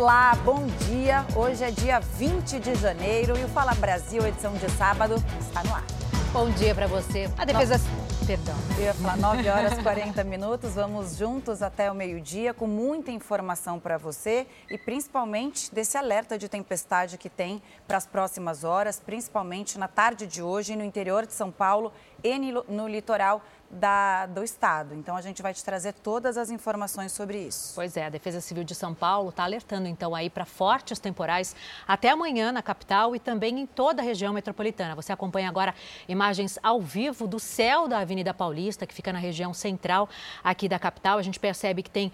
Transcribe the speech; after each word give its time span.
Olá, 0.00 0.34
bom 0.46 0.66
dia. 0.88 1.26
Hoje 1.36 1.62
é 1.62 1.70
dia 1.70 2.00
20 2.00 2.58
de 2.58 2.74
janeiro 2.74 3.36
e 3.38 3.44
o 3.44 3.48
Fala 3.48 3.74
Brasil, 3.74 4.26
edição 4.26 4.54
de 4.54 4.66
sábado, 4.70 5.16
está 5.38 5.62
no 5.62 5.74
ar. 5.74 5.84
Bom 6.32 6.48
dia 6.52 6.74
para 6.74 6.86
você. 6.86 7.28
A 7.36 7.44
defesa. 7.44 7.76
No... 7.76 8.26
Perdão. 8.26 8.54
Eu 8.78 8.84
ia 8.84 8.94
falar 8.94 9.18
9 9.18 9.48
horas 9.48 9.76
e 9.76 9.82
40 9.82 10.24
minutos. 10.24 10.74
Vamos 10.74 11.16
juntos 11.16 11.62
até 11.62 11.90
o 11.90 11.94
meio-dia 11.94 12.54
com 12.54 12.66
muita 12.66 13.10
informação 13.10 13.78
para 13.78 13.98
você 13.98 14.46
e 14.70 14.78
principalmente 14.78 15.74
desse 15.74 15.98
alerta 15.98 16.38
de 16.38 16.48
tempestade 16.48 17.18
que 17.18 17.28
tem 17.28 17.60
para 17.86 17.98
as 17.98 18.06
próximas 18.06 18.64
horas, 18.64 18.98
principalmente 19.04 19.78
na 19.78 19.88
tarde 19.88 20.26
de 20.26 20.40
hoje 20.40 20.76
no 20.76 20.84
interior 20.84 21.26
de 21.26 21.34
São 21.34 21.50
Paulo 21.50 21.92
e 22.24 22.38
no 22.38 22.88
litoral 22.88 23.42
da, 23.70 24.26
do 24.26 24.42
Estado. 24.42 24.94
Então, 24.94 25.16
a 25.16 25.20
gente 25.20 25.40
vai 25.40 25.54
te 25.54 25.64
trazer 25.64 25.92
todas 25.92 26.36
as 26.36 26.50
informações 26.50 27.12
sobre 27.12 27.38
isso. 27.38 27.72
Pois 27.74 27.96
é, 27.96 28.06
a 28.06 28.08
Defesa 28.08 28.40
Civil 28.40 28.64
de 28.64 28.74
São 28.74 28.92
Paulo 28.94 29.30
está 29.30 29.44
alertando, 29.44 29.86
então, 29.86 30.14
aí 30.14 30.28
para 30.28 30.44
fortes 30.44 30.98
temporais 30.98 31.54
até 31.86 32.10
amanhã 32.10 32.50
na 32.50 32.62
capital 32.62 33.14
e 33.14 33.20
também 33.20 33.60
em 33.60 33.66
toda 33.66 34.02
a 34.02 34.04
região 34.04 34.32
metropolitana. 34.32 34.94
Você 34.94 35.12
acompanha 35.12 35.48
agora 35.48 35.74
imagens 36.08 36.58
ao 36.62 36.80
vivo 36.80 37.28
do 37.28 37.38
céu 37.38 37.86
da 37.86 37.98
Avenida 37.98 38.34
Paulista, 38.34 38.86
que 38.86 38.94
fica 38.94 39.12
na 39.12 39.18
região 39.18 39.54
central 39.54 40.08
aqui 40.42 40.68
da 40.68 40.78
capital. 40.78 41.18
A 41.18 41.22
gente 41.22 41.38
percebe 41.38 41.82
que 41.82 41.90
tem 41.90 42.12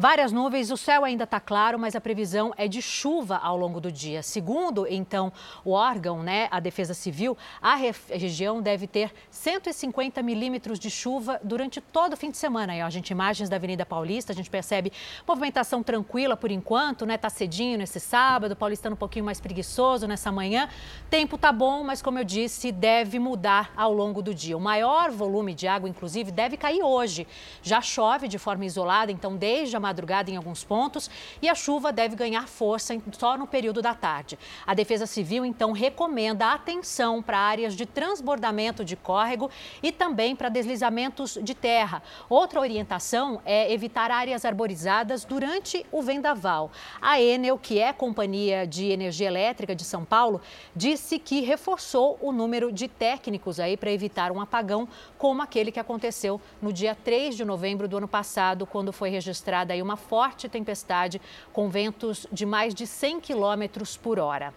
Várias 0.00 0.30
nuvens, 0.30 0.70
o 0.70 0.76
céu 0.76 1.04
ainda 1.04 1.24
está 1.24 1.40
claro, 1.40 1.76
mas 1.76 1.96
a 1.96 2.00
previsão 2.00 2.54
é 2.56 2.68
de 2.68 2.80
chuva 2.80 3.36
ao 3.36 3.56
longo 3.56 3.80
do 3.80 3.90
dia. 3.90 4.22
Segundo, 4.22 4.86
então, 4.88 5.32
o 5.64 5.72
órgão, 5.72 6.22
né, 6.22 6.46
a 6.52 6.60
Defesa 6.60 6.94
Civil, 6.94 7.36
a 7.60 7.74
região 7.74 8.62
deve 8.62 8.86
ter 8.86 9.12
150 9.28 10.22
milímetros 10.22 10.78
de 10.78 10.88
chuva 10.88 11.40
durante 11.42 11.80
todo 11.80 12.12
o 12.12 12.16
fim 12.16 12.30
de 12.30 12.36
semana. 12.36 12.74
Aí, 12.74 12.80
ó, 12.80 12.86
a 12.86 12.90
gente 12.90 13.10
imagens 13.10 13.48
da 13.48 13.56
Avenida 13.56 13.84
Paulista, 13.84 14.32
a 14.32 14.36
gente 14.36 14.48
percebe 14.48 14.92
movimentação 15.26 15.82
tranquila 15.82 16.36
por 16.36 16.52
enquanto, 16.52 17.04
né? 17.04 17.18
Tá 17.18 17.28
cedinho 17.28 17.76
nesse 17.76 17.98
sábado, 17.98 18.54
paulistano 18.54 18.94
um 18.94 18.96
pouquinho 18.96 19.24
mais 19.24 19.40
preguiçoso 19.40 20.06
nessa 20.06 20.30
manhã. 20.30 20.68
Tempo 21.10 21.36
tá 21.36 21.50
bom, 21.50 21.82
mas 21.82 22.00
como 22.00 22.20
eu 22.20 22.24
disse, 22.24 22.70
deve 22.70 23.18
mudar 23.18 23.72
ao 23.76 23.92
longo 23.92 24.22
do 24.22 24.32
dia. 24.32 24.56
O 24.56 24.60
maior 24.60 25.10
volume 25.10 25.54
de 25.54 25.66
água, 25.66 25.88
inclusive, 25.88 26.30
deve 26.30 26.56
cair 26.56 26.84
hoje. 26.84 27.26
Já 27.64 27.80
chove 27.80 28.28
de 28.28 28.38
forma 28.38 28.64
isolada, 28.64 29.10
então 29.10 29.36
desde 29.36 29.76
a 29.76 29.87
madrugada 29.88 30.30
em 30.30 30.36
alguns 30.36 30.62
pontos 30.62 31.10
e 31.40 31.48
a 31.48 31.54
chuva 31.54 31.92
deve 31.92 32.14
ganhar 32.14 32.46
força 32.46 32.96
só 33.12 33.36
no 33.36 33.46
período 33.46 33.80
da 33.80 33.94
tarde. 33.94 34.38
A 34.66 34.74
Defesa 34.74 35.06
Civil, 35.06 35.44
então, 35.44 35.72
recomenda 35.72 36.52
atenção 36.52 37.22
para 37.22 37.38
áreas 37.38 37.74
de 37.74 37.86
transbordamento 37.86 38.84
de 38.84 38.96
córrego 38.96 39.50
e 39.82 39.90
também 39.90 40.36
para 40.36 40.48
deslizamentos 40.48 41.38
de 41.42 41.54
terra. 41.54 42.02
Outra 42.28 42.60
orientação 42.60 43.40
é 43.44 43.72
evitar 43.72 44.10
áreas 44.10 44.44
arborizadas 44.44 45.24
durante 45.24 45.84
o 45.90 46.02
vendaval. 46.02 46.70
A 47.00 47.20
Enel, 47.20 47.58
que 47.58 47.78
é 47.78 47.92
companhia 47.92 48.66
de 48.66 48.86
energia 48.86 49.28
elétrica 49.28 49.74
de 49.74 49.84
São 49.84 50.04
Paulo, 50.04 50.40
disse 50.74 51.18
que 51.18 51.40
reforçou 51.40 52.18
o 52.20 52.32
número 52.32 52.70
de 52.70 52.88
técnicos 52.88 53.58
aí 53.58 53.76
para 53.76 53.90
evitar 53.90 54.30
um 54.30 54.40
apagão 54.40 54.88
como 55.16 55.42
aquele 55.42 55.72
que 55.72 55.80
aconteceu 55.80 56.40
no 56.60 56.72
dia 56.72 56.94
3 56.94 57.36
de 57.36 57.44
novembro 57.44 57.88
do 57.88 57.96
ano 57.96 58.08
passado, 58.08 58.66
quando 58.66 58.92
foi 58.92 59.08
registrada 59.10 59.72
aí 59.78 59.82
uma 59.82 59.96
forte 59.96 60.48
tempestade 60.48 61.20
com 61.52 61.68
ventos 61.68 62.26
de 62.30 62.44
mais 62.44 62.74
de 62.74 62.86
100 62.86 63.20
quilômetros 63.20 63.96
por 63.96 64.18
hora. 64.18 64.52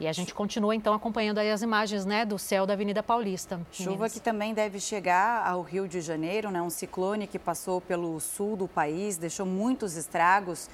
E 0.00 0.06
a 0.06 0.12
gente 0.12 0.32
continua 0.32 0.76
então 0.76 0.94
acompanhando 0.94 1.38
aí 1.38 1.50
as 1.50 1.60
imagens 1.60 2.06
né, 2.06 2.24
do 2.24 2.38
céu 2.38 2.64
da 2.64 2.72
Avenida 2.72 3.02
Paulista. 3.02 3.60
Chuva 3.72 4.08
que 4.08 4.20
também 4.20 4.54
deve 4.54 4.78
chegar 4.78 5.44
ao 5.44 5.60
Rio 5.60 5.88
de 5.88 6.00
Janeiro, 6.00 6.52
né? 6.52 6.62
Um 6.62 6.70
ciclone 6.70 7.26
que 7.26 7.38
passou 7.38 7.80
pelo 7.80 8.20
sul 8.20 8.56
do 8.56 8.68
país, 8.68 9.16
deixou 9.16 9.44
muitos 9.44 9.96
estragos 9.96 10.70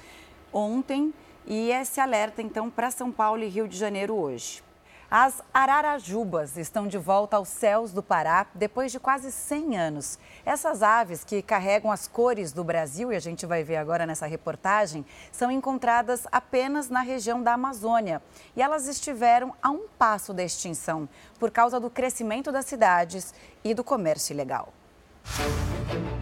ontem 0.53 1.11
e 1.47 1.71
esse 1.71 1.99
alerta 1.99 2.41
então 2.41 2.69
para 2.69 2.91
São 2.91 3.11
Paulo 3.11 3.43
e 3.43 3.47
Rio 3.47 3.67
de 3.67 3.75
Janeiro 3.75 4.15
hoje. 4.15 4.63
As 5.09 5.39
ararajubas 5.53 6.57
estão 6.57 6.87
de 6.87 6.97
volta 6.97 7.37
aos 7.37 7.47
céus 7.47 7.91
do 7.91 8.01
Pará 8.01 8.47
depois 8.55 8.91
de 8.91 8.99
quase 8.99 9.31
100 9.31 9.77
anos. 9.77 10.19
Essas 10.43 10.81
aves 10.81 11.23
que 11.23 11.43
carregam 11.43 11.91
as 11.91 12.07
cores 12.07 12.51
do 12.51 12.63
Brasil, 12.63 13.13
e 13.13 13.15
a 13.15 13.19
gente 13.19 13.45
vai 13.45 13.63
ver 13.63 13.75
agora 13.75 14.07
nessa 14.07 14.25
reportagem, 14.25 15.05
são 15.31 15.51
encontradas 15.51 16.25
apenas 16.31 16.89
na 16.89 17.01
região 17.01 17.41
da 17.41 17.53
Amazônia. 17.53 18.21
E 18.55 18.61
elas 18.61 18.87
estiveram 18.87 19.53
a 19.61 19.69
um 19.69 19.87
passo 19.97 20.33
da 20.33 20.43
extinção 20.43 21.07
por 21.39 21.51
causa 21.51 21.79
do 21.79 21.89
crescimento 21.89 22.51
das 22.51 22.65
cidades 22.65 23.33
e 23.63 23.75
do 23.75 23.83
comércio 23.83 24.33
ilegal. 24.33 24.73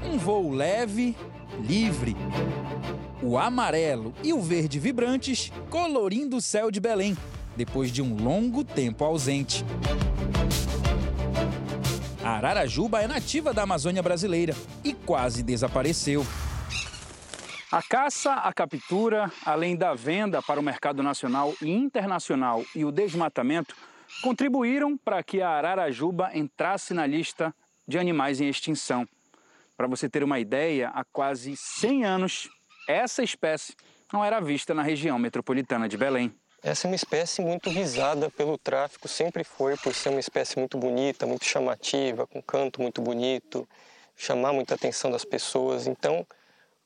Um 0.04 0.18
voo 0.18 0.52
leve, 0.52 1.18
livre. 1.62 2.18
O 3.22 3.38
amarelo 3.38 4.14
e 4.22 4.34
o 4.34 4.42
verde 4.42 4.78
vibrantes 4.78 5.54
colorindo 5.70 6.36
o 6.36 6.42
céu 6.42 6.70
de 6.70 6.82
Belém 6.82 7.18
depois 7.56 7.92
de 7.92 8.02
um 8.02 8.16
longo 8.16 8.64
tempo 8.64 9.04
ausente. 9.04 9.64
A 12.24 12.38
Ararajuba 12.38 13.02
é 13.02 13.08
nativa 13.08 13.54
da 13.54 13.64
Amazônia 13.64 14.02
brasileira 14.02 14.56
e 14.84 14.94
quase 14.94 15.44
desapareceu. 15.44 16.26
A 17.72 17.82
caça, 17.82 18.34
a 18.34 18.54
captura, 18.54 19.32
além 19.44 19.76
da 19.76 19.94
venda 19.94 20.42
para 20.42 20.60
o 20.60 20.64
mercado 20.64 21.02
nacional 21.02 21.54
e 21.62 21.72
internacional 21.72 22.64
e 22.76 22.86
o 22.86 22.92
desmatamento, 22.92 23.76
contribuíram 24.22 24.96
para 24.96 25.24
que 25.24 25.42
a 25.42 25.50
Ararajuba 25.50 26.30
entrasse 26.34 26.94
na 26.94 27.06
lista 27.06 27.54
de 27.88 27.98
animais 27.98 28.40
em 28.40 28.48
extinção. 28.48 29.08
Para 29.76 29.88
você 29.88 30.08
ter 30.08 30.24
uma 30.24 30.40
ideia, 30.40 30.90
há 30.90 31.04
quase 31.04 31.58
100 31.58 32.06
anos, 32.06 32.50
essa 32.88 33.24
espécie 33.24 33.74
não 34.14 34.24
era 34.24 34.40
vista 34.40 34.74
na 34.74 34.84
região 34.84 35.18
metropolitana 35.18 35.90
de 35.90 35.98
Belém. 35.98 36.32
Essa 36.64 36.88
é 36.88 36.90
uma 36.90 36.96
espécie 36.96 37.42
muito 37.42 37.70
visada 37.70 38.30
pelo 38.30 38.58
tráfico, 38.58 39.06
sempre 39.10 39.44
foi 39.44 39.76
por 39.76 39.94
ser 39.94 40.08
uma 40.08 40.20
espécie 40.22 40.58
muito 40.58 40.78
bonita, 40.78 41.28
muito 41.28 41.44
chamativa, 41.44 42.26
com 42.26 42.42
canto 42.42 42.82
muito 42.82 43.02
bonito, 43.02 43.68
chamar 44.16 44.54
muita 44.54 44.76
atenção 44.76 45.12
das 45.12 45.26
pessoas. 45.26 45.88
Então, 45.88 46.26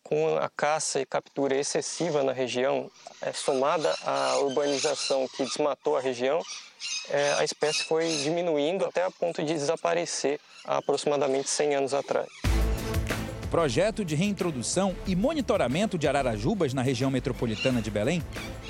com 0.01 0.35
a 0.35 0.49
caça 0.49 0.99
e 0.99 1.05
captura 1.05 1.55
excessiva 1.55 2.23
na 2.23 2.33
região, 2.33 2.89
é, 3.21 3.31
somada 3.31 3.95
à 4.03 4.39
urbanização 4.39 5.27
que 5.27 5.43
desmatou 5.43 5.95
a 5.95 6.01
região, 6.01 6.41
é, 7.09 7.33
a 7.33 7.44
espécie 7.44 7.83
foi 7.83 8.09
diminuindo 8.23 8.83
até 8.83 9.03
a 9.03 9.11
ponto 9.11 9.44
de 9.44 9.53
desaparecer 9.53 10.39
há 10.65 10.77
aproximadamente 10.77 11.51
100 11.51 11.75
anos 11.75 11.94
atrás. 11.94 12.47
Projeto 13.50 14.03
de 14.03 14.13
reintrodução 14.13 14.94
e 15.06 15.16
monitoramento 15.16 15.97
de 15.97 16.06
ararajubas 16.06 16.74
na 16.74 16.81
região 16.81 17.09
metropolitana 17.09 17.81
de 17.81 17.90
Belém 17.90 18.22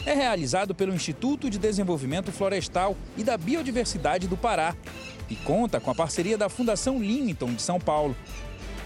é 0.06 0.14
realizado 0.14 0.76
pelo 0.76 0.94
Instituto 0.94 1.50
de 1.50 1.58
Desenvolvimento 1.58 2.32
Florestal 2.32 2.96
e 3.18 3.24
da 3.24 3.38
Biodiversidade 3.38 4.28
do 4.28 4.38
Pará 4.38 4.76
e 5.30 5.36
conta 5.36 5.80
com 5.80 5.90
a 5.90 5.96
parceria 5.96 6.38
da 6.38 6.48
Fundação 6.48 7.00
Limington 7.00 7.54
de 7.54 7.62
São 7.62 7.80
Paulo. 7.80 8.16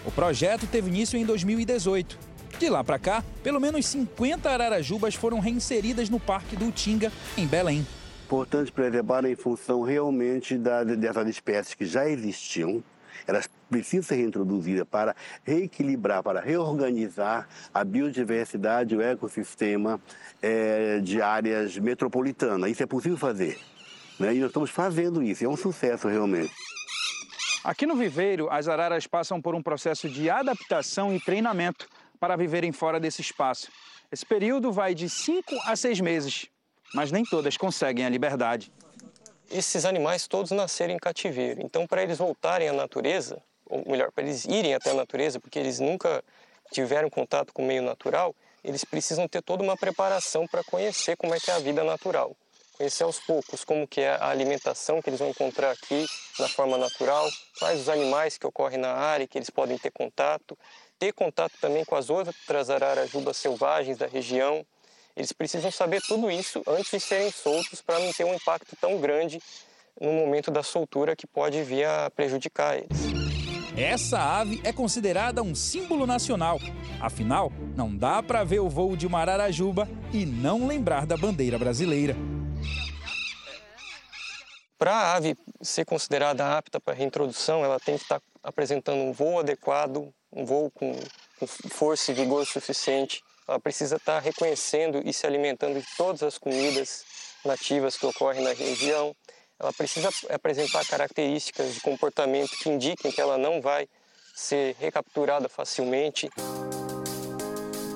O 0.06 0.12
projeto 0.12 0.66
teve 0.66 0.90
início 0.90 1.19
em 1.19 1.25
2018. 1.25 2.18
De 2.57 2.69
lá 2.69 2.84
para 2.84 2.97
cá, 2.97 3.24
pelo 3.44 3.59
menos 3.59 3.85
50 3.88 4.50
ararajubas 4.50 5.13
foram 5.13 5.40
reinseridas 5.40 6.09
no 6.09 6.19
Parque 6.19 6.56
do 6.56 6.68
Utinga, 6.68 7.12
em 7.38 7.46
Belém. 7.46 7.85
Importante 8.25 8.72
preservar 8.72 9.25
em 9.25 9.35
função 9.35 9.81
realmente 9.81 10.57
da, 10.57 10.85
dessas 10.85 11.28
espécies 11.28 11.74
que 11.74 11.85
já 11.85 12.07
existiam, 12.07 12.81
elas 13.27 13.49
precisam 13.69 14.03
ser 14.03 14.15
reintroduzidas 14.15 14.87
para 14.87 15.15
reequilibrar, 15.43 16.21
para 16.21 16.41
reorganizar 16.41 17.47
a 17.73 17.83
biodiversidade, 17.83 18.95
o 18.95 19.01
ecossistema 19.01 19.99
é, 20.41 20.99
de 20.99 21.21
áreas 21.21 21.77
metropolitanas. 21.77 22.71
Isso 22.71 22.83
é 22.83 22.85
possível 22.85 23.17
fazer. 23.17 23.57
Né? 24.19 24.35
E 24.35 24.39
nós 24.39 24.49
estamos 24.49 24.69
fazendo 24.69 25.23
isso, 25.23 25.43
é 25.43 25.47
um 25.47 25.57
sucesso 25.57 26.07
realmente. 26.07 26.53
Aqui 27.63 27.85
no 27.85 27.95
viveiro, 27.95 28.49
as 28.49 28.68
araras 28.68 29.06
passam 29.06 29.39
por 29.39 29.53
um 29.53 29.62
processo 29.62 30.09
de 30.09 30.29
adaptação 30.29 31.13
e 31.13 31.19
treinamento 31.19 31.88
para 32.19 32.35
viverem 32.35 32.71
fora 32.71 33.00
desse 33.00 33.21
espaço. 33.21 33.71
Esse 34.12 34.25
período 34.25 34.71
vai 34.71 34.94
de 34.94 35.07
5 35.07 35.44
a 35.65 35.75
6 35.75 36.01
meses, 36.01 36.47
mas 36.94 37.12
nem 37.12 37.24
todas 37.24 37.57
conseguem 37.57 38.06
a 38.06 38.09
liberdade 38.09 38.71
esses 39.51 39.86
animais 39.86 40.27
todos 40.27 40.51
nasceram 40.51 40.94
em 40.94 40.98
cativeiro. 40.98 41.62
Então, 41.62 41.86
para 41.86 42.03
eles 42.03 42.18
voltarem 42.18 42.69
à 42.69 42.74
natureza, 42.74 43.42
ou 43.65 43.83
melhor, 43.89 44.12
para 44.12 44.24
eles 44.24 44.45
irem 44.45 44.74
até 44.74 44.92
a 44.92 44.94
natureza, 44.94 45.39
porque 45.39 45.59
eles 45.59 45.80
nunca 45.80 46.24
tiveram 46.71 47.09
contato 47.09 47.53
com 47.53 47.62
o 47.62 47.65
meio 47.65 47.81
natural, 47.81 48.36
eles 48.63 48.83
precisam 48.83 49.27
ter 49.27 49.42
toda 49.42 49.63
uma 49.63 49.75
preparação 49.75 50.48
para 50.48 50.63
conhecer 50.63 51.18
como 51.18 51.33
é 51.33 51.39
que 51.39 51.50
é 51.50 51.53
a 51.53 51.59
vida 51.59 51.83
natural. 51.83 52.36
Conhecer 52.77 53.03
aos 53.03 53.19
poucos 53.19 53.63
como 53.63 53.88
que 53.88 54.01
é 54.01 54.09
a 54.09 54.30
alimentação 54.30 55.01
que 55.01 55.09
eles 55.09 55.19
vão 55.19 55.30
encontrar 55.30 55.71
aqui 55.71 56.06
na 56.39 56.48
forma 56.48 56.77
natural, 56.77 57.30
quais 57.59 57.81
os 57.81 57.89
animais 57.89 58.38
que 58.38 58.48
ocorrem 58.48 58.80
na 58.80 58.94
área 58.94 59.27
que 59.27 59.38
eles 59.38 59.50
podem 59.50 59.77
ter 59.77 59.92
contato, 59.92 60.57
ter 60.98 61.13
contato 61.13 61.53
também 61.59 61.83
com 61.86 61.95
as 61.95 62.09
outras 62.09 62.69
ararajubas 62.69 63.38
selvagens 63.38 63.98
da 63.98 64.07
região, 64.07 64.65
eles 65.16 65.31
precisam 65.31 65.72
saber 65.72 66.02
tudo 66.02 66.30
isso 66.31 66.62
antes 66.68 66.92
de 66.92 67.00
serem 67.00 67.31
soltos 67.31 67.81
para 67.81 68.00
não 68.00 68.12
ter 68.13 68.24
um 68.24 68.34
impacto 68.34 68.75
tão 68.80 69.00
grande 69.00 69.40
no 70.00 70.12
momento 70.12 70.50
da 70.50 70.63
soltura 70.63 71.16
que 71.16 71.28
pode 71.28 71.62
vir 71.63 71.86
a 71.86 72.10
prejudicar 72.10 72.78
eles. 72.78 73.22
Essa 73.78 74.19
ave 74.19 74.60
é 74.63 74.74
considerada 74.74 75.42
um 75.42 75.56
símbolo 75.56 76.06
nacional. 76.06 76.60
Afinal, 77.00 77.52
não 77.75 77.96
dá 77.96 78.22
para 78.22 78.44
ver 78.44 78.60
o 78.60 78.69
voo 78.69 78.98
de 78.98 79.08
uma 79.08 79.19
ararajuba 79.19 79.88
e 80.13 80.25
não 80.25 80.68
lembrar 80.68 81.06
da 81.06 81.16
bandeira 81.16 81.58
brasileira. 81.58 82.16
Para 84.78 84.94
a 84.94 85.16
ave 85.16 85.38
ser 85.62 85.86
considerada 85.86 86.58
apta 86.58 86.80
para 86.80 86.94
reintrodução, 86.94 87.63
ela 87.63 87.80
tem 87.80 87.96
que 87.96 88.04
estar 88.04 88.19
tá 88.19 88.25
apresentando 88.44 89.00
um 89.00 89.13
voo 89.13 89.40
adequado, 89.40 90.12
um 90.34 90.44
voo 90.44 90.72
com, 90.72 90.94
com 91.40 91.48
força 91.48 92.12
e 92.12 92.16
vigor 92.16 92.46
suficiente. 92.46 93.24
Ela 93.51 93.59
precisa 93.59 93.98
estar 93.98 94.13
tá 94.13 94.19
reconhecendo 94.19 95.01
e 95.03 95.12
se 95.12 95.27
alimentando 95.27 95.77
de 95.77 95.86
todas 95.98 96.24
as 96.24 96.38
comidas 96.38 97.03
nativas 97.44 97.98
que 97.98 98.06
ocorrem 98.06 98.42
na 98.42 98.53
região. 98.53 99.13
Ela 99.59 99.74
precisa 99.74 100.09
apresentar 100.30 100.86
características 100.86 101.74
de 101.74 101.81
comportamento 101.81 102.51
que 102.51 102.69
indiquem 102.69 103.12
que 103.12 103.19
ela 103.19 103.38
não 103.38 103.59
vai 103.59 103.89
ser 104.33 104.77
recapturada 104.80 105.50
facilmente. 105.50 106.30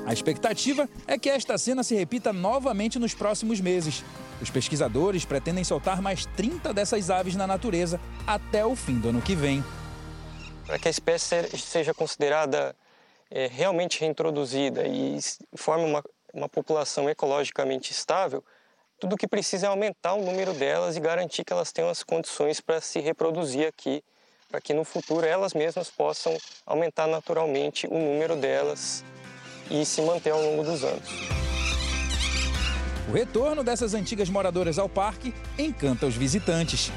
A 0.05 0.11
expectativa 0.11 0.89
é 1.07 1.17
que 1.17 1.29
esta 1.29 1.57
cena 1.57 1.83
se 1.83 1.95
repita 1.95 2.33
novamente 2.33 2.99
nos 2.99 3.13
próximos 3.13 3.61
meses. 3.61 4.03
Os 4.41 4.49
pesquisadores 4.49 5.23
pretendem 5.23 5.63
soltar 5.63 6.01
mais 6.01 6.25
30 6.35 6.73
dessas 6.73 7.09
aves 7.09 7.33
na 7.33 7.47
natureza 7.47 7.97
até 8.27 8.65
o 8.65 8.75
fim 8.75 8.99
do 8.99 9.07
ano 9.07 9.21
que 9.21 9.35
vem. 9.35 9.63
Para 10.67 10.77
que 10.77 10.89
a 10.89 10.91
espécie 10.91 11.47
seja 11.57 11.93
considerada 11.93 12.75
é, 13.29 13.47
realmente 13.47 13.99
reintroduzida 13.99 14.87
e 14.87 15.17
forme 15.55 15.85
uma, 15.85 16.03
uma 16.33 16.49
população 16.49 17.09
ecologicamente 17.09 17.91
estável, 17.91 18.43
tudo 18.99 19.15
o 19.15 19.17
que 19.17 19.27
precisa 19.27 19.67
é 19.67 19.69
aumentar 19.69 20.13
o 20.13 20.23
número 20.23 20.53
delas 20.53 20.95
e 20.95 20.99
garantir 20.99 21.43
que 21.43 21.51
elas 21.51 21.71
tenham 21.71 21.89
as 21.89 22.03
condições 22.03 22.61
para 22.61 22.79
se 22.79 22.99
reproduzir 22.99 23.67
aqui, 23.67 24.03
para 24.49 24.61
que 24.61 24.73
no 24.73 24.85
futuro 24.85 25.25
elas 25.25 25.53
mesmas 25.53 25.89
possam 25.89 26.35
aumentar 26.65 27.07
naturalmente 27.07 27.87
o 27.87 27.99
número 27.99 28.35
delas 28.35 29.03
e 29.69 29.85
se 29.85 30.01
manter 30.01 30.31
ao 30.31 30.41
longo 30.41 30.63
dos 30.63 30.83
anos. 30.83 31.09
O 33.09 33.11
retorno 33.11 33.63
dessas 33.63 33.93
antigas 33.93 34.29
moradoras 34.29 34.79
ao 34.79 34.89
parque 34.89 35.33
encanta 35.59 36.05
os 36.05 36.15
visitantes. 36.15 36.91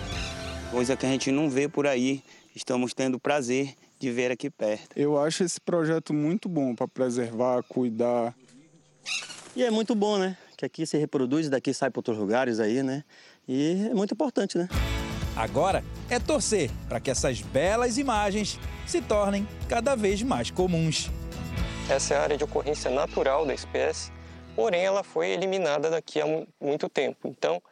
Coisa 0.70 0.96
que 0.96 1.04
a 1.04 1.08
gente 1.08 1.30
não 1.30 1.50
vê 1.50 1.68
por 1.68 1.86
aí, 1.86 2.22
estamos 2.54 2.94
tendo 2.94 3.18
prazer 3.18 3.74
de 3.98 4.10
ver 4.10 4.30
aqui 4.30 4.48
perto. 4.48 4.96
Eu 4.96 5.18
acho 5.18 5.42
esse 5.42 5.60
projeto 5.60 6.14
muito 6.14 6.48
bom 6.48 6.74
para 6.74 6.86
preservar, 6.86 7.62
cuidar. 7.64 8.34
E 9.56 9.64
é 9.64 9.70
muito 9.70 9.94
bom, 9.94 10.18
né? 10.18 10.36
Que 10.56 10.64
aqui 10.64 10.86
se 10.86 10.96
reproduz, 10.96 11.48
daqui 11.48 11.74
sai 11.74 11.90
para 11.90 11.98
outros 11.98 12.16
lugares 12.16 12.60
aí, 12.60 12.82
né? 12.82 13.04
E 13.46 13.88
é 13.90 13.94
muito 13.94 14.14
importante, 14.14 14.56
né? 14.56 14.68
Agora 15.36 15.84
é 16.08 16.18
torcer 16.18 16.70
para 16.88 17.00
que 17.00 17.10
essas 17.10 17.40
belas 17.40 17.98
imagens 17.98 18.58
se 18.86 19.00
tornem 19.00 19.46
cada 19.68 19.94
vez 19.96 20.22
mais 20.22 20.50
comuns. 20.50 21.10
Essa 21.88 22.14
é 22.14 22.16
a 22.16 22.22
área 22.22 22.36
de 22.36 22.44
ocorrência 22.44 22.90
natural 22.90 23.46
da 23.46 23.54
espécie, 23.54 24.12
porém 24.54 24.82
ela 24.82 25.02
foi 25.02 25.30
eliminada 25.30 25.90
daqui 25.90 26.20
a 26.20 26.26
muito 26.60 26.88
tempo. 26.88 27.28
Então, 27.28 27.62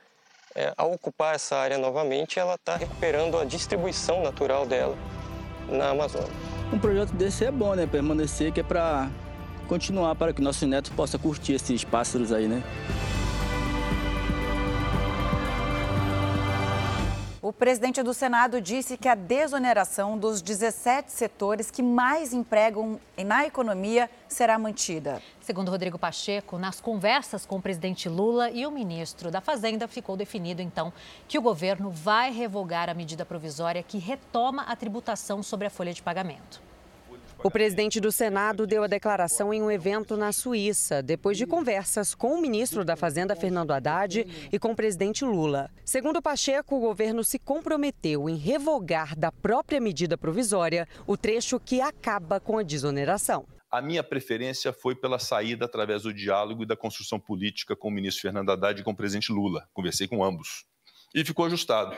é, 0.55 0.73
ao 0.77 0.93
ocupar 0.93 1.35
essa 1.35 1.57
área 1.57 1.77
novamente, 1.77 2.39
ela 2.39 2.55
está 2.55 2.77
recuperando 2.77 3.37
a 3.37 3.45
distribuição 3.45 4.23
natural 4.23 4.65
dela 4.65 4.97
na 5.69 5.91
Amazônia. 5.91 6.29
Um 6.73 6.79
projeto 6.79 7.13
desse 7.13 7.45
é 7.45 7.51
bom, 7.51 7.75
né? 7.75 7.87
Permanecer, 7.87 8.53
que 8.53 8.61
é 8.61 8.63
para 8.63 9.09
continuar, 9.69 10.15
para 10.15 10.33
que 10.33 10.43
nossos 10.43 10.67
netos 10.69 10.91
possam 10.91 11.19
curtir 11.21 11.55
esses 11.55 11.85
pássaros 11.85 12.33
aí, 12.33 12.47
né? 12.47 12.63
O 17.47 17.53
presidente 17.53 18.03
do 18.03 18.13
Senado 18.13 18.61
disse 18.61 18.97
que 18.97 19.07
a 19.09 19.15
desoneração 19.15 20.19
dos 20.19 20.43
17 20.43 21.13
setores 21.13 21.71
que 21.71 21.81
mais 21.81 22.33
empregam 22.33 22.99
na 23.25 23.47
economia 23.47 24.11
será 24.29 24.59
mantida. 24.59 25.23
Segundo 25.43 25.71
Rodrigo 25.71 25.97
Pacheco, 25.97 26.59
nas 26.59 26.81
conversas 26.81 27.47
com 27.47 27.59
o 27.59 27.63
presidente 27.63 28.09
Lula 28.09 28.51
e 28.51 28.67
o 28.67 28.71
ministro 28.73 29.31
da 29.31 29.41
Fazenda, 29.41 29.87
ficou 29.87 30.17
definido 30.17 30.61
então 30.61 30.93
que 31.29 31.39
o 31.39 31.41
governo 31.41 31.89
vai 31.89 32.33
revogar 32.33 32.91
a 32.91 32.95
medida 32.95 33.25
provisória 33.25 33.81
que 33.81 33.97
retoma 33.97 34.65
a 34.65 34.75
tributação 34.75 35.41
sobre 35.41 35.69
a 35.69 35.71
folha 35.71 35.95
de 35.95 36.03
pagamento. 36.03 36.61
O 37.43 37.51
presidente 37.51 38.01
do 38.01 38.11
Senado 38.11 38.67
deu 38.67 38.83
a 38.83 38.87
declaração 38.87 39.53
em 39.53 39.63
um 39.63 39.71
evento 39.71 40.17
na 40.17 40.33
Suíça, 40.33 41.03
depois 41.03 41.37
de 41.37 41.47
conversas 41.47 42.15
com 42.15 42.35
o 42.35 42.41
ministro 42.41 42.85
da 42.85 42.97
Fazenda, 42.97 43.37
Fernando 43.37 43.73
Haddad, 43.73 44.27
e 44.51 44.59
com 44.59 44.73
o 44.73 44.77
presidente 44.77 45.25
Lula. 45.25 45.71
Segundo 45.85 46.23
Pacheco, 46.23 46.77
o 46.77 46.81
governo 46.81 47.23
se 47.23 47.39
comprometeu 47.39 48.29
em 48.29 48.37
revogar 48.37 49.17
da 49.17 49.31
própria 49.31 49.81
medida 49.81 50.17
provisória 50.17 50.89
o 51.07 51.17
trecho 51.17 51.61
que 51.61 51.81
acaba 51.81 52.41
com 52.41 52.59
a 52.59 52.63
desoneração. 52.63 53.47
A 53.71 53.83
minha 53.83 54.03
preferência 54.03 54.73
foi 54.73 54.95
pela 54.95 55.19
saída 55.19 55.67
através 55.67 56.05
do 56.05 56.15
diálogo 56.15 56.63
e 56.63 56.67
da 56.67 56.77
construção 56.77 57.21
política 57.21 57.77
com 57.77 57.89
o 57.89 57.93
ministro 57.93 58.23
Fernando 58.23 58.51
Haddad 58.51 58.81
e 58.81 58.85
com 58.85 58.93
o 58.93 58.97
presidente 58.97 59.31
Lula. 59.31 59.69
Conversei 59.75 60.09
com 60.09 60.25
ambos. 60.25 60.65
E 61.15 61.25
ficou 61.25 61.45
ajustado. 61.45 61.97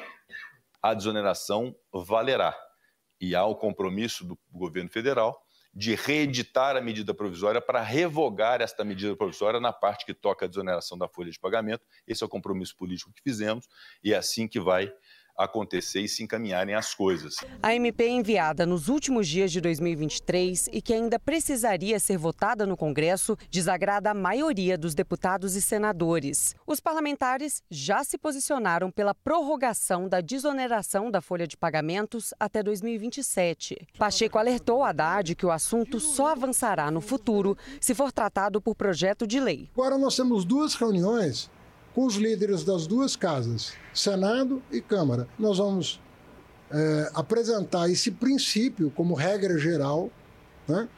A 0.83 0.95
desoneração 0.95 1.75
valerá 1.93 2.55
e 3.21 3.35
há 3.35 3.45
o 3.45 3.57
compromisso 3.57 4.25
do 4.25 4.39
governo 4.53 4.91
federal 4.91 5.41
de 5.75 5.95
reeditar 5.95 6.77
a 6.77 6.81
medida 6.81 7.15
provisória 7.15 7.61
para 7.61 7.81
revogar 7.83 8.61
esta 8.61 8.85
medida 8.85 9.15
provisória 9.15 9.61
na 9.61 9.73
parte 9.73 10.05
que 10.05 10.15
toca 10.15 10.45
a 10.45 10.49
desoneração 10.49 10.97
da 10.99 11.09
folha 11.09 11.31
de 11.31 11.39
pagamento. 11.39 11.85
Esse 12.07 12.23
é 12.23 12.27
o 12.27 12.29
compromisso 12.29 12.77
político 12.77 13.13
que 13.13 13.23
fizemos 13.23 13.69
e 14.03 14.13
é 14.13 14.17
assim 14.17 14.49
que 14.49 14.59
vai 14.59 14.93
acontecer 15.39 16.01
e 16.01 16.09
se 16.09 16.23
encaminharem 16.23 16.75
as 16.75 16.93
coisas. 16.93 17.37
A 17.63 17.75
MP 17.75 18.09
enviada 18.09 18.67
nos 18.67 18.89
últimos 18.89 19.29
dias 19.29 19.53
de 19.53 19.61
2023 19.61 20.69
e 20.73 20.83
que 20.83 20.93
ainda 20.93 21.19
precisaria 21.19 22.01
ser 22.01 22.19
votada 22.19 22.67
no 22.67 22.77
Congresso 22.77 23.37
desagrada 23.51 24.11
a 24.11 24.15
maioria 24.15 24.77
dos 24.77 24.95
deputados 24.95 25.55
e 25.55 25.63
senadores. 25.63 26.57
Os 26.67 26.81
parlamentares 26.81 27.63
já 27.71 28.03
se 28.03 28.19
posicionaram 28.19 28.91
pela 28.91 29.15
prorrogação 29.15 30.09
da 30.09 30.21
desoneração 30.21 31.11
da 31.11 31.21
folha 31.21 31.47
de 31.47 31.57
pagamentos 31.57 32.35
até 32.41 32.63
2027. 32.63 33.87
Pacheco 33.97 34.39
alertou 34.39 34.83
a 34.83 34.89
Haddad 34.89 35.37
que 35.37 35.47
o 35.47 35.53
assunto 35.53 36.01
só 36.01 36.29
avançará 36.29 36.91
no 36.91 37.01
futuro 37.01 37.57
se 37.81 37.95
for 37.95 38.11
tratado 38.11 38.61
por 38.61 38.75
projeto 38.75 39.27
de 39.27 39.39
lei. 39.39 39.71
Agora 39.73 39.97
nós 39.97 40.17
temos 40.17 40.45
duas 40.45 40.75
reuniões 40.75 41.51
com 41.99 42.07
os 42.07 42.15
líderes 42.15 42.63
das 42.63 42.87
duas 42.87 43.17
casas, 43.17 43.73
Senado 43.93 44.63
e 44.71 44.81
Câmara. 44.81 45.27
Nós 45.37 45.59
vamos 45.59 46.01
é, 46.71 47.11
apresentar 47.13 47.91
esse 47.91 48.13
princípio 48.13 48.93
como 48.95 49.15
regra 49.15 49.59
geral 49.59 50.09
né? 50.69 50.89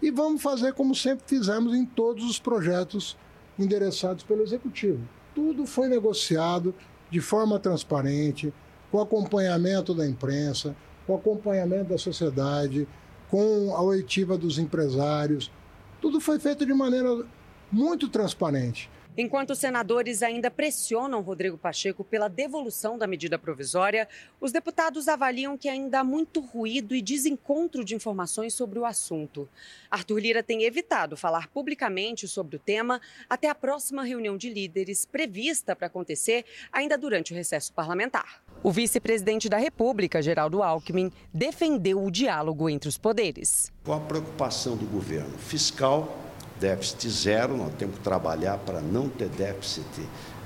e 0.00 0.10
vamos 0.10 0.40
fazer 0.40 0.72
como 0.72 0.94
sempre 0.94 1.24
fizemos 1.26 1.74
em 1.74 1.84
todos 1.84 2.24
os 2.24 2.38
projetos 2.38 3.18
endereçados 3.58 4.24
pelo 4.24 4.42
Executivo. 4.42 5.06
Tudo 5.34 5.66
foi 5.66 5.88
negociado 5.88 6.74
de 7.10 7.20
forma 7.20 7.58
transparente, 7.58 8.50
com 8.90 8.98
acompanhamento 8.98 9.92
da 9.92 10.08
imprensa, 10.08 10.74
com 11.06 11.16
acompanhamento 11.16 11.90
da 11.90 11.98
sociedade, 11.98 12.88
com 13.28 13.74
a 13.76 13.82
oitiva 13.82 14.38
dos 14.38 14.58
empresários. 14.58 15.52
Tudo 16.00 16.18
foi 16.18 16.38
feito 16.38 16.64
de 16.64 16.72
maneira 16.72 17.26
muito 17.70 18.08
transparente. 18.08 18.88
Enquanto 19.18 19.50
os 19.50 19.58
senadores 19.58 20.22
ainda 20.22 20.50
pressionam 20.50 21.22
Rodrigo 21.22 21.56
Pacheco 21.56 22.04
pela 22.04 22.28
devolução 22.28 22.98
da 22.98 23.06
medida 23.06 23.38
provisória, 23.38 24.06
os 24.38 24.52
deputados 24.52 25.08
avaliam 25.08 25.56
que 25.56 25.70
ainda 25.70 26.00
há 26.00 26.04
muito 26.04 26.40
ruído 26.40 26.94
e 26.94 27.00
desencontro 27.00 27.82
de 27.82 27.94
informações 27.94 28.52
sobre 28.52 28.78
o 28.78 28.84
assunto. 28.84 29.48
Arthur 29.90 30.18
Lira 30.18 30.42
tem 30.42 30.64
evitado 30.64 31.16
falar 31.16 31.48
publicamente 31.48 32.28
sobre 32.28 32.56
o 32.56 32.58
tema 32.58 33.00
até 33.28 33.48
a 33.48 33.54
próxima 33.54 34.04
reunião 34.04 34.36
de 34.36 34.50
líderes 34.50 35.06
prevista 35.06 35.74
para 35.74 35.86
acontecer 35.86 36.44
ainda 36.70 36.98
durante 36.98 37.32
o 37.32 37.36
recesso 37.36 37.72
parlamentar. 37.72 38.42
O 38.62 38.70
vice-presidente 38.70 39.48
da 39.48 39.56
República, 39.56 40.20
Geraldo 40.20 40.62
Alckmin, 40.62 41.10
defendeu 41.32 42.04
o 42.04 42.10
diálogo 42.10 42.68
entre 42.68 42.88
os 42.88 42.98
poderes. 42.98 43.72
Qual 43.82 43.98
a 43.98 44.04
preocupação 44.04 44.76
do 44.76 44.84
governo? 44.84 45.38
Fiscal 45.38 46.26
déficit 46.60 47.10
zero, 47.10 47.56
nós 47.56 47.72
temos 47.78 47.96
que 47.96 48.02
trabalhar 48.02 48.58
para 48.58 48.80
não 48.80 49.08
ter 49.08 49.28
déficit 49.28 49.86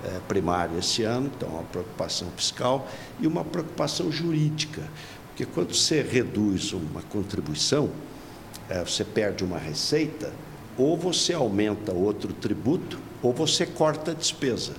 é, 0.04 0.20
primário 0.26 0.78
esse 0.78 1.02
ano, 1.02 1.30
então 1.34 1.48
uma 1.48 1.62
preocupação 1.62 2.28
fiscal 2.36 2.88
e 3.18 3.26
uma 3.26 3.44
preocupação 3.44 4.10
jurídica, 4.10 4.82
porque 5.28 5.44
quando 5.46 5.74
você 5.74 6.02
reduz 6.02 6.72
uma 6.72 7.02
contribuição, 7.02 7.90
é, 8.68 8.82
você 8.84 9.04
perde 9.04 9.44
uma 9.44 9.58
receita, 9.58 10.32
ou 10.76 10.96
você 10.96 11.32
aumenta 11.32 11.92
outro 11.92 12.32
tributo, 12.32 12.98
ou 13.22 13.32
você 13.32 13.66
corta 13.66 14.12
a 14.12 14.14
despesa. 14.14 14.72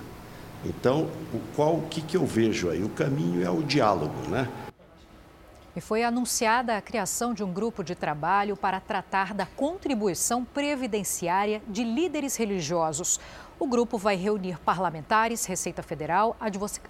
Então, 0.66 1.08
o 1.34 1.40
qual 1.56 1.76
o 1.76 1.82
que, 1.84 2.02
que 2.02 2.16
eu 2.16 2.26
vejo 2.26 2.70
aí? 2.70 2.84
O 2.84 2.90
caminho 2.90 3.44
é 3.44 3.50
o 3.50 3.62
diálogo, 3.64 4.30
né? 4.30 4.48
E 5.74 5.80
foi 5.80 6.04
anunciada 6.04 6.76
a 6.76 6.82
criação 6.82 7.34
de 7.34 7.44
um 7.44 7.54
grupo 7.54 7.84
de 7.84 7.96
trabalho 7.96 8.58
para 8.58 8.82
tratar 8.82 9.34
da 9.34 9.46
contribuição 9.46 10.44
previdenciária 10.44 11.62
de 11.68 11.84
líderes 11.84 12.36
religiosos. 12.36 13.20
O 13.58 13.66
grupo 13.66 13.98
vai 13.98 14.16
reunir 14.18 14.60
parlamentares, 14.60 15.46
Receita 15.46 15.82
Federal, 15.82 16.36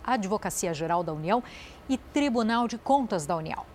Advocacia 0.03 0.73
Geral 0.73 1.03
da 1.03 1.13
União 1.13 1.43
e 1.87 1.97
Tribunal 1.97 2.67
de 2.67 2.77
Contas 2.77 3.25
da 3.27 3.35
União. 3.35 3.70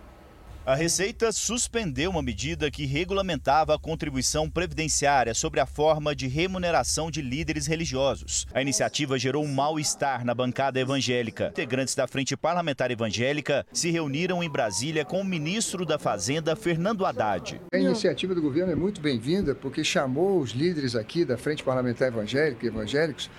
A 0.67 0.75
Receita 0.75 1.31
suspendeu 1.31 2.11
uma 2.11 2.21
medida 2.21 2.69
que 2.69 2.85
regulamentava 2.85 3.73
a 3.73 3.79
contribuição 3.79 4.49
previdenciária 4.49 5.33
sobre 5.33 5.61
a 5.61 5.65
forma 5.65 6.13
de 6.13 6.27
remuneração 6.27 7.09
de 7.09 7.21
líderes 7.21 7.67
religiosos. 7.67 8.45
A 8.53 8.61
iniciativa 8.61 9.17
gerou 9.17 9.45
um 9.45 9.53
mal-estar 9.53 10.25
na 10.25 10.35
bancada 10.35 10.77
evangélica. 10.77 11.47
Integrantes 11.51 11.95
da 11.95 12.05
Frente 12.05 12.35
Parlamentar 12.35 12.91
Evangélica 12.91 13.65
se 13.71 13.89
reuniram 13.91 14.43
em 14.43 14.49
Brasília 14.49 15.05
com 15.05 15.21
o 15.21 15.23
ministro 15.23 15.85
da 15.85 15.97
Fazenda, 15.97 16.53
Fernando 16.53 17.05
Haddad. 17.05 17.61
A 17.73 17.77
iniciativa 17.77 18.35
do 18.35 18.41
governo 18.41 18.73
é 18.73 18.75
muito 18.75 18.99
bem-vinda 18.99 19.55
porque 19.55 19.85
chamou 19.85 20.37
os 20.37 20.51
líderes 20.51 20.97
aqui 20.97 21.23
da 21.23 21.37
Frente 21.37 21.63
Parlamentar 21.63 22.09
Evangélica 22.09 22.65
e 22.65 22.67
evangélicos 22.67 23.29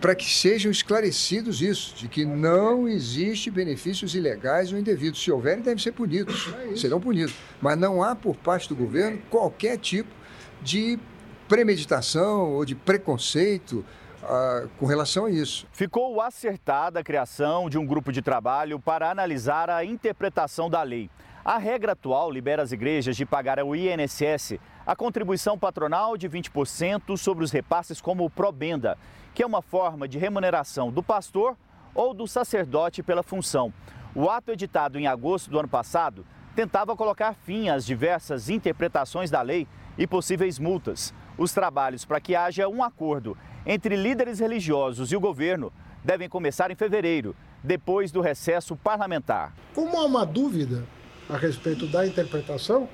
para 0.00 0.14
que 0.14 0.24
sejam 0.24 0.70
esclarecidos 0.70 1.60
isso, 1.60 1.94
de 1.94 2.08
que 2.08 2.24
não 2.24 2.88
existe 2.88 3.50
benefícios 3.50 4.14
ilegais 4.14 4.72
ou 4.72 4.78
indevidos. 4.78 5.22
Se 5.22 5.30
houverem, 5.30 5.62
devem 5.62 5.78
ser 5.78 5.92
punidos, 5.92 6.52
é 6.72 6.76
serão 6.76 7.00
punidos. 7.00 7.34
Mas 7.60 7.78
não 7.78 8.02
há 8.02 8.16
por 8.16 8.34
parte 8.36 8.68
do 8.68 8.74
governo 8.74 9.20
qualquer 9.28 9.76
tipo 9.76 10.10
de 10.62 10.98
premeditação 11.46 12.52
ou 12.52 12.64
de 12.64 12.74
preconceito 12.74 13.84
ah, 14.22 14.66
com 14.78 14.86
relação 14.86 15.26
a 15.26 15.30
isso. 15.30 15.66
Ficou 15.72 16.20
acertada 16.20 17.00
a 17.00 17.04
criação 17.04 17.68
de 17.68 17.76
um 17.76 17.84
grupo 17.84 18.10
de 18.10 18.22
trabalho 18.22 18.78
para 18.80 19.10
analisar 19.10 19.68
a 19.68 19.84
interpretação 19.84 20.70
da 20.70 20.82
lei. 20.82 21.10
A 21.44 21.58
regra 21.58 21.92
atual 21.92 22.30
libera 22.30 22.62
as 22.62 22.70
igrejas 22.70 23.16
de 23.16 23.24
pagar 23.26 23.58
ao 23.58 23.74
INSS 23.74 24.58
a 24.86 24.94
contribuição 24.94 25.58
patronal 25.58 26.16
de 26.16 26.28
20% 26.28 27.16
sobre 27.16 27.44
os 27.44 27.50
repasses 27.50 28.00
como 28.00 28.28
probenda 28.28 28.98
que 29.34 29.42
é 29.42 29.46
uma 29.46 29.62
forma 29.62 30.08
de 30.08 30.18
remuneração 30.18 30.90
do 30.90 31.02
pastor 31.02 31.56
ou 31.94 32.14
do 32.14 32.26
sacerdote 32.26 33.02
pela 33.02 33.22
função. 33.22 33.72
O 34.14 34.28
ato 34.28 34.50
editado 34.50 34.98
em 34.98 35.06
agosto 35.06 35.50
do 35.50 35.58
ano 35.58 35.68
passado 35.68 36.26
tentava 36.54 36.96
colocar 36.96 37.34
fim 37.34 37.68
às 37.68 37.86
diversas 37.86 38.48
interpretações 38.48 39.30
da 39.30 39.40
lei 39.40 39.66
e 39.96 40.06
possíveis 40.06 40.58
multas. 40.58 41.14
Os 41.38 41.52
trabalhos 41.52 42.04
para 42.04 42.20
que 42.20 42.34
haja 42.34 42.68
um 42.68 42.82
acordo 42.82 43.36
entre 43.64 43.96
líderes 43.96 44.40
religiosos 44.40 45.12
e 45.12 45.16
o 45.16 45.20
governo 45.20 45.72
devem 46.04 46.28
começar 46.28 46.70
em 46.70 46.74
fevereiro, 46.74 47.36
depois 47.62 48.10
do 48.10 48.20
recesso 48.20 48.74
parlamentar. 48.74 49.52
Como 49.74 49.98
há 49.98 50.04
uma 50.04 50.24
dúvida 50.24 50.84
a 51.28 51.36
respeito 51.36 51.86
da 51.86 52.06
interpretação, 52.06 52.88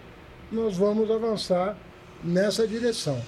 nós 0.51 0.77
vamos 0.77 1.11
avançar 1.11 1.77
nessa 2.23 2.67
direção 2.67 3.21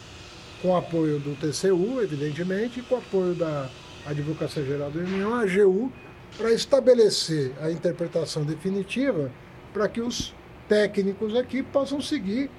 com 0.60 0.76
apoio 0.76 1.18
do 1.18 1.34
TCU, 1.36 2.00
evidentemente, 2.00 2.80
e 2.80 2.82
com 2.82 2.96
apoio 2.96 3.34
da 3.34 3.68
Advocacia 4.06 4.64
Geral 4.64 4.90
da 4.90 5.00
União, 5.00 5.34
a 5.34 5.42
AGU, 5.42 5.92
para 6.36 6.52
estabelecer 6.52 7.52
a 7.60 7.70
interpretação 7.70 8.44
definitiva 8.44 9.30
para 9.72 9.88
que 9.88 10.00
os 10.00 10.34
técnicos 10.68 11.34
aqui 11.34 11.62
possam 11.62 12.00
seguir 12.00 12.50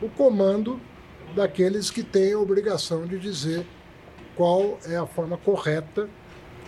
o 0.00 0.08
comando 0.08 0.80
daqueles 1.34 1.90
que 1.90 2.02
têm 2.02 2.32
a 2.32 2.38
obrigação 2.38 3.06
de 3.06 3.18
dizer 3.18 3.66
qual 4.34 4.78
é 4.86 4.96
a 4.96 5.06
forma 5.06 5.36
correta 5.36 6.08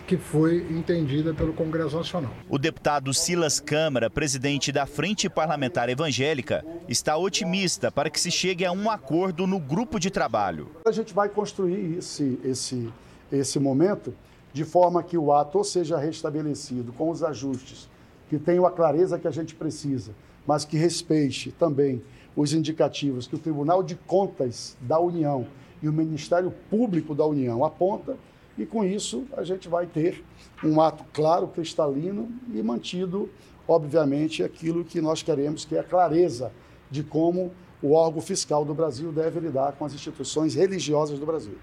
que 0.05 0.17
foi 0.17 0.57
entendida 0.69 1.33
pelo 1.33 1.53
Congresso 1.53 1.97
Nacional. 1.97 2.31
O 2.47 2.59
deputado 2.59 3.13
Silas 3.13 3.59
Câmara, 3.59 4.09
presidente 4.09 4.71
da 4.71 4.85
Frente 4.85 5.29
Parlamentar 5.29 5.89
Evangélica, 5.89 6.63
está 6.87 7.17
otimista 7.17 7.91
para 7.91 8.09
que 8.09 8.19
se 8.19 8.29
chegue 8.29 8.63
a 8.65 8.71
um 8.71 8.89
acordo 8.89 9.47
no 9.47 9.59
grupo 9.59 9.99
de 9.99 10.11
trabalho. 10.11 10.69
A 10.85 10.91
gente 10.91 11.13
vai 11.13 11.27
construir 11.27 11.97
esse, 11.97 12.39
esse, 12.43 12.93
esse 13.31 13.59
momento 13.59 14.13
de 14.53 14.63
forma 14.63 15.01
que 15.01 15.17
o 15.17 15.33
ato 15.33 15.63
seja 15.63 15.97
restabelecido 15.97 16.93
com 16.93 17.09
os 17.09 17.23
ajustes, 17.23 17.89
que 18.29 18.37
tenha 18.37 18.65
a 18.65 18.71
clareza 18.71 19.17
que 19.19 19.27
a 19.27 19.31
gente 19.31 19.55
precisa, 19.55 20.11
mas 20.45 20.63
que 20.63 20.77
respeite 20.77 21.51
também 21.51 22.01
os 22.35 22.53
indicativos 22.53 23.27
que 23.27 23.35
o 23.35 23.39
Tribunal 23.39 23.81
de 23.81 23.95
Contas 23.95 24.77
da 24.81 24.99
União 24.99 25.47
e 25.81 25.89
o 25.89 25.93
Ministério 25.93 26.53
Público 26.69 27.15
da 27.15 27.25
União 27.25 27.65
aponta 27.65 28.17
e 28.57 28.65
com 28.65 28.83
isso 28.83 29.25
a 29.35 29.43
gente 29.43 29.67
vai 29.67 29.85
ter 29.85 30.23
um 30.63 30.79
ato 30.79 31.03
claro, 31.13 31.47
cristalino 31.47 32.29
e 32.53 32.61
mantido, 32.63 33.29
obviamente, 33.67 34.43
aquilo 34.43 34.85
que 34.85 35.01
nós 35.01 35.21
queremos, 35.21 35.65
que 35.65 35.75
é 35.75 35.79
a 35.79 35.83
clareza 35.83 36.51
de 36.89 37.03
como 37.03 37.51
o 37.81 37.93
órgão 37.93 38.21
fiscal 38.21 38.63
do 38.63 38.73
Brasil 38.73 39.11
deve 39.11 39.39
lidar 39.39 39.73
com 39.73 39.85
as 39.85 39.93
instituições 39.93 40.55
religiosas 40.55 41.19
do 41.19 41.25
Brasil 41.25 41.57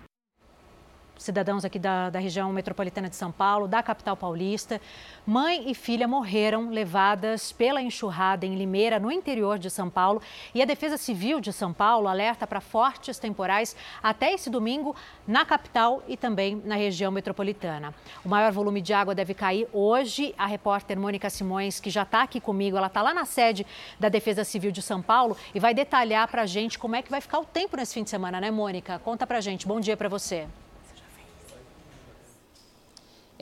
cidadãos 1.17 1.65
aqui 1.65 1.79
da, 1.79 2.11
da 2.11 2.19
região 2.19 2.53
metropolitana 2.53 3.09
de 3.09 3.17
São 3.17 3.31
Paulo, 3.31 3.69
da 3.69 3.83
capital 3.83 4.17
paulista. 4.17 4.81
Mãe 5.27 5.71
e 5.71 5.75
filha 5.75 6.09
morreram 6.09 6.71
levadas 6.71 7.53
pela 7.53 7.81
enxurrada 7.81 8.45
em 8.45 8.57
Limeira, 8.57 8.99
no 8.99 9.11
interior 9.11 9.59
de 9.59 9.71
São 9.71 9.89
Paulo. 9.89 10.21
E 10.55 10.61
a 10.61 10.65
Defesa 10.65 10.97
Civil 10.97 11.41
de 11.41 11.53
São 11.53 11.73
Paulo 11.73 12.09
alerta 12.09 12.47
para 12.47 12.61
fortes 12.61 13.19
temporais 13.19 13.77
até 14.03 14.33
esse 14.33 14.51
domingo 14.51 14.97
na 15.27 15.45
capital 15.45 16.03
e 16.09 16.17
também 16.17 16.61
na 16.65 16.75
região 16.75 17.13
metropolitana. 17.13 17.95
O 18.25 18.29
maior 18.29 18.53
volume 18.53 18.81
de 18.81 18.93
água 18.93 19.15
deve 19.15 19.35
cair 19.35 19.69
hoje. 19.73 20.35
A 20.37 20.47
repórter 20.47 20.99
Mônica 20.99 21.31
Simões, 21.31 21.79
que 21.81 21.91
já 21.91 22.03
está 22.03 22.23
aqui 22.23 22.41
comigo, 22.41 22.77
ela 22.77 22.89
está 22.89 23.03
lá 23.03 23.15
na 23.15 23.25
sede 23.25 23.67
da 23.99 24.09
Defesa 24.09 24.45
Civil 24.45 24.73
de 24.73 24.83
São 24.83 25.01
Paulo 25.01 25.37
e 25.55 25.61
vai 25.61 25.75
detalhar 25.75 26.27
para 26.29 26.43
a 26.43 26.47
gente 26.47 26.79
como 26.79 26.97
é 26.97 27.03
que 27.03 27.11
vai 27.11 27.21
ficar 27.21 27.39
o 27.39 27.45
tempo 27.45 27.77
nesse 27.77 27.95
fim 27.95 28.03
de 28.03 28.11
semana, 28.11 28.41
né, 28.41 28.51
Mônica? 28.51 28.99
Conta 28.99 29.27
para 29.27 29.39
a 29.39 29.41
gente. 29.41 29.67
Bom 29.67 29.81
dia 29.81 29.97
para 29.97 30.09
você. 30.09 30.49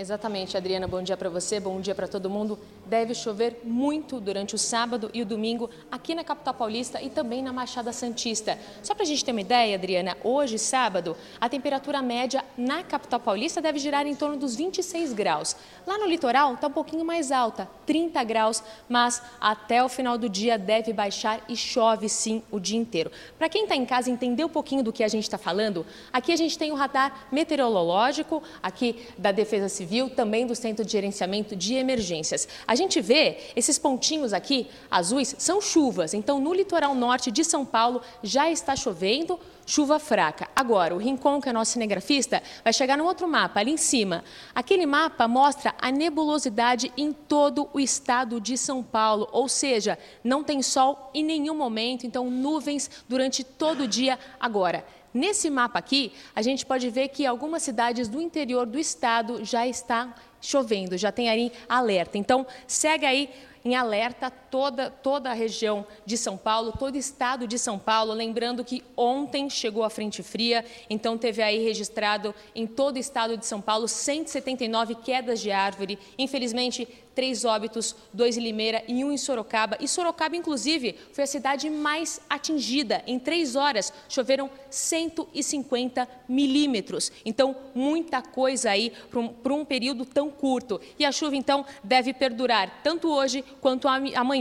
Exatamente, 0.00 0.57
Adriana. 0.57 0.88
Bom 0.88 1.02
dia 1.02 1.14
para 1.14 1.28
você, 1.28 1.61
bom 1.61 1.78
dia 1.78 1.95
para 1.95 2.09
todo 2.09 2.30
mundo. 2.30 2.59
Deve 2.87 3.14
chover 3.14 3.61
muito 3.62 4.19
durante 4.19 4.54
o 4.54 4.59
sábado 4.59 5.11
e 5.12 5.21
o 5.21 5.26
domingo 5.26 5.69
aqui 5.92 6.14
na 6.14 6.25
capital 6.25 6.54
paulista 6.54 7.02
e 7.02 7.11
também 7.11 7.42
na 7.42 7.52
Machada 7.52 7.92
Santista. 7.92 8.59
Só 8.83 8.95
para 8.95 9.02
a 9.02 9.07
gente 9.07 9.23
ter 9.23 9.33
uma 9.33 9.42
ideia, 9.42 9.76
Adriana, 9.76 10.16
hoje, 10.25 10.59
sábado, 10.59 11.14
a 11.38 11.50
temperatura 11.50 12.00
média 12.00 12.42
na 12.57 12.83
capital 12.83 13.21
paulista 13.21 13.61
deve 13.61 13.78
girar 13.78 14.07
em 14.07 14.14
torno 14.14 14.38
dos 14.38 14.57
26 14.57 15.12
graus. 15.12 15.54
Lá 15.87 15.99
no 15.99 16.07
litoral 16.07 16.54
está 16.54 16.69
um 16.69 16.73
pouquinho 16.73 17.04
mais 17.04 17.30
alta, 17.30 17.69
30 17.85 18.25
graus, 18.25 18.64
mas 18.88 19.23
até 19.38 19.85
o 19.85 19.88
final 19.90 20.16
do 20.16 20.30
dia 20.30 20.57
deve 20.57 20.95
baixar 20.95 21.45
e 21.47 21.54
chove 21.54 22.09
sim 22.09 22.42
o 22.50 22.59
dia 22.59 22.78
inteiro. 22.78 23.12
Para 23.37 23.50
quem 23.50 23.64
está 23.64 23.76
em 23.76 23.85
casa 23.85 24.11
entender 24.11 24.47
um 24.47 24.49
pouquinho 24.49 24.83
do 24.83 24.95
que 24.95 25.04
a 25.04 25.09
gente 25.09 25.25
está 25.25 25.37
falando, 25.37 25.85
aqui 26.11 26.33
a 26.33 26.37
gente 26.37 26.57
tem 26.57 26.73
o 26.73 26.75
radar 26.75 27.28
meteorológico 27.30 28.42
aqui 28.62 29.07
da 29.19 29.30
Defesa 29.30 29.69
Civil 29.69 29.90
Civil, 29.91 30.09
também 30.09 30.47
do 30.47 30.55
Centro 30.55 30.85
de 30.85 30.93
Gerenciamento 30.93 31.57
de 31.57 31.75
Emergências. 31.75 32.47
A 32.65 32.77
gente 32.77 33.01
vê 33.01 33.39
esses 33.57 33.77
pontinhos 33.77 34.33
aqui, 34.33 34.69
azuis, 34.89 35.35
são 35.37 35.61
chuvas. 35.61 36.15
Então, 36.15 36.39
no 36.39 36.55
litoral 36.55 36.95
norte 36.95 37.33
de 37.33 37.43
São 37.45 37.67
Paulo 37.67 38.01
já 38.23 38.49
está 38.49 38.77
chovendo, 38.77 39.37
chuva 39.67 39.99
fraca. 39.99 40.49
Agora, 40.55 40.95
o 40.95 40.99
Rincon, 40.99 41.41
que 41.41 41.49
é 41.49 41.53
nosso 41.53 41.73
cinegrafista, 41.73 42.41
vai 42.63 42.73
chegar 42.73 42.97
num 42.97 43.05
outro 43.05 43.27
mapa, 43.27 43.59
ali 43.59 43.73
em 43.73 43.77
cima. 43.77 44.23
Aquele 44.55 44.87
mapa 44.87 45.27
mostra 45.27 45.75
a 45.81 45.91
nebulosidade 45.91 46.93
em 46.97 47.13
todo 47.13 47.69
o 47.73 47.81
estado 47.81 48.41
de 48.41 48.57
São 48.57 48.85
Paulo, 48.85 49.29
ou 49.33 49.49
seja, 49.49 49.99
não 50.23 50.45
tem 50.45 50.63
sol 50.63 51.11
em 51.13 51.25
nenhum 51.25 51.57
momento, 51.57 52.07
então 52.07 52.31
nuvens 52.31 52.89
durante 53.09 53.43
todo 53.43 53.83
o 53.83 53.89
dia 53.89 54.17
agora. 54.39 54.85
Nesse 55.12 55.50
mapa 55.50 55.79
aqui, 55.79 56.12
a 56.35 56.43
gente 56.43 56.64
pode 56.64 56.88
ver 56.88 57.09
que 57.09 57.26
algumas 57.26 57.62
cidades 57.62 58.09
do 58.09 58.21
interior 58.21 58.64
do 58.64 58.79
estado 58.79 59.45
já 59.45 59.67
está 59.67 60.14
chovendo, 60.40 60.97
já 60.97 61.11
tem 61.11 61.29
aí 61.29 61.52
alerta. 61.69 62.17
Então, 62.17 62.47
segue 62.67 63.05
aí 63.05 63.31
em 63.64 63.75
alerta 63.75 64.31
toda, 64.50 64.90
toda 64.90 65.30
a 65.30 65.35
região 65.35 65.87
de 66.04 66.16
São 66.16 66.37
Paulo, 66.37 66.73
todo 66.78 66.95
o 66.95 66.99
estado 66.99 67.47
de 67.47 67.59
São 67.59 67.78
Paulo. 67.78 68.12
Lembrando 68.12 68.64
que 68.64 68.83
ontem 68.97 69.49
chegou 69.49 69.85
a 69.85 69.90
frente 69.90 70.23
fria, 70.23 70.64
então 70.88 71.16
teve 71.16 71.42
aí 71.42 71.62
registrado 71.62 72.35
em 72.54 72.66
todo 72.66 72.97
o 72.97 72.99
estado 72.99 73.37
de 73.37 73.47
São 73.47 73.61
Paulo 73.61 73.87
179 73.87 74.97
quedas 74.97 75.40
de 75.40 75.50
árvore. 75.50 75.99
Infelizmente, 76.19 76.88
três 77.14 77.45
óbitos, 77.45 77.95
dois 78.12 78.37
em 78.37 78.40
Limeira 78.40 78.83
e 78.88 79.04
um 79.04 79.12
em 79.12 79.19
Sorocaba. 79.19 79.76
E 79.80 79.87
Sorocaba, 79.87 80.37
inclusive, 80.37 80.97
foi 81.12 81.25
a 81.25 81.26
cidade 81.26 81.69
mais 81.69 82.21
atingida. 82.28 83.02
Em 83.07 83.19
três 83.19 83.57
horas, 83.57 83.92
choveram 84.09 84.50
150 84.71 86.09
milímetros. 86.28 87.12
Então, 87.25 87.54
muita 87.75 88.23
coisa 88.23 88.71
aí 88.71 88.92
para 89.11 89.21
um, 89.21 89.61
um 89.61 89.64
período 89.64 90.04
tão 90.04 90.30
curto. 90.30 90.80
E 90.99 91.04
a 91.04 91.12
chuva, 91.12 91.37
então, 91.37 91.64
deve 91.85 92.14
perdurar 92.14 92.80
tanto 92.83 93.11
hoje 93.11 93.45
quanto 93.61 93.87
amanhã. 93.87 94.40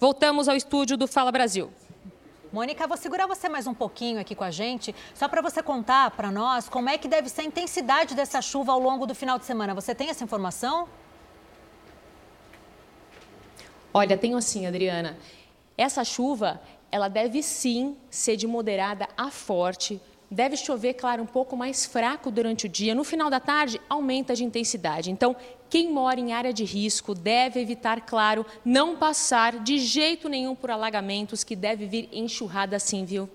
Voltamos 0.00 0.48
ao 0.48 0.56
estúdio 0.56 0.96
do 0.96 1.06
Fala 1.06 1.30
Brasil. 1.30 1.70
Mônica, 2.52 2.86
vou 2.86 2.96
segurar 2.96 3.26
você 3.26 3.48
mais 3.48 3.66
um 3.66 3.74
pouquinho 3.74 4.20
aqui 4.20 4.34
com 4.34 4.44
a 4.44 4.50
gente, 4.50 4.94
só 5.14 5.28
para 5.28 5.42
você 5.42 5.62
contar 5.62 6.10
para 6.12 6.30
nós 6.30 6.68
como 6.68 6.88
é 6.88 6.96
que 6.96 7.06
deve 7.06 7.28
ser 7.28 7.42
a 7.42 7.44
intensidade 7.44 8.14
dessa 8.14 8.40
chuva 8.40 8.72
ao 8.72 8.80
longo 8.80 9.06
do 9.06 9.14
final 9.14 9.38
de 9.38 9.44
semana. 9.44 9.74
Você 9.74 9.94
tem 9.94 10.08
essa 10.08 10.24
informação? 10.24 10.88
Olha, 13.92 14.16
tenho 14.16 14.36
assim, 14.36 14.66
Adriana. 14.66 15.18
Essa 15.76 16.02
chuva, 16.04 16.60
ela 16.90 17.08
deve 17.08 17.42
sim 17.42 17.96
ser 18.10 18.36
de 18.36 18.46
moderada 18.46 19.08
a 19.16 19.30
forte. 19.30 20.00
Deve 20.30 20.56
chover, 20.56 20.94
claro, 20.94 21.22
um 21.22 21.26
pouco 21.26 21.56
mais 21.56 21.86
fraco 21.86 22.30
durante 22.30 22.66
o 22.66 22.68
dia. 22.68 22.94
No 22.94 23.04
final 23.04 23.30
da 23.30 23.38
tarde, 23.38 23.80
aumenta 23.88 24.34
de 24.34 24.44
intensidade. 24.44 25.10
Então, 25.10 25.36
quem 25.68 25.92
mora 25.92 26.20
em 26.20 26.32
área 26.32 26.52
de 26.52 26.64
risco 26.64 27.14
deve 27.14 27.60
evitar, 27.60 28.00
claro, 28.02 28.46
não 28.64 28.96
passar 28.96 29.58
de 29.58 29.78
jeito 29.78 30.28
nenhum 30.28 30.54
por 30.54 30.70
alagamentos 30.70 31.44
que 31.44 31.56
deve 31.56 31.86
vir 31.86 32.08
enxurrada 32.12 32.76
assim, 32.76 33.04
viu? 33.04 33.28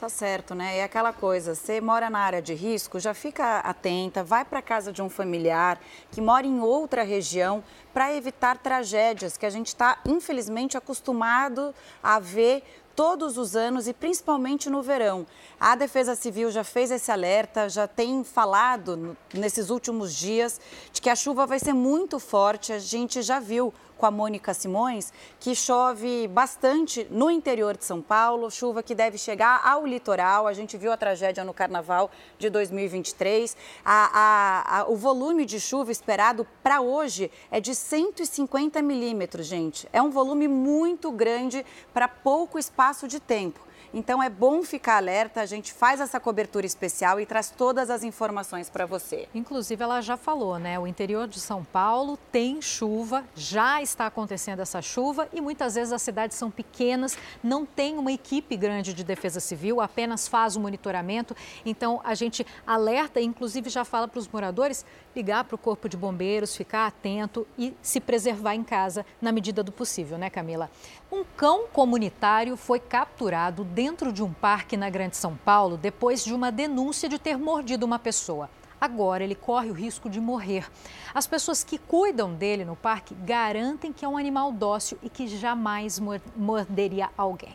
Tá 0.00 0.08
certo, 0.08 0.54
né? 0.54 0.78
É 0.78 0.84
aquela 0.84 1.12
coisa, 1.12 1.54
você 1.54 1.78
mora 1.78 2.08
na 2.08 2.20
área 2.20 2.40
de 2.40 2.54
risco, 2.54 2.98
já 2.98 3.12
fica 3.12 3.58
atenta, 3.58 4.24
vai 4.24 4.46
para 4.46 4.62
casa 4.62 4.90
de 4.90 5.02
um 5.02 5.10
familiar 5.10 5.78
que 6.10 6.22
mora 6.22 6.46
em 6.46 6.58
outra 6.58 7.02
região 7.02 7.62
para 7.92 8.16
evitar 8.16 8.56
tragédias 8.56 9.36
que 9.36 9.44
a 9.44 9.50
gente 9.50 9.66
está, 9.66 9.98
infelizmente, 10.06 10.74
acostumado 10.74 11.74
a 12.02 12.18
ver 12.18 12.64
todos 12.94 13.38
os 13.38 13.56
anos 13.56 13.88
e 13.88 13.92
principalmente 13.92 14.68
no 14.68 14.82
verão. 14.82 15.26
A 15.58 15.74
Defesa 15.74 16.14
Civil 16.14 16.50
já 16.50 16.64
fez 16.64 16.90
esse 16.90 17.10
alerta, 17.10 17.68
já 17.68 17.86
tem 17.86 18.22
falado 18.24 19.16
nesses 19.34 19.70
últimos 19.70 20.14
dias 20.14 20.60
de 20.92 21.00
que 21.00 21.10
a 21.10 21.16
chuva 21.16 21.46
vai 21.46 21.58
ser 21.58 21.72
muito 21.72 22.18
forte. 22.18 22.72
A 22.72 22.78
gente 22.78 23.22
já 23.22 23.40
viu 23.40 23.72
com 24.00 24.06
a 24.06 24.10
Mônica 24.10 24.54
Simões 24.54 25.12
que 25.38 25.54
chove 25.54 26.26
bastante 26.26 27.06
no 27.10 27.30
interior 27.30 27.76
de 27.76 27.84
São 27.84 28.00
Paulo, 28.00 28.50
chuva 28.50 28.82
que 28.82 28.94
deve 28.94 29.18
chegar 29.18 29.60
ao 29.62 29.86
litoral. 29.86 30.46
A 30.46 30.54
gente 30.54 30.78
viu 30.78 30.90
a 30.90 30.96
tragédia 30.96 31.44
no 31.44 31.52
Carnaval 31.52 32.10
de 32.38 32.48
2023. 32.48 33.54
A, 33.84 34.10
a, 34.12 34.78
a, 34.78 34.88
o 34.88 34.96
volume 34.96 35.44
de 35.44 35.60
chuva 35.60 35.92
esperado 35.92 36.46
para 36.62 36.80
hoje 36.80 37.30
é 37.50 37.60
de 37.60 37.74
150 37.74 38.80
milímetros, 38.80 39.46
gente. 39.46 39.86
É 39.92 40.00
um 40.00 40.10
volume 40.10 40.48
muito 40.48 41.12
grande 41.12 41.64
para 41.92 42.08
pouco 42.08 42.58
espaço 42.58 43.06
de 43.06 43.20
tempo. 43.20 43.60
Então 43.92 44.22
é 44.22 44.30
bom 44.30 44.62
ficar 44.62 44.98
alerta, 44.98 45.40
a 45.40 45.46
gente 45.46 45.72
faz 45.72 46.00
essa 46.00 46.20
cobertura 46.20 46.64
especial 46.64 47.18
e 47.18 47.26
traz 47.26 47.50
todas 47.50 47.90
as 47.90 48.04
informações 48.04 48.70
para 48.70 48.86
você. 48.86 49.28
Inclusive, 49.34 49.82
ela 49.82 50.00
já 50.00 50.16
falou, 50.16 50.58
né? 50.60 50.78
O 50.78 50.86
interior 50.86 51.26
de 51.26 51.40
São 51.40 51.64
Paulo 51.64 52.16
tem 52.30 52.62
chuva, 52.62 53.24
já 53.34 53.82
está 53.82 54.06
acontecendo 54.06 54.60
essa 54.60 54.80
chuva 54.80 55.28
e 55.32 55.40
muitas 55.40 55.74
vezes 55.74 55.92
as 55.92 56.02
cidades 56.02 56.36
são 56.36 56.52
pequenas, 56.52 57.18
não 57.42 57.66
tem 57.66 57.98
uma 57.98 58.12
equipe 58.12 58.56
grande 58.56 58.94
de 58.94 59.02
defesa 59.02 59.40
civil, 59.40 59.80
apenas 59.80 60.28
faz 60.28 60.54
o 60.54 60.60
monitoramento. 60.60 61.34
Então 61.66 62.00
a 62.04 62.14
gente 62.14 62.46
alerta, 62.64 63.20
inclusive 63.20 63.68
já 63.68 63.84
fala 63.84 64.06
para 64.06 64.20
os 64.20 64.28
moradores 64.28 64.86
ligar 65.14 65.44
para 65.44 65.54
o 65.54 65.58
corpo 65.58 65.88
de 65.88 65.96
bombeiros, 65.96 66.56
ficar 66.56 66.86
atento 66.86 67.46
e 67.58 67.74
se 67.82 68.00
preservar 68.00 68.54
em 68.54 68.62
casa 68.62 69.04
na 69.20 69.32
medida 69.32 69.62
do 69.62 69.72
possível, 69.72 70.16
né, 70.16 70.30
Camila? 70.30 70.70
Um 71.10 71.24
cão 71.36 71.66
comunitário 71.72 72.56
foi 72.56 72.78
capturado 72.78 73.64
dentro 73.64 74.12
de 74.12 74.22
um 74.22 74.32
parque 74.32 74.76
na 74.76 74.88
Grande 74.88 75.16
São 75.16 75.36
Paulo 75.36 75.76
depois 75.76 76.24
de 76.24 76.32
uma 76.32 76.52
denúncia 76.52 77.08
de 77.08 77.18
ter 77.18 77.36
mordido 77.36 77.84
uma 77.84 77.98
pessoa. 77.98 78.48
Agora 78.80 79.22
ele 79.22 79.34
corre 79.34 79.70
o 79.70 79.74
risco 79.74 80.08
de 80.08 80.18
morrer. 80.20 80.66
As 81.14 81.26
pessoas 81.26 81.62
que 81.62 81.76
cuidam 81.76 82.32
dele 82.32 82.64
no 82.64 82.74
parque 82.74 83.14
garantem 83.14 83.92
que 83.92 84.04
é 84.04 84.08
um 84.08 84.16
animal 84.16 84.50
dócil 84.50 84.98
e 85.02 85.10
que 85.10 85.28
jamais 85.28 86.00
morderia 86.34 87.10
alguém. 87.16 87.54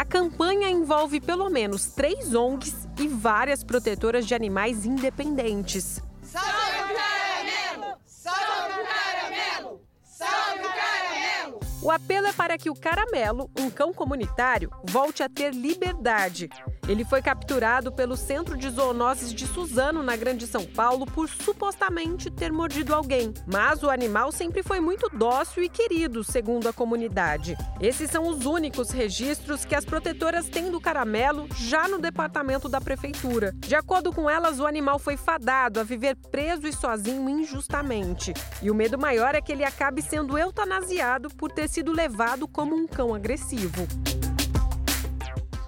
A 0.00 0.04
campanha 0.06 0.70
envolve 0.70 1.20
pelo 1.20 1.50
menos 1.50 1.88
três 1.88 2.34
ONGs 2.34 2.88
e 2.98 3.06
várias 3.06 3.62
protetoras 3.62 4.26
de 4.26 4.34
animais 4.34 4.86
independentes. 4.86 6.02
Salve 6.22 6.48
o 6.48 6.96
caramelo! 6.96 7.98
Salve 8.06 8.80
o 8.80 8.86
caramelo! 8.86 9.80
Salve 10.02 10.60
o 10.60 10.72
caramelo! 10.72 11.60
O 11.82 11.90
apelo 11.90 12.26
é 12.26 12.32
para 12.32 12.58
que 12.58 12.68
o 12.68 12.74
Caramelo, 12.74 13.50
um 13.58 13.70
cão 13.70 13.90
comunitário, 13.90 14.70
volte 14.84 15.22
a 15.22 15.30
ter 15.30 15.54
liberdade. 15.54 16.50
Ele 16.86 17.04
foi 17.04 17.22
capturado 17.22 17.90
pelo 17.90 18.16
Centro 18.16 18.56
de 18.56 18.68
Zoonoses 18.68 19.32
de 19.32 19.46
Suzano, 19.46 20.02
na 20.02 20.14
Grande 20.14 20.46
São 20.46 20.64
Paulo, 20.64 21.06
por 21.06 21.28
supostamente 21.28 22.30
ter 22.30 22.52
mordido 22.52 22.94
alguém. 22.94 23.32
Mas 23.46 23.82
o 23.82 23.88
animal 23.88 24.30
sempre 24.30 24.62
foi 24.62 24.80
muito 24.80 25.08
dócil 25.08 25.62
e 25.62 25.68
querido, 25.68 26.22
segundo 26.22 26.68
a 26.68 26.72
comunidade. 26.72 27.56
Esses 27.80 28.10
são 28.10 28.28
os 28.28 28.44
únicos 28.44 28.90
registros 28.90 29.64
que 29.64 29.74
as 29.74 29.84
protetoras 29.84 30.48
têm 30.48 30.70
do 30.70 30.80
caramelo 30.80 31.46
já 31.54 31.88
no 31.88 31.98
departamento 31.98 32.68
da 32.68 32.80
prefeitura. 32.80 33.54
De 33.56 33.74
acordo 33.74 34.12
com 34.12 34.28
elas, 34.28 34.58
o 34.58 34.66
animal 34.66 34.98
foi 34.98 35.16
fadado 35.16 35.80
a 35.80 35.84
viver 35.84 36.16
preso 36.30 36.66
e 36.66 36.72
sozinho 36.72 37.30
injustamente. 37.30 38.34
E 38.60 38.70
o 38.70 38.74
medo 38.74 38.98
maior 38.98 39.34
é 39.34 39.40
que 39.40 39.52
ele 39.52 39.64
acabe 39.64 40.02
sendo 40.02 40.36
eutanasiado 40.36 41.30
por 41.30 41.52
ter 41.52 41.69
sido 41.70 41.92
levado 41.92 42.48
como 42.48 42.74
um 42.74 42.84
cão 42.84 43.14
agressivo. 43.14 43.86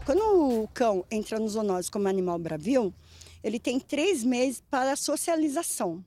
Quando 0.05 0.21
o 0.21 0.69
cão 0.75 1.05
entra 1.09 1.39
no 1.39 1.49
zoonose 1.49 1.89
como 1.89 2.09
animal 2.09 2.41
bravio, 2.41 2.93
ele 3.43 3.61
tem 3.61 3.79
três 3.79 4.25
meses 4.25 4.61
para 4.69 4.97
socialização, 4.97 6.05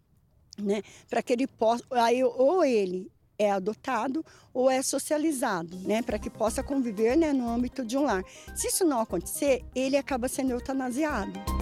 né? 0.58 0.82
Para 1.10 1.24
que 1.24 1.32
ele 1.32 1.48
possa, 1.48 1.84
aí 1.92 2.22
ou 2.22 2.64
ele 2.66 3.10
é 3.40 3.52
adotado 3.52 4.24
ou 4.54 4.70
é 4.70 4.82
socializado, 4.82 5.78
né, 5.80 6.02
para 6.02 6.18
que 6.18 6.30
possa 6.30 6.64
conviver, 6.64 7.18
né, 7.18 7.34
no 7.34 7.50
âmbito 7.50 7.84
de 7.84 7.98
um 7.98 8.04
lar. 8.04 8.24
Se 8.56 8.68
isso 8.68 8.86
não 8.86 9.02
acontecer, 9.02 9.64
ele 9.76 9.98
acaba 9.98 10.28
sendo 10.28 10.52
eutanasiado. 10.52 11.55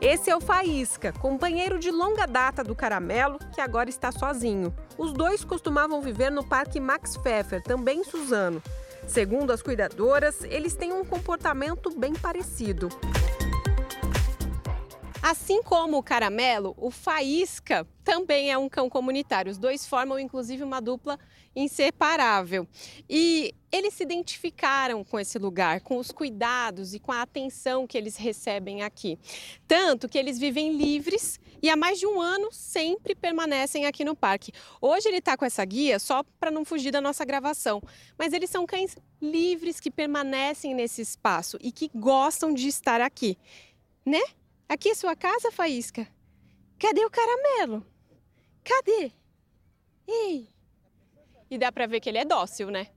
Esse 0.00 0.30
é 0.30 0.36
o 0.36 0.40
Faísca, 0.40 1.12
companheiro 1.12 1.76
de 1.76 1.90
longa 1.90 2.24
data 2.24 2.62
do 2.62 2.72
Caramelo, 2.72 3.36
que 3.52 3.60
agora 3.60 3.90
está 3.90 4.12
sozinho. 4.12 4.72
Os 4.96 5.12
dois 5.12 5.42
costumavam 5.42 6.00
viver 6.00 6.30
no 6.30 6.46
Parque 6.46 6.78
Max 6.78 7.16
Pfeffer, 7.16 7.60
também 7.60 8.00
em 8.00 8.04
Suzano. 8.04 8.62
Segundo 9.08 9.52
as 9.52 9.60
cuidadoras, 9.60 10.44
eles 10.44 10.74
têm 10.74 10.92
um 10.92 11.04
comportamento 11.04 11.90
bem 11.98 12.14
parecido. 12.14 12.88
Assim 15.20 15.62
como 15.62 15.98
o 15.98 16.02
caramelo, 16.02 16.74
o 16.76 16.90
faísca 16.90 17.86
também 18.04 18.52
é 18.52 18.56
um 18.56 18.68
cão 18.68 18.88
comunitário. 18.88 19.50
Os 19.50 19.58
dois 19.58 19.84
formam 19.84 20.18
inclusive 20.18 20.62
uma 20.62 20.80
dupla 20.80 21.18
inseparável. 21.56 22.68
E 23.10 23.52
eles 23.72 23.94
se 23.94 24.04
identificaram 24.04 25.02
com 25.02 25.18
esse 25.18 25.36
lugar, 25.38 25.80
com 25.80 25.98
os 25.98 26.12
cuidados 26.12 26.94
e 26.94 27.00
com 27.00 27.10
a 27.10 27.22
atenção 27.22 27.86
que 27.86 27.98
eles 27.98 28.16
recebem 28.16 28.82
aqui. 28.82 29.18
Tanto 29.66 30.08
que 30.08 30.16
eles 30.16 30.38
vivem 30.38 30.76
livres 30.76 31.40
e 31.60 31.68
há 31.68 31.76
mais 31.76 31.98
de 31.98 32.06
um 32.06 32.20
ano 32.20 32.50
sempre 32.52 33.14
permanecem 33.14 33.86
aqui 33.86 34.04
no 34.04 34.14
parque. 34.14 34.52
Hoje 34.80 35.08
ele 35.08 35.18
está 35.18 35.36
com 35.36 35.44
essa 35.44 35.64
guia 35.64 35.98
só 35.98 36.22
para 36.38 36.52
não 36.52 36.64
fugir 36.64 36.92
da 36.92 37.00
nossa 37.00 37.24
gravação, 37.24 37.82
mas 38.16 38.32
eles 38.32 38.48
são 38.48 38.64
cães 38.64 38.96
livres 39.20 39.80
que 39.80 39.90
permanecem 39.90 40.74
nesse 40.74 41.02
espaço 41.02 41.58
e 41.60 41.72
que 41.72 41.90
gostam 41.92 42.54
de 42.54 42.68
estar 42.68 43.00
aqui, 43.00 43.36
né? 44.06 44.22
Aqui 44.68 44.90
é 44.90 44.94
sua 44.94 45.16
casa, 45.16 45.50
Faísca? 45.50 46.06
Cadê 46.78 47.02
o 47.04 47.10
caramelo? 47.10 47.86
Cadê? 48.62 49.10
Ei! 50.06 50.48
E 51.50 51.56
dá 51.56 51.72
para 51.72 51.86
ver 51.86 52.00
que 52.00 52.08
ele 52.10 52.18
é 52.18 52.24
dócil, 52.24 52.70
né? 52.70 52.88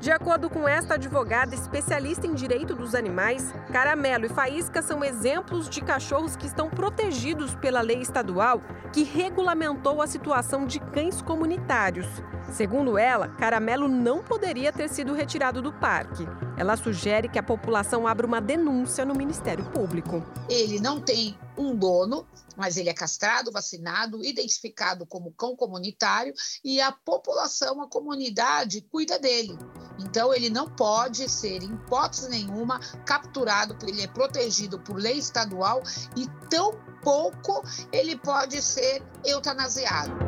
De 0.00 0.12
acordo 0.12 0.48
com 0.48 0.68
esta 0.68 0.94
advogada 0.94 1.56
especialista 1.56 2.24
em 2.24 2.32
direito 2.32 2.72
dos 2.72 2.94
animais, 2.94 3.52
Caramelo 3.72 4.26
e 4.26 4.28
Faísca 4.28 4.80
são 4.80 5.02
exemplos 5.02 5.68
de 5.68 5.80
cachorros 5.80 6.36
que 6.36 6.46
estão 6.46 6.70
protegidos 6.70 7.56
pela 7.56 7.80
lei 7.80 8.00
estadual 8.00 8.62
que 8.92 9.02
regulamentou 9.02 10.00
a 10.00 10.06
situação 10.06 10.66
de 10.66 10.78
cães 10.78 11.20
comunitários. 11.20 12.06
Segundo 12.52 12.96
ela, 12.96 13.28
Caramelo 13.28 13.88
não 13.88 14.22
poderia 14.22 14.72
ter 14.72 14.88
sido 14.88 15.14
retirado 15.14 15.60
do 15.60 15.72
parque. 15.72 16.26
Ela 16.56 16.76
sugere 16.76 17.28
que 17.28 17.38
a 17.38 17.42
população 17.42 18.06
abra 18.06 18.26
uma 18.26 18.40
denúncia 18.40 19.04
no 19.04 19.14
Ministério 19.14 19.64
Público. 19.64 20.24
Ele 20.48 20.78
não 20.78 21.00
tem 21.00 21.36
um 21.58 21.74
dono, 21.74 22.26
mas 22.56 22.76
ele 22.76 22.88
é 22.88 22.94
castrado, 22.94 23.52
vacinado, 23.52 24.24
identificado 24.24 25.04
como 25.06 25.32
cão 25.32 25.56
comunitário 25.56 26.32
e 26.64 26.80
a 26.80 26.92
população, 26.92 27.82
a 27.82 27.88
comunidade 27.88 28.80
cuida 28.82 29.18
dele. 29.18 29.58
Então 29.98 30.32
ele 30.32 30.48
não 30.48 30.70
pode 30.70 31.28
ser, 31.28 31.62
em 31.62 31.74
hipótese 31.74 32.28
nenhuma, 32.28 32.78
capturado, 33.04 33.74
porque 33.74 33.92
ele 33.92 34.02
é 34.02 34.08
protegido 34.08 34.78
por 34.78 34.96
lei 34.96 35.18
estadual 35.18 35.82
e 36.16 36.26
tão 36.48 36.72
pouco 37.02 37.62
ele 37.92 38.16
pode 38.16 38.62
ser 38.62 39.02
eutanasiado. 39.24 40.27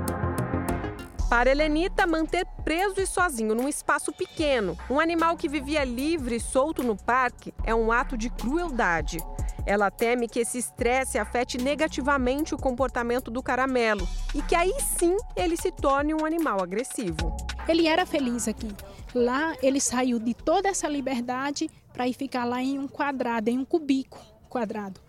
Para 1.31 1.49
Helenita, 1.49 2.09
manter 2.09 2.45
preso 2.65 3.01
e 3.01 3.07
sozinho 3.07 3.55
num 3.55 3.69
espaço 3.69 4.13
pequeno, 4.13 4.77
um 4.91 4.99
animal 4.99 5.37
que 5.37 5.49
vivia 5.49 5.85
livre 5.85 6.35
e 6.35 6.41
solto 6.41 6.83
no 6.83 6.97
parque, 6.97 7.55
é 7.63 7.73
um 7.73 7.93
ato 7.93 8.19
de 8.19 8.29
crueldade. 8.29 9.19
Ela 9.65 9.93
teme 9.93 10.27
que 10.27 10.41
esse 10.41 10.59
estresse 10.59 11.19
afete 11.19 11.57
negativamente 11.57 12.53
o 12.53 12.59
comportamento 12.59 13.31
do 13.31 13.45
caramelo 13.45 14.09
e 14.35 14.43
que 14.43 14.57
aí 14.57 14.75
sim 14.81 15.17
ele 15.37 15.57
se 15.57 15.71
torne 15.71 16.13
um 16.13 16.27
animal 16.27 16.61
agressivo. 16.61 17.37
Ele 17.69 17.87
era 17.87 18.05
feliz 18.05 18.49
aqui. 18.49 18.75
Lá 19.15 19.55
ele 19.63 19.81
saiu 19.81 20.19
de 20.19 20.35
toda 20.35 20.69
essa 20.69 20.89
liberdade 20.89 21.71
para 21.93 22.09
ir 22.09 22.13
ficar 22.13 22.45
lá 22.45 22.61
em 22.61 22.77
um 22.77 22.89
quadrado, 22.89 23.49
em 23.49 23.57
um 23.57 23.65
cubico 23.65 24.19
quadrado. 24.49 25.01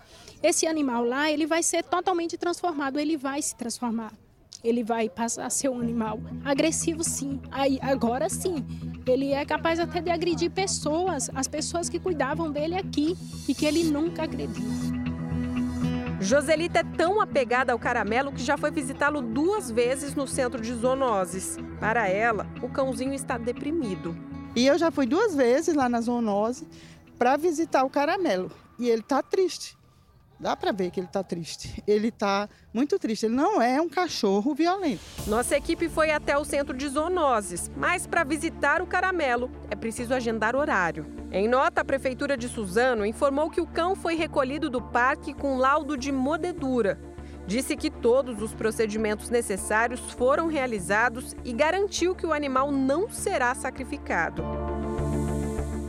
Esse 0.44 0.68
animal 0.68 1.04
lá, 1.04 1.32
ele 1.32 1.48
vai 1.48 1.64
ser 1.64 1.84
totalmente 1.84 2.38
transformado, 2.38 3.00
ele 3.00 3.18
vai 3.18 3.42
se 3.42 3.56
transformar. 3.56 4.14
Ele 4.64 4.84
vai 4.84 5.10
passar 5.10 5.46
a 5.46 5.50
ser 5.50 5.70
um 5.70 5.80
animal 5.80 6.20
agressivo, 6.44 7.04
sim. 7.04 7.40
Aí, 7.52 7.80
agora 7.82 8.30
sim, 8.30 8.66
ele 9.06 9.32
é 9.32 9.44
capaz 9.46 9.80
até 9.80 10.02
de 10.02 10.10
agredir 10.10 10.52
pessoas, 10.52 11.30
as 11.34 11.48
pessoas 11.48 11.90
que 11.90 12.00
cuidavam 12.00 12.52
dele 12.52 12.76
aqui 12.76 13.18
e 13.48 13.54
que 13.54 13.66
ele 13.66 13.84
nunca 13.84 14.24
agrediu. 14.24 14.70
Joselita 16.22 16.80
é 16.80 16.84
tão 16.84 17.20
apegada 17.20 17.74
ao 17.74 17.80
caramelo 17.80 18.32
que 18.32 18.44
já 18.44 18.56
foi 18.56 18.70
visitá-lo 18.70 19.24
duas 19.24 19.72
vezes 19.72 20.14
no 20.14 20.28
centro 20.28 20.62
de 20.62 20.72
zoonoses. 20.72 21.58
Para 21.80 22.08
ela, 22.08 22.46
o 22.62 22.70
cãozinho 22.70 23.14
está 23.14 23.40
deprimido. 23.40 24.16
E 24.56 24.68
eu 24.68 24.78
já 24.78 24.92
fui 24.92 25.08
duas 25.08 25.36
vezes 25.36 25.74
lá 25.74 25.90
na 25.90 26.00
zoonose 26.00 26.68
para 27.18 27.38
visitar 27.38 27.84
o 27.84 27.90
caramelo. 27.90 28.52
E 28.78 28.88
ele 28.88 29.02
está 29.02 29.24
triste. 29.24 29.76
Dá 30.42 30.56
para 30.56 30.72
ver 30.72 30.90
que 30.90 31.00
ele 31.00 31.06
está 31.06 31.24
triste. 31.24 31.82
Ele 31.86 32.08
está 32.08 32.50
muito 32.74 32.98
triste. 32.98 33.28
Ele 33.28 33.36
não 33.36 33.62
é 33.62 33.80
um 33.80 33.88
cachorro 33.88 34.56
violento. 34.56 35.00
Nossa 35.28 35.56
equipe 35.56 35.88
foi 35.88 36.10
até 36.10 36.36
o 36.36 36.44
centro 36.44 36.76
de 36.76 36.88
zoonoses, 36.90 37.70
mas 37.78 38.08
para 38.08 38.24
visitar 38.24 38.82
o 38.82 38.88
caramelo 38.88 39.52
é 39.70 39.76
preciso 39.76 40.16
agendar 40.16 40.56
horário. 40.56 41.06
Em 41.32 41.48
nota, 41.48 41.82
a 41.82 41.86
prefeitura 41.86 42.36
de 42.36 42.50
Suzano 42.50 43.06
informou 43.06 43.52
que 43.52 43.62
o 43.62 43.68
cão 43.68 43.96
foi 43.96 44.16
recolhido 44.16 44.68
do 44.68 44.82
parque 44.82 45.32
com 45.32 45.58
laudo 45.58 45.96
de 45.96 46.12
mordedura. 46.12 47.00
Disse 47.46 47.76
que 47.76 47.92
todos 47.92 48.42
os 48.42 48.54
procedimentos 48.54 49.30
necessários 49.30 50.00
foram 50.12 50.48
realizados 50.48 51.36
e 51.46 51.54
garantiu 51.54 52.16
que 52.16 52.26
o 52.26 52.34
animal 52.34 52.72
não 52.72 53.12
será 53.12 53.54
sacrificado. 53.54 54.71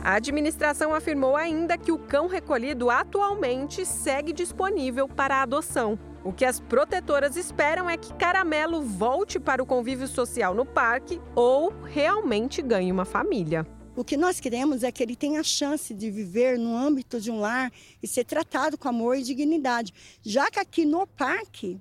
A 0.03 0.15
administração 0.15 0.93
afirmou 0.93 1.37
ainda 1.37 1.77
que 1.77 1.89
o 1.89 1.97
cão 1.97 2.27
recolhido 2.27 2.89
atualmente 2.89 3.85
segue 3.85 4.33
disponível 4.33 5.07
para 5.07 5.41
adoção. 5.41 5.97
O 6.25 6.33
que 6.33 6.43
as 6.43 6.59
protetoras 6.59 7.37
esperam 7.37 7.89
é 7.89 7.95
que 7.95 8.13
Caramelo 8.15 8.81
volte 8.81 9.39
para 9.39 9.63
o 9.63 9.65
convívio 9.65 10.05
social 10.05 10.53
no 10.53 10.65
parque 10.65 11.21
ou 11.33 11.73
realmente 11.85 12.61
ganhe 12.61 12.91
uma 12.91 13.05
família. 13.05 13.65
O 13.95 14.03
que 14.03 14.17
nós 14.17 14.41
queremos 14.41 14.83
é 14.83 14.91
que 14.91 15.01
ele 15.01 15.15
tenha 15.15 15.39
a 15.39 15.43
chance 15.43 15.93
de 15.93 16.11
viver 16.11 16.59
no 16.59 16.75
âmbito 16.75 17.21
de 17.21 17.31
um 17.31 17.39
lar 17.39 17.71
e 18.01 18.07
ser 18.07 18.25
tratado 18.25 18.77
com 18.77 18.89
amor 18.89 19.15
e 19.15 19.23
dignidade, 19.23 19.93
já 20.21 20.51
que 20.51 20.59
aqui 20.59 20.83
no 20.83 21.07
parque 21.07 21.79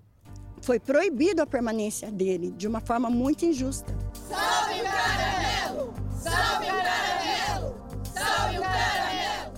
foi 0.61 0.78
proibido 0.78 1.42
a 1.42 1.46
permanência 1.46 2.08
dele 2.08 2.52
de 2.52 2.68
uma 2.68 2.80
forma 2.80 3.11
muito 3.11 3.44
injusta. 3.44 3.92
Salve 4.28 4.80
o 4.80 4.85
caramelo! 4.85 5.94
Salve 6.22 6.70
o 6.70 6.82
o 8.59 8.62
caramelo! 8.62 9.53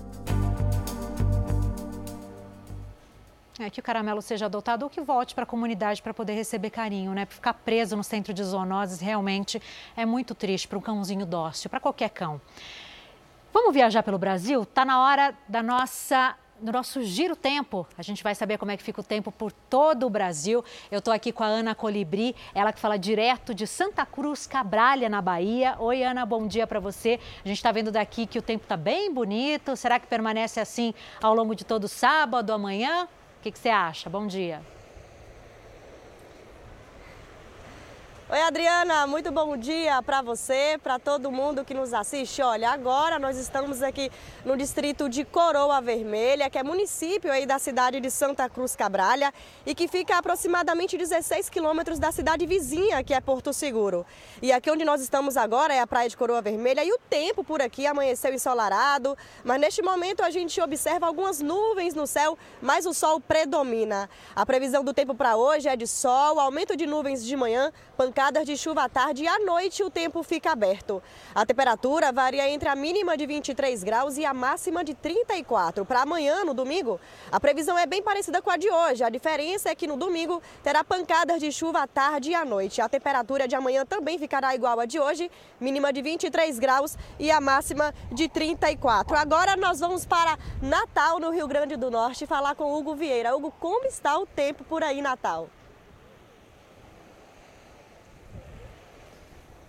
É 3.59 3.71
que 3.71 3.79
o 3.81 3.83
caramelo 3.83 4.21
seja 4.21 4.47
adotado 4.47 4.85
ou 4.85 4.91
que 4.91 5.01
volte 5.01 5.35
para 5.35 5.45
a 5.45 5.47
comunidade 5.47 6.03
para 6.03 6.13
poder 6.13 6.35
receber 6.35 6.71
carinho, 6.71 7.13
né? 7.13 7.25
Ficar 7.25 7.55
preso 7.55 7.97
no 7.97 8.03
centro 8.03 8.35
de 8.35 8.43
zoonoses 8.43 9.01
realmente 9.01 9.63
é 9.97 10.05
muito 10.05 10.35
triste 10.35 10.67
para 10.67 10.77
um 10.79 10.81
cãozinho 10.81 11.25
dócil, 11.25 11.71
para 11.71 11.79
qualquer 11.79 12.11
cão. 12.11 12.41
Vamos 13.53 13.73
viajar 13.73 14.03
pelo 14.03 14.19
Brasil? 14.19 14.63
Está 14.65 14.85
na 14.85 15.01
hora 15.01 15.33
da 15.49 15.63
nossa 15.63 16.37
no 16.61 16.73
nosso 16.73 17.03
Giro 17.03 17.37
Tempo. 17.37 17.87
A 17.97 18.03
gente 18.03 18.23
vai 18.23 18.35
saber 18.35 18.59
como 18.59 18.71
é 18.71 18.77
que 18.77 18.83
fica 18.83 19.01
o 19.01 19.05
tempo 19.05 19.31
por 19.31 19.53
todo 19.53 20.07
o 20.07 20.11
Brasil. 20.11 20.65
Eu 20.91 20.99
estou 20.99 21.13
aqui 21.13 21.33
com 21.33 21.43
a 21.43 21.47
Ana 21.47 21.75
Colibri, 21.75 22.35
ela 22.55 22.73
que 22.73 22.81
fala 22.81 22.99
direto 22.99 23.55
de 23.55 23.67
Santa 23.67 24.05
Cruz 24.07 24.47
Cabralha, 24.47 25.09
na 25.09 25.21
Bahia. 25.21 25.77
Oi, 25.79 26.03
Ana, 26.03 26.25
bom 26.25 26.47
dia 26.47 26.67
para 26.67 26.81
você. 26.81 27.21
A 27.45 27.49
gente 27.49 27.59
está 27.59 27.73
vendo 27.73 27.91
daqui 27.91 28.27
que 28.27 28.39
o 28.39 28.43
tempo 28.43 28.65
está 28.65 28.77
bem 28.77 29.13
bonito. 29.13 29.77
Será 29.77 29.99
que 29.99 30.07
permanece 30.07 30.61
assim 30.61 30.95
ao 31.23 31.35
longo 31.35 31.55
de 31.55 31.65
todo 31.65 31.89
sábado, 31.89 32.53
amanhã? 32.53 33.05
O 33.39 33.43
que, 33.43 33.51
que 33.51 33.59
você 33.59 33.69
acha? 33.69 34.09
Bom 34.09 34.27
dia. 34.27 34.74
Oi, 38.35 38.41
Adriana, 38.41 39.07
muito 39.07 39.31
bom 39.31 39.57
dia 39.57 40.03
para 40.03 40.21
você, 40.21 40.77
para 40.83 40.99
todo 40.99 41.31
mundo 41.31 41.65
que 41.65 41.73
nos 41.73 41.95
assiste. 41.95 42.43
Olha, 42.43 42.71
agora 42.71 43.17
nós 43.17 43.37
estamos 43.37 43.81
aqui 43.81 44.11
no 44.45 44.57
distrito 44.57 45.09
de 45.09 45.25
Coroa 45.25 45.81
Vermelha, 45.81 46.51
que 46.51 46.59
é 46.59 46.65
município 46.65 47.31
aí 47.31 47.47
da 47.47 47.61
cidade 47.61 48.01
de 48.01 48.11
Santa 48.11 48.49
Cruz 48.49 48.75
Cabralha 48.75 49.33
e 49.65 49.73
que 49.73 49.87
fica 49.87 50.17
a 50.17 50.19
aproximadamente 50.19 50.97
16 50.97 51.49
quilômetros 51.49 52.01
da 52.01 52.11
cidade 52.11 52.45
vizinha, 52.45 53.05
que 53.05 53.15
é 53.15 53.21
Porto 53.21 53.53
Seguro. 53.53 54.05
E 54.43 54.51
aqui 54.51 54.69
onde 54.69 54.85
nós 54.85 55.01
estamos 55.01 55.37
agora 55.37 55.73
é 55.73 55.79
a 55.79 55.87
praia 55.87 56.09
de 56.09 56.17
Coroa 56.17 56.43
Vermelha 56.43 56.85
e 56.85 56.93
o 56.93 56.99
tempo 57.09 57.45
por 57.45 57.63
aqui 57.63 57.87
amanheceu 57.87 58.35
ensolarado, 58.35 59.17
mas 59.45 59.61
neste 59.61 59.81
momento 59.81 60.25
a 60.25 60.31
gente 60.31 60.61
observa 60.61 61.07
algumas 61.07 61.41
nuvens 61.41 61.95
no 61.95 62.05
céu, 62.05 62.37
mas 62.61 62.85
o 62.85 62.93
sol 62.93 63.21
predomina. 63.21 64.11
A 64.35 64.45
previsão 64.45 64.83
do 64.83 64.93
tempo 64.93 65.15
para 65.15 65.37
hoje 65.37 65.69
é 65.69 65.77
de 65.77 65.87
sol, 65.87 66.41
aumento 66.41 66.77
de 66.77 66.85
nuvens 66.85 67.25
de 67.25 67.37
manhã, 67.37 67.73
pancadas 68.25 68.47
de 68.47 68.57
chuva 68.57 68.85
à 68.85 68.89
tarde 68.89 69.25
e 69.25 69.29
à 69.29 69.39
noite 69.41 69.83
o 69.83 69.91
tempo 69.91 70.23
fica 70.23 70.53
aberto. 70.53 71.03
A 71.35 71.45
temperatura 71.45 72.11
varia 72.11 72.49
entre 72.49 72.71
a 72.71 72.75
mínima 72.75 73.19
de 73.19 73.27
23 73.27 73.85
graus 73.85 74.17
e 74.17 74.25
a 74.25 74.33
máxima 74.33 74.83
de 74.83 74.95
34. 74.95 75.85
Para 75.85 76.01
amanhã, 76.03 76.43
no 76.43 76.55
domingo, 76.55 76.99
a 77.31 77.39
previsão 77.39 77.79
é 77.79 77.85
bem 77.85 78.03
parecida 78.03 78.41
com 78.41 78.51
a 78.51 78.57
de 78.57 78.71
hoje. 78.71 79.05
A 79.05 79.11
diferença 79.11 79.69
é 79.69 79.75
que 79.75 79.87
no 79.87 79.99
domingo 79.99 80.43
terá 80.63 80.83
pancadas 80.83 81.39
de 81.39 81.53
chuva 81.53 81.83
à 81.83 81.87
tarde 81.87 82.31
e 82.31 82.35
à 82.35 82.47
noite. 82.47 82.81
A 82.81 82.89
temperatura 82.89 83.47
de 83.47 83.55
amanhã 83.55 83.85
também 83.85 84.19
ficará 84.19 84.55
igual 84.55 84.81
à 84.81 84.87
de 84.87 84.99
hoje, 84.99 85.31
mínima 85.61 85.93
de 85.93 86.01
23 86.01 86.59
graus 86.59 86.97
e 87.19 87.31
a 87.31 87.43
máxima 87.43 87.93
de 88.11 88.27
34. 88.27 89.19
Agora 89.19 89.55
nós 89.55 89.81
vamos 89.81 90.07
para 90.07 90.39
Natal, 90.63 91.21
no 91.21 91.31
Rio 91.31 91.47
Grande 91.47 91.77
do 91.77 91.91
Norte, 91.91 92.27
falar 92.27 92.55
com 92.55 92.75
Hugo 92.75 92.95
Vieira. 92.95 93.37
Hugo, 93.37 93.53
como 93.61 93.85
está 93.85 94.19
o 94.19 94.25
tempo 94.25 94.65
por 94.65 94.83
aí, 94.83 95.03
Natal? 95.03 95.51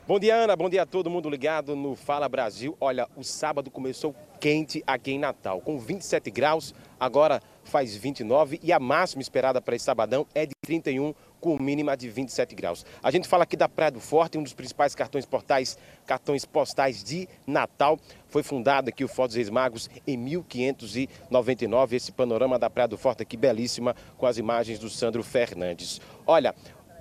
Bom 0.08 0.20
dia, 0.20 0.36
Ana. 0.36 0.56
Bom 0.56 0.70
dia 0.70 0.84
a 0.84 0.86
todo 0.86 1.10
mundo 1.10 1.28
ligado 1.28 1.76
no 1.76 1.96
Fala 1.96 2.30
Brasil. 2.30 2.78
Olha, 2.80 3.08
o 3.18 3.24
sábado 3.24 3.72
começou 3.72 4.14
quente 4.40 4.84
aqui 4.86 5.14
em 5.14 5.18
Natal, 5.18 5.60
com 5.62 5.80
27 5.80 6.30
graus, 6.30 6.76
agora 7.00 7.42
faz 7.64 7.96
29 7.96 8.60
e 8.62 8.72
a 8.72 8.80
máxima 8.80 9.24
esperada 9.24 9.60
para 9.60 9.76
esse 9.76 9.86
sabadão 9.86 10.28
é 10.36 10.46
de 10.46 10.54
31, 10.64 11.16
com 11.42 11.58
mínima 11.60 11.98
de 11.98 12.08
27 12.08 12.54
graus. 12.54 12.86
A 13.02 13.10
gente 13.10 13.28
fala 13.28 13.46
aqui 13.46 13.58
da 13.58 13.68
Praia 13.68 13.90
do 13.90 14.00
Forte, 14.00 14.38
um 14.38 14.44
dos 14.44 14.54
principais 14.54 14.94
cartões 14.94 15.26
portais, 15.26 15.76
cartões 16.06 16.46
postais 16.46 17.04
de 17.04 17.28
Natal. 17.48 18.00
Foi 18.28 18.44
fundado 18.44 18.90
aqui 18.90 19.04
o 19.04 19.08
Fotos 19.08 19.36
Reis 19.36 19.50
Magos 19.50 19.90
em 20.06 20.18
1599. 20.18 21.96
Esse 21.96 22.12
panorama 22.12 22.60
da 22.60 22.70
Praia 22.70 22.88
do 22.88 22.98
Forte 22.98 23.24
aqui 23.24 23.36
belíssima, 23.36 23.96
com 24.20 24.28
as 24.28 24.38
imagens 24.38 24.78
do 24.78 24.88
Sandro 24.88 25.24
Fernandes. 25.24 26.00
Olha, 26.28 26.54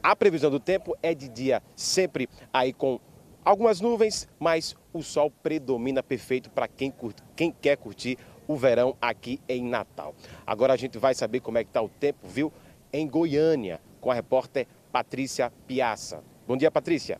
a 0.05 0.14
previsão 0.14 0.51
do 0.51 0.61
tempo 0.61 0.95
é 1.03 1.14
de 1.14 1.31
dia 1.31 1.62
sempre 1.75 2.29
aí 2.53 2.75
com 2.75 3.01
algumas 3.43 3.81
nuvens, 3.81 4.29
mas 4.38 4.77
o 4.93 5.03
sol 5.03 5.31
predomina 5.31 6.03
perfeito 6.03 6.51
para 6.51 6.69
quem, 6.69 6.93
quem 7.35 7.51
quer 7.51 7.79
curtir 7.79 8.19
o 8.47 8.55
verão 8.55 8.95
aqui 9.01 9.40
em 9.49 9.64
Natal. 9.64 10.14
Agora 10.47 10.75
a 10.75 10.77
gente 10.77 10.99
vai 10.99 11.14
saber 11.14 11.40
como 11.40 11.57
é 11.57 11.64
que 11.64 11.71
está 11.71 11.81
o 11.81 11.88
tempo, 11.88 12.29
viu? 12.29 12.53
Em 12.93 13.09
Goiânia, 13.09 13.81
com 13.99 14.11
a 14.11 14.14
repórter 14.14 14.67
Patrícia 14.93 15.51
Piaça. 15.67 16.23
Bom 16.47 16.55
dia, 16.55 16.71
Patrícia. 16.71 17.19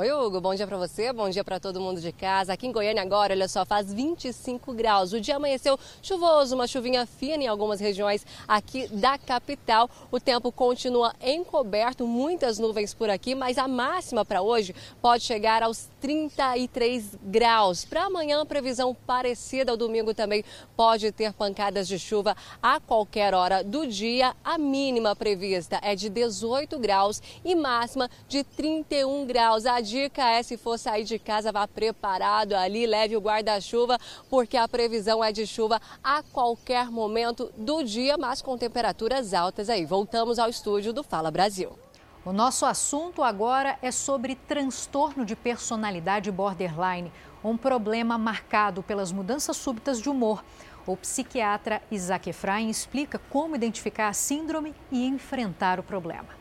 Oi, 0.00 0.12
Hugo, 0.12 0.40
bom 0.40 0.54
dia 0.54 0.64
para 0.64 0.78
você, 0.78 1.12
bom 1.12 1.28
dia 1.28 1.42
para 1.42 1.58
todo 1.58 1.80
mundo 1.80 2.00
de 2.00 2.12
casa. 2.12 2.52
Aqui 2.52 2.68
em 2.68 2.70
Goiânia 2.70 3.02
agora, 3.02 3.34
olha 3.34 3.48
só, 3.48 3.66
faz 3.66 3.92
25 3.92 4.72
graus. 4.72 5.12
O 5.12 5.20
dia 5.20 5.34
amanheceu 5.34 5.76
chuvoso, 6.00 6.54
uma 6.54 6.68
chuvinha 6.68 7.04
fina 7.04 7.42
em 7.42 7.48
algumas 7.48 7.80
regiões 7.80 8.24
aqui 8.46 8.86
da 8.86 9.18
capital. 9.18 9.90
O 10.12 10.20
tempo 10.20 10.52
continua 10.52 11.12
encoberto, 11.20 12.06
muitas 12.06 12.60
nuvens 12.60 12.94
por 12.94 13.10
aqui, 13.10 13.34
mas 13.34 13.58
a 13.58 13.66
máxima 13.66 14.24
para 14.24 14.40
hoje 14.40 14.72
pode 15.02 15.24
chegar 15.24 15.64
aos 15.64 15.88
33 16.00 17.16
graus. 17.20 17.84
Para 17.84 18.04
amanhã, 18.04 18.46
previsão 18.46 18.94
parecida 19.04 19.72
ao 19.72 19.76
domingo 19.76 20.14
também 20.14 20.44
pode 20.76 21.10
ter 21.10 21.32
pancadas 21.32 21.88
de 21.88 21.98
chuva 21.98 22.36
a 22.62 22.78
qualquer 22.78 23.34
hora 23.34 23.64
do 23.64 23.84
dia. 23.84 24.32
A 24.44 24.58
mínima 24.58 25.16
prevista 25.16 25.80
é 25.82 25.96
de 25.96 26.08
18 26.08 26.78
graus 26.78 27.20
e 27.44 27.56
máxima 27.56 28.08
de 28.28 28.44
31 28.44 29.26
graus. 29.26 29.66
A 29.66 29.87
dica 29.88 30.22
é, 30.22 30.42
se 30.42 30.56
for 30.56 30.78
sair 30.78 31.04
de 31.04 31.18
casa, 31.18 31.50
vá 31.50 31.66
preparado 31.66 32.54
ali, 32.54 32.86
leve 32.86 33.16
o 33.16 33.20
guarda-chuva, 33.20 33.98
porque 34.28 34.56
a 34.56 34.68
previsão 34.68 35.24
é 35.24 35.32
de 35.32 35.46
chuva 35.46 35.80
a 36.04 36.22
qualquer 36.22 36.90
momento 36.90 37.50
do 37.56 37.82
dia, 37.82 38.16
mas 38.18 38.42
com 38.42 38.58
temperaturas 38.58 39.32
altas 39.32 39.70
aí. 39.70 39.84
Voltamos 39.86 40.38
ao 40.38 40.50
estúdio 40.50 40.92
do 40.92 41.02
Fala 41.02 41.30
Brasil. 41.30 41.78
O 42.24 42.32
nosso 42.32 42.66
assunto 42.66 43.22
agora 43.22 43.78
é 43.80 43.90
sobre 43.90 44.34
transtorno 44.34 45.24
de 45.24 45.34
personalidade 45.34 46.30
borderline, 46.30 47.10
um 47.42 47.56
problema 47.56 48.18
marcado 48.18 48.82
pelas 48.82 49.10
mudanças 49.10 49.56
súbitas 49.56 50.00
de 50.00 50.10
humor. 50.10 50.44
O 50.86 50.96
psiquiatra 50.96 51.80
Isaac 51.90 52.28
Efraim 52.28 52.68
explica 52.68 53.18
como 53.30 53.56
identificar 53.56 54.08
a 54.08 54.12
síndrome 54.12 54.74
e 54.90 55.06
enfrentar 55.06 55.80
o 55.80 55.82
problema. 55.82 56.37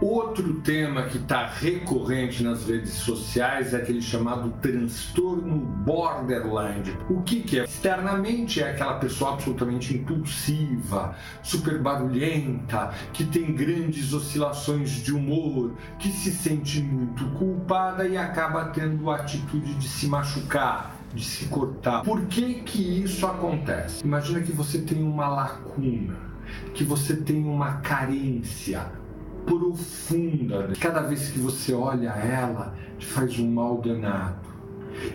Outro 0.00 0.54
tema 0.60 1.02
que 1.02 1.18
está 1.18 1.48
recorrente 1.48 2.44
nas 2.44 2.68
redes 2.68 2.92
sociais 2.92 3.74
é 3.74 3.78
aquele 3.78 4.00
chamado 4.00 4.50
transtorno 4.62 5.56
borderline. 5.58 6.96
O 7.10 7.20
que, 7.22 7.40
que 7.40 7.58
é? 7.58 7.64
Externamente 7.64 8.62
é 8.62 8.70
aquela 8.70 8.94
pessoa 8.94 9.32
absolutamente 9.32 9.96
impulsiva, 9.96 11.16
super 11.42 11.82
barulhenta, 11.82 12.94
que 13.12 13.24
tem 13.24 13.52
grandes 13.52 14.12
oscilações 14.12 15.02
de 15.02 15.12
humor, 15.12 15.74
que 15.98 16.12
se 16.12 16.30
sente 16.30 16.80
muito 16.80 17.26
culpada 17.30 18.06
e 18.06 18.16
acaba 18.16 18.66
tendo 18.66 19.10
a 19.10 19.16
atitude 19.16 19.74
de 19.74 19.88
se 19.88 20.06
machucar 20.06 20.96
de 21.12 21.24
se 21.24 21.46
cortar. 21.46 22.02
Por 22.02 22.26
que 22.26 22.56
que 22.60 23.02
isso 23.02 23.26
acontece? 23.26 24.04
Imagina 24.04 24.42
que 24.42 24.52
você 24.52 24.78
tem 24.78 25.02
uma 25.02 25.26
lacuna, 25.26 26.16
que 26.74 26.84
você 26.84 27.16
tem 27.16 27.42
uma 27.44 27.78
carência 27.78 28.86
profunda. 29.48 30.72
Cada 30.78 31.00
vez 31.00 31.30
que 31.30 31.38
você 31.38 31.72
olha 31.72 32.10
ela, 32.10 32.74
te 32.98 33.06
faz 33.06 33.38
um 33.38 33.50
mal 33.50 33.80
danado. 33.80 34.46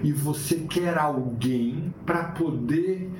E 0.03 0.11
você 0.11 0.55
quer 0.69 0.97
alguém 0.97 1.93
para 2.05 2.23
poder 2.25 3.11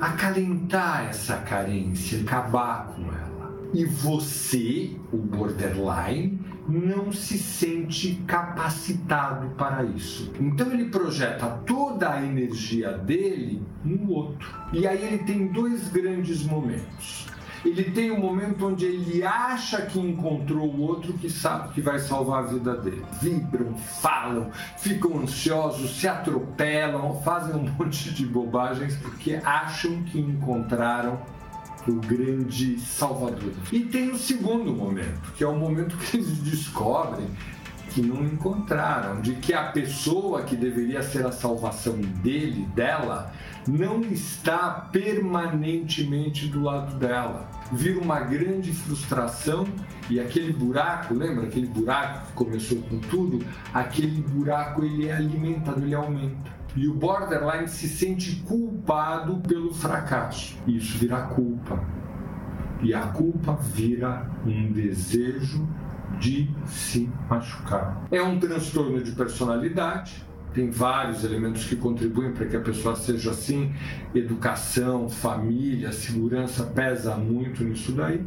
acalentar 0.00 1.06
essa 1.08 1.36
carência, 1.38 2.20
acabar 2.20 2.88
com 2.88 3.02
ela. 3.02 3.26
E 3.74 3.84
você, 3.84 4.96
o 5.12 5.16
borderline, 5.16 6.38
não 6.68 7.12
se 7.12 7.38
sente 7.38 8.14
capacitado 8.26 9.50
para 9.56 9.84
isso. 9.84 10.32
Então 10.40 10.72
ele 10.72 10.86
projeta 10.86 11.46
toda 11.66 12.12
a 12.12 12.24
energia 12.24 12.92
dele 12.92 13.62
no 13.84 14.10
outro. 14.10 14.48
E 14.72 14.86
aí 14.86 15.04
ele 15.04 15.18
tem 15.18 15.48
dois 15.48 15.88
grandes 15.88 16.44
momentos. 16.44 17.26
Ele 17.64 17.84
tem 17.84 18.10
um 18.10 18.20
momento 18.20 18.66
onde 18.66 18.84
ele 18.84 19.22
acha 19.22 19.82
que 19.82 19.98
encontrou 19.98 20.68
o 20.68 20.80
outro 20.82 21.12
que 21.14 21.30
sabe 21.30 21.72
que 21.74 21.80
vai 21.80 21.98
salvar 21.98 22.44
a 22.44 22.46
vida 22.46 22.76
dele. 22.76 23.04
Vibram, 23.20 23.74
falam, 23.76 24.50
ficam 24.78 25.18
ansiosos, 25.18 25.98
se 25.98 26.06
atropelam, 26.06 27.20
fazem 27.22 27.54
um 27.54 27.68
monte 27.78 28.12
de 28.12 28.26
bobagens 28.26 28.96
porque 28.96 29.40
acham 29.44 30.02
que 30.04 30.18
encontraram 30.18 31.18
o 31.88 31.92
grande 32.00 32.80
salvador. 32.80 33.52
E 33.70 33.80
tem 33.80 34.10
o 34.10 34.18
segundo 34.18 34.72
momento, 34.72 35.32
que 35.36 35.44
é 35.44 35.46
o 35.46 35.56
momento 35.56 35.96
que 35.96 36.16
eles 36.16 36.38
descobrem 36.38 37.28
que 37.96 38.02
não 38.02 38.22
encontraram, 38.26 39.22
de 39.22 39.32
que 39.36 39.54
a 39.54 39.72
pessoa 39.72 40.42
que 40.42 40.54
deveria 40.54 41.02
ser 41.02 41.24
a 41.24 41.32
salvação 41.32 41.96
dele, 42.22 42.68
dela, 42.74 43.32
não 43.66 44.02
está 44.02 44.68
permanentemente 44.92 46.46
do 46.46 46.62
lado 46.62 46.94
dela. 46.98 47.48
Vira 47.72 47.98
uma 47.98 48.20
grande 48.20 48.70
frustração 48.70 49.66
e 50.10 50.20
aquele 50.20 50.52
buraco, 50.52 51.14
lembra 51.14 51.46
aquele 51.46 51.68
buraco 51.68 52.26
que 52.26 52.32
começou 52.34 52.82
com 52.82 52.98
tudo? 52.98 53.42
Aquele 53.72 54.20
buraco 54.20 54.84
ele 54.84 55.08
é 55.08 55.14
alimentado, 55.14 55.80
ele 55.80 55.94
aumenta. 55.94 56.54
E 56.76 56.86
o 56.86 56.92
borderline 56.92 57.66
se 57.66 57.88
sente 57.88 58.36
culpado 58.46 59.38
pelo 59.38 59.72
fracasso. 59.72 60.54
Isso 60.66 60.98
vira 60.98 61.22
culpa. 61.22 61.82
E 62.82 62.92
a 62.92 63.06
culpa 63.06 63.54
vira 63.54 64.30
um 64.44 64.70
desejo 64.70 65.66
de 66.18 66.48
se 66.66 67.10
machucar. 67.28 68.06
É 68.10 68.22
um 68.22 68.38
transtorno 68.38 69.02
de 69.02 69.12
personalidade, 69.12 70.24
tem 70.56 70.70
vários 70.70 71.22
elementos 71.22 71.64
que 71.64 71.76
contribuem 71.76 72.32
para 72.32 72.46
que 72.46 72.56
a 72.56 72.60
pessoa 72.60 72.96
seja 72.96 73.30
assim. 73.30 73.74
Educação, 74.14 75.06
família, 75.06 75.92
segurança 75.92 76.64
pesa 76.64 77.14
muito 77.14 77.62
nisso 77.62 77.92
daí 77.92 78.24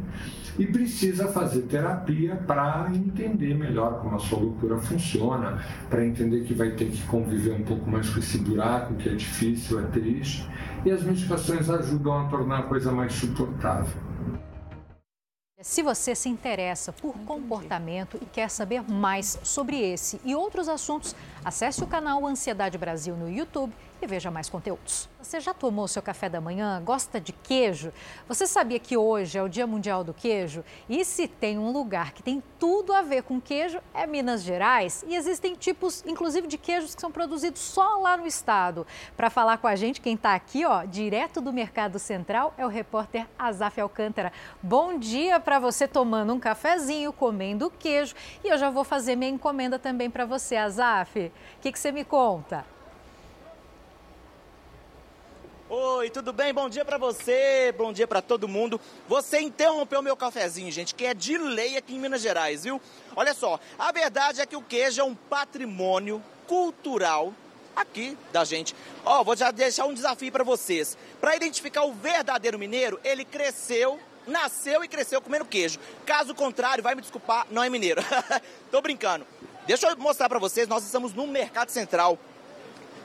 e 0.58 0.66
precisa 0.66 1.26
fazer 1.28 1.62
terapia 1.62 2.36
para 2.46 2.88
entender 2.94 3.54
melhor 3.54 4.00
como 4.00 4.16
a 4.16 4.18
sua 4.18 4.38
loucura 4.38 4.76
funciona, 4.78 5.58
para 5.88 6.06
entender 6.06 6.44
que 6.44 6.54
vai 6.54 6.70
ter 6.70 6.86
que 6.86 7.02
conviver 7.04 7.52
um 7.52 7.62
pouco 7.62 7.90
mais 7.90 8.08
com 8.10 8.18
esse 8.18 8.38
buraco 8.38 8.94
que 8.94 9.08
é 9.08 9.14
difícil, 9.14 9.80
é 9.80 9.84
triste, 9.84 10.46
e 10.84 10.90
as 10.90 11.02
medicações 11.02 11.68
ajudam 11.68 12.26
a 12.26 12.28
tornar 12.28 12.58
a 12.58 12.62
coisa 12.64 12.92
mais 12.92 13.12
suportável. 13.12 14.09
Se 15.62 15.82
você 15.82 16.14
se 16.14 16.26
interessa 16.26 16.90
por 16.90 17.12
comportamento 17.26 18.18
e 18.22 18.24
quer 18.24 18.48
saber 18.48 18.82
mais 18.90 19.38
sobre 19.42 19.78
esse 19.78 20.18
e 20.24 20.34
outros 20.34 20.70
assuntos, 20.70 21.14
acesse 21.44 21.84
o 21.84 21.86
canal 21.86 22.26
Ansiedade 22.26 22.78
Brasil 22.78 23.14
no 23.14 23.30
YouTube 23.30 23.70
e 24.02 24.06
veja 24.06 24.30
mais 24.30 24.48
conteúdos. 24.48 25.08
Você 25.20 25.38
já 25.40 25.52
tomou 25.52 25.86
seu 25.86 26.00
café 26.00 26.28
da 26.28 26.40
manhã? 26.40 26.82
Gosta 26.82 27.20
de 27.20 27.32
queijo? 27.32 27.92
Você 28.26 28.46
sabia 28.46 28.78
que 28.78 28.96
hoje 28.96 29.38
é 29.38 29.42
o 29.42 29.48
Dia 29.48 29.66
Mundial 29.66 30.02
do 30.02 30.14
Queijo? 30.14 30.64
E 30.88 31.04
se 31.04 31.28
tem 31.28 31.58
um 31.58 31.70
lugar 31.70 32.12
que 32.12 32.22
tem 32.22 32.42
tudo 32.58 32.92
a 32.92 33.02
ver 33.02 33.22
com 33.22 33.40
queijo, 33.40 33.80
é 33.92 34.06
Minas 34.06 34.42
Gerais. 34.42 35.04
E 35.06 35.14
existem 35.14 35.54
tipos, 35.54 36.02
inclusive, 36.06 36.46
de 36.46 36.56
queijos 36.56 36.94
que 36.94 37.00
são 37.00 37.12
produzidos 37.12 37.60
só 37.60 37.98
lá 37.98 38.16
no 38.16 38.26
estado. 38.26 38.86
Para 39.16 39.28
falar 39.28 39.58
com 39.58 39.66
a 39.66 39.76
gente, 39.76 40.00
quem 40.00 40.14
está 40.14 40.34
aqui, 40.34 40.64
ó, 40.64 40.84
direto 40.84 41.40
do 41.40 41.52
Mercado 41.52 41.98
Central, 41.98 42.54
é 42.56 42.64
o 42.64 42.68
repórter 42.68 43.26
Azaf 43.38 43.80
Alcântara. 43.80 44.32
Bom 44.62 44.98
dia 44.98 45.38
para 45.38 45.58
você 45.58 45.86
tomando 45.86 46.32
um 46.32 46.40
cafezinho, 46.40 47.12
comendo 47.12 47.70
queijo. 47.70 48.14
E 48.42 48.48
eu 48.48 48.56
já 48.56 48.70
vou 48.70 48.84
fazer 48.84 49.16
minha 49.16 49.30
encomenda 49.30 49.78
também 49.78 50.10
para 50.10 50.24
você, 50.24 50.56
Azaf. 50.56 51.32
O 51.58 51.60
que, 51.60 51.70
que 51.70 51.78
você 51.78 51.92
me 51.92 52.04
conta? 52.04 52.64
Oi, 55.72 56.10
tudo 56.10 56.32
bem? 56.32 56.52
Bom 56.52 56.68
dia 56.68 56.84
para 56.84 56.98
você, 56.98 57.72
bom 57.78 57.92
dia 57.92 58.04
para 58.04 58.20
todo 58.20 58.48
mundo. 58.48 58.80
Você 59.06 59.38
interrompeu 59.38 60.02
meu 60.02 60.16
cafezinho, 60.16 60.68
gente, 60.72 60.92
que 60.96 61.06
é 61.06 61.14
de 61.14 61.38
lei 61.38 61.76
aqui 61.76 61.94
em 61.94 61.98
Minas 62.00 62.20
Gerais, 62.20 62.64
viu? 62.64 62.82
Olha 63.14 63.32
só, 63.32 63.60
a 63.78 63.92
verdade 63.92 64.40
é 64.40 64.46
que 64.46 64.56
o 64.56 64.62
queijo 64.62 65.00
é 65.00 65.04
um 65.04 65.14
patrimônio 65.14 66.20
cultural 66.48 67.32
aqui 67.76 68.18
da 68.32 68.44
gente. 68.44 68.74
Ó, 69.04 69.22
vou 69.22 69.36
já 69.36 69.52
deixar 69.52 69.86
um 69.86 69.94
desafio 69.94 70.32
para 70.32 70.42
vocês. 70.42 70.98
Para 71.20 71.36
identificar 71.36 71.84
o 71.84 71.92
verdadeiro 71.92 72.58
mineiro, 72.58 72.98
ele 73.04 73.24
cresceu, 73.24 74.00
nasceu 74.26 74.82
e 74.82 74.88
cresceu 74.88 75.20
comendo 75.20 75.44
queijo. 75.44 75.78
Caso 76.04 76.34
contrário, 76.34 76.82
vai 76.82 76.96
me 76.96 77.00
desculpar, 77.00 77.46
não 77.48 77.62
é 77.62 77.70
mineiro. 77.70 78.02
Tô 78.72 78.82
brincando. 78.82 79.24
Deixa 79.68 79.88
eu 79.88 79.96
mostrar 79.96 80.28
para 80.28 80.40
vocês, 80.40 80.66
nós 80.66 80.82
estamos 80.82 81.14
no 81.14 81.28
Mercado 81.28 81.68
Central. 81.68 82.18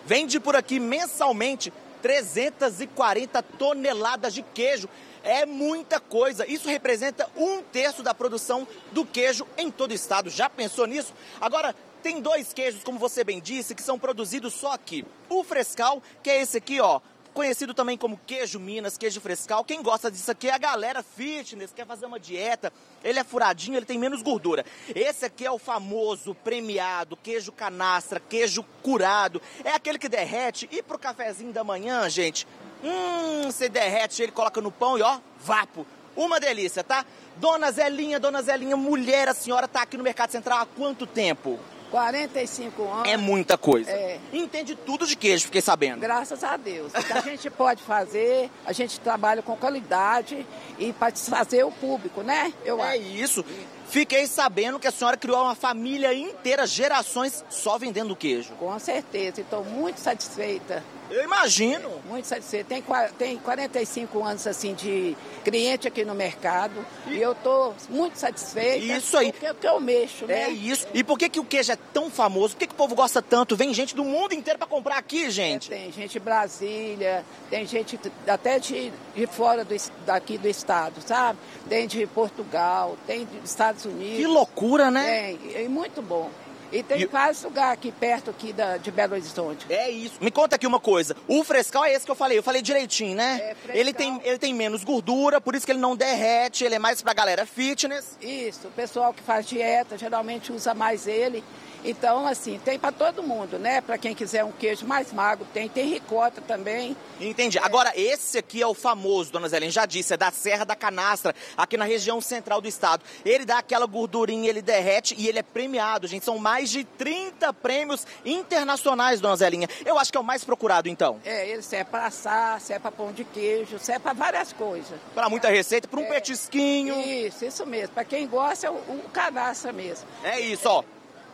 Vende 0.03 0.39
por 0.39 0.55
aqui 0.55 0.79
mensalmente 0.79 1.71
340 2.05 3.41
toneladas 3.41 4.31
de 4.31 4.43
queijo. 4.43 4.87
É 5.23 5.43
muita 5.43 5.99
coisa. 5.99 6.45
Isso 6.45 6.69
representa 6.69 7.27
um 7.35 7.63
terço 7.63 8.03
da 8.03 8.13
produção 8.13 8.67
do 8.91 9.03
queijo 9.03 9.47
em 9.57 9.71
todo 9.71 9.89
o 9.89 9.95
estado. 9.95 10.29
Já 10.29 10.47
pensou 10.47 10.85
nisso? 10.85 11.15
Agora, 11.41 11.75
tem 12.03 12.21
dois 12.21 12.53
queijos, 12.53 12.83
como 12.83 12.99
você 12.99 13.23
bem 13.23 13.41
disse, 13.41 13.73
que 13.73 13.81
são 13.81 13.97
produzidos 13.97 14.53
só 14.53 14.73
aqui. 14.73 15.03
O 15.27 15.43
frescal, 15.43 15.99
que 16.21 16.29
é 16.29 16.39
esse 16.39 16.57
aqui, 16.57 16.79
ó, 16.79 17.01
conhecido 17.35 17.73
também 17.73 17.97
como 17.97 18.19
queijo 18.25 18.59
Minas, 18.59 18.97
queijo 18.97 19.19
frescal. 19.19 19.65
Quem 19.65 19.83
gosta 19.83 20.09
disso 20.09 20.31
aqui 20.31 20.47
é 20.47 20.53
a 20.53 20.57
galera 20.57 21.03
fitness, 21.03 21.73
quer 21.73 21.85
fazer 21.85 22.05
uma 22.05 22.17
dieta. 22.17 22.71
Ele 23.03 23.19
é 23.19 23.23
furadinho, 23.25 23.77
ele 23.77 23.85
tem 23.85 23.99
menos 23.99 24.21
gordura. 24.23 24.65
Esse 24.95 25.25
aqui 25.25 25.45
é 25.45 25.51
o 25.51 25.59
famoso, 25.59 26.33
premiado, 26.33 27.17
queijo 27.17 27.51
canastra, 27.51 28.21
queijo 28.21 28.63
curado. 28.81 29.41
É 29.65 29.71
aquele 29.71 29.99
que 29.99 30.07
derrete. 30.07 30.67
E 30.71 30.81
pro 30.81 30.97
cafezinho 30.97 31.51
da 31.51 31.63
manhã, 31.63 32.09
gente, 32.09 32.47
hum, 32.81 33.51
você 33.51 33.67
derrete, 33.67 34.23
ele 34.23 34.31
coloca 34.31 34.61
no 34.61 34.71
pão 34.71 34.97
e 34.97 35.01
ó, 35.01 35.19
vapo. 35.37 35.85
Uma 36.15 36.39
delícia, 36.39 36.81
tá? 36.81 37.05
Dona 37.35 37.69
Zelinha, 37.69 38.17
Dona 38.17 38.41
Zelinha, 38.41 38.77
mulher, 38.77 39.27
a 39.27 39.33
senhora 39.33 39.67
tá 39.67 39.81
aqui 39.81 39.97
no 39.97 40.03
Mercado 40.03 40.31
Central 40.31 40.59
há 40.59 40.65
quanto 40.65 41.05
tempo? 41.05 41.59
45 41.91 42.83
anos. 42.83 43.09
É 43.09 43.17
muita 43.17 43.57
coisa. 43.57 43.89
É. 43.89 44.19
Entende 44.33 44.75
tudo 44.75 45.05
de 45.05 45.15
queijo, 45.15 45.45
fiquei 45.45 45.61
sabendo. 45.61 45.99
Graças 45.99 46.43
a 46.43 46.57
Deus. 46.57 46.91
O 46.93 47.03
que 47.03 47.13
a 47.13 47.21
gente 47.21 47.49
pode 47.49 47.81
fazer, 47.83 48.49
a 48.65 48.73
gente 48.73 48.99
trabalha 48.99 49.41
com 49.41 49.55
qualidade 49.55 50.45
e 50.77 50.91
para 50.93 51.09
satisfazer 51.09 51.65
o 51.65 51.71
público, 51.71 52.21
né? 52.21 52.53
Eu 52.63 52.83
é 52.83 52.93
acho. 52.95 53.01
isso. 53.01 53.45
Fiquei 53.87 54.25
sabendo 54.25 54.79
que 54.79 54.87
a 54.87 54.91
senhora 54.91 55.15
criou 55.15 55.41
uma 55.43 55.55
família 55.55 56.13
inteira, 56.13 56.65
gerações, 56.65 57.45
só 57.49 57.77
vendendo 57.77 58.15
queijo. 58.15 58.53
Com 58.55 58.77
certeza, 58.79 59.41
estou 59.41 59.63
muito 59.63 59.99
satisfeita. 59.99 60.83
Eu 61.09 61.23
imagino. 61.23 61.89
É, 62.05 62.09
muito 62.09 62.25
satisfeita. 62.25 62.69
Tem, 62.69 62.83
tem 63.17 63.37
45 63.37 64.23
anos 64.23 64.47
assim 64.47 64.73
de 64.73 65.15
cliente 65.43 65.87
aqui 65.87 66.03
no 66.03 66.15
mercado 66.15 66.73
e, 67.07 67.15
e 67.15 67.21
eu 67.21 67.33
estou 67.33 67.75
muito 67.89 68.17
satisfeita. 68.17 68.77
Isso 68.77 69.17
aí. 69.17 69.31
Porque, 69.31 69.47
porque 69.47 69.67
eu 69.67 69.79
mexo, 69.79 70.25
né? 70.25 70.43
É 70.43 70.49
isso. 70.49 70.87
E 70.93 71.03
por 71.03 71.17
que, 71.17 71.29
que 71.29 71.39
o 71.39 71.45
queijo 71.45 71.71
é 71.71 71.77
tão 71.93 72.09
famoso? 72.09 72.55
Por 72.55 72.59
que, 72.59 72.67
que 72.67 72.73
o 72.73 72.77
povo 72.77 72.95
gosta 72.95 73.21
tanto? 73.21 73.55
Vem 73.55 73.73
gente 73.73 73.95
do 73.95 74.03
mundo 74.03 74.33
inteiro 74.33 74.57
para 74.57 74.67
comprar 74.67 74.97
aqui, 74.97 75.29
gente. 75.29 75.71
É, 75.71 75.77
tem 75.77 75.91
gente 75.91 76.13
de 76.13 76.19
Brasília, 76.19 77.23
tem 77.49 77.65
gente 77.65 77.99
até 78.27 78.59
de, 78.59 78.91
de 79.15 79.27
fora 79.27 79.63
do, 79.63 79.75
daqui 80.05 80.37
do 80.37 80.47
estado, 80.47 81.01
sabe? 81.05 81.39
Tem 81.69 81.87
de 81.87 82.05
Portugal, 82.07 82.97
tem 83.05 83.25
de 83.25 83.37
Estados 83.43 83.85
Unidos. 83.85 84.17
Que 84.17 84.27
loucura, 84.27 84.89
né? 84.89 85.37
Tem, 85.37 85.65
é 85.65 85.67
muito 85.67 86.01
bom. 86.01 86.29
E 86.71 86.83
tem 86.83 87.01
e... 87.01 87.05
vários 87.05 87.43
lugares 87.43 87.73
aqui 87.73 87.91
perto 87.91 88.29
aqui 88.29 88.53
da, 88.53 88.77
de 88.77 88.91
Belo 88.91 89.13
Horizonte. 89.13 89.65
É 89.69 89.89
isso. 89.89 90.15
Me 90.21 90.31
conta 90.31 90.55
aqui 90.55 90.67
uma 90.67 90.79
coisa. 90.79 91.15
O 91.27 91.43
frescal 91.43 91.85
é 91.85 91.93
esse 91.93 92.05
que 92.05 92.11
eu 92.11 92.15
falei. 92.15 92.37
Eu 92.37 92.43
falei 92.43 92.61
direitinho, 92.61 93.15
né? 93.15 93.55
É, 93.69 93.77
ele, 93.77 93.93
tem, 93.93 94.19
ele 94.23 94.37
tem 94.37 94.53
menos 94.53 94.83
gordura, 94.83 95.39
por 95.39 95.55
isso 95.55 95.65
que 95.65 95.71
ele 95.71 95.79
não 95.79 95.95
derrete. 95.95 96.63
Ele 96.63 96.75
é 96.75 96.79
mais 96.79 97.01
pra 97.01 97.13
galera 97.13 97.45
fitness. 97.45 98.17
Isso. 98.21 98.67
O 98.67 98.71
pessoal 98.71 99.13
que 99.13 99.23
faz 99.23 99.45
dieta 99.45 99.97
geralmente 99.97 100.51
usa 100.51 100.73
mais 100.73 101.07
ele. 101.07 101.43
Então, 101.85 102.25
assim, 102.25 102.59
tem 102.65 102.79
para 102.79 102.91
todo 102.91 103.21
mundo, 103.21 103.59
né? 103.59 103.79
Para 103.79 103.97
quem 103.97 104.15
quiser 104.15 104.43
um 104.43 104.51
queijo 104.51 104.87
mais 104.87 105.13
magro, 105.13 105.45
tem. 105.53 105.69
Tem 105.69 105.87
ricota 105.87 106.41
também. 106.41 106.97
Entendi. 107.21 107.59
É. 107.59 107.61
Agora, 107.63 107.93
esse 107.95 108.39
aqui 108.39 108.61
é 108.61 108.67
o 108.67 108.73
famoso, 108.73 109.31
dona 109.31 109.47
Zelene, 109.47 109.71
já 109.71 109.85
disse, 109.85 110.13
é 110.13 110.17
da 110.17 110.31
Serra 110.31 110.65
da 110.65 110.75
Canastra, 110.75 111.35
aqui 111.55 111.77
na 111.77 111.85
região 111.85 112.19
central 112.19 112.59
do 112.59 112.67
estado. 112.67 113.03
Ele 113.23 113.45
dá 113.45 113.59
aquela 113.59 113.85
gordurinha, 113.85 114.49
ele 114.49 114.61
derrete 114.61 115.15
e 115.17 115.27
ele 115.27 115.39
é 115.39 115.43
premiado, 115.43 116.07
gente. 116.07 116.25
São 116.25 116.39
mais 116.39 116.71
de 116.71 116.83
30 116.83 117.53
prêmios 117.53 118.07
internacionais, 118.25 119.21
dona 119.21 119.35
Zelinha. 119.35 119.69
Eu 119.85 119.99
acho 119.99 120.11
que 120.11 120.17
é 120.17 120.21
o 120.21 120.23
mais 120.23 120.43
procurado, 120.43 120.89
então. 120.89 121.19
É, 121.23 121.47
ele 121.49 121.61
serve 121.61 121.91
para 121.91 122.07
assar, 122.07 122.59
serve 122.61 122.81
para 122.81 122.91
pão 122.91 123.11
de 123.11 123.23
queijo, 123.23 123.77
serve 123.77 123.99
para 123.99 124.13
várias 124.13 124.51
coisas. 124.51 124.99
Para 125.13 125.29
muita 125.29 125.49
receita, 125.49 125.87
para 125.87 125.99
um 125.99 126.05
é, 126.05 126.09
petisquinho. 126.09 126.99
Isso, 126.99 127.45
isso 127.45 127.65
mesmo. 127.65 127.93
Para 127.93 128.05
quem 128.05 128.27
gosta, 128.27 128.67
é 128.67 128.71
o, 128.71 128.73
o 128.73 129.09
canastra 129.13 129.71
mesmo. 129.71 130.07
É 130.23 130.39
isso, 130.39 130.67
ó. 130.67 130.83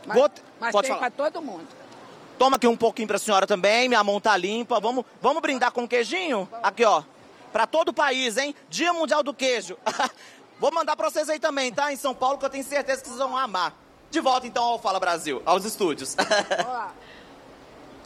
Mas, 0.06 0.18
Vou... 0.18 0.30
mas 0.60 0.72
Pode 0.72 0.88
tem 0.88 0.98
para 0.98 1.12
todo 1.12 1.42
mundo. 1.42 1.68
Toma 2.38 2.56
aqui 2.56 2.68
um 2.68 2.76
pouquinho 2.76 3.08
para 3.08 3.18
a 3.18 3.20
senhora 3.20 3.46
também, 3.46 3.88
minha 3.88 4.04
mão 4.04 4.20
tá 4.20 4.36
limpa. 4.36 4.80
Vamos, 4.80 5.06
vamos 5.22 5.42
brindar 5.42 5.72
com 5.72 5.88
queijinho? 5.88 6.50
Aqui, 6.64 6.84
ó. 6.84 7.04
Para 7.54 7.68
todo 7.68 7.90
o 7.90 7.94
país, 7.94 8.38
hein? 8.38 8.56
Dia 8.70 8.94
Mundial 8.94 9.22
do 9.22 9.34
Queijo. 9.34 9.78
Vou 10.60 10.72
mandar 10.72 10.96
para 10.96 11.10
vocês 11.10 11.30
aí 11.30 11.40
também, 11.40 11.72
tá? 11.72 11.92
Em 11.92 11.96
São 11.96 12.14
Paulo, 12.14 12.38
que 12.38 12.46
eu 12.46 12.50
tenho 12.50 12.64
certeza 12.64 13.02
que 13.02 13.08
vocês 13.08 13.20
vão 13.20 13.36
amar. 13.36 13.74
De 14.12 14.20
volta 14.20 14.46
então 14.46 14.64
ao 14.64 14.80
Fala 14.80 15.00
Brasil, 15.00 15.42
aos 15.46 15.66
estúdios. 15.66 16.16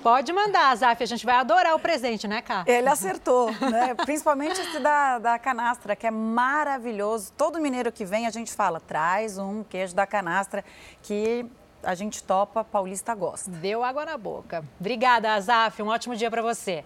Pode 0.02 0.32
mandar, 0.32 0.76
Zaf, 0.76 1.02
a 1.02 1.06
gente 1.06 1.26
vai 1.26 1.36
adorar 1.36 1.74
o 1.74 1.80
presente, 1.80 2.28
né, 2.28 2.42
Cá? 2.42 2.64
Ele 2.68 2.88
acertou, 2.88 3.52
né? 3.54 3.96
Principalmente 3.96 4.62
esse 4.62 4.80
da, 4.80 5.18
da 5.18 5.40
canastra, 5.40 5.96
que 5.96 6.06
é 6.06 6.12
maravilhoso. 6.12 7.34
Todo 7.36 7.60
mineiro 7.60 7.92
que 7.92 8.06
vem, 8.06 8.28
a 8.28 8.30
gente 8.30 8.54
fala, 8.54 8.80
traz 8.80 9.40
um 9.40 9.64
queijo 9.64 9.96
da 9.96 10.06
canastra, 10.06 10.64
que 11.02 11.46
a 11.86 11.96
gente 11.96 12.24
topa, 12.24 12.64
paulista 12.64 13.14
gosta. 13.14 13.50
Deu 13.52 13.84
água 13.84 14.06
na 14.06 14.18
boca. 14.18 14.64
Obrigada, 14.80 15.34
Azaf. 15.34 15.82
Um 15.82 15.88
ótimo 15.88 16.16
dia 16.16 16.30
para 16.30 16.42
você. 16.42 16.84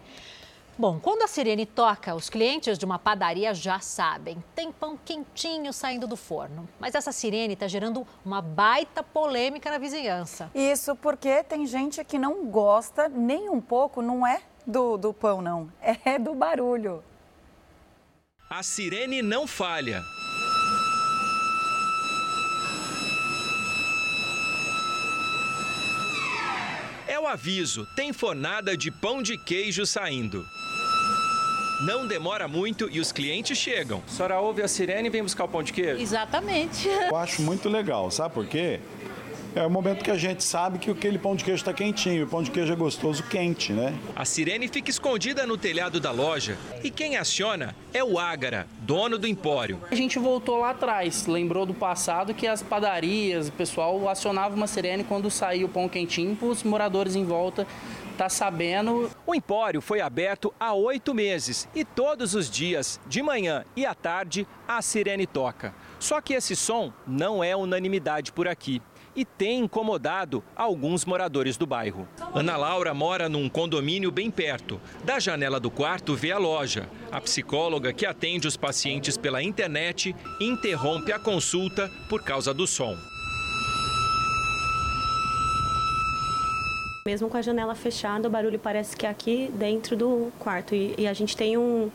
Bom, 0.77 0.97
quando 0.97 1.23
a 1.23 1.27
sirene 1.27 1.65
toca, 1.65 2.15
os 2.15 2.29
clientes 2.29 2.77
de 2.77 2.85
uma 2.85 2.97
padaria 2.97 3.53
já 3.53 3.81
sabem. 3.81 4.41
Tem 4.55 4.71
pão 4.71 4.97
quentinho 4.97 5.73
saindo 5.73 6.07
do 6.07 6.15
forno. 6.15 6.69
Mas 6.79 6.95
essa 6.95 7.11
sirene 7.11 7.53
está 7.53 7.67
gerando 7.67 8.07
uma 8.23 8.41
baita 8.41 9.03
polêmica 9.03 9.69
na 9.69 9.77
vizinhança. 9.77 10.49
Isso 10.55 10.95
porque 10.95 11.43
tem 11.43 11.65
gente 11.65 12.01
que 12.05 12.17
não 12.17 12.45
gosta 12.45 13.09
nem 13.09 13.49
um 13.49 13.59
pouco, 13.59 14.01
não 14.01 14.25
é 14.25 14.41
do, 14.65 14.95
do 14.95 15.13
pão, 15.13 15.41
não. 15.41 15.69
É 16.05 16.17
do 16.17 16.33
barulho. 16.33 17.03
A 18.49 18.63
sirene 18.63 19.21
não 19.21 19.45
falha. 19.45 20.01
É 27.19 27.21
o 27.21 27.27
aviso: 27.27 27.85
tem 27.97 28.13
fornada 28.13 28.77
de 28.77 28.89
pão 28.89 29.21
de 29.21 29.37
queijo 29.37 29.85
saindo. 29.85 30.47
Não 31.85 32.07
demora 32.07 32.47
muito 32.47 32.89
e 32.89 32.97
os 32.97 33.11
clientes 33.11 33.57
chegam. 33.57 34.01
A 34.07 34.09
senhora 34.09 34.39
ouve 34.39 34.61
a 34.61 34.69
sirene 34.69 35.09
e 35.09 35.11
vem 35.11 35.21
buscar 35.21 35.43
o 35.43 35.47
pão 35.49 35.61
de 35.61 35.73
queijo? 35.73 36.01
Exatamente. 36.01 36.87
Eu 36.87 37.17
acho 37.17 37.41
muito 37.41 37.67
legal, 37.67 38.09
sabe 38.09 38.33
por 38.33 38.45
quê? 38.47 38.79
É 39.55 39.65
o 39.65 39.69
momento 39.69 40.03
que 40.03 40.11
a 40.11 40.17
gente 40.17 40.43
sabe 40.43 40.77
que 40.77 40.91
aquele 40.91 41.17
pão 41.17 41.35
de 41.35 41.43
queijo 41.43 41.61
está 41.61 41.73
quentinho. 41.73 42.25
O 42.25 42.29
pão 42.29 42.43
de 42.43 42.51
queijo 42.51 42.71
é 42.71 42.75
gostoso 42.75 43.23
quente, 43.23 43.73
né? 43.73 43.97
A 44.15 44.23
sirene 44.23 44.67
fica 44.67 44.91
escondida 44.91 45.45
no 45.45 45.57
telhado 45.57 45.99
da 45.99 46.11
loja 46.11 46.55
e 46.83 46.91
quem 46.91 47.17
aciona 47.17 47.75
é 47.91 48.03
o 48.03 48.19
Ágara, 48.19 48.67
dono 48.81 49.17
do 49.17 49.25
empório. 49.25 49.81
A 49.89 49.95
gente 49.95 50.19
voltou 50.19 50.59
lá 50.59 50.69
atrás, 50.69 51.25
lembrou 51.25 51.65
do 51.65 51.73
passado 51.73 52.33
que 52.33 52.45
as 52.45 52.61
padarias, 52.61 53.47
o 53.47 53.51
pessoal 53.51 54.07
acionava 54.07 54.55
uma 54.55 54.67
sirene 54.67 55.03
quando 55.03 55.31
saía 55.31 55.65
o 55.65 55.69
pão 55.69 55.89
quentinho 55.89 56.35
para 56.35 56.47
os 56.47 56.63
moradores 56.63 57.15
em 57.15 57.25
volta 57.25 57.65
tá 58.19 58.27
sabendo. 58.27 59.09
O 59.25 59.33
Empório 59.33 59.79
foi 59.79 60.01
aberto 60.01 60.53
há 60.59 60.73
oito 60.73 61.13
meses 61.13 61.69
e 61.73 61.85
todos 61.85 62.35
os 62.35 62.49
dias, 62.49 62.99
de 63.07 63.23
manhã 63.23 63.63
e 63.77 63.85
à 63.85 63.95
tarde, 63.95 64.45
a 64.67 64.81
sirene 64.81 65.25
toca. 65.25 65.73
Só 66.01 66.19
que 66.19 66.33
esse 66.33 66.53
som 66.53 66.91
não 67.07 67.41
é 67.41 67.55
unanimidade 67.55 68.33
por 68.33 68.45
aqui 68.45 68.81
e 69.15 69.25
tem 69.25 69.59
incomodado 69.59 70.43
alguns 70.55 71.05
moradores 71.05 71.57
do 71.57 71.65
bairro. 71.65 72.07
Ana 72.33 72.55
Laura 72.57 72.93
mora 72.93 73.27
num 73.27 73.49
condomínio 73.49 74.11
bem 74.11 74.29
perto. 74.31 74.79
Da 75.03 75.19
janela 75.19 75.59
do 75.59 75.71
quarto 75.71 76.15
vê 76.15 76.31
a 76.31 76.37
loja. 76.37 76.89
A 77.11 77.19
psicóloga 77.19 77.91
que 77.93 78.05
atende 78.05 78.47
os 78.47 78.57
pacientes 78.57 79.17
pela 79.17 79.41
internet 79.41 80.15
interrompe 80.39 81.11
a 81.11 81.19
consulta 81.19 81.89
por 82.07 82.23
causa 82.23 82.53
do 82.53 82.67
som. 82.67 82.97
Mesmo 87.05 87.27
com 87.27 87.37
a 87.37 87.41
janela 87.41 87.73
fechada, 87.73 88.27
o 88.27 88.31
barulho 88.31 88.59
parece 88.59 88.95
que 88.95 89.05
é 89.05 89.09
aqui 89.09 89.49
dentro 89.55 89.95
do 89.95 90.31
quarto. 90.37 90.75
E, 90.75 90.93
e, 90.97 91.07
a 91.07 91.13
gente 91.13 91.35
tem 91.35 91.57
um, 91.57 91.89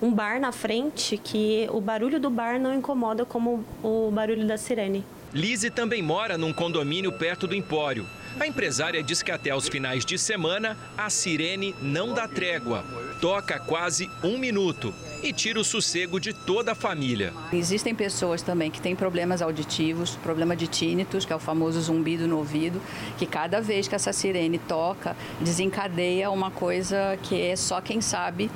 um 0.00 0.12
bar 0.12 0.38
na 0.38 0.52
frente 0.52 1.16
que 1.16 1.66
o 1.72 1.80
barulho 1.80 2.20
do 2.20 2.30
bar 2.30 2.60
não 2.60 2.72
incomoda 2.72 3.24
como 3.24 3.64
o 3.82 4.10
barulho 4.12 4.46
da 4.46 4.56
sirene. 4.56 5.04
Lise 5.32 5.70
também 5.70 6.02
mora 6.02 6.36
num 6.36 6.52
condomínio 6.52 7.12
perto 7.12 7.46
do 7.46 7.54
Empório. 7.54 8.06
A 8.38 8.46
empresária 8.46 9.02
diz 9.02 9.22
que 9.22 9.30
até 9.30 9.54
os 9.54 9.68
finais 9.68 10.04
de 10.04 10.18
semana 10.18 10.76
a 10.96 11.08
sirene 11.08 11.74
não 11.80 12.12
dá 12.12 12.26
trégua. 12.26 12.84
Toca 13.20 13.58
quase 13.58 14.10
um 14.22 14.38
minuto 14.38 14.94
e 15.22 15.32
tira 15.32 15.60
o 15.60 15.64
sossego 15.64 16.18
de 16.18 16.32
toda 16.32 16.72
a 16.72 16.74
família. 16.74 17.32
Existem 17.52 17.94
pessoas 17.94 18.42
também 18.42 18.70
que 18.70 18.80
têm 18.80 18.96
problemas 18.96 19.42
auditivos, 19.42 20.16
problema 20.16 20.56
de 20.56 20.66
tinnitus, 20.66 21.24
que 21.24 21.32
é 21.32 21.36
o 21.36 21.40
famoso 21.40 21.80
zumbido 21.80 22.26
no 22.26 22.38
ouvido, 22.38 22.80
que 23.18 23.26
cada 23.26 23.60
vez 23.60 23.86
que 23.88 23.94
essa 23.94 24.12
sirene 24.12 24.58
toca, 24.58 25.16
desencadeia 25.40 26.30
uma 26.30 26.50
coisa 26.50 27.18
que 27.22 27.40
é 27.40 27.56
só 27.56 27.80
quem 27.80 28.00
sabe 28.00 28.50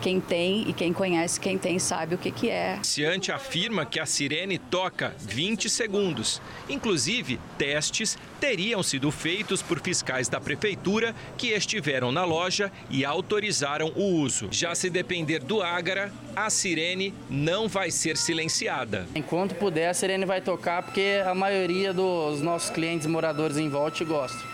quem 0.00 0.18
tem 0.18 0.68
e 0.68 0.72
quem 0.72 0.92
conhece 0.92 1.38
quem 1.38 1.58
tem 1.58 1.78
sabe 1.78 2.14
o 2.14 2.18
que, 2.18 2.30
que 2.30 2.48
é. 2.48 2.78
Ciante 2.82 3.30
afirma 3.30 3.84
que 3.84 4.00
a 4.00 4.06
sirene 4.06 4.58
toca 4.58 5.14
20 5.18 5.68
segundos. 5.68 6.40
Inclusive, 6.68 7.38
testes 7.58 8.16
teriam 8.40 8.82
sido 8.82 9.10
feitos 9.10 9.60
por 9.60 9.80
fiscais 9.80 10.28
da 10.28 10.40
prefeitura 10.40 11.14
que 11.36 11.48
estiveram 11.48 12.10
na 12.10 12.24
loja 12.24 12.72
e 12.88 13.04
autorizaram 13.04 13.92
o 13.94 14.02
uso. 14.02 14.48
Já 14.50 14.74
se 14.74 14.88
depender 14.88 15.40
do 15.40 15.62
Ágara, 15.62 16.10
a 16.34 16.48
sirene 16.48 17.14
não 17.28 17.68
vai 17.68 17.90
ser 17.90 18.16
silenciada. 18.16 19.06
Enquanto 19.14 19.54
puder, 19.54 19.90
a 19.90 19.94
sirene 19.94 20.24
vai 20.24 20.40
tocar 20.40 20.82
porque 20.82 21.22
a 21.24 21.34
maioria 21.34 21.92
dos 21.92 22.40
nossos 22.40 22.70
clientes 22.70 23.06
moradores 23.06 23.58
em 23.58 23.68
volta 23.68 24.02
gostam. 24.04 24.48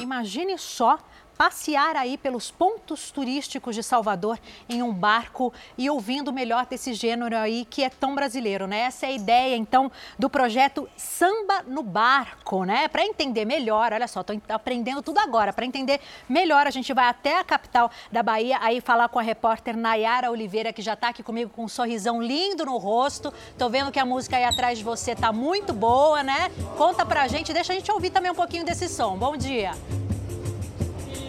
Imagine 0.00 0.56
só 0.58 0.98
passear 1.36 1.96
aí 1.96 2.16
pelos 2.16 2.50
pontos 2.50 3.10
turísticos 3.10 3.74
de 3.74 3.82
Salvador 3.82 4.38
em 4.68 4.82
um 4.82 4.92
barco 4.92 5.52
e 5.76 5.88
ouvindo 5.90 6.32
melhor 6.32 6.66
desse 6.66 6.94
gênero 6.94 7.36
aí 7.36 7.64
que 7.64 7.84
é 7.84 7.90
tão 7.90 8.14
brasileiro, 8.14 8.66
né? 8.66 8.80
Essa 8.80 9.06
é 9.06 9.08
a 9.10 9.12
ideia, 9.12 9.56
então, 9.56 9.90
do 10.18 10.30
projeto 10.30 10.88
Samba 10.96 11.62
no 11.66 11.82
Barco, 11.82 12.64
né? 12.64 12.88
Para 12.88 13.04
entender 13.04 13.44
melhor, 13.44 13.92
olha 13.92 14.08
só, 14.08 14.20
estou 14.20 14.40
aprendendo 14.48 15.02
tudo 15.02 15.18
agora. 15.18 15.52
Para 15.52 15.66
entender 15.66 16.00
melhor, 16.28 16.66
a 16.66 16.70
gente 16.70 16.92
vai 16.92 17.06
até 17.06 17.38
a 17.38 17.44
capital 17.44 17.90
da 18.10 18.22
Bahia 18.22 18.58
aí 18.60 18.80
falar 18.80 19.08
com 19.08 19.18
a 19.18 19.22
repórter 19.22 19.76
Nayara 19.76 20.30
Oliveira, 20.30 20.72
que 20.72 20.82
já 20.82 20.94
está 20.94 21.08
aqui 21.08 21.22
comigo 21.22 21.50
com 21.54 21.64
um 21.64 21.68
sorrisão 21.68 22.22
lindo 22.22 22.64
no 22.64 22.76
rosto. 22.78 23.32
Tô 23.58 23.68
vendo 23.68 23.92
que 23.92 23.98
a 23.98 24.04
música 24.04 24.36
aí 24.36 24.44
atrás 24.44 24.78
de 24.78 24.84
você 24.84 25.14
tá 25.14 25.32
muito 25.32 25.72
boa, 25.72 26.22
né? 26.22 26.50
Conta 26.76 27.04
pra 27.04 27.28
gente, 27.28 27.52
deixa 27.52 27.72
a 27.72 27.76
gente 27.76 27.90
ouvir 27.92 28.10
também 28.10 28.30
um 28.30 28.34
pouquinho 28.34 28.64
desse 28.64 28.88
som. 28.88 29.16
Bom 29.16 29.36
dia. 29.36 29.72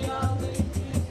Yeah. 0.02 0.47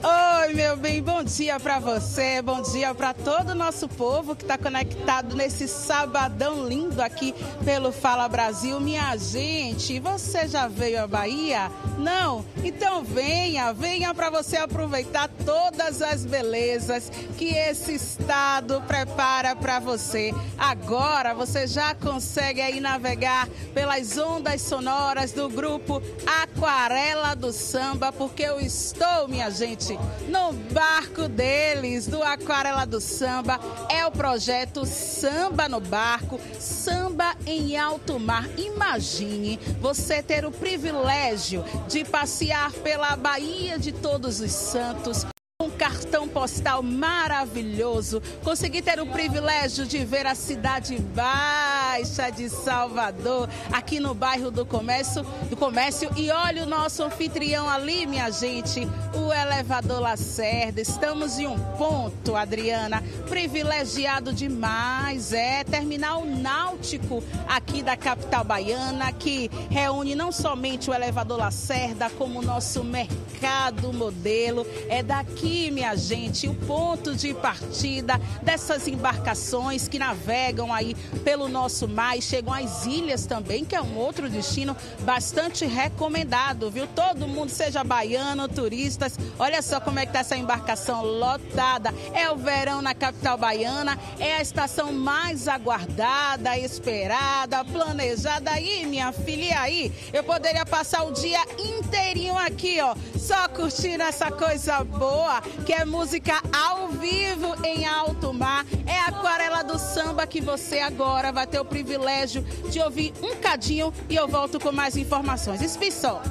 Oi, 0.09 0.53
meu 0.53 0.77
bem, 0.77 1.03
bom 1.03 1.21
dia 1.21 1.59
para 1.59 1.79
você, 1.79 2.41
bom 2.41 2.61
dia 2.61 2.95
para 2.95 3.13
todo 3.13 3.49
o 3.49 3.55
nosso 3.55 3.89
povo 3.89 4.37
que 4.37 4.43
está 4.43 4.57
conectado 4.57 5.35
nesse 5.35 5.67
sabadão 5.67 6.65
lindo 6.65 7.01
aqui 7.01 7.35
pelo 7.65 7.91
Fala 7.91 8.29
Brasil. 8.29 8.79
Minha 8.79 9.17
gente, 9.17 9.99
você 9.99 10.47
já 10.47 10.69
veio 10.69 11.03
à 11.03 11.07
Bahia? 11.07 11.69
Não? 11.97 12.45
Então 12.63 13.03
venha, 13.03 13.73
venha 13.73 14.13
para 14.13 14.29
você 14.29 14.55
aproveitar 14.55 15.29
todas 15.45 16.01
as 16.01 16.23
belezas 16.23 17.11
que 17.37 17.49
esse 17.49 17.95
estado 17.95 18.81
prepara 18.87 19.57
para 19.57 19.79
você. 19.79 20.33
Agora 20.57 21.33
você 21.33 21.67
já 21.67 21.93
consegue 21.93 22.61
aí 22.61 22.79
navegar 22.79 23.49
pelas 23.73 24.17
ondas 24.17 24.61
sonoras 24.61 25.33
do 25.33 25.49
grupo 25.49 26.01
Aquarela 26.41 27.35
do 27.35 27.51
Samba, 27.51 28.13
porque 28.13 28.43
eu 28.43 28.61
estou, 28.61 29.27
minha 29.27 29.49
gente 29.49 29.96
no 30.27 30.53
barco 30.53 31.27
deles, 31.27 32.07
do 32.07 32.21
Aquarela 32.23 32.85
do 32.85 32.99
Samba, 32.99 33.59
é 33.89 34.05
o 34.05 34.11
projeto 34.11 34.85
Samba 34.85 35.69
no 35.69 35.79
Barco, 35.79 36.39
Samba 36.59 37.35
em 37.45 37.77
Alto 37.77 38.19
Mar. 38.19 38.47
Imagine 38.57 39.59
você 39.79 40.21
ter 40.21 40.45
o 40.45 40.51
privilégio 40.51 41.63
de 41.87 42.03
passear 42.03 42.71
pela 42.71 43.15
Baía 43.15 43.77
de 43.79 43.91
Todos 43.91 44.39
os 44.39 44.51
Santos 44.51 45.25
um 45.59 45.71
cartão 45.71 46.27
postal 46.27 46.83
maravilhoso. 46.83 48.21
Consegui 48.43 48.79
ter 48.79 48.99
o 48.99 49.07
privilégio 49.07 49.87
de 49.87 50.05
ver 50.05 50.27
a 50.27 50.35
cidade 50.35 50.99
baixa 50.99 52.29
de 52.29 52.47
Salvador, 52.47 53.49
aqui 53.73 53.99
no 53.99 54.13
bairro 54.13 54.51
do 54.51 54.67
Comércio, 54.67 55.23
do 55.49 55.57
Comércio. 55.57 56.11
E 56.15 56.29
olha 56.29 56.61
o 56.61 56.67
nosso 56.67 57.01
anfitrião 57.01 57.67
ali, 57.67 58.05
minha 58.05 58.29
gente, 58.29 58.87
o 59.15 59.33
elevador 59.33 59.99
Lacerda. 59.99 60.79
Estamos 60.79 61.39
em 61.39 61.47
um 61.47 61.57
ponto, 61.75 62.35
Adriana, 62.35 63.03
privilegiado 63.27 64.31
demais. 64.31 65.33
É 65.33 65.63
terminal 65.63 66.23
náutico 66.23 67.23
aqui 67.47 67.81
da 67.81 67.97
capital 67.97 68.43
baiana, 68.43 69.11
que 69.11 69.49
reúne 69.71 70.13
não 70.13 70.31
somente 70.31 70.87
o 70.87 70.93
elevador 70.93 71.39
Lacerda, 71.39 72.11
como 72.11 72.41
o 72.41 72.43
nosso 72.43 72.83
mercado 72.83 73.91
modelo. 73.91 74.63
É 74.87 75.01
daqui 75.01 75.46
aqui, 75.47 75.71
minha 75.71 75.95
gente, 75.95 76.47
o 76.47 76.53
ponto 76.53 77.15
de 77.15 77.33
partida 77.33 78.19
dessas 78.43 78.85
embarcações 78.87 79.87
que 79.87 79.97
navegam 79.97 80.73
aí 80.73 80.93
pelo 81.23 81.47
nosso 81.47 81.87
mar 81.87 82.17
e 82.17 82.21
chegam 82.21 82.53
às 82.53 82.85
ilhas 82.85 83.25
também, 83.25 83.63
que 83.63 83.75
é 83.75 83.81
um 83.81 83.97
outro 83.97 84.29
destino 84.29 84.75
bastante 85.01 85.65
recomendado, 85.65 86.69
viu? 86.69 86.85
Todo 86.87 87.27
mundo, 87.27 87.49
seja 87.49 87.81
baiano, 87.83 88.47
turistas, 88.49 89.17
olha 89.39 89.61
só 89.61 89.79
como 89.79 89.99
é 89.99 90.05
que 90.05 90.11
tá 90.11 90.19
essa 90.19 90.35
embarcação 90.35 91.01
lotada. 91.01 91.93
É 92.13 92.29
o 92.29 92.35
verão 92.35 92.81
na 92.81 92.93
capital 92.93 93.37
baiana, 93.37 93.97
é 94.19 94.35
a 94.35 94.41
estação 94.41 94.91
mais 94.91 95.47
aguardada, 95.47 96.57
esperada, 96.57 97.63
planejada 97.63 98.51
aí, 98.51 98.85
minha 98.85 99.13
filha, 99.13 99.45
e 99.45 99.53
aí? 99.53 99.91
Eu 100.11 100.23
poderia 100.23 100.65
passar 100.65 101.03
o 101.03 101.13
dia 101.13 101.39
inteirinho 101.57 102.37
aqui, 102.37 102.81
ó, 102.81 102.95
só 103.17 103.47
curtindo 103.47 104.03
essa 104.03 104.29
coisa 104.29 104.83
boa 104.83 105.36
que 105.65 105.73
é 105.73 105.85
música 105.85 106.41
ao 106.53 106.89
vivo 106.89 107.55
em 107.63 107.85
alto 107.85 108.33
mar. 108.33 108.65
É 108.85 108.99
a 108.99 109.07
aquarela 109.07 109.63
do 109.63 109.79
samba 109.79 110.27
que 110.27 110.41
você 110.41 110.79
agora 110.79 111.31
vai 111.31 111.47
ter 111.47 111.59
o 111.59 111.65
privilégio 111.65 112.41
de 112.69 112.79
ouvir 112.79 113.13
um 113.21 113.35
cadinho 113.35 113.93
e 114.09 114.15
eu 114.15 114.27
volto 114.27 114.59
com 114.59 114.71
mais 114.71 114.95
informações. 114.95 115.61
Espissó. 115.61 116.21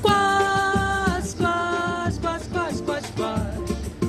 Quas. 0.00 0.44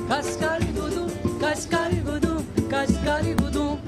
Cascarigudum, 0.08 1.08
cascarigudum, 1.40 2.44
cascarigudum. 2.70 3.85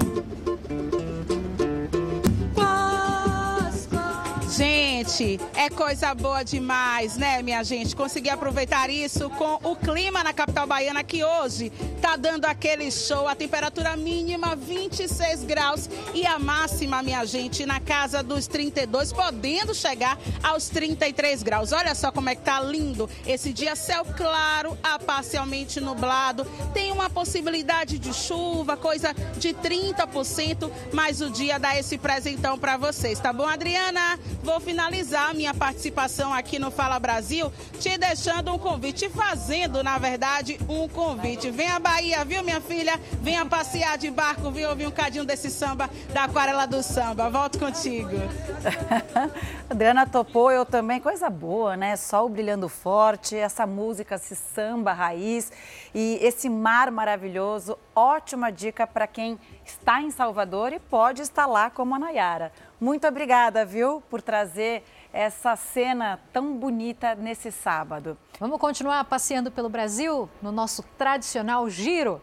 Gente, 5.09 5.39
é 5.55 5.69
coisa 5.71 6.13
boa 6.13 6.43
demais, 6.43 7.17
né, 7.17 7.41
minha 7.41 7.63
gente? 7.63 7.95
Conseguir 7.95 8.29
aproveitar 8.29 8.91
isso 8.91 9.27
com 9.31 9.59
o 9.63 9.75
clima 9.75 10.23
na 10.23 10.31
capital 10.31 10.67
baiana 10.67 11.03
que 11.03 11.23
hoje 11.23 11.71
tá 11.99 12.15
dando 12.15 12.45
aquele 12.45 12.91
show. 12.91 13.27
A 13.27 13.33
temperatura 13.33 13.97
mínima 13.97 14.55
26 14.55 15.43
graus 15.45 15.89
e 16.13 16.25
a 16.27 16.37
máxima, 16.37 17.01
minha 17.01 17.25
gente, 17.25 17.65
na 17.65 17.79
casa 17.79 18.21
dos 18.21 18.45
32, 18.45 19.11
podendo 19.11 19.73
chegar 19.73 20.17
aos 20.43 20.69
33 20.69 21.41
graus. 21.41 21.71
Olha 21.71 21.95
só 21.95 22.11
como 22.11 22.29
é 22.29 22.35
que 22.35 22.43
tá 22.43 22.61
lindo 22.61 23.09
esse 23.25 23.51
dia, 23.51 23.75
céu 23.75 24.05
claro 24.15 24.77
a 24.83 24.99
parcialmente 24.99 25.81
nublado. 25.81 26.45
Tem 26.71 26.91
uma 26.91 27.09
possibilidade 27.09 27.97
de 27.97 28.13
chuva, 28.13 28.77
coisa 28.77 29.13
de 29.37 29.53
30%, 29.55 30.69
mas 30.93 31.19
o 31.19 31.31
dia 31.31 31.57
dá 31.57 31.77
esse 31.77 31.97
presentão 31.97 32.59
para 32.59 32.77
vocês, 32.77 33.19
tá 33.19 33.33
bom, 33.33 33.47
Adriana? 33.47 34.19
Vou 34.43 34.59
finalizar 34.59 34.98
minha 35.33 35.53
participação 35.53 36.33
aqui 36.33 36.59
no 36.59 36.69
Fala 36.69 36.99
Brasil, 36.99 37.51
te 37.79 37.97
deixando 37.97 38.53
um 38.53 38.59
convite, 38.59 39.07
fazendo, 39.09 39.81
na 39.81 39.97
verdade, 39.97 40.59
um 40.67 40.87
convite. 40.89 41.49
Venha 41.49 41.75
à 41.75 41.79
Bahia, 41.79 42.25
viu, 42.25 42.43
minha 42.43 42.59
filha? 42.59 42.99
Venha 43.21 43.45
passear 43.45 43.97
de 43.97 44.11
barco, 44.11 44.51
viu? 44.51 44.69
Ouvir 44.69 44.87
um 44.87 44.91
cadinho 44.91 45.23
desse 45.23 45.49
samba 45.49 45.89
da 46.13 46.25
Aquarela 46.25 46.65
do 46.65 46.83
Samba. 46.83 47.29
Volto 47.29 47.57
contigo. 47.57 48.09
Adriana 49.69 50.05
topou, 50.05 50.51
eu 50.51 50.65
também. 50.65 50.99
Coisa 50.99 51.29
boa, 51.29 51.77
né? 51.77 51.95
Sol 51.95 52.27
brilhando 52.27 52.67
forte, 52.67 53.35
essa 53.35 53.65
música, 53.65 54.15
esse 54.15 54.35
samba 54.35 54.91
raiz 54.91 55.51
e 55.95 56.19
esse 56.21 56.49
mar 56.49 56.91
maravilhoso. 56.91 57.77
Ótima 57.99 58.49
dica 58.49 58.87
para 58.87 59.05
quem 59.05 59.37
está 59.65 60.01
em 60.01 60.09
Salvador 60.09 60.71
e 60.71 60.79
pode 60.79 61.21
estar 61.21 61.45
lá 61.45 61.69
como 61.69 61.93
a 61.93 61.99
Nayara. 61.99 62.49
Muito 62.79 63.05
obrigada, 63.05 63.65
viu, 63.65 64.01
por 64.09 64.21
trazer 64.21 64.85
essa 65.11 65.53
cena 65.57 66.17
tão 66.31 66.55
bonita 66.55 67.13
nesse 67.13 67.51
sábado. 67.51 68.17
Vamos 68.39 68.57
continuar 68.57 69.03
passeando 69.03 69.51
pelo 69.51 69.67
Brasil 69.67 70.29
no 70.41 70.49
nosso 70.49 70.81
tradicional 70.97 71.69
giro. 71.69 72.21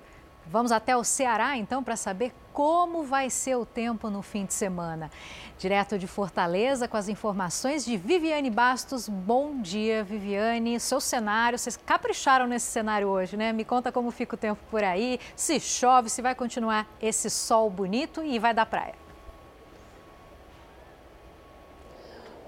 Vamos 0.49 0.71
até 0.71 0.97
o 0.97 1.03
Ceará 1.03 1.57
então 1.57 1.83
para 1.83 1.97
saber 1.97 2.33
como 2.53 3.03
vai 3.03 3.29
ser 3.29 3.57
o 3.57 3.67
tempo 3.67 4.09
no 4.09 4.23
fim 4.23 4.45
de 4.45 4.55
semana. 4.55 5.11
Direto 5.59 5.99
de 5.99 6.07
Fortaleza 6.07 6.87
com 6.87 6.97
as 6.97 7.09
informações 7.09 7.85
de 7.85 7.97
Viviane 7.97 8.49
Bastos. 8.49 9.09
Bom 9.09 9.61
dia, 9.61 10.05
Viviane. 10.05 10.79
Seu 10.79 11.01
cenário, 11.01 11.59
vocês 11.59 11.77
capricharam 11.77 12.47
nesse 12.47 12.67
cenário 12.67 13.09
hoje, 13.09 13.37
né? 13.37 13.53
Me 13.53 13.65
conta 13.65 13.91
como 13.91 14.11
fica 14.11 14.37
o 14.37 14.39
tempo 14.39 14.61
por 14.71 14.85
aí, 14.85 15.19
se 15.35 15.59
chove, 15.59 16.09
se 16.09 16.23
vai 16.23 16.35
continuar 16.35 16.87
esse 17.03 17.29
sol 17.29 17.69
bonito 17.69 18.23
e 18.23 18.39
vai 18.39 18.55
dar 18.55 18.67
praia. 18.67 19.06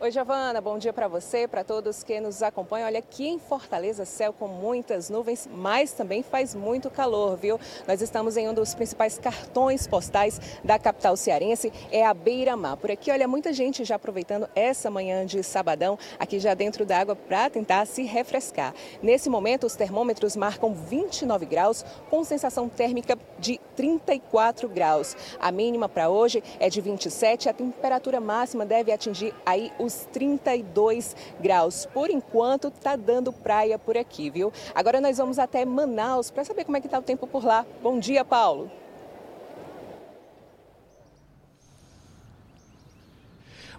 Oi, 0.00 0.12
Giovana, 0.12 0.60
bom 0.60 0.78
dia 0.78 0.92
para 0.92 1.08
você, 1.08 1.48
para 1.48 1.64
todos 1.64 2.04
que 2.04 2.20
nos 2.20 2.40
acompanham. 2.40 2.86
Olha, 2.86 3.00
aqui 3.00 3.26
em 3.26 3.36
Fortaleza, 3.36 4.04
céu 4.04 4.32
com 4.32 4.46
muitas 4.46 5.10
nuvens, 5.10 5.48
mas 5.52 5.92
também 5.92 6.22
faz 6.22 6.54
muito 6.54 6.88
calor, 6.88 7.36
viu? 7.36 7.58
Nós 7.84 8.00
estamos 8.00 8.36
em 8.36 8.48
um 8.48 8.54
dos 8.54 8.76
principais 8.76 9.18
cartões 9.18 9.88
postais 9.88 10.40
da 10.62 10.78
capital 10.78 11.16
cearense, 11.16 11.72
é 11.90 12.06
a 12.06 12.14
Beira-Mar. 12.14 12.76
Por 12.76 12.92
aqui, 12.92 13.10
olha, 13.10 13.26
muita 13.26 13.52
gente 13.52 13.84
já 13.84 13.96
aproveitando 13.96 14.48
essa 14.54 14.88
manhã 14.88 15.26
de 15.26 15.42
sabadão, 15.42 15.98
aqui 16.16 16.38
já 16.38 16.54
dentro 16.54 16.86
da 16.86 17.00
água, 17.00 17.16
para 17.16 17.50
tentar 17.50 17.84
se 17.84 18.04
refrescar. 18.04 18.72
Nesse 19.02 19.28
momento, 19.28 19.66
os 19.66 19.74
termômetros 19.74 20.36
marcam 20.36 20.74
29 20.74 21.44
graus, 21.44 21.84
com 22.08 22.22
sensação 22.22 22.68
térmica 22.68 23.18
de 23.36 23.58
34 23.74 24.68
graus. 24.68 25.16
A 25.40 25.50
mínima 25.50 25.88
para 25.88 26.08
hoje 26.08 26.40
é 26.60 26.70
de 26.70 26.80
27, 26.80 27.48
a 27.48 27.52
temperatura 27.52 28.20
máxima 28.20 28.64
deve 28.64 28.92
atingir 28.92 29.34
aí 29.44 29.72
os 29.87 29.87
os 29.88 30.06
32 30.12 31.16
graus. 31.40 31.86
Por 31.86 32.10
enquanto, 32.10 32.70
tá 32.70 32.94
dando 32.94 33.32
praia 33.32 33.78
por 33.78 33.96
aqui, 33.96 34.30
viu? 34.30 34.52
Agora 34.74 35.00
nós 35.00 35.18
vamos 35.18 35.38
até 35.38 35.64
Manaus 35.64 36.30
para 36.30 36.44
saber 36.44 36.64
como 36.64 36.76
é 36.76 36.80
que 36.80 36.88
tá 36.88 36.98
o 36.98 37.02
tempo 37.02 37.26
por 37.26 37.44
lá. 37.44 37.66
Bom 37.82 37.98
dia, 37.98 38.24
Paulo. 38.24 38.70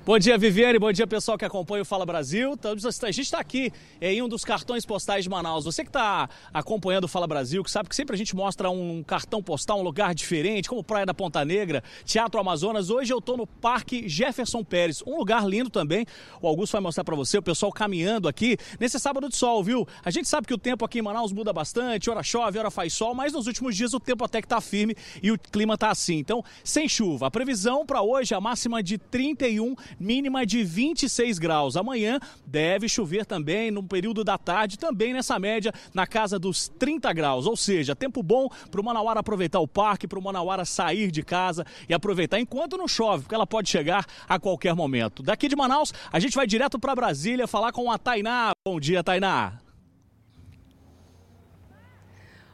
Bom 0.06 0.18
dia, 0.18 0.38
Viviane. 0.38 0.80
Bom 0.80 0.92
dia, 0.94 1.06
pessoal 1.06 1.38
que 1.38 1.44
acompanha 1.44 1.84
o 1.84 1.86
Fala 1.86 2.06
Brasil. 2.06 2.58
A 2.64 3.12
gente 3.12 3.26
está 3.26 3.38
aqui 3.40 3.72
em 4.02 4.22
um 4.22 4.30
dos 4.30 4.46
cartões 4.46 4.86
postais 4.86 5.26
de 5.26 5.30
Manaus. 5.30 5.66
Você 5.66 5.84
que 5.84 5.90
está 5.90 6.28
acompanhando 6.54 7.04
o 7.04 7.08
Fala 7.08 7.28
Brasil, 7.28 7.62
que 7.64 7.70
sabe 7.70 7.90
que 7.90 7.96
sempre 7.96 8.16
a 8.16 8.18
gente 8.18 8.34
mostra 8.34 8.72
um 8.72 9.04
cartão 9.04 9.44
postal, 9.44 9.80
um 9.80 9.84
lugar 9.84 10.16
diferente, 10.16 10.70
como 10.70 10.84
Praia 10.84 11.06
da 11.06 11.14
Ponta 11.14 11.44
Negra, 11.44 11.84
Teatro 12.06 12.40
Amazonas. 12.40 12.90
Hoje 12.90 13.14
eu 13.14 13.20
estou 13.20 13.36
no 13.36 13.46
Parque 13.46 14.08
Jefferson 14.08 14.64
Pérez, 14.64 15.04
um 15.06 15.18
lugar 15.18 15.46
lindo 15.46 15.70
também. 15.70 16.06
O 16.42 16.48
Augusto 16.48 16.72
vai 16.72 16.82
mostrar 16.82 17.04
para 17.04 17.16
você, 17.16 17.38
o 17.38 17.44
pessoal 17.44 17.72
caminhando 17.72 18.28
aqui 18.28 18.58
nesse 18.80 18.98
sábado 19.00 19.28
de 19.28 19.36
sol, 19.36 19.62
viu? 19.62 19.86
A 20.04 20.10
gente 20.10 20.30
sabe 20.30 20.48
que 20.48 20.54
o 20.54 20.58
tempo 20.58 20.86
aqui 20.86 21.00
em 21.00 21.04
Manaus 21.04 21.34
muda 21.34 21.52
bastante, 21.52 22.10
hora 22.10 22.24
chove, 22.24 22.58
hora 22.58 22.72
faz 22.72 22.94
sol, 22.94 23.14
mas 23.14 23.34
nos 23.34 23.48
últimos 23.48 23.76
dias 23.76 23.94
o 23.94 24.00
tempo 24.00 24.24
até 24.24 24.42
que 24.42 24.48
está 24.48 24.62
firme 24.62 24.96
e 25.22 25.30
o 25.30 25.38
clima 25.38 25.74
está 25.74 25.92
assim. 25.92 26.18
Então, 26.18 26.44
sem 26.64 26.88
chuva. 26.88 27.28
A 27.28 27.32
previsão 27.32 27.86
para 27.86 28.02
hoje 28.02 28.34
é 28.34 28.38
a 28.38 28.42
máxima 28.42 28.82
de 28.82 28.98
31 28.98 29.76
mínima 30.00 30.46
de 30.46 30.64
26 30.64 31.40
graus. 31.40 31.78
Amanhã 31.78 32.20
deve 32.46 32.90
chover 32.90 33.26
também 33.26 33.72
no 33.72 33.84
período 33.84 34.24
da 34.24 34.38
tarde, 34.38 34.78
também 34.78 35.14
nessa 35.14 35.40
média, 35.40 35.74
na 35.94 36.06
casa 36.06 36.38
dos 36.38 36.68
30 36.68 37.12
graus. 37.14 37.46
Ou 37.46 37.56
seja, 37.56 37.96
tempo 37.96 38.22
bom 38.22 38.50
para 38.70 38.82
o 38.82 38.84
Manauara 38.84 39.20
aproveitar 39.20 39.60
o 39.60 39.68
parque, 39.68 40.08
para 40.08 40.20
o 40.20 40.24
Manauara 40.24 40.66
sair 40.66 41.12
de 41.12 41.24
casa 41.24 41.66
e 41.88 41.94
aproveitar 41.94 42.40
enquanto 42.40 42.78
não 42.78 42.88
chove, 42.88 43.24
porque 43.24 43.36
ela 43.36 43.48
pode 43.48 43.70
chegar 43.70 44.06
a 44.28 44.40
qualquer 44.40 44.76
momento. 44.76 45.24
Daqui 45.24 45.48
de 45.48 45.56
Manaus, 45.56 45.94
a 46.12 46.20
gente 46.20 46.36
vai 46.36 46.48
direto 46.48 46.80
para 46.80 46.96
Brasília 46.96 47.48
falar 47.48 47.72
com 47.72 47.92
a 47.92 47.98
Tainá. 47.98 48.52
Bom 48.68 48.80
dia, 48.80 49.04
Tainá. 49.04 49.69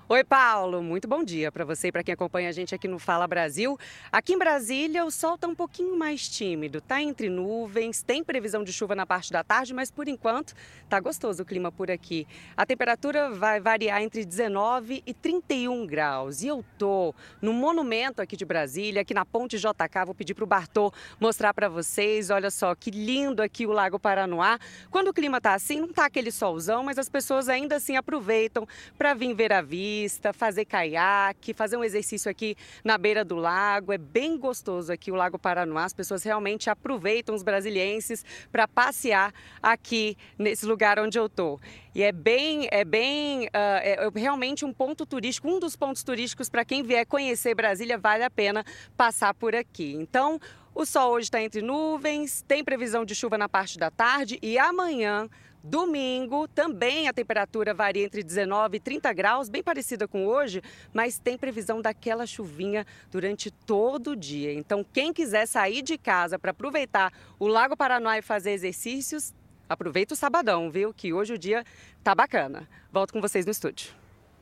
Oi, 0.07 0.23
Paulo. 0.23 0.83
Muito 0.83 1.07
bom 1.07 1.23
dia 1.23 1.51
para 1.51 1.65
você 1.65 1.87
e 1.87 1.91
para 1.91 2.03
quem 2.03 2.13
acompanha 2.13 2.49
a 2.49 2.51
gente 2.51 2.75
aqui 2.75 2.87
no 2.87 2.99
Fala 2.99 3.25
Brasil. 3.25 3.75
Aqui 4.11 4.33
em 4.33 4.37
Brasília, 4.37 5.03
o 5.03 5.09
sol 5.09 5.33
está 5.33 5.47
um 5.47 5.55
pouquinho 5.55 5.97
mais 5.97 6.29
tímido, 6.29 6.79
tá 6.79 7.01
entre 7.01 7.27
nuvens, 7.27 8.03
tem 8.03 8.23
previsão 8.23 8.63
de 8.63 8.71
chuva 8.71 8.93
na 8.93 9.03
parte 9.03 9.31
da 9.31 9.43
tarde, 9.43 9.73
mas 9.73 9.89
por 9.89 10.07
enquanto 10.07 10.53
tá 10.87 10.99
gostoso 10.99 11.41
o 11.41 11.45
clima 11.45 11.71
por 11.71 11.89
aqui. 11.89 12.27
A 12.55 12.67
temperatura 12.67 13.31
vai 13.31 13.59
variar 13.59 13.99
entre 14.03 14.23
19 14.23 15.01
e 15.07 15.11
31 15.11 15.87
graus. 15.87 16.43
E 16.43 16.49
eu 16.49 16.63
tô 16.77 17.11
no 17.41 17.51
monumento 17.51 18.21
aqui 18.21 18.37
de 18.37 18.45
Brasília, 18.45 19.01
aqui 19.01 19.13
na 19.15 19.25
Ponte 19.25 19.57
JK. 19.57 20.05
Vou 20.05 20.13
pedir 20.13 20.35
para 20.35 20.43
o 20.43 20.47
Bartô 20.47 20.93
mostrar 21.19 21.51
para 21.51 21.67
vocês. 21.67 22.29
Olha 22.29 22.51
só 22.51 22.75
que 22.75 22.91
lindo 22.91 23.41
aqui 23.41 23.65
o 23.65 23.71
Lago 23.71 23.97
Paranoá. 23.97 24.59
Quando 24.91 25.07
o 25.07 25.13
clima 25.13 25.41
tá 25.41 25.55
assim, 25.55 25.81
não 25.81 25.91
tá 25.91 26.05
aquele 26.05 26.29
solzão, 26.29 26.83
mas 26.83 26.99
as 26.99 27.09
pessoas 27.09 27.49
ainda 27.49 27.77
assim 27.77 27.97
aproveitam 27.97 28.67
para 28.99 29.15
vir 29.15 29.33
ver 29.33 29.51
a 29.51 29.63
vista 29.63 29.94
pista, 29.95 30.33
fazer 30.33 30.65
caiaque, 30.65 31.53
fazer 31.53 31.77
um 31.77 31.83
exercício 31.83 32.29
aqui 32.29 32.57
na 32.83 32.97
beira 32.97 33.23
do 33.23 33.37
lago. 33.37 33.93
É 33.93 33.97
bem 33.97 34.37
gostoso 34.37 34.91
aqui 34.91 35.09
o 35.09 35.15
Lago 35.15 35.39
Paranoá. 35.39 35.85
As 35.85 35.93
pessoas 35.93 36.21
realmente 36.21 36.69
aproveitam 36.69 37.33
os 37.33 37.43
brasilienses 37.43 38.25
para 38.51 38.67
passear 38.67 39.33
aqui 39.63 40.17
nesse 40.37 40.65
lugar 40.65 40.99
onde 40.99 41.17
eu 41.17 41.29
tô. 41.29 41.57
E 41.93 42.03
é 42.03 42.11
bem, 42.11 42.67
é 42.71 42.83
bem, 42.83 43.45
uh, 43.45 43.49
é 43.53 44.09
realmente 44.13 44.65
um 44.65 44.73
ponto 44.73 45.05
turístico, 45.05 45.47
um 45.47 45.61
dos 45.61 45.77
pontos 45.77 46.03
turísticos 46.03 46.49
para 46.49 46.65
quem 46.65 46.83
vier 46.83 47.05
conhecer 47.05 47.55
Brasília 47.55 47.97
vale 47.97 48.23
a 48.23 48.29
pena 48.29 48.65
passar 48.97 49.33
por 49.33 49.55
aqui. 49.55 49.93
Então 49.93 50.41
o 50.73 50.85
sol 50.85 51.13
hoje 51.13 51.27
está 51.27 51.41
entre 51.41 51.61
nuvens, 51.61 52.43
tem 52.45 52.65
previsão 52.65 53.05
de 53.05 53.15
chuva 53.15 53.37
na 53.37 53.47
parte 53.47 53.79
da 53.79 53.89
tarde 53.89 54.37
e 54.41 54.57
amanhã 54.57 55.29
Domingo, 55.67 56.47
também 56.47 57.07
a 57.07 57.13
temperatura 57.13 57.73
varia 57.73 58.05
entre 58.05 58.21
19 58.21 58.77
e 58.77 58.79
30 58.79 59.11
graus, 59.13 59.49
bem 59.49 59.63
parecida 59.63 60.07
com 60.07 60.27
hoje, 60.27 60.61
mas 60.93 61.17
tem 61.17 61.39
previsão 61.39 61.81
daquela 61.81 62.27
chuvinha 62.27 62.85
durante 63.09 63.49
todo 63.49 64.11
o 64.11 64.15
dia. 64.15 64.53
Então, 64.53 64.85
quem 64.93 65.11
quiser 65.11 65.47
sair 65.47 65.81
de 65.81 65.97
casa 65.97 66.37
para 66.37 66.51
aproveitar 66.51 67.11
o 67.39 67.47
Lago 67.47 67.75
Paranoá 67.75 68.19
e 68.19 68.21
fazer 68.21 68.51
exercícios, 68.51 69.33
aproveita 69.67 70.13
o 70.13 70.17
sabadão, 70.17 70.69
viu? 70.69 70.93
Que 70.93 71.11
hoje 71.11 71.33
o 71.33 71.37
dia 71.37 71.63
tá 72.03 72.13
bacana. 72.13 72.69
Volto 72.91 73.11
com 73.11 73.19
vocês 73.19 73.43
no 73.43 73.51
estúdio. 73.51 73.91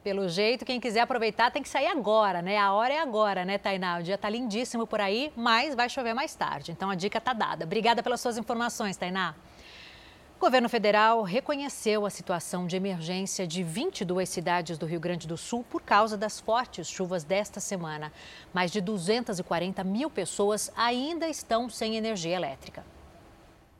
Pelo 0.03 0.28
jeito, 0.28 0.65
quem 0.65 0.78
quiser 0.78 0.99
aproveitar 0.99 1.51
tem 1.51 1.63
que 1.63 1.69
sair 1.69 1.88
agora, 1.88 2.41
né? 2.41 2.57
A 2.57 2.74
hora 2.74 2.95
é 2.95 2.99
agora, 2.99 3.45
né, 3.45 3.57
Tainá? 3.57 3.99
O 3.99 4.03
dia 4.03 4.17
tá 4.17 4.30
lindíssimo 4.30 4.86
por 4.86 4.99
aí, 4.99 5.32
mas 5.38 5.74
vai 5.74 5.88
chover 5.88 6.13
mais 6.13 6.36
tarde. 6.36 6.74
Então 6.74 6.89
a 6.89 6.95
dica 6.95 7.21
tá 7.21 7.32
dada. 7.32 7.63
Obrigada 7.63 8.03
pelas 8.03 8.19
suas 8.19 8.38
informações, 8.38 8.97
Tainá. 8.97 9.34
O 10.43 10.45
governo 10.45 10.67
federal 10.67 11.23
reconheceu 11.23 12.05
a 12.05 12.09
situação 12.09 12.67
de 12.67 12.75
emergência 12.75 13.47
de 13.47 13.63
22 13.63 14.27
cidades 14.27 14.77
do 14.77 14.85
Rio 14.85 14.99
Grande 14.99 15.25
do 15.25 15.37
Sul 15.37 15.63
por 15.63 15.81
causa 15.81 16.17
das 16.17 16.37
fortes 16.37 16.89
chuvas 16.89 17.23
desta 17.23 17.61
semana. 17.61 18.11
Mais 18.53 18.69
de 18.69 18.81
240 18.81 19.81
mil 19.85 20.09
pessoas 20.09 20.69
ainda 20.75 21.29
estão 21.29 21.69
sem 21.69 21.95
energia 21.95 22.35
elétrica. 22.35 22.85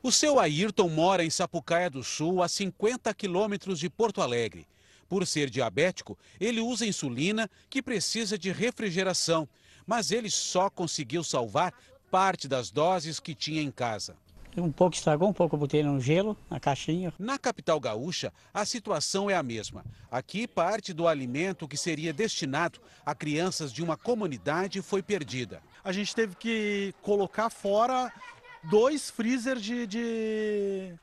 O 0.02 0.10
seu 0.10 0.40
Ayrton 0.40 0.88
mora 0.88 1.22
em 1.22 1.28
Sapucaia 1.28 1.90
do 1.90 2.02
Sul, 2.02 2.42
a 2.42 2.48
50 2.48 3.12
quilômetros 3.12 3.78
de 3.78 3.90
Porto 3.90 4.22
Alegre. 4.22 4.66
Por 5.06 5.26
ser 5.26 5.50
diabético, 5.50 6.16
ele 6.40 6.62
usa 6.62 6.86
insulina 6.86 7.46
que 7.68 7.82
precisa 7.82 8.38
de 8.38 8.50
refrigeração, 8.50 9.46
mas 9.86 10.10
ele 10.10 10.30
só 10.30 10.70
conseguiu 10.70 11.22
salvar 11.22 11.74
parte 12.10 12.48
das 12.48 12.70
doses 12.70 13.20
que 13.20 13.34
tinha 13.34 13.60
em 13.60 13.70
casa. 13.70 14.16
Um 14.56 14.70
pouco 14.70 14.94
estragou, 14.94 15.28
um 15.28 15.32
pouco 15.32 15.56
eu 15.56 15.60
botei 15.60 15.82
no 15.82 16.00
gelo, 16.00 16.36
na 16.48 16.60
caixinha. 16.60 17.12
Na 17.18 17.36
capital 17.38 17.80
gaúcha, 17.80 18.32
a 18.52 18.64
situação 18.64 19.28
é 19.28 19.34
a 19.34 19.42
mesma. 19.42 19.84
Aqui, 20.10 20.46
parte 20.46 20.92
do 20.92 21.08
alimento 21.08 21.66
que 21.66 21.76
seria 21.76 22.12
destinado 22.12 22.80
a 23.04 23.14
crianças 23.14 23.72
de 23.72 23.82
uma 23.82 23.96
comunidade 23.96 24.80
foi 24.80 25.02
perdida. 25.02 25.60
A 25.82 25.90
gente 25.90 26.14
teve 26.14 26.36
que 26.36 26.94
colocar 27.02 27.50
fora 27.50 28.12
dois 28.62 29.10
freezer 29.10 29.56
de, 29.56 29.86
de, 29.88 30.94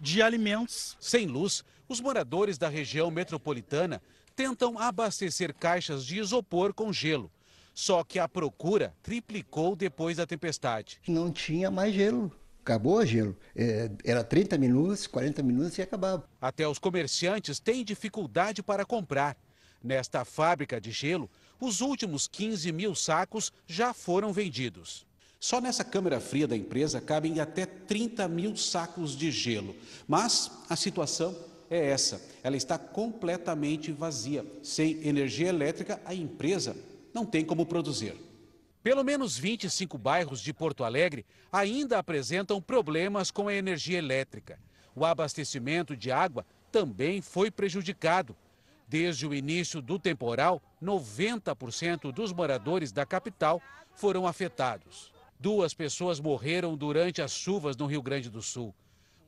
de 0.00 0.22
alimentos. 0.22 0.96
Sem 0.98 1.26
luz, 1.26 1.62
os 1.86 2.00
moradores 2.00 2.56
da 2.56 2.68
região 2.68 3.10
metropolitana 3.10 4.00
tentam 4.34 4.78
abastecer 4.78 5.54
caixas 5.54 6.04
de 6.04 6.18
isopor 6.18 6.72
com 6.72 6.90
gelo. 6.90 7.30
Só 7.74 8.02
que 8.02 8.18
a 8.18 8.26
procura 8.26 8.94
triplicou 9.02 9.76
depois 9.76 10.16
da 10.16 10.26
tempestade. 10.26 10.98
Não 11.06 11.30
tinha 11.30 11.70
mais 11.70 11.94
gelo 11.94 12.32
acabou 12.66 12.96
o 12.96 13.06
gelo. 13.06 13.36
É, 13.54 13.88
era 14.04 14.24
30 14.24 14.58
minutos, 14.58 15.06
40 15.06 15.40
minutos 15.44 15.78
e 15.78 15.82
acabava. 15.82 16.28
Até 16.40 16.66
os 16.66 16.80
comerciantes 16.80 17.60
têm 17.60 17.84
dificuldade 17.84 18.60
para 18.62 18.84
comprar. 18.84 19.36
Nesta 19.82 20.24
fábrica 20.24 20.80
de 20.80 20.90
gelo, 20.90 21.30
os 21.60 21.80
últimos 21.80 22.26
15 22.26 22.72
mil 22.72 22.94
sacos 22.96 23.52
já 23.68 23.94
foram 23.94 24.32
vendidos. 24.32 25.06
Só 25.38 25.60
nessa 25.60 25.84
câmara 25.84 26.18
fria 26.18 26.48
da 26.48 26.56
empresa 26.56 27.00
cabem 27.00 27.38
até 27.38 27.66
30 27.66 28.26
mil 28.26 28.56
sacos 28.56 29.16
de 29.16 29.30
gelo. 29.30 29.76
Mas 30.08 30.50
a 30.68 30.74
situação 30.74 31.36
é 31.70 31.90
essa: 31.90 32.20
ela 32.42 32.56
está 32.56 32.76
completamente 32.76 33.92
vazia. 33.92 34.44
Sem 34.62 35.06
energia 35.06 35.48
elétrica, 35.48 36.00
a 36.04 36.12
empresa 36.12 36.76
não 37.14 37.24
tem 37.24 37.44
como 37.44 37.64
produzir. 37.64 38.25
Pelo 38.86 39.02
menos 39.02 39.36
25 39.36 39.98
bairros 39.98 40.40
de 40.40 40.52
Porto 40.52 40.84
Alegre 40.84 41.26
ainda 41.50 41.98
apresentam 41.98 42.62
problemas 42.62 43.32
com 43.32 43.48
a 43.48 43.52
energia 43.52 43.98
elétrica. 43.98 44.60
O 44.94 45.04
abastecimento 45.04 45.96
de 45.96 46.12
água 46.12 46.46
também 46.70 47.20
foi 47.20 47.50
prejudicado. 47.50 48.36
Desde 48.86 49.26
o 49.26 49.34
início 49.34 49.82
do 49.82 49.98
temporal, 49.98 50.62
90% 50.80 52.12
dos 52.12 52.32
moradores 52.32 52.92
da 52.92 53.04
capital 53.04 53.60
foram 53.96 54.24
afetados. 54.24 55.12
Duas 55.36 55.74
pessoas 55.74 56.20
morreram 56.20 56.76
durante 56.76 57.20
as 57.20 57.32
chuvas 57.32 57.76
no 57.76 57.86
Rio 57.86 58.02
Grande 58.02 58.30
do 58.30 58.40
Sul. 58.40 58.72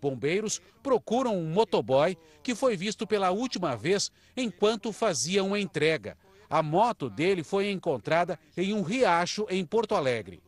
Bombeiros 0.01 0.63
procuram 0.85 1.37
um 1.37 1.51
motoboy 1.51 2.17
que 2.45 2.55
foi 2.55 2.77
visto 2.77 3.09
pela 3.09 3.33
última 3.33 3.75
vez 3.75 4.13
enquanto 4.37 4.93
fazia 4.93 5.43
uma 5.43 5.59
entrega. 5.59 6.17
A 6.51 6.63
moto 6.63 7.11
dele 7.11 7.45
foi 7.45 7.71
encontrada 7.71 8.39
em 8.57 8.73
um 8.73 8.81
riacho 8.81 9.47
em 9.51 9.67
Porto 9.67 9.95
Alegre. 9.95 10.43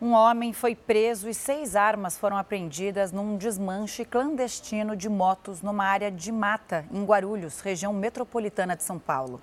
Um 0.00 0.12
homem 0.12 0.52
foi 0.52 0.74
preso 0.74 1.28
e 1.28 1.34
seis 1.34 1.76
armas 1.76 2.16
foram 2.16 2.36
apreendidas 2.36 3.12
num 3.12 3.36
desmanche 3.36 4.04
clandestino 4.04 4.96
de 4.96 5.08
motos 5.08 5.60
numa 5.60 5.84
área 5.84 6.10
de 6.10 6.30
mata, 6.30 6.86
em 6.92 7.04
Guarulhos, 7.04 7.60
região 7.60 7.92
metropolitana 7.92 8.76
de 8.76 8.82
São 8.82 8.98
Paulo. 8.98 9.42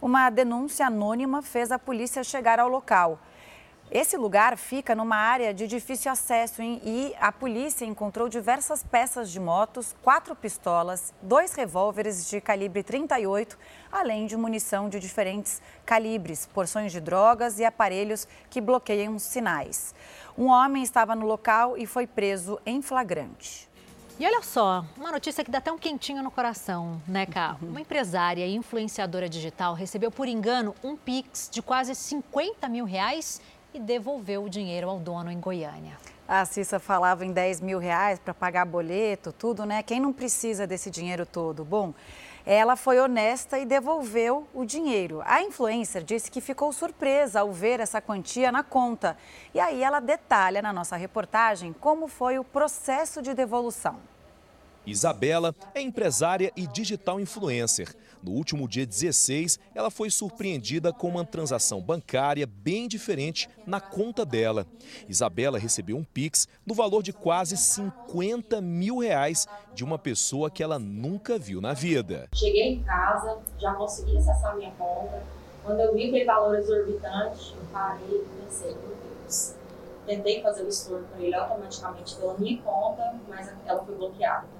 Uma 0.00 0.30
denúncia 0.30 0.86
anônima 0.86 1.42
fez 1.42 1.72
a 1.72 1.78
polícia 1.78 2.22
chegar 2.22 2.60
ao 2.60 2.68
local. 2.68 3.18
Esse 3.92 4.16
lugar 4.16 4.56
fica 4.56 4.94
numa 4.94 5.16
área 5.16 5.52
de 5.52 5.66
difícil 5.66 6.12
acesso 6.12 6.62
e 6.62 7.12
a 7.18 7.32
polícia 7.32 7.84
encontrou 7.84 8.28
diversas 8.28 8.84
peças 8.84 9.28
de 9.32 9.40
motos, 9.40 9.96
quatro 10.00 10.36
pistolas, 10.36 11.12
dois 11.20 11.54
revólveres 11.54 12.30
de 12.30 12.40
calibre 12.40 12.84
38, 12.84 13.58
além 13.90 14.26
de 14.26 14.36
munição 14.36 14.88
de 14.88 15.00
diferentes 15.00 15.60
calibres, 15.84 16.46
porções 16.46 16.92
de 16.92 17.00
drogas 17.00 17.58
e 17.58 17.64
aparelhos 17.64 18.28
que 18.48 18.60
bloqueiam 18.60 19.16
os 19.16 19.24
sinais. 19.24 19.92
Um 20.38 20.46
homem 20.46 20.84
estava 20.84 21.16
no 21.16 21.26
local 21.26 21.76
e 21.76 21.84
foi 21.84 22.06
preso 22.06 22.60
em 22.64 22.80
flagrante. 22.80 23.68
E 24.20 24.26
olha 24.26 24.42
só, 24.42 24.84
uma 24.98 25.10
notícia 25.10 25.42
que 25.42 25.50
dá 25.50 25.58
até 25.58 25.72
um 25.72 25.78
quentinho 25.78 26.22
no 26.22 26.30
coração, 26.30 27.00
né, 27.08 27.24
Cá? 27.24 27.56
Uhum. 27.60 27.70
Uma 27.70 27.80
empresária 27.80 28.46
e 28.46 28.54
influenciadora 28.54 29.28
digital 29.28 29.74
recebeu 29.74 30.12
por 30.12 30.28
engano 30.28 30.74
um 30.84 30.94
Pix 30.94 31.48
de 31.50 31.60
quase 31.60 31.94
50 31.94 32.68
mil 32.68 32.84
reais 32.84 33.40
e 33.72 33.78
devolveu 33.78 34.44
o 34.44 34.48
dinheiro 34.48 34.88
ao 34.88 34.98
dono 34.98 35.30
em 35.30 35.38
Goiânia. 35.38 35.96
A 36.26 36.44
Cissa 36.44 36.78
falava 36.78 37.24
em 37.24 37.32
10 37.32 37.60
mil 37.60 37.78
reais 37.78 38.18
para 38.18 38.32
pagar 38.32 38.64
boleto, 38.64 39.32
tudo, 39.32 39.64
né? 39.64 39.82
Quem 39.82 39.98
não 39.98 40.12
precisa 40.12 40.66
desse 40.66 40.88
dinheiro 40.90 41.26
todo? 41.26 41.64
Bom, 41.64 41.92
ela 42.46 42.76
foi 42.76 43.00
honesta 43.00 43.58
e 43.58 43.66
devolveu 43.66 44.46
o 44.54 44.64
dinheiro. 44.64 45.22
A 45.24 45.42
influencer 45.42 46.02
disse 46.02 46.30
que 46.30 46.40
ficou 46.40 46.72
surpresa 46.72 47.40
ao 47.40 47.52
ver 47.52 47.80
essa 47.80 48.00
quantia 48.00 48.52
na 48.52 48.62
conta. 48.62 49.16
E 49.52 49.60
aí 49.60 49.82
ela 49.82 50.00
detalha 50.00 50.62
na 50.62 50.72
nossa 50.72 50.96
reportagem 50.96 51.72
como 51.72 52.06
foi 52.06 52.38
o 52.38 52.44
processo 52.44 53.20
de 53.20 53.34
devolução. 53.34 53.98
Isabela 54.86 55.54
é 55.74 55.80
empresária 55.80 56.52
e 56.56 56.66
digital 56.66 57.20
influencer. 57.20 57.94
No 58.22 58.32
último 58.32 58.68
dia 58.68 58.84
16, 58.84 59.58
ela 59.74 59.90
foi 59.90 60.10
surpreendida 60.10 60.92
com 60.92 61.08
uma 61.08 61.24
transação 61.24 61.80
bancária 61.80 62.46
bem 62.46 62.86
diferente 62.86 63.48
na 63.66 63.80
conta 63.80 64.26
dela. 64.26 64.66
Isabela 65.08 65.58
recebeu 65.58 65.96
um 65.96 66.04
Pix 66.04 66.46
no 66.66 66.74
valor 66.74 67.02
de 67.02 67.14
quase 67.14 67.56
50 67.56 68.60
mil 68.60 68.98
reais 68.98 69.46
de 69.74 69.82
uma 69.82 69.98
pessoa 69.98 70.50
que 70.50 70.62
ela 70.62 70.78
nunca 70.78 71.38
viu 71.38 71.62
na 71.62 71.72
vida. 71.72 72.28
Cheguei 72.34 72.74
em 72.74 72.82
casa, 72.82 73.38
já 73.58 73.72
consegui 73.74 74.18
acessar 74.18 74.54
minha 74.54 74.70
conta. 74.72 75.22
Quando 75.64 75.80
eu 75.80 75.94
vi 75.94 76.08
aquele 76.08 76.24
valor 76.24 76.58
exorbitante, 76.58 77.54
eu 77.54 77.64
parei 77.72 78.06
e 78.06 78.44
pensei, 78.44 78.70
meu 78.70 78.96
Deus. 79.22 79.54
Tentei 80.06 80.42
fazer 80.42 80.64
o 80.64 80.68
estorno 80.68 81.06
para 81.08 81.22
ele 81.22 81.34
automaticamente 81.34 82.16
pela 82.16 82.36
minha 82.36 82.60
conta, 82.62 83.14
mas 83.28 83.50
ela 83.64 83.84
foi 83.84 83.94
bloqueada 83.94 84.59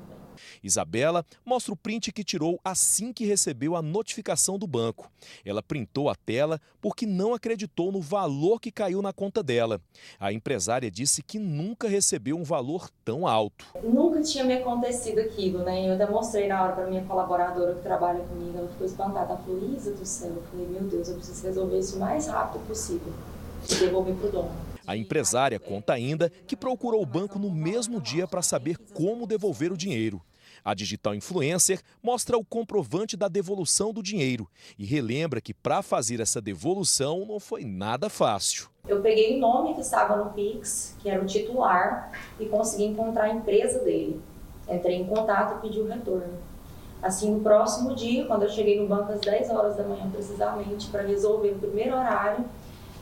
Isabela 0.62 1.24
mostra 1.44 1.72
o 1.72 1.76
print 1.76 2.12
que 2.12 2.24
tirou 2.24 2.60
assim 2.64 3.12
que 3.12 3.24
recebeu 3.24 3.76
a 3.76 3.82
notificação 3.82 4.58
do 4.58 4.66
banco. 4.66 5.10
Ela 5.44 5.62
printou 5.62 6.08
a 6.08 6.14
tela 6.14 6.60
porque 6.80 7.06
não 7.06 7.34
acreditou 7.34 7.92
no 7.92 8.00
valor 8.00 8.60
que 8.60 8.70
caiu 8.70 9.02
na 9.02 9.12
conta 9.12 9.42
dela. 9.42 9.80
A 10.18 10.32
empresária 10.32 10.90
disse 10.90 11.22
que 11.22 11.38
nunca 11.38 11.88
recebeu 11.88 12.36
um 12.36 12.44
valor 12.44 12.88
tão 13.04 13.26
alto. 13.26 13.66
Nunca 13.82 14.22
tinha 14.22 14.44
me 14.44 14.54
acontecido 14.54 15.18
aquilo, 15.18 15.60
né? 15.60 15.90
Eu 15.90 15.98
demonstrei 15.98 16.46
na 16.46 16.62
hora 16.62 16.72
para 16.72 16.86
minha 16.86 17.04
colaboradora 17.04 17.74
que 17.74 17.82
trabalha 17.82 18.20
comigo, 18.20 18.56
ela 18.56 18.68
ficou 18.68 18.86
espantada. 18.86 19.32
Ela 19.32 19.38
falou, 19.38 19.74
Isa 19.74 19.92
do 19.92 20.04
céu, 20.04 20.30
eu 20.30 20.42
falei, 20.50 20.66
meu 20.66 20.82
Deus, 20.82 21.08
eu 21.08 21.16
preciso 21.16 21.46
resolver 21.46 21.78
isso 21.78 21.96
o 21.96 22.00
mais 22.00 22.26
rápido 22.26 22.66
possível 22.66 23.12
e 23.68 23.74
devolver 23.74 24.14
para 24.14 24.28
o 24.28 24.32
dono. 24.32 24.70
A 24.86 24.96
empresária 24.96 25.58
conta 25.58 25.92
ainda 25.92 26.30
que 26.30 26.56
procurou 26.56 27.02
o 27.02 27.06
banco 27.06 27.38
no 27.38 27.50
mesmo 27.50 28.00
dia 28.00 28.26
para 28.26 28.42
saber 28.42 28.76
como 28.92 29.26
devolver 29.26 29.72
o 29.72 29.76
dinheiro. 29.76 30.20
A 30.64 30.74
digital 30.74 31.14
influencer 31.14 31.80
mostra 32.02 32.36
o 32.36 32.44
comprovante 32.44 33.16
da 33.16 33.28
devolução 33.28 33.92
do 33.92 34.02
dinheiro 34.02 34.48
e 34.78 34.84
relembra 34.84 35.40
que 35.40 35.54
para 35.54 35.82
fazer 35.82 36.20
essa 36.20 36.40
devolução 36.40 37.24
não 37.26 37.40
foi 37.40 37.64
nada 37.64 38.08
fácil. 38.08 38.68
Eu 38.86 39.00
peguei 39.00 39.36
o 39.36 39.40
nome 39.40 39.74
que 39.74 39.80
estava 39.80 40.16
no 40.16 40.30
Pix, 40.32 40.96
que 41.00 41.08
era 41.08 41.22
o 41.22 41.26
titular, 41.26 42.12
e 42.38 42.46
consegui 42.46 42.84
encontrar 42.84 43.24
a 43.24 43.30
empresa 43.30 43.78
dele. 43.80 44.20
Entrei 44.68 44.96
em 44.96 45.06
contato 45.06 45.58
e 45.58 45.68
pedi 45.68 45.80
o 45.80 45.86
retorno. 45.86 46.38
Assim, 47.02 47.30
no 47.30 47.40
próximo 47.40 47.94
dia, 47.94 48.26
quando 48.26 48.42
eu 48.42 48.48
cheguei 48.48 48.78
no 48.78 48.86
banco 48.86 49.12
às 49.12 49.20
10 49.20 49.50
horas 49.50 49.76
da 49.76 49.84
manhã, 49.84 50.08
precisamente, 50.10 50.88
para 50.88 51.02
resolver 51.02 51.52
o 51.52 51.58
primeiro 51.58 51.96
horário, 51.96 52.44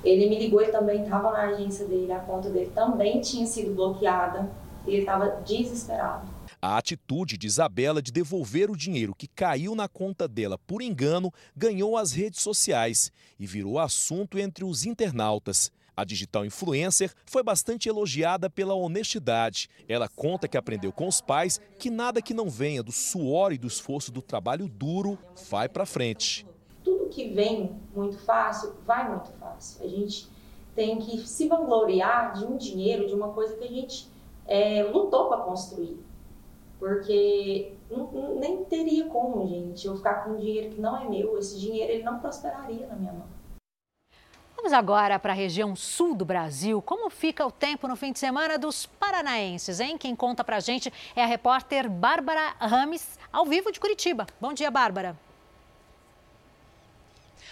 ele 0.05 0.29
me 0.29 0.39
ligou 0.39 0.63
e 0.63 0.71
também 0.71 1.03
estava 1.03 1.33
na 1.33 1.43
agência 1.49 1.85
dele, 1.87 2.13
a 2.13 2.21
conta 2.21 2.49
dele 2.49 2.71
também 2.73 3.21
tinha 3.21 3.45
sido 3.47 3.75
bloqueada 3.75 4.49
e 4.87 4.91
ele 4.91 5.01
estava 5.01 5.41
desesperado. 5.45 6.38
A 6.61 6.77
atitude 6.77 7.37
de 7.37 7.47
Isabela 7.47 8.03
de 8.03 8.11
devolver 8.11 8.71
o 8.71 8.77
dinheiro 8.77 9.15
que 9.15 9.29
caiu 9.29 9.75
na 9.75 9.89
conta 9.89 10.27
dela 10.27 10.59
por 10.59 10.83
engano 10.83 11.33
ganhou 11.57 11.97
as 11.97 12.13
redes 12.13 12.41
sociais 12.41 13.13
e 13.39 13.47
virou 13.47 13.79
assunto 13.79 14.39
entre 14.39 14.65
os 14.65 14.85
internautas. 14.85 15.71
A 15.97 16.05
digital 16.05 16.45
influencer 16.45 17.13
foi 17.27 17.43
bastante 17.43 17.89
elogiada 17.89 18.49
pela 18.49 18.75
honestidade. 18.75 19.69
Ela 19.89 20.09
conta 20.09 20.49
que 20.49 20.57
aprendeu 20.57 20.93
com 20.93 21.09
os 21.09 21.21
pais 21.21 21.61
que 21.79 21.91
nada 21.91 22.23
que 22.23 22.35
não 22.35 22.49
venha 22.49 22.83
do 22.83 22.93
suor 22.93 23.53
e 23.53 23.59
do 23.59 23.67
esforço 23.67 24.11
do 24.11 24.23
trabalho 24.23 24.69
duro 24.69 25.19
vai 25.49 25.69
para 25.69 25.87
frente 25.87 26.47
tudo 26.89 27.11
que 27.11 27.29
vem 27.29 27.77
muito 27.95 28.19
fácil, 28.19 28.73
vai 28.87 29.09
muito 29.11 29.31
fácil. 29.33 29.85
A 29.85 29.89
gente 29.89 30.27
tem 30.75 30.99
que 30.99 31.19
se 31.27 31.47
vangloriar 31.47 32.33
de 32.33 32.47
um 32.47 32.57
dinheiro, 32.57 33.07
de 33.07 33.15
uma 33.15 33.29
coisa 33.29 33.57
que 33.57 33.65
a 33.65 33.69
gente 33.69 34.09
é, 34.47 34.83
lutou 34.85 35.29
para 35.29 35.43
construir. 35.43 35.99
Porque 36.79 37.75
nem 38.39 38.65
teria 38.65 39.07
como, 39.07 39.47
gente, 39.47 39.87
eu 39.87 39.97
ficar 39.97 40.25
com 40.25 40.31
um 40.31 40.37
dinheiro 40.37 40.75
que 40.75 40.81
não 40.81 40.97
é 40.97 41.09
meu. 41.09 41.37
Esse 41.39 41.59
dinheiro 41.59 41.93
ele 41.93 42.03
não 42.05 42.21
prosperaria 42.21 42.87
na 42.87 42.95
minha 42.95 43.13
mão. 43.13 43.27
Vamos 44.57 44.73
agora 44.73 45.19
para 45.19 45.33
a 45.33 45.37
região 45.37 45.77
sul 45.77 46.15
do 46.15 46.25
Brasil. 46.25 46.83
Como 46.83 47.09
fica 47.11 47.47
o 47.47 47.51
tempo 47.51 47.87
no 47.87 47.95
fim 47.95 48.13
de 48.13 48.19
semana 48.19 48.59
dos 48.59 48.87
paranaenses, 48.87 49.79
hein? 49.79 49.97
Quem 49.97 50.17
conta 50.17 50.43
para 50.43 50.57
a 50.57 50.61
gente 50.61 50.93
é 51.15 51.23
a 51.23 51.27
repórter 51.27 51.89
Bárbara 51.89 52.55
Rames, 52.59 53.19
ao 53.33 53.45
vivo 53.45 53.71
de 53.71 53.79
Curitiba. 53.79 54.27
Bom 54.41 54.53
dia, 54.53 54.71
Bárbara. 54.71 55.17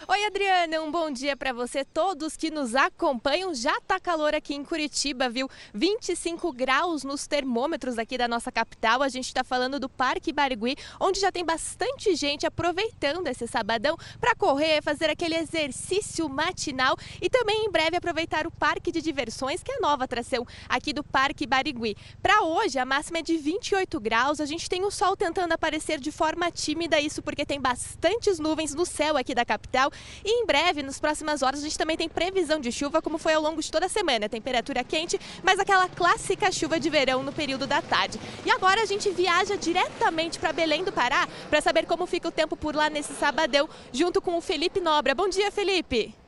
Oi, 0.06 0.24
Adriana, 0.26 0.82
um 0.82 0.90
bom 0.90 1.10
dia 1.10 1.34
para 1.36 1.54
você. 1.54 1.82
Todos 1.82 2.36
que 2.36 2.50
nos 2.50 2.74
acompanham. 2.74 3.54
Já 3.54 3.80
tá 3.80 3.98
calor 3.98 4.34
aqui 4.34 4.54
em 4.54 4.62
Curitiba, 4.62 5.28
viu? 5.30 5.48
25 5.72 6.52
graus 6.52 7.02
nos 7.02 7.26
termômetros 7.26 7.98
aqui 7.98 8.18
da 8.18 8.28
nossa 8.28 8.52
capital. 8.52 9.02
A 9.02 9.08
gente 9.08 9.24
está 9.24 9.42
falando 9.42 9.80
do 9.80 9.88
Parque 9.88 10.34
Barigui, 10.34 10.76
onde 11.00 11.18
já 11.18 11.32
tem 11.32 11.44
bastante 11.44 12.14
gente 12.14 12.46
aproveitando 12.46 13.26
esse 13.26 13.46
sabadão 13.48 13.96
para 14.20 14.34
correr, 14.34 14.82
fazer 14.82 15.08
aquele 15.08 15.34
exercício 15.34 16.28
matinal 16.28 16.94
e 17.20 17.30
também 17.30 17.64
em 17.64 17.70
breve 17.70 17.96
aproveitar 17.96 18.46
o 18.46 18.50
Parque 18.50 18.92
de 18.92 19.00
Diversões, 19.00 19.62
que 19.62 19.72
é 19.72 19.76
a 19.76 19.80
nova 19.80 20.04
atração 20.04 20.46
aqui 20.68 20.92
do 20.92 21.02
Parque 21.02 21.46
Barigui. 21.46 21.96
Para 22.20 22.42
hoje, 22.42 22.78
a 22.78 22.84
máxima 22.84 23.18
é 23.18 23.22
de 23.22 23.38
28 23.38 23.98
graus. 23.98 24.42
A 24.42 24.46
gente 24.46 24.68
tem 24.68 24.84
o 24.84 24.90
sol 24.90 25.16
tentando 25.16 25.52
aparecer 25.52 25.98
de 25.98 26.12
forma 26.12 26.50
tímida, 26.50 27.00
isso 27.00 27.22
porque 27.22 27.46
tem 27.46 27.58
bastantes 27.58 28.38
nuvens 28.38 28.74
no 28.74 28.84
céu 28.84 29.16
aqui 29.16 29.34
da 29.34 29.44
capital 29.44 29.85
e 30.24 30.42
em 30.42 30.46
breve, 30.46 30.82
nas 30.82 30.98
próximas 30.98 31.42
horas, 31.42 31.60
a 31.60 31.62
gente 31.62 31.78
também 31.78 31.96
tem 31.96 32.08
previsão 32.08 32.60
de 32.60 32.70
chuva, 32.72 33.02
como 33.02 33.18
foi 33.18 33.34
ao 33.34 33.42
longo 33.42 33.62
de 33.62 33.70
toda 33.70 33.86
a 33.86 33.88
semana. 33.88 34.28
Temperatura 34.28 34.84
quente, 34.84 35.18
mas 35.42 35.58
aquela 35.58 35.88
clássica 35.88 36.50
chuva 36.52 36.78
de 36.78 36.90
verão 36.90 37.22
no 37.22 37.32
período 37.32 37.66
da 37.66 37.80
tarde. 37.80 38.18
E 38.44 38.50
agora 38.50 38.82
a 38.82 38.86
gente 38.86 39.10
viaja 39.10 39.56
diretamente 39.56 40.38
para 40.38 40.52
Belém 40.52 40.84
do 40.84 40.92
Pará 40.92 41.28
para 41.48 41.60
saber 41.60 41.86
como 41.86 42.06
fica 42.06 42.28
o 42.28 42.32
tempo 42.32 42.56
por 42.56 42.74
lá 42.74 42.90
nesse 42.90 43.14
sabadão, 43.14 43.68
junto 43.92 44.20
com 44.20 44.36
o 44.36 44.40
Felipe 44.40 44.80
Nobra. 44.80 45.14
Bom 45.14 45.28
dia, 45.28 45.50
Felipe! 45.50 46.25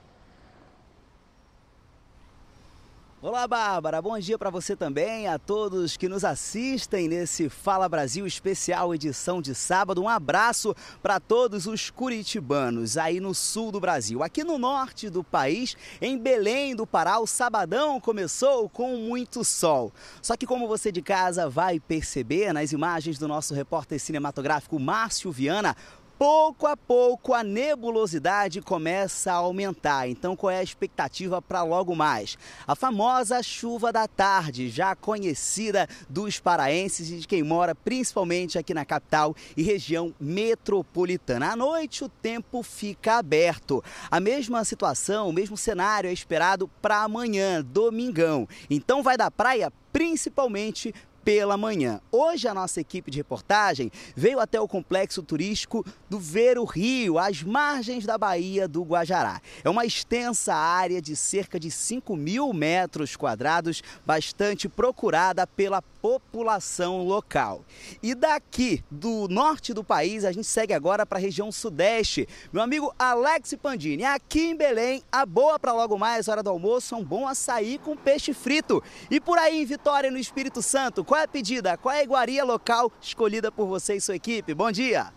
Olá, 3.21 3.49
Bárbara. 3.49 4.01
Bom 4.01 4.17
dia 4.17 4.39
para 4.39 4.49
você 4.49 4.77
também, 4.77 5.27
a 5.27 5.41
todos 5.41 5.97
que 5.97 6.09
nos 6.09 6.25
assistem 6.25 7.09
nesse 7.09 7.49
Fala 7.49 7.89
Brasil 7.89 8.25
especial 8.29 8.95
edição 8.95 9.43
de 9.43 9.57
sábado. 9.57 10.01
Um 10.01 10.09
abraço 10.09 10.73
para 11.03 11.19
todos 11.19 11.67
os 11.67 11.91
curitibanos 11.91 12.97
aí 12.97 13.19
no 13.19 13.35
sul 13.35 13.73
do 13.73 13.81
Brasil. 13.81 14.23
Aqui 14.23 14.45
no 14.45 14.57
norte 14.57 15.11
do 15.11 15.25
país, 15.25 15.77
em 16.01 16.17
Belém 16.17 16.77
do 16.77 16.87
Pará, 16.87 17.19
o 17.19 17.27
sabadão 17.27 18.01
começou 18.01 18.69
com 18.69 18.97
muito 18.97 19.43
sol. 19.43 19.93
Só 20.23 20.37
que 20.37 20.47
como 20.47 20.69
você 20.69 20.93
de 20.93 21.03
casa 21.03 21.49
vai 21.49 21.81
perceber 21.81 22.53
nas 22.53 22.71
imagens 22.71 23.19
do 23.19 23.27
nosso 23.27 23.53
repórter 23.53 23.99
cinematográfico 23.99 24.79
Márcio 24.79 25.33
Viana, 25.33 25.77
pouco 26.19 26.67
a 26.67 26.77
pouco 26.77 27.33
a 27.33 27.45
nebulosidade 27.45 28.61
começa 28.61 29.31
a 29.31 29.37
aumentar. 29.37 30.09
Então, 30.09 30.35
qual 30.35 30.51
é 30.51 30.59
a 30.59 30.63
expectativa 30.63 31.41
para 31.41 31.63
logo 31.63 31.95
mais? 31.95 32.37
A 32.67 32.75
famosa 32.75 33.41
chuva 33.41 33.93
da 33.93 34.09
tarde, 34.09 34.69
já 34.69 34.97
conhecida 34.97 35.89
dos 36.09 36.41
paraenses 36.41 37.11
e 37.11 37.19
de 37.19 37.29
quem 37.29 37.45
mora 37.45 37.73
principalmente 37.73 38.59
aqui 38.59 38.75
na 38.75 38.85
capital 38.85 39.35
e 39.57 39.63
região 39.63 40.13
metropolitana. 40.19 41.53
À 41.53 41.57
noite, 41.57 42.03
o 42.03 42.09
tempo 42.09 42.65
fica 42.65 43.19
aberto. 43.19 43.83
A 44.11 44.19
mesma 44.19 44.65
situação, 44.65 45.29
o 45.29 45.33
mesmo 45.33 45.57
cenário 45.57 46.11
é 46.11 46.13
esperado 46.13 46.69
para 46.83 47.03
amanhã, 47.05 47.65
domingão. 47.65 48.49
Então, 48.69 49.05
vai 49.05 49.17
da 49.17 49.31
praia 49.31 49.73
principalmente 49.93 50.95
pela 51.29 51.59
manhã. 51.59 52.01
Hoje 52.11 52.49
a 52.49 52.55
nossa 52.55 52.81
equipe 52.81 53.11
de 53.11 53.19
reportagem 53.19 53.93
veio 54.17 54.41
até 54.41 54.59
o 54.59 54.67
complexo 54.67 55.23
turístico 55.23 55.85
do 56.09 56.19
Ver 56.19 56.59
o 56.59 56.65
Rio, 56.65 57.19
às 57.19 57.43
margens 57.43 58.07
da 58.07 58.17
Baía 58.17 58.67
do 58.67 58.83
Guajará. 58.83 59.39
É 59.63 59.69
uma 59.69 59.85
extensa 59.85 60.55
área 60.55 61.03
de 61.03 61.15
cerca 61.15 61.61
de 61.61 61.71
5 61.71 62.17
mil 62.17 62.51
metros 62.55 63.15
quadrados, 63.15 63.83
bastante 64.07 64.71
procurada 64.71 65.47
pela 65.47 65.83
população 66.01 67.05
local. 67.05 67.65
E 68.03 68.15
daqui, 68.15 68.83
do 68.91 69.29
norte 69.29 69.75
do 69.75 69.85
país, 69.85 70.25
a 70.25 70.33
gente 70.33 70.47
segue 70.47 70.73
agora 70.73 71.05
para 71.05 71.19
a 71.19 71.21
região 71.21 71.51
sudeste. 71.51 72.29
Meu 72.53 72.63
amigo 72.63 72.95
Alex 72.99 73.55
Pandini, 73.61 74.05
aqui 74.05 74.49
em 74.49 74.57
Belém, 74.57 75.03
a 75.11 75.27
boa 75.27 75.59
para 75.59 75.73
logo 75.73 75.99
mais, 75.99 76.29
hora 76.29 76.43
do 76.43 76.51
almoço, 76.51 76.97
um 76.97 77.05
bom 77.05 77.27
açaí 77.27 77.79
com 77.79 77.97
peixe 77.97 78.33
frito. 78.33 78.83
E 79.11 79.21
por 79.21 79.39
aí 79.39 79.63
em 79.63 79.65
Vitória, 79.65 80.11
no 80.11 80.19
Espírito 80.19 80.63
Santo, 80.63 81.05
qual 81.05 81.21
é 81.21 81.25
a 81.25 81.29
pedida? 81.29 81.77
Qual 81.77 81.95
é 81.95 82.01
a 82.01 82.05
iguaria 82.05 82.45
local 82.45 82.93
escolhida 83.01 83.51
por 83.51 83.67
você 83.67 83.97
e 83.97 84.01
sua 84.01 84.17
equipe? 84.17 84.55
Bom 84.55 84.71
dia! 84.71 85.13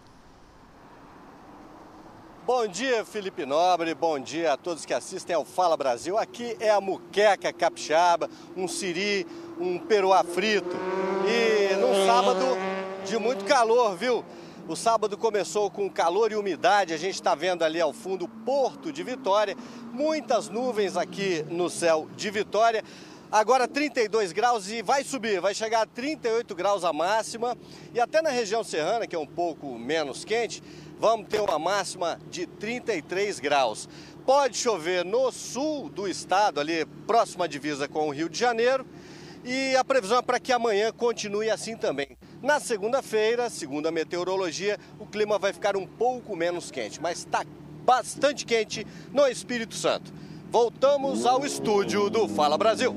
Bom 2.44 2.68
dia, 2.68 3.06
Felipe 3.06 3.46
Nobre. 3.46 3.94
Bom 3.94 4.20
dia 4.20 4.54
a 4.54 4.58
todos 4.58 4.84
que 4.84 4.96
assistem 4.96 5.36
ao 5.36 5.46
Fala 5.46 5.78
Brasil. 5.78 6.18
Aqui 6.18 6.58
é 6.60 6.72
a 6.72 6.82
muqueca 6.82 7.54
capixaba, 7.54 8.28
um 8.58 8.68
siri, 8.68 9.28
um 9.62 9.78
peruá 9.78 10.24
frito. 10.24 10.76
E 11.28 11.76
num 11.76 12.06
sábado 12.06 12.46
de 13.06 13.18
muito 13.18 13.46
calor, 13.46 13.96
viu? 13.96 14.26
O 14.68 14.76
sábado 14.76 15.18
começou 15.18 15.70
com 15.70 15.90
calor 15.90 16.32
e 16.32 16.36
umidade. 16.36 16.94
A 16.94 16.98
gente 16.98 17.16
está 17.16 17.36
vendo 17.36 17.64
ali 17.64 17.80
ao 17.80 17.94
fundo 17.94 18.26
o 18.26 18.28
Porto 18.28 18.92
de 18.92 19.04
Vitória. 19.04 19.56
Muitas 19.92 20.50
nuvens 20.50 20.98
aqui 20.98 21.46
no 21.50 21.70
céu 21.70 22.08
de 22.16 22.32
Vitória. 22.32 22.84
Agora 23.32 23.68
32 23.68 24.34
graus 24.34 24.68
e 24.68 24.82
vai 24.82 25.06
subir, 25.06 25.40
vai 25.40 25.54
chegar 25.54 25.84
a 25.84 25.86
38 25.86 26.54
graus 26.54 26.84
a 26.84 26.92
máxima. 26.92 27.56
E 27.94 28.00
até 28.00 28.22
na 28.22 28.30
região 28.30 28.64
serrana, 28.64 29.08
que 29.08 29.16
é 29.16 29.20
um 29.20 29.28
pouco 29.28 29.78
menos 29.78 30.26
quente, 30.26 30.62
vamos 31.00 31.28
ter 31.28 31.40
uma 31.40 31.58
máxima 31.58 32.20
de 32.30 32.46
33 32.46 33.40
graus. 33.40 33.88
Pode 34.26 34.58
chover 34.58 35.06
no 35.06 35.32
sul 35.32 35.90
do 35.90 36.08
estado, 36.08 36.60
ali 36.60 36.86
próxima 37.08 37.48
divisa 37.48 37.88
com 37.88 38.08
o 38.08 38.12
Rio 38.12 38.30
de 38.30 38.38
Janeiro. 38.38 38.86
E 39.44 39.76
a 39.76 39.84
previsão 39.84 40.20
é 40.20 40.22
para 40.22 40.40
que 40.40 40.54
amanhã 40.54 40.92
continue 40.92 41.50
assim 41.50 41.76
também. 41.76 42.16
Na 42.44 42.60
segunda-feira, 42.60 43.50
segundo 43.50 43.88
a 43.88 43.92
meteorologia, 43.92 44.80
o 45.00 45.06
clima 45.06 45.40
vai 45.40 45.52
ficar 45.52 45.76
um 45.76 45.86
pouco 45.86 46.36
menos 46.36 46.70
quente, 46.70 47.02
mas 47.02 47.20
está 47.20 47.44
bastante 47.84 48.46
quente 48.46 48.86
no 49.12 49.28
Espírito 49.28 49.76
Santo. 49.76 50.14
Voltamos 50.50 51.26
ao 51.26 51.44
estúdio 51.44 52.10
do 52.10 52.28
Fala 52.28 52.58
Brasil. 52.58 52.94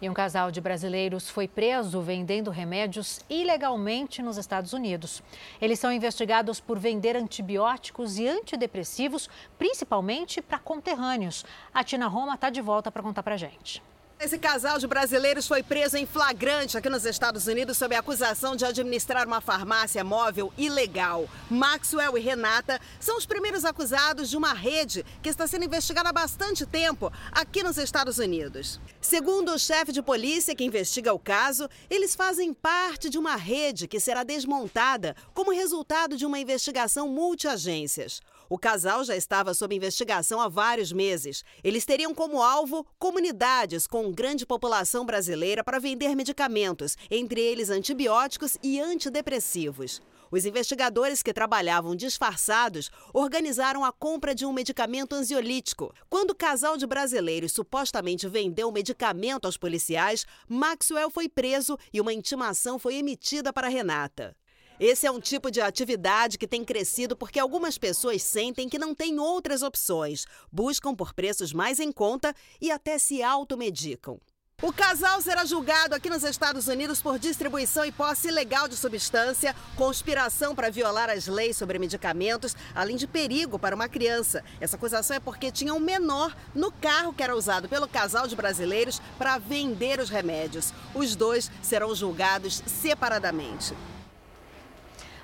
E 0.00 0.08
um 0.08 0.14
casal 0.14 0.50
de 0.50 0.60
brasileiros 0.60 1.28
foi 1.28 1.48
preso 1.48 2.00
vendendo 2.00 2.50
remédios 2.50 3.20
ilegalmente 3.28 4.22
nos 4.22 4.36
Estados 4.36 4.72
Unidos. 4.72 5.22
Eles 5.60 5.80
são 5.80 5.92
investigados 5.92 6.60
por 6.60 6.78
vender 6.78 7.16
antibióticos 7.16 8.18
e 8.18 8.28
antidepressivos, 8.28 9.28
principalmente 9.58 10.40
para 10.40 10.58
conterrâneos. 10.58 11.44
A 11.72 11.82
Tina 11.82 12.06
Roma 12.06 12.34
está 12.34 12.48
de 12.50 12.60
volta 12.60 12.92
para 12.92 13.02
contar 13.02 13.22
para 13.22 13.36
gente. 13.36 13.82
Esse 14.20 14.36
casal 14.36 14.80
de 14.80 14.86
brasileiros 14.88 15.46
foi 15.46 15.62
preso 15.62 15.96
em 15.96 16.04
flagrante 16.04 16.76
aqui 16.76 16.88
nos 16.88 17.04
Estados 17.04 17.46
Unidos 17.46 17.78
sob 17.78 17.94
a 17.94 18.00
acusação 18.00 18.56
de 18.56 18.64
administrar 18.64 19.24
uma 19.28 19.40
farmácia 19.40 20.02
móvel 20.02 20.52
ilegal. 20.58 21.28
Maxwell 21.48 22.18
e 22.18 22.20
Renata 22.20 22.80
são 22.98 23.16
os 23.16 23.24
primeiros 23.24 23.64
acusados 23.64 24.28
de 24.28 24.36
uma 24.36 24.52
rede 24.52 25.06
que 25.22 25.28
está 25.28 25.46
sendo 25.46 25.66
investigada 25.66 26.08
há 26.08 26.12
bastante 26.12 26.66
tempo 26.66 27.12
aqui 27.30 27.62
nos 27.62 27.78
Estados 27.78 28.18
Unidos. 28.18 28.80
Segundo 29.00 29.52
o 29.52 29.58
chefe 29.58 29.92
de 29.92 30.02
polícia 30.02 30.52
que 30.52 30.64
investiga 30.64 31.14
o 31.14 31.18
caso, 31.18 31.68
eles 31.88 32.16
fazem 32.16 32.52
parte 32.52 33.08
de 33.08 33.18
uma 33.18 33.36
rede 33.36 33.86
que 33.86 34.00
será 34.00 34.24
desmontada 34.24 35.14
como 35.32 35.52
resultado 35.52 36.16
de 36.16 36.26
uma 36.26 36.40
investigação 36.40 37.08
multiagências. 37.08 38.20
O 38.50 38.58
casal 38.58 39.04
já 39.04 39.14
estava 39.14 39.52
sob 39.52 39.74
investigação 39.74 40.40
há 40.40 40.48
vários 40.48 40.90
meses. 40.90 41.44
Eles 41.62 41.84
teriam 41.84 42.14
como 42.14 42.42
alvo 42.42 42.86
comunidades 42.98 43.86
com 43.86 44.10
grande 44.10 44.46
população 44.46 45.04
brasileira 45.04 45.62
para 45.62 45.78
vender 45.78 46.16
medicamentos, 46.16 46.96
entre 47.10 47.40
eles 47.40 47.68
antibióticos 47.68 48.56
e 48.62 48.80
antidepressivos. 48.80 50.00
Os 50.30 50.44
investigadores 50.44 51.22
que 51.22 51.32
trabalhavam 51.32 51.96
disfarçados 51.96 52.90
organizaram 53.14 53.84
a 53.84 53.92
compra 53.92 54.34
de 54.34 54.44
um 54.44 54.52
medicamento 54.52 55.14
ansiolítico. 55.14 55.94
Quando 56.08 56.30
o 56.30 56.34
casal 56.34 56.76
de 56.76 56.86
brasileiros 56.86 57.52
supostamente 57.52 58.28
vendeu 58.28 58.68
o 58.68 58.72
medicamento 58.72 59.46
aos 59.46 59.56
policiais, 59.56 60.26
Maxwell 60.48 61.10
foi 61.10 61.28
preso 61.28 61.78
e 61.92 62.00
uma 62.00 62.12
intimação 62.12 62.78
foi 62.78 62.96
emitida 62.96 63.52
para 63.52 63.68
Renata. 63.68 64.36
Esse 64.80 65.08
é 65.08 65.10
um 65.10 65.18
tipo 65.18 65.50
de 65.50 65.60
atividade 65.60 66.38
que 66.38 66.46
tem 66.46 66.64
crescido 66.64 67.16
porque 67.16 67.40
algumas 67.40 67.76
pessoas 67.76 68.22
sentem 68.22 68.68
que 68.68 68.78
não 68.78 68.94
têm 68.94 69.18
outras 69.18 69.62
opções, 69.62 70.24
buscam 70.52 70.94
por 70.94 71.12
preços 71.12 71.52
mais 71.52 71.80
em 71.80 71.90
conta 71.90 72.32
e 72.60 72.70
até 72.70 72.96
se 72.96 73.20
automedicam. 73.20 74.20
O 74.62 74.72
casal 74.72 75.20
será 75.20 75.44
julgado 75.44 75.96
aqui 75.96 76.08
nos 76.08 76.22
Estados 76.22 76.68
Unidos 76.68 77.02
por 77.02 77.18
distribuição 77.18 77.84
e 77.84 77.92
posse 77.92 78.28
ilegal 78.28 78.68
de 78.68 78.76
substância, 78.76 79.54
conspiração 79.76 80.54
para 80.54 80.70
violar 80.70 81.10
as 81.10 81.26
leis 81.26 81.56
sobre 81.56 81.78
medicamentos, 81.78 82.56
além 82.72 82.96
de 82.96 83.06
perigo 83.06 83.58
para 83.58 83.74
uma 83.74 83.88
criança. 83.88 84.44
Essa 84.60 84.76
acusação 84.76 85.16
é 85.16 85.20
porque 85.20 85.50
tinha 85.50 85.74
um 85.74 85.80
menor 85.80 86.36
no 86.54 86.70
carro 86.70 87.12
que 87.12 87.22
era 87.22 87.36
usado 87.36 87.68
pelo 87.68 87.88
casal 87.88 88.28
de 88.28 88.36
brasileiros 88.36 89.00
para 89.16 89.38
vender 89.38 89.98
os 89.98 90.08
remédios. 90.08 90.72
Os 90.94 91.16
dois 91.16 91.50
serão 91.62 91.94
julgados 91.94 92.62
separadamente. 92.66 93.74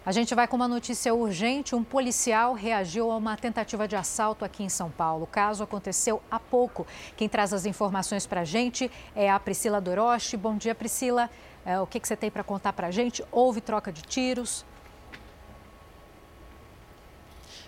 A 0.07 0.13
gente 0.13 0.35
vai 0.35 0.47
com 0.47 0.55
uma 0.55 0.69
notícia 0.69 1.15
urgente. 1.15 1.75
Um 1.75 1.83
policial 1.83 2.53
reagiu 2.53 3.11
a 3.11 3.17
uma 3.17 3.39
tentativa 3.39 3.89
de 3.89 3.97
assalto 3.97 4.45
aqui 4.45 4.63
em 4.63 4.69
São 4.69 4.91
Paulo. 4.91 5.25
O 5.25 5.27
caso 5.27 5.65
aconteceu 5.65 6.21
há 6.31 6.39
pouco. 6.39 6.87
Quem 7.17 7.27
traz 7.27 7.55
as 7.55 7.65
informações 7.65 8.27
para 8.27 8.43
a 8.43 8.45
gente 8.45 8.91
é 9.17 9.31
a 9.31 9.41
Priscila 9.41 9.81
Doroche. 9.81 10.37
Bom 10.37 10.59
dia, 10.59 10.75
Priscila. 10.75 11.31
É, 11.65 11.81
o 11.81 11.87
que, 11.87 11.99
que 11.99 12.07
você 12.07 12.17
tem 12.17 12.31
para 12.31 12.45
contar 12.45 12.75
para 12.75 12.89
a 12.89 12.91
gente? 12.91 13.25
Houve 13.33 13.63
troca 13.63 13.91
de 13.91 14.03
tiros? 14.03 14.67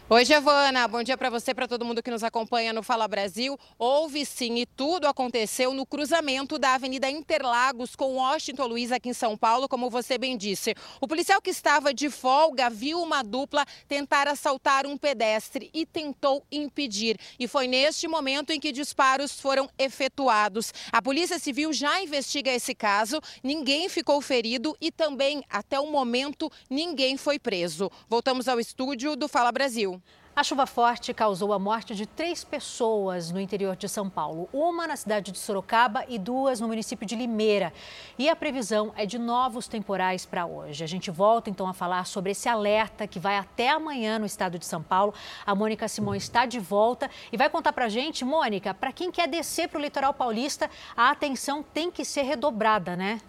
Oi, 0.08 0.24
Giovana. 0.24 0.86
Bom 0.86 1.02
dia 1.02 1.18
para 1.18 1.28
você, 1.28 1.52
para 1.52 1.66
todo 1.66 1.84
mundo 1.84 2.00
que 2.00 2.12
nos 2.12 2.22
acompanha 2.22 2.72
no 2.72 2.80
Fala 2.80 3.08
Brasil. 3.08 3.58
Houve 3.76 4.24
sim 4.24 4.60
e 4.60 4.64
tudo 4.64 5.08
aconteceu 5.08 5.74
no 5.74 5.84
cruzamento 5.84 6.60
da 6.60 6.74
Avenida 6.74 7.10
Interlagos 7.10 7.96
com 7.96 8.14
Washington 8.14 8.68
Luiz 8.68 8.92
aqui 8.92 9.08
em 9.08 9.12
São 9.12 9.36
Paulo, 9.36 9.68
como 9.68 9.90
você 9.90 10.16
bem 10.16 10.36
disse. 10.36 10.76
O 11.00 11.08
policial 11.08 11.42
que 11.42 11.50
estava 11.50 11.92
de 11.92 12.08
folga 12.08 12.70
viu 12.70 13.02
uma 13.02 13.24
dupla 13.24 13.66
tentar 13.88 14.28
assaltar 14.28 14.86
um 14.86 14.96
pedestre 14.96 15.70
e 15.74 15.84
tentou 15.84 16.40
impedir. 16.52 17.18
E 17.36 17.48
foi 17.48 17.66
neste 17.66 18.06
momento 18.06 18.50
em 18.50 18.60
que 18.60 18.70
disparos 18.70 19.40
foram 19.40 19.68
efetuados. 19.76 20.72
A 20.92 21.02
Polícia 21.02 21.40
Civil 21.40 21.72
já 21.72 22.00
investiga 22.00 22.52
esse 22.52 22.76
caso, 22.76 23.20
ninguém 23.42 23.88
ficou 23.88 24.20
ferido 24.20 24.76
e 24.80 24.92
também, 24.92 25.42
até 25.50 25.80
o 25.80 25.90
momento, 25.90 26.48
ninguém 26.70 27.16
foi 27.16 27.40
preso. 27.40 27.90
Voltamos 28.08 28.46
ao 28.46 28.60
estúdio 28.60 29.16
do 29.16 29.26
Fala 29.26 29.50
Brasil. 29.50 29.95
A 30.38 30.44
chuva 30.44 30.66
forte 30.66 31.14
causou 31.14 31.50
a 31.54 31.58
morte 31.58 31.94
de 31.94 32.04
três 32.04 32.44
pessoas 32.44 33.30
no 33.30 33.40
interior 33.40 33.74
de 33.74 33.88
São 33.88 34.10
Paulo, 34.10 34.50
uma 34.52 34.86
na 34.86 34.94
cidade 34.94 35.32
de 35.32 35.38
Sorocaba 35.38 36.04
e 36.10 36.18
duas 36.18 36.60
no 36.60 36.68
município 36.68 37.06
de 37.06 37.16
Limeira. 37.16 37.72
E 38.18 38.28
a 38.28 38.36
previsão 38.36 38.92
é 38.98 39.06
de 39.06 39.18
novos 39.18 39.66
temporais 39.66 40.26
para 40.26 40.44
hoje. 40.44 40.84
A 40.84 40.86
gente 40.86 41.10
volta 41.10 41.48
então 41.48 41.66
a 41.66 41.72
falar 41.72 42.04
sobre 42.04 42.32
esse 42.32 42.50
alerta 42.50 43.06
que 43.06 43.18
vai 43.18 43.38
até 43.38 43.70
amanhã 43.70 44.18
no 44.18 44.26
estado 44.26 44.58
de 44.58 44.66
São 44.66 44.82
Paulo. 44.82 45.14
A 45.46 45.54
Mônica 45.54 45.88
Simões 45.88 46.24
está 46.24 46.44
de 46.44 46.58
volta 46.58 47.10
e 47.32 47.36
vai 47.38 47.48
contar 47.48 47.72
para 47.72 47.86
a 47.86 47.88
gente, 47.88 48.22
Mônica, 48.22 48.74
para 48.74 48.92
quem 48.92 49.10
quer 49.10 49.26
descer 49.26 49.70
para 49.70 49.78
o 49.78 49.82
litoral 49.82 50.12
paulista, 50.12 50.70
a 50.94 51.10
atenção 51.12 51.62
tem 51.62 51.90
que 51.90 52.04
ser 52.04 52.24
redobrada, 52.24 52.94
né? 52.94 53.22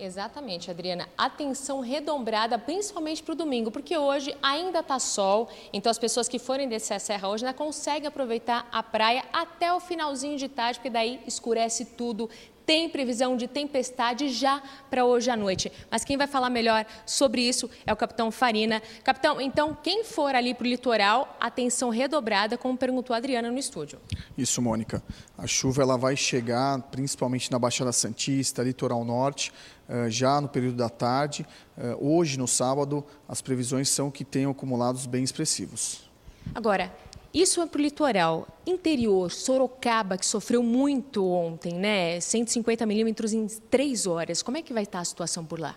Exatamente, 0.00 0.70
Adriana. 0.70 1.10
Atenção 1.16 1.80
redombrada, 1.80 2.58
principalmente 2.58 3.22
para 3.22 3.32
o 3.32 3.36
domingo, 3.36 3.70
porque 3.70 3.98
hoje 3.98 4.34
ainda 4.42 4.80
está 4.80 4.98
sol, 4.98 5.46
então 5.74 5.90
as 5.90 5.98
pessoas 5.98 6.26
que 6.26 6.38
forem 6.38 6.66
descer 6.66 6.94
a 6.94 6.98
serra 6.98 7.28
hoje 7.28 7.44
ainda 7.44 7.56
conseguem 7.56 8.08
aproveitar 8.08 8.66
a 8.72 8.82
praia 8.82 9.22
até 9.30 9.70
o 9.74 9.78
finalzinho 9.78 10.38
de 10.38 10.48
tarde, 10.48 10.78
porque 10.78 10.88
daí 10.88 11.20
escurece 11.26 11.84
tudo, 11.84 12.30
tem 12.70 12.88
previsão 12.88 13.36
de 13.36 13.48
tempestade 13.48 14.28
já 14.28 14.62
para 14.88 15.04
hoje 15.04 15.28
à 15.28 15.34
noite. 15.34 15.72
Mas 15.90 16.04
quem 16.04 16.16
vai 16.16 16.28
falar 16.28 16.48
melhor 16.48 16.86
sobre 17.04 17.40
isso 17.40 17.68
é 17.84 17.92
o 17.92 17.96
capitão 17.96 18.30
Farina. 18.30 18.80
Capitão, 19.02 19.40
então, 19.40 19.76
quem 19.82 20.04
for 20.04 20.36
ali 20.36 20.54
para 20.54 20.64
o 20.64 20.68
litoral, 20.68 21.36
atenção 21.40 21.90
redobrada, 21.90 22.56
como 22.56 22.78
perguntou 22.78 23.12
a 23.12 23.16
Adriana 23.16 23.50
no 23.50 23.58
estúdio. 23.58 23.98
Isso, 24.38 24.62
Mônica. 24.62 25.02
A 25.36 25.48
chuva 25.48 25.82
ela 25.82 25.98
vai 25.98 26.14
chegar 26.14 26.80
principalmente 26.92 27.50
na 27.50 27.58
Baixada 27.58 27.90
Santista, 27.90 28.62
litoral 28.62 29.04
norte, 29.04 29.52
eh, 29.88 30.08
já 30.08 30.40
no 30.40 30.48
período 30.48 30.76
da 30.76 30.88
tarde. 30.88 31.44
Eh, 31.76 31.96
hoje, 31.98 32.38
no 32.38 32.46
sábado, 32.46 33.04
as 33.28 33.42
previsões 33.42 33.88
são 33.88 34.12
que 34.12 34.24
tenham 34.24 34.52
acumulados 34.52 35.06
bem 35.06 35.24
expressivos. 35.24 36.08
Agora, 36.54 36.92
isso 37.32 37.60
é 37.62 37.66
para 37.66 37.78
o 37.78 37.82
litoral. 37.82 38.48
Interior, 38.66 39.30
Sorocaba, 39.30 40.18
que 40.18 40.26
sofreu 40.26 40.62
muito 40.62 41.24
ontem, 41.26 41.74
né? 41.74 42.20
150 42.20 42.84
milímetros 42.86 43.32
em 43.32 43.46
três 43.46 44.06
horas. 44.06 44.42
Como 44.42 44.56
é 44.56 44.62
que 44.62 44.72
vai 44.72 44.82
estar 44.82 45.00
a 45.00 45.04
situação 45.04 45.44
por 45.44 45.60
lá? 45.60 45.76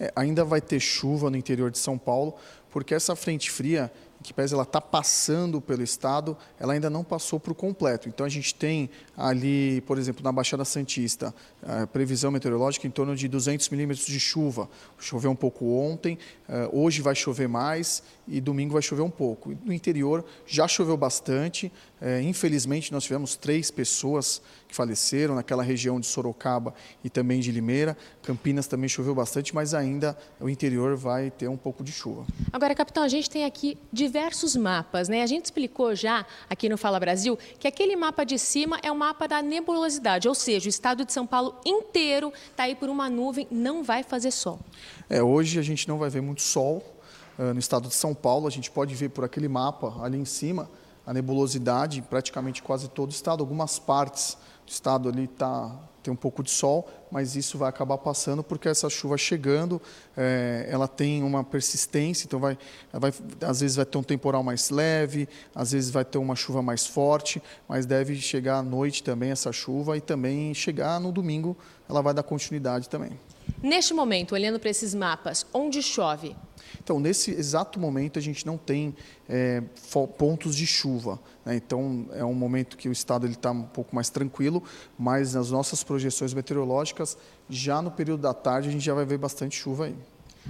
É, 0.00 0.12
ainda 0.14 0.44
vai 0.44 0.60
ter 0.60 0.80
chuva 0.80 1.30
no 1.30 1.36
interior 1.36 1.70
de 1.70 1.78
São 1.78 1.96
Paulo, 1.96 2.34
porque 2.70 2.94
essa 2.94 3.14
frente 3.14 3.50
fria 3.50 3.92
que 4.22 4.32
pese 4.34 4.52
ela 4.54 4.64
está 4.64 4.80
passando 4.80 5.60
pelo 5.60 5.82
estado, 5.82 6.36
ela 6.58 6.72
ainda 6.72 6.90
não 6.90 7.04
passou 7.04 7.38
por 7.38 7.54
completo. 7.54 8.08
Então 8.08 8.26
a 8.26 8.28
gente 8.28 8.54
tem 8.54 8.90
ali, 9.16 9.80
por 9.82 9.98
exemplo, 9.98 10.22
na 10.24 10.32
Baixada 10.32 10.64
Santista, 10.64 11.34
a 11.62 11.86
previsão 11.86 12.30
meteorológica 12.30 12.86
em 12.86 12.90
torno 12.90 13.14
de 13.14 13.28
200 13.28 13.68
milímetros 13.68 14.06
de 14.06 14.18
chuva. 14.18 14.68
Choveu 14.98 15.30
um 15.30 15.36
pouco 15.36 15.66
ontem, 15.66 16.18
eh, 16.48 16.68
hoje 16.72 17.00
vai 17.00 17.14
chover 17.14 17.48
mais 17.48 18.02
e 18.26 18.40
domingo 18.40 18.72
vai 18.72 18.82
chover 18.82 19.02
um 19.02 19.10
pouco. 19.10 19.56
No 19.64 19.72
interior 19.72 20.24
já 20.46 20.66
choveu 20.66 20.96
bastante. 20.96 21.72
Eh, 22.00 22.22
infelizmente 22.22 22.92
nós 22.92 23.04
tivemos 23.04 23.36
três 23.36 23.70
pessoas 23.70 24.40
que 24.68 24.74
faleceram 24.74 25.34
naquela 25.34 25.62
região 25.62 25.98
de 25.98 26.06
Sorocaba 26.06 26.74
e 27.02 27.10
também 27.10 27.40
de 27.40 27.50
Limeira. 27.50 27.96
Campinas 28.22 28.66
também 28.66 28.88
choveu 28.88 29.14
bastante, 29.14 29.54
mas 29.54 29.74
ainda 29.74 30.16
o 30.40 30.48
interior 30.48 30.96
vai 30.96 31.30
ter 31.30 31.48
um 31.48 31.56
pouco 31.56 31.82
de 31.82 31.90
chuva. 31.90 32.26
Agora, 32.52 32.74
capitão, 32.74 33.02
a 33.02 33.08
gente 33.08 33.28
tem 33.28 33.44
aqui 33.44 33.78
diversos 33.92 34.54
mapas, 34.54 35.08
né? 35.08 35.22
A 35.22 35.26
gente 35.26 35.46
explicou 35.46 35.94
já 35.94 36.24
aqui 36.48 36.68
no 36.68 36.76
Fala 36.76 37.00
Brasil 37.00 37.38
que 37.58 37.66
aquele 37.66 37.96
mapa 37.96 38.24
de 38.24 38.38
cima 38.38 38.78
é 38.82 38.92
o 38.92 38.96
mapa 38.96 39.26
da 39.26 39.42
nebulosidade, 39.42 40.28
ou 40.28 40.34
seja, 40.34 40.66
o 40.66 40.70
estado 40.70 41.04
de 41.04 41.12
São 41.12 41.26
Paulo 41.26 41.56
inteiro 41.64 42.32
está 42.50 42.64
aí 42.64 42.74
por 42.74 42.88
uma 42.88 43.08
nuvem, 43.08 43.46
não 43.50 43.82
vai 43.82 44.02
fazer 44.02 44.30
sol. 44.30 44.60
É, 45.08 45.22
hoje 45.22 45.58
a 45.58 45.62
gente 45.62 45.88
não 45.88 45.98
vai 45.98 46.10
ver 46.10 46.20
muito 46.20 46.42
sol 46.42 46.82
uh, 47.38 47.54
no 47.54 47.58
estado 47.58 47.88
de 47.88 47.94
São 47.94 48.14
Paulo, 48.14 48.46
a 48.46 48.50
gente 48.50 48.70
pode 48.70 48.94
ver 48.94 49.08
por 49.08 49.24
aquele 49.24 49.48
mapa 49.48 49.96
ali 50.02 50.18
em 50.18 50.24
cima 50.24 50.68
a 51.08 51.14
nebulosidade 51.14 52.02
praticamente 52.02 52.62
quase 52.62 52.86
todo 52.86 53.08
o 53.08 53.12
estado, 53.12 53.40
algumas 53.40 53.78
partes 53.78 54.36
o 54.66 54.70
estado 54.70 55.08
ali 55.08 55.26
tá, 55.26 55.74
tem 56.02 56.12
um 56.12 56.16
pouco 56.16 56.42
de 56.42 56.50
sol, 56.50 56.86
mas 57.10 57.34
isso 57.34 57.56
vai 57.56 57.70
acabar 57.70 57.96
passando 57.96 58.44
porque 58.44 58.68
essa 58.68 58.90
chuva 58.90 59.16
chegando, 59.16 59.80
é, 60.14 60.68
ela 60.70 60.86
tem 60.86 61.22
uma 61.22 61.42
persistência, 61.42 62.26
então 62.26 62.38
vai, 62.38 62.58
vai, 62.92 63.10
às 63.40 63.60
vezes 63.60 63.76
vai 63.76 63.86
ter 63.86 63.96
um 63.96 64.02
temporal 64.02 64.42
mais 64.42 64.68
leve, 64.68 65.26
às 65.54 65.72
vezes 65.72 65.88
vai 65.88 66.04
ter 66.04 66.18
uma 66.18 66.36
chuva 66.36 66.60
mais 66.60 66.86
forte, 66.86 67.42
mas 67.66 67.86
deve 67.86 68.14
chegar 68.16 68.58
à 68.58 68.62
noite 68.62 69.02
também 69.02 69.30
essa 69.30 69.50
chuva 69.50 69.96
e 69.96 70.02
também 70.02 70.52
chegar 70.52 71.00
no 71.00 71.10
domingo, 71.10 71.56
ela 71.88 72.02
vai 72.02 72.12
dar 72.12 72.22
continuidade 72.22 72.90
também. 72.90 73.18
Neste 73.62 73.92
momento, 73.92 74.32
olhando 74.32 74.58
para 74.60 74.70
esses 74.70 74.94
mapas, 74.94 75.46
onde 75.52 75.82
chove? 75.82 76.36
Então, 76.82 77.00
nesse 77.00 77.30
exato 77.32 77.78
momento, 77.78 78.18
a 78.18 78.22
gente 78.22 78.46
não 78.46 78.56
tem 78.56 78.94
é, 79.28 79.62
pontos 80.16 80.54
de 80.54 80.66
chuva. 80.66 81.18
Né? 81.44 81.56
Então, 81.56 82.06
é 82.12 82.24
um 82.24 82.34
momento 82.34 82.76
que 82.76 82.88
o 82.88 82.92
estado 82.92 83.26
está 83.26 83.50
um 83.50 83.62
pouco 83.64 83.94
mais 83.94 84.08
tranquilo, 84.08 84.62
mas 84.98 85.34
nas 85.34 85.50
nossas 85.50 85.82
projeções 85.82 86.32
meteorológicas, 86.32 87.18
já 87.48 87.82
no 87.82 87.90
período 87.90 88.22
da 88.22 88.32
tarde, 88.32 88.68
a 88.68 88.72
gente 88.72 88.84
já 88.84 88.94
vai 88.94 89.04
ver 89.04 89.18
bastante 89.18 89.56
chuva 89.56 89.86
aí. 89.86 89.96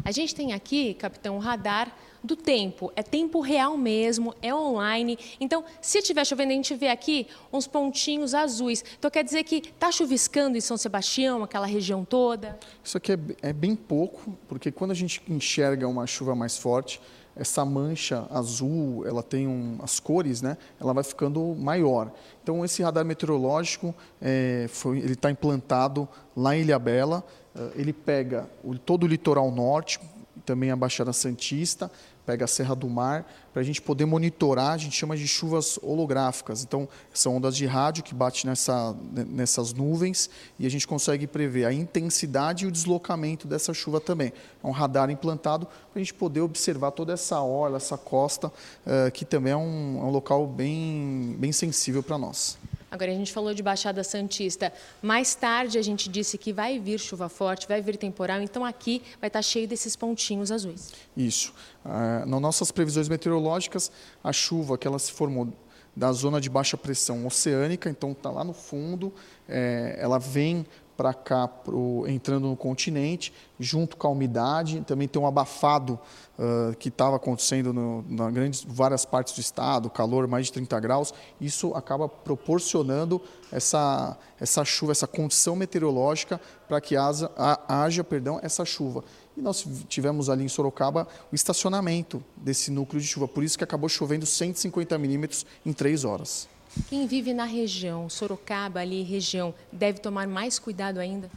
A 0.05 0.13
gente 0.13 0.35
tem 0.35 0.53
aqui, 0.53 0.95
capitão, 0.95 1.37
o 1.37 1.41
radar 1.41 1.93
do 2.23 2.37
tempo. 2.37 2.93
É 2.97 3.03
tempo 3.03 3.41
real 3.41 3.77
mesmo, 3.77 4.35
é 4.43 4.55
online. 4.55 5.19
Então, 5.41 5.65
se 5.81 5.99
estiver 5.99 6.25
chovendo, 6.25 6.53
a 6.53 6.55
gente 6.55 6.75
vê 6.75 6.89
aqui 6.89 7.27
uns 7.53 7.67
pontinhos 7.67 8.35
azuis. 8.35 8.85
Então, 8.99 9.11
quer 9.11 9.25
dizer 9.25 9.45
que 9.45 9.57
está 9.57 9.91
chuviscando 9.91 10.57
em 10.57 10.61
São 10.61 10.77
Sebastião, 10.77 11.43
aquela 11.43 11.67
região 11.67 12.05
toda? 12.05 12.59
Isso 12.83 12.97
aqui 12.97 13.13
é, 13.13 13.19
é 13.43 13.53
bem 13.53 13.75
pouco, 13.75 14.37
porque 14.49 14.71
quando 14.71 14.91
a 14.91 14.95
gente 14.95 15.23
enxerga 15.29 15.87
uma 15.87 16.07
chuva 16.07 16.35
mais 16.35 16.57
forte, 16.57 17.01
essa 17.39 17.65
mancha 17.65 18.27
azul, 18.31 19.07
ela 19.07 19.23
tem 19.23 19.47
um, 19.47 19.79
as 19.81 20.01
cores, 20.01 20.43
né? 20.43 20.59
Ela 20.81 20.93
vai 20.93 21.05
ficando 21.05 21.55
maior. 21.55 22.13
Então 22.43 22.65
esse 22.65 22.83
radar 22.83 23.05
meteorológico, 23.05 23.95
é, 24.21 24.67
foi, 24.69 24.99
ele 24.99 25.13
está 25.13 25.31
implantado 25.31 26.09
lá 26.37 26.57
em 26.57 26.63
Ilhabela. 26.63 27.25
Uh, 27.55 27.71
ele 27.77 27.93
pega 27.93 28.51
o, 28.65 28.77
todo 28.77 29.05
o 29.05 29.07
litoral 29.07 29.53
norte, 29.53 30.01
também 30.49 30.71
a 30.71 30.77
Baixada 30.77 31.13
Santista, 31.13 31.91
pega 32.25 32.47
a 32.47 32.49
Serra 32.49 32.75
do 32.75 32.89
Mar, 32.89 33.31
para 33.53 33.61
a 33.61 33.65
gente 33.65 33.83
poder 33.83 34.07
monitorar, 34.07 34.73
a 34.73 34.79
gente 34.79 34.97
chama 34.97 35.15
de 35.15 35.29
chuvas 35.29 35.79
holográficas. 35.83 36.65
Então, 36.65 36.89
são 37.13 37.37
ondas 37.37 37.55
de 37.55 37.67
rádio 37.67 38.03
que 38.03 38.15
batem 38.15 38.47
nessa, 38.47 38.97
nessas 39.13 39.75
nuvens 39.75 40.31
e 40.59 40.67
a 40.67 40.71
gente 40.71 40.87
consegue 40.87 41.27
prever 41.27 41.67
a 41.67 41.73
intensidade 41.73 42.65
e 42.65 42.69
o 42.69 42.71
deslocamento 42.71 43.47
dessa 43.47 43.75
chuva 43.75 44.01
também. 44.01 44.33
É 44.65 44.67
um 44.67 44.71
radar 44.71 45.11
implantado 45.11 45.67
para 45.67 45.97
a 45.97 45.99
gente 45.99 46.15
poder 46.15 46.41
observar 46.41 46.93
toda 46.93 47.13
essa 47.13 47.43
orla, 47.43 47.77
essa 47.77 47.99
costa, 47.99 48.49
uh, 48.49 49.11
que 49.13 49.27
também 49.27 49.53
é 49.53 49.57
um, 49.57 50.01
é 50.01 50.05
um 50.05 50.11
local 50.11 50.47
bem, 50.47 51.37
bem 51.39 51.53
sensível 51.53 52.03
para 52.03 52.17
nós. 52.17 52.57
Agora, 52.91 53.11
a 53.11 53.15
gente 53.15 53.33
falou 53.33 53.53
de 53.53 53.63
Baixada 53.63 54.03
Santista. 54.03 54.73
Mais 55.03 55.35
tarde, 55.35 55.79
a 55.79 55.83
gente 55.83 56.09
disse 56.09 56.39
que 56.39 56.53
vai 56.53 56.79
vir 56.79 56.99
chuva 56.99 57.29
forte, 57.29 57.69
vai 57.69 57.81
vir 57.81 57.97
temporal, 57.97 58.41
então 58.41 58.65
aqui 58.65 59.03
vai 59.21 59.29
estar 59.29 59.43
cheio 59.43 59.69
desses 59.69 59.95
pontinhos 59.95 60.51
azuis. 60.51 60.93
Isso. 61.17 61.53
Uh, 61.85 62.27
nas 62.27 62.41
nossas 62.41 62.71
previsões 62.71 63.09
meteorológicas, 63.09 63.91
a 64.23 64.33
chuva 64.33 64.79
que 64.79 64.87
ela 64.87 64.99
se 64.99 65.13
formou 65.13 65.53
da 65.95 66.13
zona 66.13 66.41
de 66.41 66.49
baixa 66.49 66.77
pressão 66.77 67.27
oceânica, 67.27 67.91
então 67.91 68.13
está 68.13 68.31
lá 68.31 68.45
no 68.45 68.53
fundo, 68.53 69.13
é, 69.49 69.97
ela 69.99 70.19
vem 70.19 70.65
para 70.99 71.15
cá, 71.15 71.47
pro, 71.47 72.05
entrando 72.09 72.49
no 72.49 72.57
continente, 72.57 73.33
junto 73.57 73.97
com 73.97 74.09
a 74.09 74.11
umidade. 74.11 74.81
Também 74.81 75.07
tem 75.07 75.23
um 75.23 75.29
abafado 75.29 75.97
uh, 76.37 76.77
que 76.77 76.89
estava 76.89 77.15
acontecendo 77.15 77.73
no, 77.73 78.05
na 78.09 78.29
grandes, 78.33 78.65
várias 78.67 79.05
partes 79.05 79.33
do 79.33 79.41
estado, 79.41 79.89
calor 79.89 80.27
mais 80.27 80.47
de 80.47 80.55
30 80.55 80.81
graus. 80.81 81.15
Isso 81.41 81.73
acaba 81.75 82.09
proporcionando 82.09 83.23
essa, 83.53 84.19
essa 84.41 84.65
chuva, 84.65 84.91
essa 84.91 85.07
condição 85.07 85.55
meteorológica 85.55 86.41
para 86.67 86.81
que 86.81 86.97
haja, 86.97 87.31
haja 87.69 88.03
perdão, 88.03 88.41
essa 88.43 88.65
chuva. 88.65 89.05
E 89.37 89.41
nós 89.41 89.65
tivemos 89.89 90.29
ali 90.29 90.43
em 90.43 90.49
Sorocaba 90.49 91.07
o 91.31 91.35
estacionamento 91.37 92.21
desse 92.37 92.73
núcleo 92.73 93.01
de 93.01 93.07
chuva, 93.07 93.29
por 93.29 93.45
isso 93.45 93.57
que 93.57 93.63
acabou 93.63 93.89
chovendo 93.89 94.27
150 94.27 94.99
milímetros 94.99 95.47
em 95.65 95.73
três 95.73 96.05
horas. 96.05 96.49
Quem 96.87 97.07
vive 97.07 97.35
na 97.35 97.45
região, 97.45 98.09
Sorocaba, 98.09 98.81
ali, 98.81 99.03
região, 99.03 99.55
deve 99.71 100.01
tomar 100.01 100.27
mais 100.27 100.59
cuidado 100.59 100.99
ainda? 100.99 101.31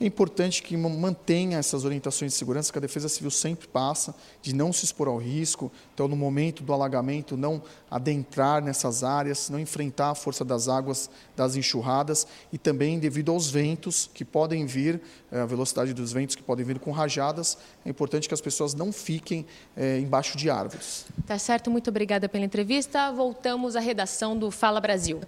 É 0.00 0.06
importante 0.06 0.62
que 0.62 0.76
mantenha 0.76 1.58
essas 1.58 1.84
orientações 1.84 2.32
de 2.32 2.38
segurança 2.38 2.72
que 2.72 2.78
a 2.78 2.80
Defesa 2.80 3.08
Civil 3.08 3.30
sempre 3.30 3.68
passa, 3.68 4.14
de 4.42 4.52
não 4.52 4.72
se 4.72 4.84
expor 4.84 5.06
ao 5.06 5.18
risco. 5.18 5.70
Então, 5.94 6.08
no 6.08 6.16
momento 6.16 6.64
do 6.64 6.72
alagamento, 6.72 7.36
não 7.36 7.62
adentrar 7.88 8.60
nessas 8.60 9.04
áreas, 9.04 9.48
não 9.48 9.58
enfrentar 9.58 10.10
a 10.10 10.14
força 10.14 10.44
das 10.44 10.68
águas 10.68 11.08
das 11.36 11.54
enxurradas 11.54 12.26
e 12.52 12.58
também 12.58 12.98
devido 12.98 13.30
aos 13.30 13.48
ventos 13.48 14.10
que 14.12 14.24
podem 14.24 14.66
vir, 14.66 15.00
eh, 15.30 15.40
a 15.40 15.46
velocidade 15.46 15.94
dos 15.94 16.12
ventos 16.12 16.34
que 16.34 16.42
podem 16.42 16.64
vir 16.64 16.80
com 16.80 16.90
rajadas, 16.90 17.56
é 17.86 17.90
importante 17.90 18.26
que 18.26 18.34
as 18.34 18.40
pessoas 18.40 18.74
não 18.74 18.92
fiquem 18.92 19.46
é, 19.76 19.98
embaixo 19.98 20.36
de 20.36 20.50
árvores. 20.50 21.06
Tá 21.26 21.38
certo, 21.38 21.70
muito 21.70 21.88
obrigada 21.88 22.28
pela 22.28 22.44
entrevista. 22.44 23.12
Voltamos 23.12 23.76
à 23.76 23.80
redação 23.80 24.36
do 24.36 24.50
Fala 24.50 24.80
Brasil. 24.80 25.20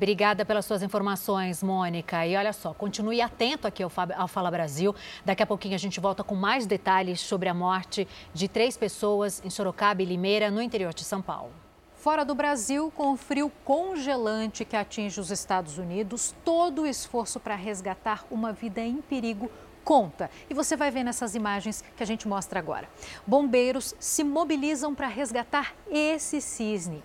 Obrigada 0.00 0.46
pelas 0.46 0.64
suas 0.64 0.82
informações, 0.82 1.62
Mônica. 1.62 2.26
E 2.26 2.34
olha 2.34 2.54
só, 2.54 2.72
continue 2.72 3.20
atento 3.20 3.66
aqui 3.66 3.82
ao, 3.82 3.90
Fala 4.28 4.50
Brasil. 4.50 4.94
Daqui 5.26 5.42
a 5.42 5.46
pouquinho 5.46 5.74
a 5.74 5.78
gente 5.78 6.00
volta 6.00 6.24
com 6.24 6.34
mais 6.34 6.64
detalhes 6.64 7.20
sobre 7.20 7.50
a 7.50 7.52
morte 7.52 8.08
de 8.32 8.48
três 8.48 8.78
pessoas 8.78 9.42
em 9.44 9.50
Sorocaba 9.50 10.00
e 10.00 10.06
Limeira, 10.06 10.50
no 10.50 10.62
interior 10.62 10.94
de 10.94 11.04
São 11.04 11.20
Paulo. 11.20 11.52
Fora 11.96 12.24
do 12.24 12.34
Brasil, 12.34 12.90
com 12.96 13.12
o 13.12 13.16
frio 13.18 13.52
congelante 13.62 14.64
que 14.64 14.74
atinge 14.74 15.20
os 15.20 15.30
Estados 15.30 15.76
Unidos, 15.76 16.34
todo 16.46 16.80
o 16.80 16.86
esforço 16.86 17.38
para 17.38 17.54
resgatar 17.54 18.24
uma 18.30 18.54
vida 18.54 18.80
em 18.80 19.02
perigo 19.02 19.50
conta. 19.84 20.30
E 20.48 20.54
você 20.54 20.78
vai 20.78 20.90
ver 20.90 21.04
nessas 21.04 21.34
imagens 21.34 21.84
que 21.94 22.02
a 22.02 22.06
gente 22.06 22.26
mostra 22.26 22.58
agora. 22.58 22.88
Bombeiros 23.26 23.94
se 24.00 24.24
mobilizam 24.24 24.94
para 24.94 25.08
resgatar 25.08 25.74
esse 25.90 26.40
cisne. 26.40 27.02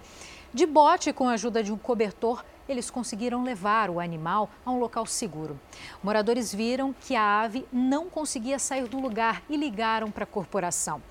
De 0.54 0.66
bote, 0.66 1.12
com 1.12 1.28
a 1.28 1.34
ajuda 1.34 1.62
de 1.62 1.74
um 1.74 1.78
cobertor, 1.78 2.42
eles 2.68 2.90
conseguiram 2.90 3.44
levar 3.44 3.90
o 3.90 4.00
animal 4.00 4.50
a 4.66 4.72
um 4.72 4.80
local 4.80 5.06
seguro. 5.06 5.60
Moradores 6.04 6.54
viram 6.54 6.94
que 6.94 7.16
a 7.16 7.42
ave 7.42 7.66
não 7.72 8.10
conseguia 8.10 8.60
sair 8.60 8.88
do 8.88 9.00
lugar 9.00 9.42
e 9.50 9.58
ligaram 9.58 10.12
para 10.12 10.24
a 10.24 10.28
corporação. 10.28 11.02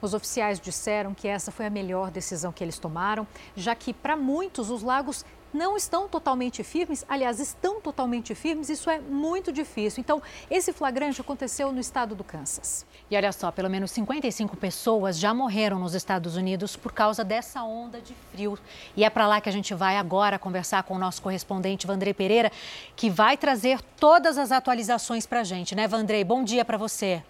Os 0.00 0.14
oficiais 0.14 0.60
disseram 0.60 1.14
que 1.14 1.28
essa 1.28 1.50
foi 1.50 1.66
a 1.66 1.70
melhor 1.70 2.10
decisão 2.10 2.52
que 2.52 2.62
eles 2.62 2.78
tomaram, 2.78 3.26
já 3.56 3.74
que 3.74 3.92
para 3.92 4.16
muitos 4.16 4.70
os 4.70 4.82
lagos 4.82 5.24
não 5.54 5.76
estão 5.76 6.08
totalmente 6.08 6.64
firmes, 6.64 7.04
aliás, 7.08 7.38
estão 7.38 7.80
totalmente 7.80 8.34
firmes, 8.34 8.68
isso 8.68 8.90
é 8.90 8.98
muito 8.98 9.52
difícil. 9.52 10.00
Então, 10.00 10.20
esse 10.50 10.72
flagrante 10.72 11.20
aconteceu 11.20 11.70
no 11.70 11.80
estado 11.80 12.14
do 12.14 12.24
Kansas. 12.24 12.84
E 13.08 13.16
olha 13.16 13.30
só, 13.30 13.52
pelo 13.52 13.70
menos 13.70 13.92
55 13.92 14.56
pessoas 14.56 15.18
já 15.18 15.32
morreram 15.32 15.78
nos 15.78 15.94
Estados 15.94 16.36
Unidos 16.36 16.74
por 16.74 16.92
causa 16.92 17.22
dessa 17.22 17.62
onda 17.62 18.00
de 18.00 18.14
frio. 18.32 18.58
E 18.96 19.04
é 19.04 19.10
para 19.10 19.28
lá 19.28 19.40
que 19.40 19.48
a 19.48 19.52
gente 19.52 19.72
vai 19.72 19.96
agora 19.96 20.38
conversar 20.38 20.82
com 20.82 20.94
o 20.94 20.98
nosso 20.98 21.22
correspondente 21.22 21.86
Vandrei 21.86 22.12
Pereira, 22.12 22.50
que 22.96 23.08
vai 23.08 23.36
trazer 23.36 23.80
todas 23.98 24.36
as 24.36 24.50
atualizações 24.50 25.24
para 25.24 25.40
a 25.40 25.44
gente, 25.44 25.74
né, 25.74 25.86
Vandrei? 25.86 26.24
Bom 26.24 26.42
dia 26.42 26.64
para 26.64 26.76
você. 26.76 27.22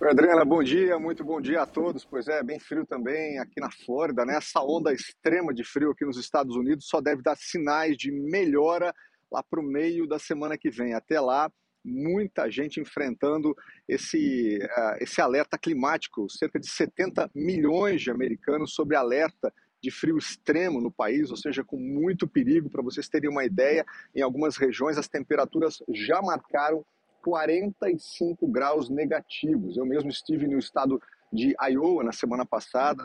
Adriana, 0.00 0.44
bom 0.44 0.62
dia, 0.62 0.96
muito 0.96 1.24
bom 1.24 1.40
dia 1.40 1.62
a 1.62 1.66
todos. 1.66 2.04
Pois 2.04 2.28
é, 2.28 2.40
bem 2.40 2.60
frio 2.60 2.86
também 2.86 3.40
aqui 3.40 3.60
na 3.60 3.68
Flórida, 3.68 4.24
né? 4.24 4.36
Essa 4.36 4.62
onda 4.62 4.92
extrema 4.92 5.52
de 5.52 5.64
frio 5.64 5.90
aqui 5.90 6.04
nos 6.04 6.16
Estados 6.16 6.54
Unidos 6.54 6.86
só 6.86 7.00
deve 7.00 7.20
dar 7.20 7.36
sinais 7.36 7.96
de 7.96 8.12
melhora 8.12 8.94
lá 9.30 9.42
para 9.42 9.58
o 9.58 9.62
meio 9.62 10.06
da 10.06 10.16
semana 10.16 10.56
que 10.56 10.70
vem. 10.70 10.94
Até 10.94 11.20
lá, 11.20 11.50
muita 11.84 12.48
gente 12.48 12.80
enfrentando 12.80 13.56
esse, 13.88 14.60
uh, 14.62 15.02
esse 15.02 15.20
alerta 15.20 15.58
climático. 15.58 16.30
Cerca 16.30 16.60
de 16.60 16.70
70 16.70 17.28
milhões 17.34 18.00
de 18.00 18.10
americanos 18.12 18.74
sob 18.74 18.94
alerta 18.94 19.52
de 19.82 19.90
frio 19.90 20.16
extremo 20.16 20.80
no 20.80 20.92
país, 20.92 21.30
ou 21.32 21.36
seja, 21.36 21.64
com 21.64 21.76
muito 21.76 22.28
perigo. 22.28 22.70
Para 22.70 22.82
vocês 22.82 23.08
terem 23.08 23.28
uma 23.28 23.44
ideia, 23.44 23.84
em 24.14 24.22
algumas 24.22 24.56
regiões 24.56 24.96
as 24.96 25.08
temperaturas 25.08 25.82
já 25.92 26.22
marcaram 26.22 26.84
45 27.28 28.48
graus 28.48 28.88
negativos. 28.88 29.76
Eu 29.76 29.84
mesmo 29.84 30.08
estive 30.08 30.46
no 30.46 30.58
estado 30.58 31.00
de 31.30 31.54
Iowa 31.70 32.02
na 32.02 32.12
semana 32.12 32.46
passada. 32.46 33.04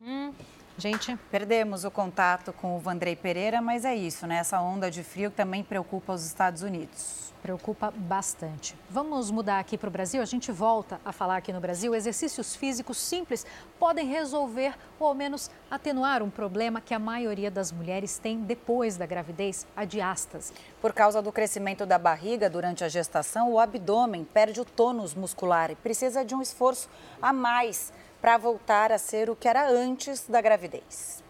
Hum, 0.00 0.34
gente, 0.76 1.16
perdemos 1.30 1.84
o 1.84 1.90
contato 1.90 2.52
com 2.52 2.76
o 2.76 2.80
Vandrei 2.80 3.14
Pereira, 3.14 3.62
mas 3.62 3.84
é 3.84 3.94
isso, 3.94 4.26
né? 4.26 4.38
Essa 4.38 4.60
onda 4.60 4.90
de 4.90 5.04
frio 5.04 5.30
também 5.30 5.62
preocupa 5.62 6.12
os 6.12 6.26
Estados 6.26 6.62
Unidos. 6.62 7.31
Preocupa 7.42 7.90
bastante. 7.90 8.76
Vamos 8.88 9.28
mudar 9.28 9.58
aqui 9.58 9.76
para 9.76 9.88
o 9.88 9.90
Brasil. 9.90 10.22
A 10.22 10.24
gente 10.24 10.52
volta 10.52 11.00
a 11.04 11.10
falar 11.10 11.38
aqui 11.38 11.52
no 11.52 11.60
Brasil. 11.60 11.92
Exercícios 11.92 12.54
físicos 12.54 12.96
simples 12.96 13.44
podem 13.80 14.06
resolver 14.06 14.74
ou 15.00 15.08
ao 15.08 15.14
menos 15.14 15.50
atenuar 15.68 16.22
um 16.22 16.30
problema 16.30 16.80
que 16.80 16.94
a 16.94 17.00
maioria 17.00 17.50
das 17.50 17.72
mulheres 17.72 18.16
tem 18.16 18.38
depois 18.38 18.96
da 18.96 19.06
gravidez, 19.06 19.66
a 19.74 19.84
diástase. 19.84 20.52
Por 20.80 20.92
causa 20.92 21.20
do 21.20 21.32
crescimento 21.32 21.84
da 21.84 21.98
barriga 21.98 22.48
durante 22.48 22.84
a 22.84 22.88
gestação, 22.88 23.50
o 23.50 23.58
abdômen 23.58 24.24
perde 24.24 24.60
o 24.60 24.64
tônus 24.64 25.12
muscular 25.12 25.72
e 25.72 25.74
precisa 25.74 26.24
de 26.24 26.36
um 26.36 26.40
esforço 26.40 26.88
a 27.20 27.32
mais 27.32 27.92
para 28.20 28.38
voltar 28.38 28.92
a 28.92 28.98
ser 28.98 29.28
o 29.28 29.34
que 29.34 29.48
era 29.48 29.68
antes 29.68 30.28
da 30.28 30.40
gravidez 30.40 31.20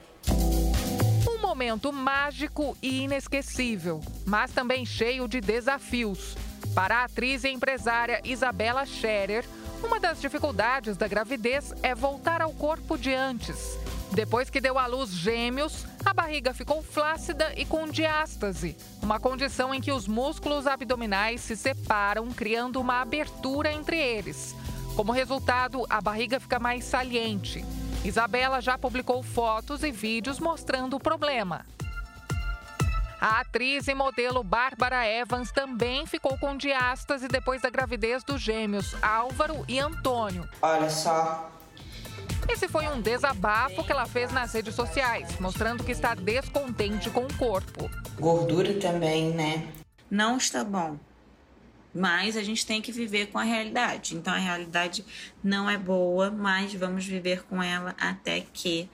momento 1.53 1.93
mágico 1.93 2.77
e 2.81 3.03
inesquecível, 3.03 4.01
mas 4.25 4.51
também 4.53 4.87
cheio 4.87 5.29
de 5.29 5.41
desafios. 5.41 6.37
Para 6.75 6.99
a 6.99 7.05
atriz 7.05 7.45
e 7.45 7.49
empresária 7.49 8.21
Isabela 8.25 8.87
Scherer, 8.87 9.45
uma 9.83 10.01
das 10.01 10.21
dificuldades 10.21 10.97
da 10.97 11.07
gravidez 11.07 11.75
é 11.83 11.95
voltar 11.95 12.41
ao 12.41 12.53
corpo 12.53 12.97
de 12.97 13.13
antes. 13.13 13.77
Depois 14.13 14.49
que 14.49 14.61
deu 14.61 14.79
à 14.79 14.87
luz 14.87 15.11
gêmeos, 15.11 15.87
a 16.05 16.13
barriga 16.13 16.53
ficou 16.55 16.83
flácida 16.83 17.53
e 17.57 17.65
com 17.65 17.89
diástase, 17.89 18.77
uma 19.03 19.19
condição 19.19 19.75
em 19.75 19.81
que 19.81 19.93
os 19.93 20.07
músculos 20.07 20.67
abdominais 20.67 21.41
se 21.41 21.57
separam, 21.57 22.31
criando 22.31 22.81
uma 22.81 23.01
abertura 23.01 23.73
entre 23.73 23.97
eles. 23.97 24.55
Como 24.95 25.13
resultado, 25.13 25.87
a 25.89 26.01
barriga 26.01 26.39
fica 26.39 26.59
mais 26.59 26.85
saliente. 26.85 27.65
Isabela 28.05 28.61
já 28.61 28.77
publicou 28.77 29.23
fotos 29.23 29.83
e 29.85 29.91
vídeos 29.91 30.41
mostrando 30.41 30.97
o 30.97 31.01
problema. 31.01 31.65
A 33.21 33.41
atriz 33.41 33.87
e 33.87 33.95
modelo 33.95 34.43
Bárbara 34.43 35.07
Evans 35.07 35.53
também 35.53 36.05
ficou 36.07 36.37
com 36.39 36.57
diástase 36.57 37.29
depois 37.29 37.63
da 37.63 37.71
gravidez 37.71 38.25
dos 38.25 38.41
gêmeos 38.41 38.97
Álvaro 39.01 39.65
e 39.69 39.79
Antônio. 39.79 40.49
Olha 40.61 40.91
só, 40.91 41.49
esse 42.49 42.67
foi 42.67 42.89
um 42.89 43.01
desabafo 43.01 43.85
que 43.85 43.93
ela 43.93 44.07
fez 44.07 44.33
nas 44.33 44.53
redes 44.53 44.75
sociais, 44.75 45.39
mostrando 45.39 45.85
que 45.85 45.93
está 45.93 46.15
descontente 46.15 47.09
com 47.11 47.21
o 47.21 47.35
corpo. 47.35 47.89
Gordura 48.19 48.75
também, 48.81 49.33
né? 49.33 49.69
Não 50.11 50.37
está 50.37 50.65
bom. 50.65 50.99
Mas 51.95 52.37
a 52.37 52.43
gente 52.43 52.67
tem 52.67 52.81
que 52.81 52.91
viver 52.91 53.27
com 53.27 53.39
a 53.39 53.43
realidade. 53.43 54.15
Então 54.15 54.33
a 54.33 54.39
realidade 54.39 55.05
não 55.43 55.69
é 55.69 55.77
boa, 55.77 56.31
mas 56.31 56.73
vamos 56.75 57.05
viver 57.05 57.45
com 57.45 57.63
ela 57.63 57.95
até 57.99 58.41
que 58.53 58.89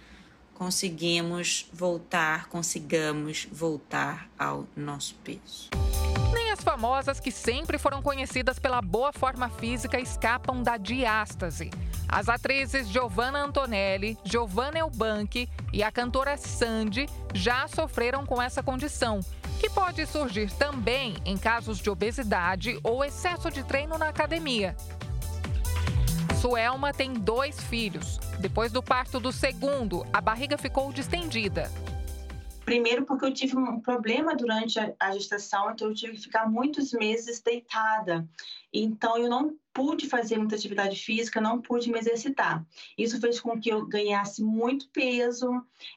conseguimos 0.59 1.68
voltar, 1.72 2.49
consigamos 2.49 3.46
voltar 3.51 4.28
ao 4.36 4.66
nosso 4.76 5.14
peso. 5.22 5.70
Nem 6.34 6.51
as 6.51 6.61
famosas 6.61 7.20
que 7.20 7.30
sempre 7.30 7.78
foram 7.78 8.03
conhecidas 8.03 8.59
pela 8.59 8.82
boa 8.82 9.12
forma 9.12 9.49
física 9.49 10.01
escapam 10.01 10.61
da 10.61 10.76
diástase. 10.76 11.70
As 12.09 12.28
atrizes 12.28 12.88
Giovanna 12.88 13.44
Antonelli, 13.44 14.18
Giovanna 14.24 14.78
Elbanchi 14.78 15.49
e 15.72 15.82
a 15.82 15.92
cantora 15.92 16.36
Sandy 16.36 17.09
já 17.34 17.68
sofreram 17.68 18.26
com 18.26 18.42
essa 18.42 18.62
condição, 18.62 19.20
que 19.59 19.68
pode 19.68 20.06
surgir 20.06 20.50
também 20.52 21.16
em 21.24 21.36
casos 21.36 21.78
de 21.78 21.90
obesidade 21.90 22.78
ou 22.82 23.04
excesso 23.04 23.50
de 23.50 23.64
treino 23.64 23.98
na 23.98 24.09
academia. 24.09 24.76
Suelma 26.40 26.92
tem 26.92 27.12
dois 27.12 27.61
filhos. 27.61 28.18
Depois 28.38 28.70
do 28.70 28.80
parto 28.80 29.18
do 29.18 29.32
segundo, 29.32 30.06
a 30.12 30.20
barriga 30.20 30.56
ficou 30.56 30.92
distendida. 30.92 31.70
Primeiro, 32.64 33.04
porque 33.04 33.24
eu 33.24 33.32
tive 33.32 33.56
um 33.56 33.80
problema 33.80 34.36
durante 34.36 34.78
a 35.00 35.12
gestação, 35.12 35.70
então 35.70 35.88
eu 35.88 35.94
tive 35.94 36.12
que 36.12 36.22
ficar 36.22 36.48
muitos 36.48 36.92
meses 36.92 37.40
deitada. 37.40 38.28
Então, 38.72 39.16
eu 39.16 39.28
não 39.28 39.56
pude 39.72 40.08
fazer 40.08 40.36
muita 40.36 40.56
atividade 40.56 40.96
física, 40.96 41.40
não 41.40 41.60
pude 41.60 41.90
me 41.90 41.98
exercitar. 41.98 42.66
Isso 42.96 43.20
fez 43.20 43.40
com 43.40 43.60
que 43.60 43.70
eu 43.70 43.86
ganhasse 43.86 44.42
muito 44.42 44.88
peso, 44.90 45.48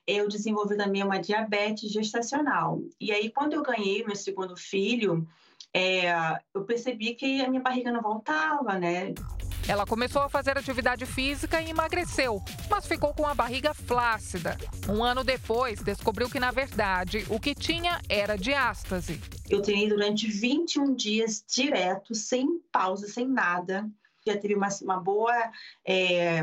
eu 0.06 0.28
desenvolvi 0.28 0.78
também 0.78 1.04
uma 1.04 1.20
diabetes 1.20 1.92
gestacional. 1.92 2.82
E 3.00 3.12
aí, 3.12 3.32
quando 3.32 3.54
eu 3.54 3.64
ganhei 3.64 4.06
meu 4.06 4.16
segundo 4.16 4.56
filho, 4.56 5.28
é, 5.74 6.12
eu 6.54 6.64
percebi 6.66 7.16
que 7.16 7.42
a 7.42 7.50
minha 7.50 7.62
barriga 7.62 7.92
não 7.92 8.02
voltava, 8.02 8.78
né? 8.78 9.14
Ela 9.68 9.86
começou 9.86 10.22
a 10.22 10.30
fazer 10.30 10.58
atividade 10.58 11.06
física 11.06 11.62
e 11.62 11.70
emagreceu, 11.70 12.42
mas 12.70 12.88
ficou 12.88 13.14
com 13.14 13.26
a 13.26 13.34
barriga 13.34 13.74
flácida. 13.74 14.58
Um 14.90 15.04
ano 15.04 15.24
depois, 15.24 15.82
descobriu 15.82 16.30
que, 16.30 16.40
na 16.40 16.52
verdade, 16.52 17.26
o 17.30 17.40
que 17.40 17.54
tinha 17.54 18.02
era 18.10 18.38
diástase. 18.38 19.22
Eu 19.50 19.62
treinei 19.62 19.88
durante 19.88 20.28
21 20.28 20.96
dias 20.96 21.44
direto, 21.48 22.16
sem 22.16 22.60
pausa, 22.72 23.08
sem 23.08 23.28
nada. 23.28 23.90
Já 24.26 24.38
teve 24.38 24.56
uma, 24.56 24.70
uma 24.84 25.00
boa 25.00 25.52
é, 25.86 26.42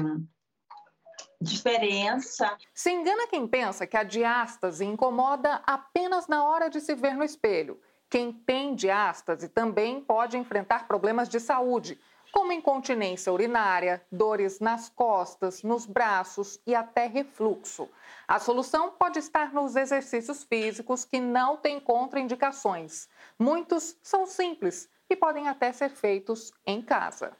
diferença. 1.40 2.56
Se 2.74 2.90
engana 2.90 3.26
quem 3.28 3.46
pensa 3.46 3.86
que 3.86 3.96
a 3.96 4.02
diástase 4.02 4.84
incomoda 4.84 5.62
apenas 5.66 6.26
na 6.26 6.44
hora 6.44 6.68
de 6.68 6.80
se 6.80 6.94
ver 6.94 7.14
no 7.14 7.24
espelho. 7.24 7.80
Quem 8.10 8.32
tem 8.32 8.74
diástase 8.74 9.48
também 9.48 10.00
pode 10.00 10.36
enfrentar 10.36 10.88
problemas 10.88 11.28
de 11.28 11.38
saúde, 11.38 12.00
como 12.38 12.52
incontinência 12.52 13.32
urinária, 13.32 14.00
dores 14.12 14.60
nas 14.60 14.88
costas, 14.88 15.64
nos 15.64 15.84
braços 15.84 16.60
e 16.64 16.72
até 16.72 17.08
refluxo. 17.08 17.88
A 18.28 18.38
solução 18.38 18.92
pode 18.92 19.18
estar 19.18 19.52
nos 19.52 19.74
exercícios 19.74 20.44
físicos 20.44 21.04
que 21.04 21.18
não 21.18 21.56
têm 21.56 21.80
contraindicações. 21.80 23.08
Muitos 23.36 23.98
são 24.04 24.24
simples 24.24 24.88
e 25.10 25.16
podem 25.16 25.48
até 25.48 25.72
ser 25.72 25.90
feitos 25.90 26.52
em 26.64 26.80
casa. 26.80 27.36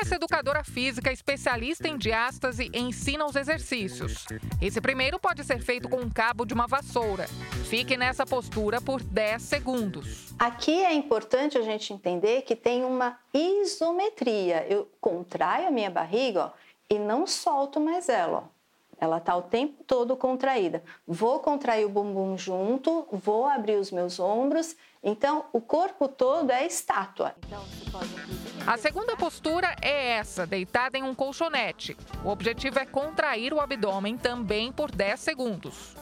Essa 0.00 0.14
educadora 0.14 0.62
física 0.62 1.12
especialista 1.12 1.88
em 1.88 1.96
diástase 1.96 2.70
ensina 2.72 3.26
os 3.26 3.34
exercícios. 3.34 4.24
Esse 4.60 4.80
primeiro 4.80 5.18
pode 5.18 5.42
ser 5.44 5.60
feito 5.60 5.88
com 5.88 5.96
um 5.96 6.10
cabo 6.10 6.44
de 6.44 6.54
uma 6.54 6.66
vassoura. 6.66 7.26
Fique 7.68 7.96
nessa 7.96 8.24
postura 8.24 8.80
por 8.80 9.02
10 9.02 9.42
segundos. 9.42 10.34
Aqui 10.38 10.84
é 10.84 10.92
importante 10.92 11.58
a 11.58 11.62
gente 11.62 11.92
entender 11.92 12.42
que 12.42 12.54
tem 12.54 12.84
uma 12.84 13.18
isometria. 13.34 14.66
Eu 14.68 14.88
contraio 15.00 15.68
a 15.68 15.70
minha 15.70 15.90
barriga 15.90 16.46
ó, 16.46 16.50
e 16.88 16.98
não 16.98 17.26
solto 17.26 17.80
mais 17.80 18.08
ela. 18.08 18.48
Ó. 18.48 18.62
Ela 19.02 19.18
está 19.18 19.34
o 19.34 19.42
tempo 19.42 19.82
todo 19.82 20.16
contraída. 20.16 20.80
Vou 21.04 21.40
contrair 21.40 21.84
o 21.84 21.88
bumbum 21.88 22.38
junto, 22.38 23.04
vou 23.10 23.46
abrir 23.46 23.74
os 23.74 23.90
meus 23.90 24.20
ombros. 24.20 24.76
Então, 25.02 25.46
o 25.52 25.60
corpo 25.60 26.06
todo 26.06 26.50
é 26.50 26.64
estátua. 26.64 27.34
Então, 27.44 27.60
você 27.64 27.90
pode 27.90 28.08
a 28.64 28.76
segunda 28.76 29.16
postura 29.16 29.74
é 29.82 30.10
essa, 30.12 30.46
deitada 30.46 30.96
em 30.96 31.02
um 31.02 31.16
colchonete. 31.16 31.96
O 32.24 32.28
objetivo 32.28 32.78
é 32.78 32.86
contrair 32.86 33.52
o 33.52 33.60
abdômen 33.60 34.16
também 34.16 34.70
por 34.70 34.88
10 34.88 35.18
segundos. 35.18 35.96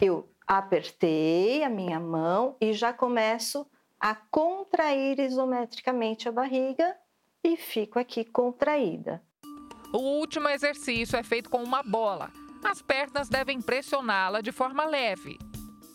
Eu 0.00 0.28
apertei 0.44 1.62
a 1.62 1.68
minha 1.68 2.00
mão 2.00 2.56
e 2.60 2.72
já 2.72 2.92
começo 2.92 3.64
a 4.00 4.12
contrair 4.14 5.20
isometricamente 5.20 6.28
a 6.28 6.32
barriga 6.32 6.96
e 7.44 7.56
fico 7.56 8.00
aqui 8.00 8.24
contraída. 8.24 9.22
O 9.92 9.98
último 9.98 10.48
exercício 10.48 11.16
é 11.16 11.22
feito 11.22 11.48
com 11.48 11.62
uma 11.62 11.84
bola. 11.84 12.32
As 12.64 12.82
pernas 12.82 13.28
devem 13.28 13.62
pressioná-la 13.62 14.40
de 14.40 14.50
forma 14.50 14.84
leve. 14.84 15.38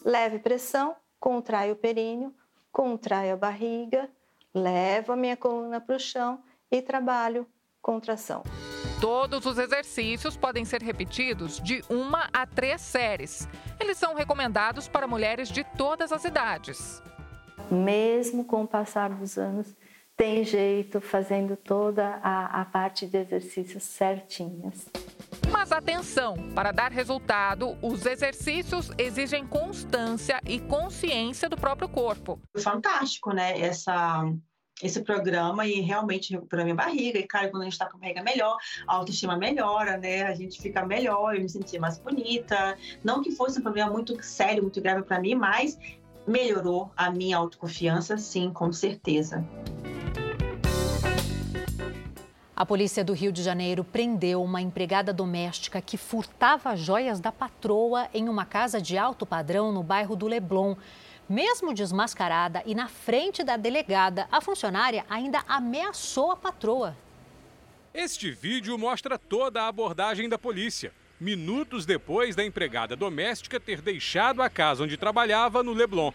Leve 0.05 0.39
pressão, 0.39 0.95
contrai 1.23 1.71
o 1.71 1.75
períneo, 1.77 2.33
contrai 2.69 3.31
a 3.31 3.37
barriga 3.37 4.09
levo 4.53 5.13
a 5.13 5.15
minha 5.15 5.37
coluna 5.37 5.79
para 5.79 5.95
o 5.95 5.99
chão 5.99 6.43
e 6.69 6.81
trabalho 6.81 7.47
contração. 7.81 8.43
Todos 8.99 9.45
os 9.45 9.57
exercícios 9.57 10.35
podem 10.35 10.65
ser 10.65 10.83
repetidos 10.83 11.61
de 11.61 11.81
uma 11.89 12.29
a 12.33 12.45
três 12.45 12.81
séries. 12.81 13.47
Eles 13.79 13.97
são 13.97 14.13
recomendados 14.13 14.89
para 14.89 15.07
mulheres 15.07 15.47
de 15.47 15.63
todas 15.63 16.11
as 16.11 16.25
idades. 16.25 17.01
Mesmo 17.71 18.43
com 18.43 18.63
o 18.63 18.67
passar 18.67 19.09
dos 19.09 19.37
anos, 19.37 19.73
tem 20.17 20.43
jeito 20.43 20.99
fazendo 20.99 21.55
toda 21.55 22.19
a, 22.21 22.61
a 22.61 22.65
parte 22.65 23.07
de 23.07 23.17
exercícios 23.17 23.83
certinhas. 23.83 24.89
Mas 25.51 25.71
atenção, 25.71 26.35
para 26.55 26.71
dar 26.71 26.91
resultado, 26.91 27.77
os 27.81 28.05
exercícios 28.05 28.91
exigem 28.97 29.45
constância 29.45 30.39
e 30.45 30.59
consciência 30.59 31.49
do 31.49 31.57
próprio 31.57 31.87
corpo. 31.87 32.39
Fantástico, 32.57 33.31
né? 33.31 33.59
Essa 33.59 34.25
esse 34.81 35.01
programa 35.01 35.65
e 35.65 35.79
realmente 35.81 36.33
recuperar 36.33 36.65
minha 36.65 36.75
barriga. 36.75 37.19
E, 37.19 37.23
cara, 37.23 37.49
quando 37.49 37.61
a 37.61 37.65
gente 37.65 37.77
tá 37.77 37.89
com 37.89 37.97
a 37.97 37.99
barriga 37.99 38.23
melhor, 38.23 38.57
a 38.87 38.95
autoestima 38.95 39.37
melhora, 39.37 39.97
né? 39.97 40.23
A 40.23 40.35
gente 40.35 40.61
fica 40.61 40.85
melhor, 40.85 41.35
eu 41.35 41.41
me 41.41 41.49
sentia 41.49 41.79
mais 41.79 41.97
bonita. 41.99 42.77
Não 43.03 43.21
que 43.21 43.31
fosse 43.31 43.59
um 43.59 43.63
problema 43.63 43.91
muito 43.91 44.21
sério, 44.23 44.63
muito 44.63 44.81
grave 44.81 45.03
para 45.03 45.19
mim, 45.19 45.35
mas 45.35 45.77
melhorou 46.27 46.91
a 46.97 47.11
minha 47.11 47.37
autoconfiança, 47.37 48.17
sim, 48.17 48.51
com 48.51 48.71
certeza. 48.71 49.45
A 52.63 52.65
polícia 52.65 53.03
do 53.03 53.11
Rio 53.11 53.29
de 53.29 53.43
Janeiro 53.43 53.83
prendeu 53.83 54.41
uma 54.41 54.61
empregada 54.61 55.11
doméstica 55.11 55.81
que 55.81 55.97
furtava 55.97 56.77
joias 56.77 57.19
da 57.19 57.29
patroa 57.29 58.07
em 58.13 58.29
uma 58.29 58.45
casa 58.45 58.81
de 58.81 58.97
alto 58.97 59.25
padrão 59.25 59.69
no 59.73 59.83
bairro 59.83 60.15
do 60.15 60.27
Leblon. 60.27 60.73
Mesmo 61.27 61.73
desmascarada 61.73 62.63
e 62.65 62.73
na 62.73 62.87
frente 62.87 63.43
da 63.43 63.57
delegada, 63.57 64.29
a 64.31 64.39
funcionária 64.39 65.05
ainda 65.09 65.43
ameaçou 65.45 66.31
a 66.31 66.37
patroa. 66.37 66.95
Este 67.93 68.31
vídeo 68.31 68.77
mostra 68.77 69.19
toda 69.19 69.63
a 69.63 69.67
abordagem 69.67 70.29
da 70.29 70.39
polícia. 70.39 70.93
Minutos 71.19 71.85
depois 71.85 72.33
da 72.33 72.45
empregada 72.45 72.95
doméstica 72.95 73.59
ter 73.59 73.81
deixado 73.81 74.41
a 74.41 74.49
casa 74.49 74.85
onde 74.85 74.95
trabalhava 74.95 75.63
no 75.63 75.73
Leblon. 75.73 76.13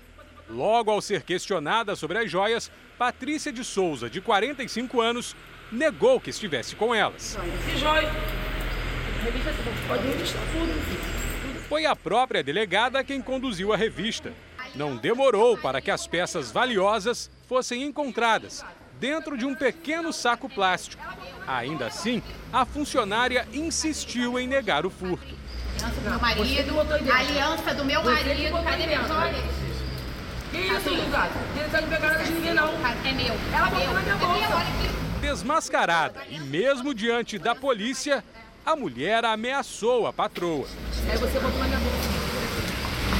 Logo 0.49 0.90
ao 0.90 1.03
ser 1.03 1.24
questionada 1.24 1.94
sobre 1.94 2.16
as 2.16 2.30
joias, 2.30 2.70
Patrícia 2.96 3.53
de 3.53 3.62
Souza, 3.62 4.09
de 4.09 4.22
45 4.22 4.99
anos, 4.99 5.36
negou 5.71 6.21
que 6.21 6.31
estivesse 6.31 6.75
com 6.77 6.95
elas. 6.95 7.37
Foi 11.69 11.85
a 11.87 11.95
própria 11.95 12.43
delegada 12.43 13.05
quem 13.05 13.21
conduziu 13.21 13.73
a 13.73 13.77
revista. 13.77 14.33
Não 14.75 14.97
demorou 14.97 15.57
para 15.57 15.81
que 15.81 15.91
as 15.91 16.07
peças 16.07 16.51
valiosas 16.51 17.31
fossem 17.49 17.83
encontradas. 17.83 18.64
dentro 19.01 19.39
de 19.39 19.45
um 19.47 19.55
pequeno 19.55 20.12
saco 20.12 20.49
plástico. 20.49 21.03
Ainda 21.47 21.87
assim, 21.87 22.23
a 22.53 22.64
funcionária 22.64 23.47
insistiu 23.53 24.39
em 24.39 24.47
negar 24.47 24.85
o 24.85 24.91
furto. 24.91 25.37
Aliança 25.81 26.01
do 26.01 26.11
meu 26.11 26.19
marido, 26.19 26.81
aliança 27.12 27.75
do 27.75 27.85
meu 27.85 28.03
marido, 28.03 28.64
cadê 28.64 28.87
minha 28.87 29.05
joia? 29.05 29.35
Que 30.51 30.59
isso? 30.59 30.89
Eles 30.89 31.73
não 31.73 31.89
pegaram 31.89 32.25
de 32.25 32.31
ninguém, 32.33 32.55
não. 32.55 32.69
É 32.69 33.12
meu. 33.12 33.37
Ela 33.53 33.69
é 33.69 33.71
botou 33.71 33.95
na 33.95 34.01
minha 34.01 34.16
bolsa. 34.16 35.08
Desmascarada 35.21 36.23
e 36.31 36.39
mesmo 36.39 36.95
diante 36.95 37.39
da 37.39 37.55
polícia, 37.55 38.25
a 38.64 38.77
mulher 38.77 39.25
ameaçou 39.25 40.07
a 40.07 40.12
patroa. 40.12 40.66
Aí 41.11 41.16
você 41.16 41.41
botou 41.41 41.59
na 41.59 41.66
minha. 41.66 42.29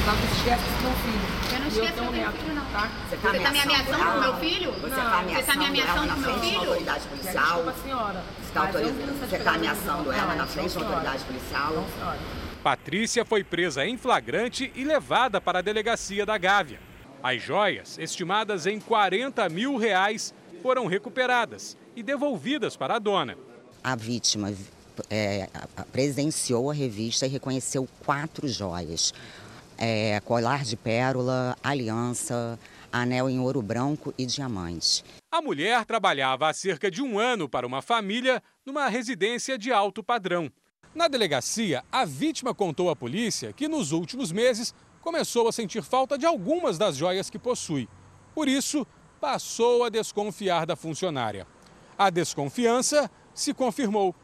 Tá, 0.05 0.13
não 0.13 0.23
esquece 0.37 0.63
do 0.63 0.81
meu 0.81 0.93
filho. 0.95 1.39
Eu 1.51 1.59
não 1.59 1.67
esqueço 1.67 1.93
do 1.93 2.11
meu 2.11 2.31
filho, 2.31 2.55
não. 2.55 2.65
Tá? 2.71 2.89
Você 3.09 3.17
tá 3.17 3.51
me 3.51 3.59
ameaçando 3.59 4.03
com 4.03 4.17
o 4.17 4.21
meu 4.21 4.35
filho? 4.37 4.71
Você 4.71 4.87
está 4.87 5.53
tá 5.53 5.55
me 5.59 5.65
ameaçando 5.65 6.13
com 6.13 6.19
o 6.19 6.21
meu 6.21 6.39
filho? 6.39 6.59
autoridade 6.59 7.07
policial. 7.07 7.45
Desculpa, 7.45 7.73
senhora. 7.83 8.23
Você 8.41 8.53
tá 8.53 8.65
Você 8.65 9.35
está 9.35 9.51
ameaçando 9.53 10.11
ela 10.11 10.35
na 10.35 10.47
frente 10.47 10.73
da 10.75 10.85
autoridade 10.85 11.23
policial. 11.25 11.85
Patrícia 12.63 13.25
foi 13.25 13.43
presa 13.43 13.85
em 13.85 13.97
flagrante 13.97 14.71
e 14.75 14.83
levada 14.83 15.41
para 15.41 15.59
a 15.59 15.61
delegacia 15.61 16.25
da 16.25 16.37
Gávea. 16.37 16.79
As 17.21 17.41
joias, 17.41 17.97
estimadas 17.97 18.65
em 18.65 18.79
40 18.79 19.49
mil 19.49 19.75
reais, 19.75 20.33
foram 20.61 20.85
recuperadas 20.85 21.77
e 21.99 22.03
devolvidas 22.03 22.77
para 22.77 22.95
a 22.95 22.99
dona. 22.99 23.37
A 23.83 23.95
vítima 23.95 24.53
é, 25.09 25.49
presenciou 25.91 26.71
a 26.71 26.73
revista 26.73 27.25
e 27.25 27.29
reconheceu 27.29 27.87
quatro 28.05 28.47
joias. 28.47 29.13
É, 29.77 30.19
colar 30.21 30.63
de 30.63 30.75
pérola, 30.75 31.57
aliança, 31.63 32.59
anel 32.91 33.29
em 33.29 33.39
ouro 33.39 33.61
branco 33.61 34.13
e 34.17 34.25
diamante. 34.25 35.03
A 35.31 35.41
mulher 35.41 35.85
trabalhava 35.85 36.49
há 36.49 36.53
cerca 36.53 36.89
de 36.89 37.01
um 37.01 37.19
ano 37.19 37.47
para 37.47 37.67
uma 37.67 37.81
família 37.81 38.41
numa 38.65 38.87
residência 38.87 39.57
de 39.57 39.71
alto 39.71 40.03
padrão. 40.03 40.51
Na 40.93 41.07
delegacia, 41.07 41.83
a 41.91 42.03
vítima 42.03 42.53
contou 42.53 42.89
à 42.89 42.95
polícia 42.95 43.53
que 43.53 43.67
nos 43.67 43.91
últimos 43.91 44.31
meses 44.31 44.73
começou 45.01 45.47
a 45.47 45.51
sentir 45.51 45.83
falta 45.83 46.17
de 46.17 46.25
algumas 46.25 46.77
das 46.77 46.97
joias 46.97 47.29
que 47.29 47.39
possui. 47.39 47.87
Por 48.33 48.47
isso, 48.47 48.85
passou 49.19 49.83
a 49.83 49.89
desconfiar 49.89 50.65
da 50.65 50.75
funcionária. 50.75 51.45
A 51.99 52.09
desconfiança 52.09 53.11
se 53.33 53.53
confirmou 53.53 54.15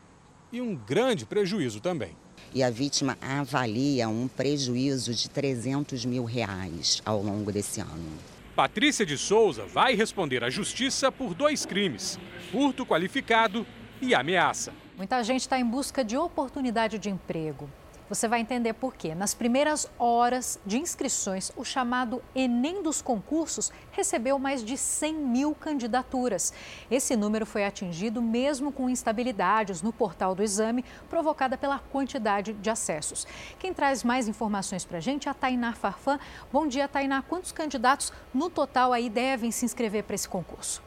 e 0.49 0.61
um 0.61 0.73
grande 0.73 1.25
prejuízo 1.25 1.81
também. 1.81 2.15
E 2.53 2.63
a 2.63 2.69
vítima 2.69 3.17
avalia 3.21 4.07
um 4.07 4.29
prejuízo 4.29 5.13
de 5.13 5.29
300 5.29 6.05
mil 6.05 6.23
reais 6.23 7.01
ao 7.05 7.21
longo 7.21 7.51
desse 7.51 7.81
ano. 7.81 8.17
Patrícia 8.55 9.05
de 9.05 9.17
Souza 9.17 9.65
vai 9.65 9.93
responder 9.93 10.41
à 10.41 10.49
justiça 10.49 11.11
por 11.11 11.33
dois 11.33 11.65
crimes: 11.65 12.17
furto 12.49 12.85
qualificado 12.85 13.67
e 14.01 14.15
ameaça. 14.15 14.71
Muita 14.95 15.21
gente 15.21 15.41
está 15.41 15.59
em 15.59 15.65
busca 15.65 16.01
de 16.01 16.15
oportunidade 16.15 16.97
de 16.97 17.09
emprego. 17.09 17.69
Você 18.07 18.27
vai 18.27 18.39
entender 18.39 18.73
por 18.73 18.93
quê. 18.93 19.15
Nas 19.15 19.33
primeiras 19.33 19.89
horas 19.97 20.59
de 20.63 20.77
inscrições, 20.77 21.51
o 21.57 21.63
chamado 21.63 22.21
Enem 22.35 22.83
dos 22.83 23.01
concursos 23.01 23.71
recebeu 23.91 24.37
mais 24.37 24.63
de 24.63 24.77
100 24.77 25.15
mil 25.15 25.55
candidaturas. 25.55 26.53
Esse 26.89 27.15
número 27.15 27.47
foi 27.47 27.65
atingido 27.65 28.21
mesmo 28.21 28.71
com 28.71 28.87
instabilidades 28.87 29.81
no 29.81 29.91
portal 29.91 30.35
do 30.35 30.43
exame, 30.43 30.85
provocada 31.09 31.57
pela 31.57 31.79
quantidade 31.79 32.53
de 32.53 32.69
acessos. 32.69 33.25
Quem 33.57 33.73
traz 33.73 34.03
mais 34.03 34.27
informações 34.27 34.85
para 34.85 34.99
a 34.99 35.01
gente 35.01 35.27
é 35.27 35.31
a 35.31 35.33
Tainá 35.33 35.73
Farfã. 35.73 36.19
Bom 36.53 36.67
dia, 36.67 36.87
Tainá. 36.87 37.23
Quantos 37.23 37.51
candidatos 37.51 38.13
no 38.31 38.51
total 38.51 38.93
aí 38.93 39.09
devem 39.09 39.49
se 39.49 39.65
inscrever 39.65 40.03
para 40.03 40.13
esse 40.13 40.29
concurso? 40.29 40.83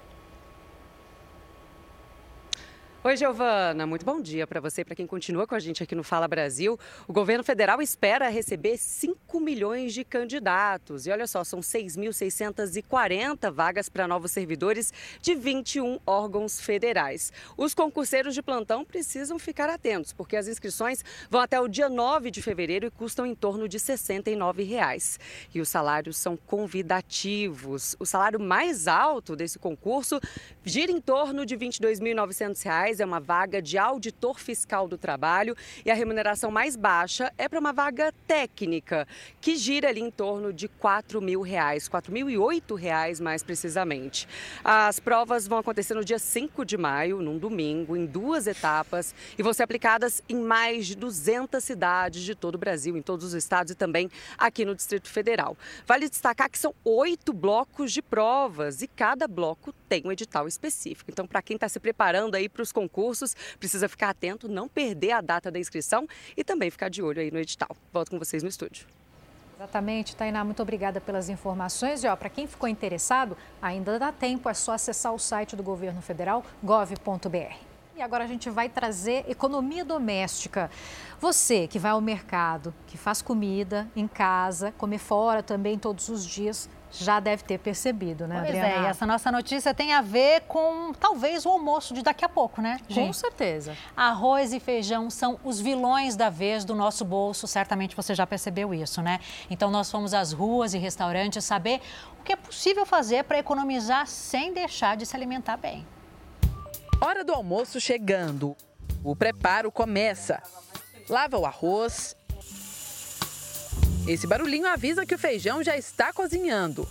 Oi, 3.09 3.17
Giovana. 3.17 3.87
Muito 3.87 4.05
bom 4.05 4.21
dia 4.21 4.47
para 4.47 4.61
você, 4.61 4.85
para 4.85 4.95
quem 4.95 5.07
continua 5.07 5.47
com 5.47 5.55
a 5.55 5.59
gente 5.59 5.83
aqui 5.83 5.95
no 5.95 6.05
Fala 6.05 6.29
Brasil. 6.29 6.79
O 7.07 7.13
governo 7.15 7.43
federal 7.43 7.81
espera 7.81 8.29
receber 8.29 8.77
5 8.77 9.41
milhões 9.41 9.95
de 9.95 10.05
candidatos. 10.05 11.07
E 11.07 11.11
olha 11.11 11.27
só, 11.27 11.43
são 11.43 11.61
6.640 11.61 13.51
vagas 13.51 13.89
para 13.89 14.07
novos 14.07 14.31
servidores 14.31 14.93
de 15.23 15.35
21 15.35 15.99
órgãos 16.07 16.61
federais. 16.61 17.33
Os 17.57 17.73
concurseiros 17.73 18.35
de 18.35 18.43
plantão 18.43 18.85
precisam 18.85 19.39
ficar 19.39 19.71
atentos, 19.71 20.13
porque 20.13 20.37
as 20.37 20.47
inscrições 20.47 21.03
vão 21.31 21.41
até 21.41 21.59
o 21.59 21.67
dia 21.67 21.89
9 21.89 22.31
de 22.31 22.43
fevereiro 22.43 22.89
e 22.89 22.91
custam 22.91 23.25
em 23.25 23.35
torno 23.35 23.67
de 23.67 23.81
69 23.81 24.65
reais. 24.65 25.19
E 25.55 25.63
os 25.63 25.71
salários 25.71 26.19
são 26.19 26.37
convidativos. 26.37 27.97
O 27.99 28.05
salário 28.05 28.39
mais 28.39 28.87
alto 28.87 29.35
desse 29.35 29.59
concurso 29.59 30.21
gira 30.63 30.93
em 30.93 31.01
torno 31.01 31.47
de 31.47 31.57
22.900 31.57 32.63
reais, 32.63 32.98
é 33.01 33.05
uma 33.05 33.21
vaga 33.21 33.61
de 33.61 33.79
auditor 33.79 34.39
fiscal 34.39 34.89
do 34.89 34.99
trabalho 34.99 35.57
e 35.85 35.91
a 35.91 35.95
remuneração 35.95 36.51
mais 36.51 36.77
baixa 36.77 37.33
é 37.39 37.49
para 37.49 37.59
uma 37.59 37.73
vaga 37.73 38.13
técnica, 38.27 39.07
que 39.41 39.57
gira 39.57 39.89
ali 39.89 40.01
em 40.01 40.11
torno 40.11 40.53
de 40.53 40.69
4 40.69 41.21
mil 41.21 41.41
reais, 41.41 41.89
4.008 41.89 42.75
reais 42.77 43.21
mais 43.21 43.43
precisamente. 43.43 44.29
As 44.65 44.99
provas 44.99 45.47
vão 45.47 45.59
acontecer 45.59 45.95
no 45.95 46.05
dia 46.05 46.19
5 46.19 46.65
de 46.65 46.77
maio, 46.77 47.21
num 47.21 47.39
domingo, 47.39 47.97
em 47.97 48.07
duas 48.07 48.47
etapas 48.47 49.15
e 49.39 49.43
vão 49.43 49.53
ser 49.53 49.63
aplicadas 49.63 50.23
em 50.29 50.37
mais 50.37 50.87
de 50.87 50.97
200 50.97 51.63
cidades 51.63 52.23
de 52.23 52.35
todo 52.35 52.55
o 52.57 52.59
Brasil, 52.59 52.97
em 52.97 53.03
todos 53.03 53.27
os 53.27 53.35
estados 53.35 53.73
e 53.73 53.75
também 53.75 54.11
aqui 54.37 54.65
no 54.65 54.75
Distrito 54.75 55.09
Federal. 55.09 55.57
Vale 55.87 56.09
destacar 56.09 56.51
que 56.51 56.59
são 56.59 56.75
oito 56.85 57.33
blocos 57.33 57.93
de 57.93 58.03
provas 58.03 58.83
e 58.83 58.87
cada 58.89 59.27
bloco 59.27 59.73
tem 59.89 60.03
um 60.05 60.13
edital 60.13 60.47
específico. 60.47 61.11
Então, 61.11 61.27
para 61.27 61.43
quem 61.43 61.55
está 61.55 61.69
se 61.69 61.81
preparando 61.81 62.35
aí 62.35 62.49
para 62.49 62.63
os 62.63 62.73
concursos, 62.79 63.35
precisa 63.59 63.89
ficar 63.89 64.11
atento, 64.11 64.49
não 64.49 64.69
perder 64.69 65.13
a 65.13 65.21
data 65.21 65.51
da 65.51 65.59
inscrição 65.59 66.07
e 66.37 66.45
também 66.45 66.71
ficar 66.71 66.89
de 66.89 67.03
olho 67.03 67.21
aí 67.21 67.31
no 67.31 67.39
edital. 67.39 67.77
Volto 67.93 68.11
com 68.11 68.19
vocês 68.19 68.43
no 68.43 68.49
estúdio. 68.49 68.87
Exatamente, 69.57 70.15
Tainá, 70.15 70.45
muito 70.45 70.63
obrigada 70.63 71.01
pelas 71.01 71.29
informações. 71.29 72.05
E 72.05 72.07
ó, 72.07 72.15
para 72.15 72.29
quem 72.29 72.47
ficou 72.47 72.69
interessado, 72.69 73.37
ainda 73.61 73.99
dá 73.99 74.13
tempo, 74.13 74.49
é 74.49 74.55
só 74.55 74.73
acessar 74.73 75.13
o 75.13 75.19
site 75.19 75.57
do 75.57 75.65
governo 75.65 76.01
federal, 76.01 76.45
gov.br. 76.63 77.57
E 77.97 78.01
agora 78.01 78.23
a 78.23 78.27
gente 78.29 78.49
vai 78.49 78.69
trazer 78.69 79.25
economia 79.29 79.85
doméstica. 79.85 80.71
Você 81.19 81.67
que 81.67 81.81
vai 81.81 81.91
ao 81.91 82.01
mercado, 82.01 82.73
que 82.87 82.97
faz 82.97 83.21
comida 83.21 83.89
em 83.97 84.07
casa, 84.07 84.71
comer 84.79 84.99
fora 84.99 85.43
também 85.43 85.77
todos 85.77 86.09
os 86.09 86.25
dias, 86.25 86.71
já 86.91 87.21
deve 87.21 87.43
ter 87.43 87.59
percebido, 87.59 88.27
né, 88.27 88.37
Pois 88.41 88.49
Adriana? 88.49 88.69
é, 88.69 88.83
e 88.83 88.87
essa 88.87 89.05
nossa 89.07 89.31
notícia 89.31 89.75
tem 89.75 89.93
a 89.93 90.01
ver 90.01 90.43
com 90.43 90.93
talvez 90.99 91.45
o 91.45 91.51
almoço 91.51 91.93
de 91.95 92.03
daqui 92.03 92.25
a 92.25 92.29
pouco, 92.29 92.61
né? 92.63 92.79
Com 92.89 92.95
gente? 92.95 93.17
certeza. 93.17 93.77
Arroz 93.97 94.53
e 94.53 94.61
feijão 94.61 95.11
são 95.11 95.39
os 95.45 95.61
vilões 95.61 96.17
da 96.17 96.31
vez 96.31 96.65
do 96.65 96.75
nosso 96.75 97.05
bolso, 97.05 97.47
certamente 97.47 97.95
você 97.95 98.15
já 98.15 98.27
percebeu 98.27 98.73
isso, 98.73 99.03
né? 99.03 99.21
Então 99.51 99.71
nós 99.71 99.91
fomos 99.91 100.15
às 100.15 100.33
ruas 100.33 100.75
e 100.75 100.79
restaurantes 100.79 101.45
saber 101.45 101.81
o 102.21 102.23
que 102.25 102.33
é 102.33 102.37
possível 102.37 102.85
fazer 102.87 103.25
para 103.25 103.39
economizar 103.39 104.07
sem 104.07 104.53
deixar 104.53 104.97
de 104.97 105.05
se 105.07 105.15
alimentar 105.17 105.57
bem. 105.57 105.87
Hora 107.01 107.25
do 107.25 107.33
almoço 107.33 107.81
chegando. 107.81 108.57
O 109.05 109.15
preparo 109.15 109.71
começa. 109.71 110.43
Lava 111.09 111.39
o 111.39 111.47
arroz. 111.47 112.17
Esse 114.09 114.27
barulhinho 114.27 114.67
avisa 114.67 115.05
que 115.05 115.15
o 115.15 115.19
feijão 115.19 115.63
já 115.63 115.77
está 115.77 116.15
cozinhando. 116.15 116.89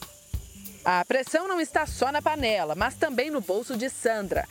A 0.85 1.03
pressão 1.03 1.47
não 1.47 1.59
está 1.59 1.83
só 1.87 2.11
na 2.11 2.21
panela, 2.21 2.75
mas 2.75 2.93
também 2.93 3.31
no 3.31 3.41
bolso 3.41 3.75
de 3.75 3.89
Sandra. 3.89 4.47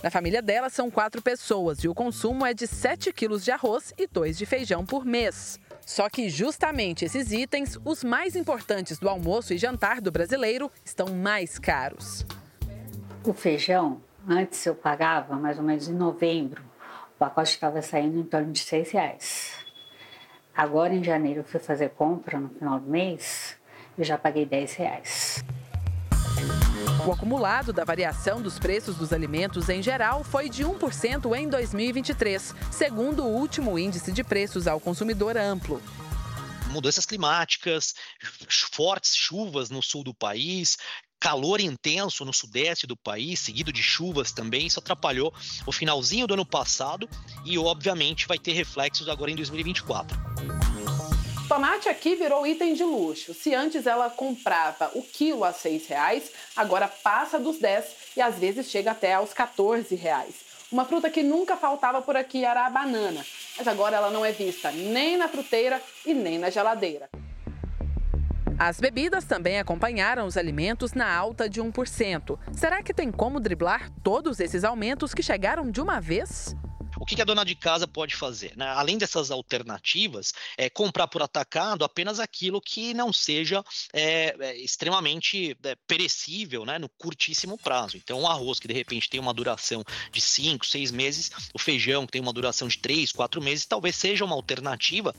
Na 0.00 0.12
família 0.12 0.40
dela 0.40 0.70
são 0.70 0.92
quatro 0.92 1.20
pessoas 1.20 1.82
e 1.82 1.88
o 1.88 1.94
consumo 1.94 2.46
é 2.46 2.54
de 2.54 2.68
7 2.68 3.12
quilos 3.12 3.44
de 3.44 3.50
arroz 3.50 3.92
e 3.98 4.06
2 4.06 4.38
de 4.38 4.46
feijão 4.46 4.86
por 4.86 5.04
mês. 5.04 5.58
Só 5.84 6.08
que 6.08 6.30
justamente 6.30 7.04
esses 7.04 7.32
itens, 7.32 7.76
os 7.84 8.04
mais 8.04 8.36
importantes 8.36 8.96
do 8.96 9.08
almoço 9.08 9.52
e 9.52 9.58
jantar 9.58 10.00
do 10.00 10.12
brasileiro, 10.12 10.70
estão 10.84 11.08
mais 11.08 11.58
caros. 11.58 12.24
O 13.24 13.34
feijão, 13.34 14.00
antes 14.28 14.64
eu 14.64 14.76
pagava 14.76 15.34
mais 15.34 15.58
ou 15.58 15.64
menos 15.64 15.88
em 15.88 15.94
novembro. 15.94 16.62
O 17.16 17.18
pacote 17.18 17.50
estava 17.50 17.82
saindo 17.82 18.20
em 18.20 18.24
torno 18.24 18.52
de 18.52 18.60
seis 18.60 18.92
reais. 18.92 19.63
Agora 20.56 20.94
em 20.94 21.02
janeiro 21.02 21.40
eu 21.40 21.44
fui 21.44 21.58
fazer 21.58 21.90
compra 21.90 22.38
no 22.38 22.48
final 22.48 22.78
do 22.78 22.88
mês 22.88 23.56
e 23.98 24.04
já 24.04 24.16
paguei 24.16 24.46
10 24.46 24.74
reais. 24.74 25.44
O 27.06 27.12
acumulado 27.12 27.72
da 27.72 27.84
variação 27.84 28.40
dos 28.40 28.58
preços 28.58 28.96
dos 28.96 29.12
alimentos 29.12 29.68
em 29.68 29.82
geral 29.82 30.22
foi 30.22 30.48
de 30.48 30.64
1% 30.64 31.36
em 31.36 31.48
2023, 31.48 32.54
segundo 32.70 33.24
o 33.24 33.28
último 33.28 33.78
índice 33.78 34.12
de 34.12 34.22
preços 34.22 34.66
ao 34.66 34.80
consumidor 34.80 35.36
amplo. 35.36 35.82
Mudanças 36.70 37.04
climáticas, 37.04 37.94
fortes 38.72 39.14
chuvas 39.14 39.70
no 39.70 39.82
sul 39.82 40.02
do 40.02 40.14
país, 40.14 40.78
calor 41.20 41.60
intenso 41.60 42.24
no 42.24 42.32
sudeste 42.32 42.86
do 42.86 42.96
país, 42.96 43.40
seguido 43.40 43.72
de 43.72 43.82
chuvas 43.82 44.30
também, 44.30 44.66
isso 44.66 44.78
atrapalhou 44.78 45.32
o 45.66 45.72
finalzinho 45.72 46.26
do 46.26 46.34
ano 46.34 46.44
passado 46.44 47.08
e, 47.44 47.58
obviamente, 47.58 48.26
vai 48.26 48.38
ter 48.38 48.52
reflexos 48.52 49.08
agora 49.08 49.30
em 49.30 49.36
2024. 49.36 50.16
tomate 51.48 51.88
aqui 51.88 52.14
virou 52.14 52.46
item 52.46 52.74
de 52.74 52.84
luxo. 52.84 53.32
Se 53.32 53.54
antes 53.54 53.86
ela 53.86 54.10
comprava 54.10 54.90
o 54.94 55.02
quilo 55.02 55.44
a 55.44 55.52
seis 55.52 55.86
reais, 55.86 56.30
agora 56.54 56.88
passa 56.88 57.38
dos 57.38 57.58
10 57.58 57.84
e 58.16 58.20
às 58.20 58.36
vezes 58.36 58.70
chega 58.70 58.90
até 58.90 59.14
aos 59.14 59.32
14 59.32 59.94
reais. 59.94 60.34
Uma 60.70 60.84
fruta 60.84 61.08
que 61.08 61.22
nunca 61.22 61.56
faltava 61.56 62.02
por 62.02 62.16
aqui 62.16 62.44
era 62.44 62.66
a 62.66 62.70
banana, 62.70 63.24
mas 63.56 63.68
agora 63.68 63.96
ela 63.96 64.10
não 64.10 64.24
é 64.24 64.32
vista 64.32 64.72
nem 64.72 65.16
na 65.16 65.28
fruteira 65.28 65.80
e 66.04 66.12
nem 66.12 66.38
na 66.38 66.50
geladeira. 66.50 67.08
As 68.58 68.78
bebidas 68.78 69.24
também 69.24 69.58
acompanharam 69.58 70.26
os 70.26 70.36
alimentos 70.36 70.92
na 70.92 71.12
alta 71.12 71.48
de 71.48 71.60
1%. 71.60 72.38
Será 72.52 72.82
que 72.82 72.94
tem 72.94 73.10
como 73.10 73.40
driblar 73.40 73.90
todos 74.02 74.38
esses 74.38 74.62
aumentos 74.62 75.12
que 75.12 75.22
chegaram 75.22 75.70
de 75.70 75.80
uma 75.80 76.00
vez? 76.00 76.54
O 76.96 77.04
que 77.04 77.20
a 77.20 77.24
dona 77.24 77.44
de 77.44 77.56
casa 77.56 77.88
pode 77.88 78.14
fazer? 78.14 78.56
Né? 78.56 78.66
Além 78.68 78.96
dessas 78.96 79.32
alternativas, 79.32 80.32
é 80.56 80.70
comprar 80.70 81.08
por 81.08 81.20
atacado 81.20 81.84
apenas 81.84 82.20
aquilo 82.20 82.60
que 82.60 82.94
não 82.94 83.12
seja 83.12 83.64
é, 83.92 84.36
é, 84.38 84.56
extremamente 84.58 85.56
é, 85.64 85.74
perecível 85.88 86.64
né, 86.64 86.78
no 86.78 86.88
curtíssimo 86.88 87.58
prazo. 87.58 87.96
Então, 87.96 88.20
o 88.20 88.26
arroz, 88.28 88.60
que 88.60 88.68
de 88.68 88.74
repente 88.74 89.10
tem 89.10 89.18
uma 89.18 89.34
duração 89.34 89.82
de 90.12 90.20
5, 90.20 90.64
6 90.64 90.92
meses, 90.92 91.32
o 91.52 91.58
feijão, 91.58 92.06
que 92.06 92.12
tem 92.12 92.22
uma 92.22 92.32
duração 92.32 92.68
de 92.68 92.78
3, 92.78 93.10
4 93.10 93.42
meses, 93.42 93.66
talvez 93.66 93.96
seja 93.96 94.24
uma 94.24 94.36
alternativa 94.36 95.12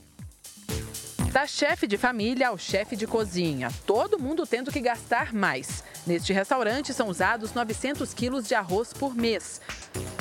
da 1.36 1.46
chefe 1.46 1.86
de 1.86 1.98
família 1.98 2.48
ao 2.48 2.58
chefe 2.58 2.96
de 2.96 3.06
cozinha, 3.06 3.70
todo 3.86 4.18
mundo 4.18 4.48
tendo 4.48 4.72
que 4.72 4.80
gastar 4.80 5.34
mais. 5.34 5.84
Neste 6.08 6.32
restaurante 6.32 6.94
são 6.94 7.10
usados 7.10 7.54
900 7.54 8.14
quilos 8.14 8.48
de 8.48 8.56
arroz 8.56 8.94
por 8.94 9.14
mês. 9.14 9.60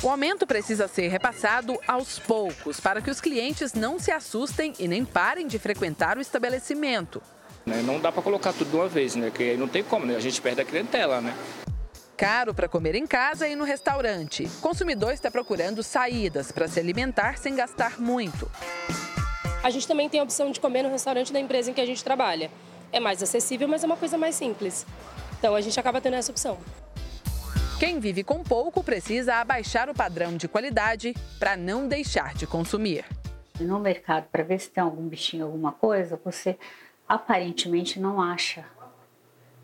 O 0.03 0.09
aumento 0.09 0.45
precisa 0.45 0.89
ser 0.89 1.07
repassado 1.07 1.79
aos 1.87 2.19
poucos 2.19 2.81
para 2.81 3.01
que 3.01 3.09
os 3.09 3.21
clientes 3.21 3.73
não 3.73 3.97
se 3.97 4.11
assustem 4.11 4.73
e 4.77 4.89
nem 4.89 5.05
parem 5.05 5.47
de 5.47 5.57
frequentar 5.57 6.17
o 6.17 6.21
estabelecimento. 6.21 7.21
Né, 7.65 7.81
não 7.81 7.97
dá 7.97 8.11
para 8.11 8.21
colocar 8.21 8.51
tudo 8.51 8.71
de 8.71 8.75
uma 8.75 8.89
vez, 8.89 9.15
né? 9.15 9.29
Porque 9.29 9.55
não 9.55 9.69
tem 9.69 9.83
como, 9.85 10.05
né? 10.05 10.17
A 10.17 10.19
gente 10.19 10.41
perde 10.41 10.59
a 10.59 10.65
clientela, 10.65 11.21
né? 11.21 11.33
Caro 12.17 12.53
para 12.53 12.67
comer 12.67 12.93
em 12.93 13.07
casa 13.07 13.47
e 13.47 13.55
no 13.55 13.63
restaurante. 13.63 14.43
O 14.57 14.61
consumidor 14.61 15.13
está 15.13 15.31
procurando 15.31 15.81
saídas 15.81 16.51
para 16.51 16.67
se 16.67 16.77
alimentar 16.77 17.37
sem 17.37 17.55
gastar 17.55 18.01
muito. 18.01 18.51
A 19.65 19.71
gente 19.71 19.87
também 19.87 20.07
tem 20.07 20.19
a 20.19 20.23
opção 20.23 20.51
de 20.51 20.59
comer 20.59 20.83
no 20.83 20.91
restaurante 20.91 21.33
da 21.33 21.39
empresa 21.39 21.71
em 21.71 21.73
que 21.73 21.81
a 21.81 21.85
gente 21.87 22.03
trabalha. 22.03 22.51
É 22.91 22.99
mais 22.99 23.23
acessível, 23.23 23.67
mas 23.67 23.83
é 23.83 23.87
uma 23.87 23.97
coisa 23.97 24.15
mais 24.15 24.35
simples. 24.35 24.85
Então 25.39 25.55
a 25.55 25.59
gente 25.59 25.79
acaba 25.79 25.99
tendo 25.99 26.17
essa 26.17 26.31
opção. 26.31 26.59
Quem 27.79 27.99
vive 27.99 28.23
com 28.23 28.43
pouco 28.43 28.83
precisa 28.83 29.37
abaixar 29.37 29.89
o 29.89 29.95
padrão 29.95 30.37
de 30.37 30.47
qualidade 30.47 31.15
para 31.39 31.57
não 31.57 31.87
deixar 31.87 32.35
de 32.35 32.45
consumir. 32.45 33.05
No 33.59 33.79
mercado, 33.79 34.27
para 34.31 34.43
ver 34.43 34.59
se 34.59 34.69
tem 34.69 34.83
algum 34.83 35.07
bichinho, 35.07 35.45
alguma 35.45 35.71
coisa, 35.71 36.21
você 36.23 36.59
aparentemente 37.09 37.99
não 37.99 38.21
acha. 38.21 38.65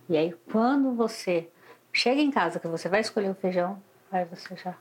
E 0.09 0.17
aí, 0.17 0.33
quando 0.51 0.95
você 0.95 1.47
chega 1.93 2.19
em 2.19 2.31
casa, 2.31 2.59
que 2.59 2.67
você 2.67 2.89
vai 2.89 3.01
escolher 3.01 3.29
o 3.29 3.35
feijão, 3.35 3.79
aí 4.11 4.25
você 4.25 4.55
já. 4.55 4.75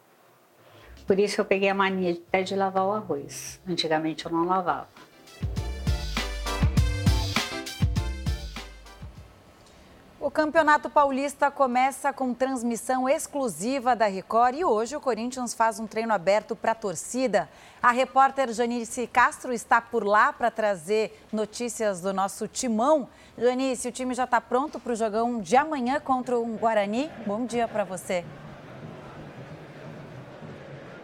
Por 1.07 1.19
isso 1.19 1.43
eu 1.43 1.45
peguei 1.45 1.69
a 1.69 1.75
mania 1.75 2.13
até 2.13 2.43
de 2.43 2.57
lavar 2.57 2.87
o 2.87 2.93
arroz. 2.93 3.61
Antigamente 3.69 4.25
eu 4.25 4.33
não 4.33 4.47
lavava. 4.47 4.89
O 10.31 10.33
Campeonato 10.33 10.89
Paulista 10.89 11.51
começa 11.51 12.13
com 12.13 12.33
transmissão 12.33 13.09
exclusiva 13.09 13.97
da 13.97 14.07
Record 14.07 14.55
e 14.55 14.65
hoje 14.65 14.95
o 14.95 15.01
Corinthians 15.01 15.53
faz 15.53 15.81
um 15.81 15.89
treino 15.89 16.15
aberto 16.15 16.55
para 16.55 16.71
a 16.71 16.75
torcida. 16.77 17.49
A 17.83 17.91
repórter 17.91 18.53
Janice 18.53 19.09
Castro 19.09 19.53
está 19.53 19.81
por 19.81 20.07
lá 20.07 20.33
para 20.33 20.49
trazer 20.49 21.21
notícias 21.33 22.01
do 22.01 22.13
nosso 22.13 22.47
timão. 22.47 23.09
Janice, 23.37 23.89
o 23.89 23.93
time 23.93 24.15
já 24.15 24.23
está 24.23 24.41
pronto 24.41 24.79
para 24.79 24.93
o 24.93 24.97
jogão 24.97 25.41
de 25.41 25.57
amanhã 25.57 25.99
contra 25.99 26.39
o 26.39 26.47
Guarani. 26.57 27.11
Bom 27.27 27.45
dia 27.45 27.67
para 27.67 27.83
você. 27.83 28.25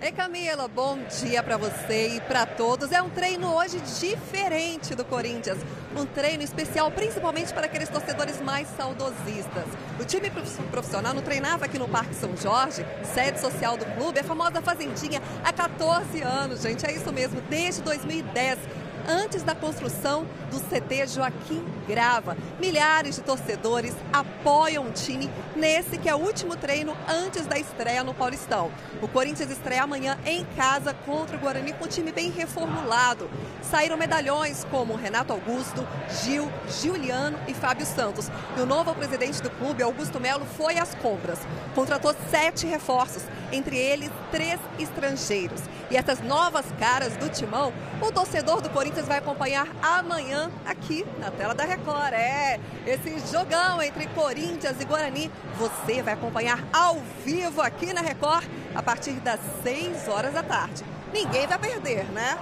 Ei 0.07 0.13
Camila, 0.13 0.69
bom 0.69 1.01
dia 1.21 1.43
para 1.43 1.57
você 1.57 2.15
e 2.15 2.21
para 2.21 2.47
todos. 2.47 2.93
É 2.93 3.03
um 3.03 3.11
treino 3.11 3.53
hoje 3.53 3.81
diferente 3.99 4.95
do 4.95 5.05
Corinthians, 5.05 5.59
um 5.97 6.07
treino 6.07 6.45
especial 6.45 6.93
principalmente 6.93 7.53
para 7.53 7.67
aqueles 7.67 7.89
torcedores 7.89 8.41
mais 8.41 8.69
saudosistas. 8.77 9.65
O 9.99 10.05
time 10.05 10.31
profissional 10.71 11.13
não 11.13 11.23
treinava 11.23 11.65
aqui 11.65 11.77
no 11.77 11.89
Parque 11.89 12.15
São 12.15 12.37
Jorge, 12.37 12.87
sede 13.03 13.41
social 13.41 13.77
do 13.77 13.85
clube, 13.97 14.21
a 14.21 14.23
famosa 14.23 14.63
fazendinha, 14.63 15.21
há 15.43 15.53
14 15.53 16.23
anos, 16.23 16.63
gente. 16.63 16.87
É 16.87 16.93
isso 16.93 17.13
mesmo, 17.13 17.41
desde 17.51 17.83
2010 17.83 18.61
antes 19.09 19.43
da 19.43 19.55
construção 19.55 20.27
do 20.51 20.61
CT 20.61 21.07
Joaquim 21.09 21.65
Grava. 21.89 22.37
Milhares 22.61 23.17
de 23.17 23.23
torcedores 23.23 23.95
apoiam 24.13 24.87
o 24.87 24.93
time 24.93 25.31
nesse 25.57 25.99
que 25.99 26.09
é 26.09 26.15
o 26.15 26.19
último 26.19 26.55
treino 26.55 26.97
antes 27.09 27.47
da 27.47 27.59
estreia 27.59 28.05
no 28.05 28.15
Paulistão. 28.15 28.71
O 29.03 29.09
Corinthians 29.09 29.51
estreia 29.51 29.83
amanhã 29.83 30.19
em 30.25 30.45
casa 30.57 30.95
contra 30.95 31.37
o 31.37 31.41
Guarani 31.41 31.73
com 31.73 31.87
um 31.87 31.89
time 31.89 32.13
bem 32.13 32.31
reformulado. 32.31 33.29
Saíram 33.63 33.97
medalhões 33.97 34.65
como 34.71 34.95
Renato 34.95 35.33
Augusto, 35.33 35.87
Gil, 36.23 36.51
Giuliano 36.81 37.39
e 37.49 37.55
Fábio 37.55 37.87
Santos. 37.87 38.31
E 38.57 38.61
o 38.61 38.67
novo 38.67 38.95
presidente 38.95 39.43
do 39.43 39.51
clube, 39.51 39.83
Augusto 39.83 40.21
Melo, 40.21 40.47
foi 40.57 40.79
às 40.79 40.95
compras. 40.95 41.41
Contratou 41.75 42.15
sete 42.31 42.67
reforços, 42.67 43.25
entre 43.51 43.77
eles 43.77 44.11
três 44.31 44.61
estrangeiros. 44.79 45.63
E 45.91 45.97
essas 45.97 46.21
novas 46.21 46.67
caras 46.79 47.17
do 47.17 47.29
timão, 47.29 47.73
o 48.01 48.13
torcedor 48.13 48.61
do 48.61 48.69
Corinthians 48.71 49.07
vai 49.07 49.19
acompanhar 49.19 49.69
amanhã 49.83 50.51
aqui 50.65 51.07
na 51.19 51.31
tela 51.31 51.55
da 51.55 51.65
Record. 51.65 52.13
É, 52.13 52.61
esse 52.87 53.19
jogão 53.31 53.81
entre 53.83 54.07
Corinthians 54.09 54.81
e 54.81 54.85
Guarani, 54.85 55.31
você 55.59 56.03
vai 56.03 56.15
acompanhar 56.15 56.63
ao 56.73 56.97
vivo 57.25 57.61
aqui 57.61 57.93
na 57.93 58.01
Record 58.01 58.47
a 58.75 58.83
partir 58.83 59.15
das 59.21 59.41
6 59.63 60.09
horas 60.09 60.35
da 60.35 60.43
tarde. 60.43 60.85
Ninguém 61.13 61.47
vai 61.47 61.59
perder, 61.59 62.05
né? 62.13 62.39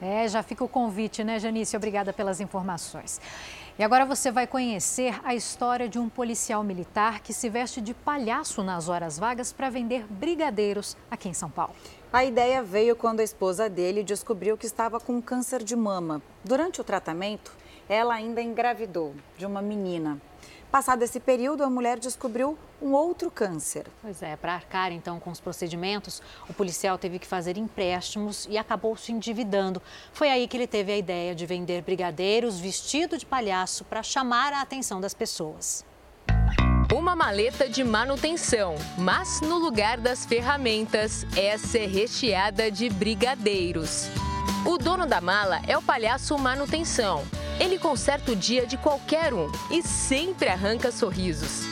É, 0.00 0.28
já 0.28 0.42
fica 0.42 0.62
o 0.62 0.68
convite, 0.68 1.24
né, 1.24 1.38
Janice? 1.38 1.76
Obrigada 1.76 2.12
pelas 2.12 2.40
informações. 2.40 3.20
E 3.78 3.84
agora 3.84 4.06
você 4.06 4.30
vai 4.30 4.46
conhecer 4.46 5.20
a 5.22 5.34
história 5.34 5.88
de 5.88 5.98
um 5.98 6.08
policial 6.08 6.64
militar 6.64 7.20
que 7.20 7.32
se 7.32 7.48
veste 7.48 7.80
de 7.80 7.92
palhaço 7.92 8.62
nas 8.62 8.88
horas 8.88 9.18
vagas 9.18 9.52
para 9.52 9.68
vender 9.68 10.06
brigadeiros 10.08 10.96
aqui 11.10 11.28
em 11.28 11.34
São 11.34 11.50
Paulo. 11.50 11.74
A 12.12 12.24
ideia 12.24 12.62
veio 12.62 12.96
quando 12.96 13.20
a 13.20 13.24
esposa 13.24 13.68
dele 13.68 14.02
descobriu 14.02 14.56
que 14.56 14.64
estava 14.64 14.98
com 14.98 15.20
câncer 15.20 15.62
de 15.62 15.76
mama. 15.76 16.22
Durante 16.42 16.80
o 16.80 16.84
tratamento, 16.84 17.52
ela 17.88 18.14
ainda 18.14 18.40
engravidou 18.40 19.14
de 19.36 19.44
uma 19.44 19.60
menina. 19.60 20.18
Passado 20.76 21.02
esse 21.02 21.18
período, 21.18 21.64
a 21.64 21.70
mulher 21.70 21.98
descobriu 21.98 22.58
um 22.82 22.92
outro 22.92 23.30
câncer. 23.30 23.86
Pois 24.02 24.20
é, 24.20 24.36
para 24.36 24.52
arcar 24.52 24.92
então 24.92 25.18
com 25.18 25.30
os 25.30 25.40
procedimentos, 25.40 26.20
o 26.50 26.52
policial 26.52 26.98
teve 26.98 27.18
que 27.18 27.26
fazer 27.26 27.56
empréstimos 27.56 28.46
e 28.50 28.58
acabou 28.58 28.94
se 28.94 29.10
endividando. 29.10 29.80
Foi 30.12 30.28
aí 30.28 30.46
que 30.46 30.54
ele 30.54 30.66
teve 30.66 30.92
a 30.92 30.98
ideia 30.98 31.34
de 31.34 31.46
vender 31.46 31.80
brigadeiros 31.80 32.60
vestido 32.60 33.16
de 33.16 33.24
palhaço 33.24 33.86
para 33.86 34.02
chamar 34.02 34.52
a 34.52 34.60
atenção 34.60 35.00
das 35.00 35.14
pessoas. 35.14 35.82
Uma 36.94 37.16
maleta 37.16 37.70
de 37.70 37.82
manutenção, 37.82 38.74
mas 38.98 39.40
no 39.40 39.56
lugar 39.56 39.96
das 39.96 40.26
ferramentas, 40.26 41.24
essa 41.34 41.78
é 41.78 41.86
recheada 41.86 42.70
de 42.70 42.90
brigadeiros. 42.90 44.10
O 44.64 44.78
dono 44.78 45.06
da 45.06 45.20
mala 45.20 45.60
é 45.66 45.76
o 45.76 45.82
palhaço 45.82 46.36
manutenção. 46.38 47.24
Ele 47.58 47.78
conserta 47.78 48.32
o 48.32 48.36
dia 48.36 48.66
de 48.66 48.76
qualquer 48.76 49.32
um 49.32 49.50
e 49.70 49.82
sempre 49.82 50.48
arranca 50.48 50.92
sorrisos. 50.92 51.64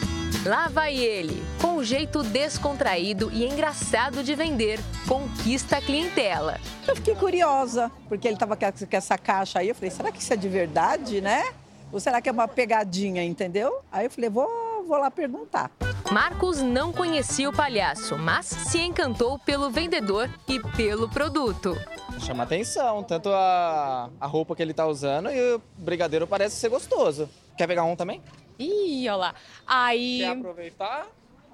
Lá 0.45 0.69
vai 0.69 0.95
ele, 0.95 1.43
com 1.61 1.77
um 1.79 1.85
jeito 1.85 2.23
descontraído 2.23 3.31
e 3.33 3.47
engraçado 3.47 4.23
de 4.23 4.35
vender, 4.35 4.79
conquista 5.09 5.79
a 5.79 5.81
clientela. 5.81 6.61
Eu 6.87 6.95
fiquei 6.97 7.15
curiosa, 7.15 7.91
porque 8.09 8.29
ele 8.29 8.35
estava 8.35 8.55
com 8.55 8.67
essa 8.91 9.17
caixa 9.17 9.61
aí. 9.61 9.71
Eu 9.71 9.75
falei, 9.75 9.91
será 9.91 10.13
que 10.13 10.21
isso 10.21 10.33
é 10.33 10.37
de 10.37 10.49
verdade, 10.49 11.21
né? 11.23 11.45
Ou 11.91 11.99
será 11.99 12.21
que 12.21 12.29
é 12.29 12.33
uma 12.33 12.47
pegadinha, 12.47 13.25
entendeu? 13.25 13.81
Aí 13.91 14.05
eu 14.07 14.11
falei, 14.11 14.29
vou, 14.29 14.74
vou 14.85 14.99
lá 14.99 15.11
perguntar. 15.11 15.71
Marcos 16.13 16.61
não 16.61 16.93
conhecia 16.93 17.49
o 17.49 17.53
palhaço, 17.53 18.17
mas 18.19 18.47
se 18.47 18.79
encantou 18.79 19.39
pelo 19.39 19.71
vendedor 19.71 20.31
e 20.47 20.61
pelo 20.77 21.09
produto. 21.09 21.77
Chama 22.21 22.45
atenção, 22.45 23.03
tanto 23.03 23.31
a, 23.31 24.11
a 24.21 24.27
roupa 24.27 24.55
que 24.55 24.63
ele 24.63 24.75
tá 24.75 24.87
usando 24.87 25.31
e 25.31 25.55
o 25.55 25.63
brigadeiro 25.79 26.27
parece 26.27 26.57
ser 26.57 26.69
gostoso. 26.69 27.29
Quer 27.57 27.67
pegar 27.67 27.85
um 27.85 27.97
também? 27.97 28.23
Ih, 28.59 29.09
olha 29.09 29.17
lá. 29.17 29.35
Aí. 29.67 30.19
Quer 30.21 30.37
aproveitar? 30.37 31.07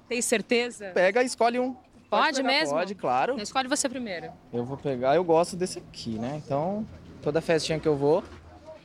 Tem 0.07 0.21
certeza? 0.21 0.91
Pega 0.93 1.23
e 1.23 1.25
escolhe 1.25 1.59
um. 1.59 1.73
Pode, 2.09 2.25
pode 2.25 2.43
mesmo? 2.43 2.75
Pode, 2.75 2.93
claro. 2.95 3.39
Escolhe 3.39 3.69
você 3.69 3.87
primeiro. 3.87 4.31
Eu 4.51 4.65
vou 4.65 4.75
pegar, 4.75 5.15
eu 5.15 5.23
gosto 5.23 5.55
desse 5.55 5.79
aqui, 5.79 6.19
né? 6.19 6.41
Então, 6.45 6.85
toda 7.21 7.39
festinha 7.39 7.79
que 7.79 7.87
eu 7.87 7.95
vou. 7.95 8.21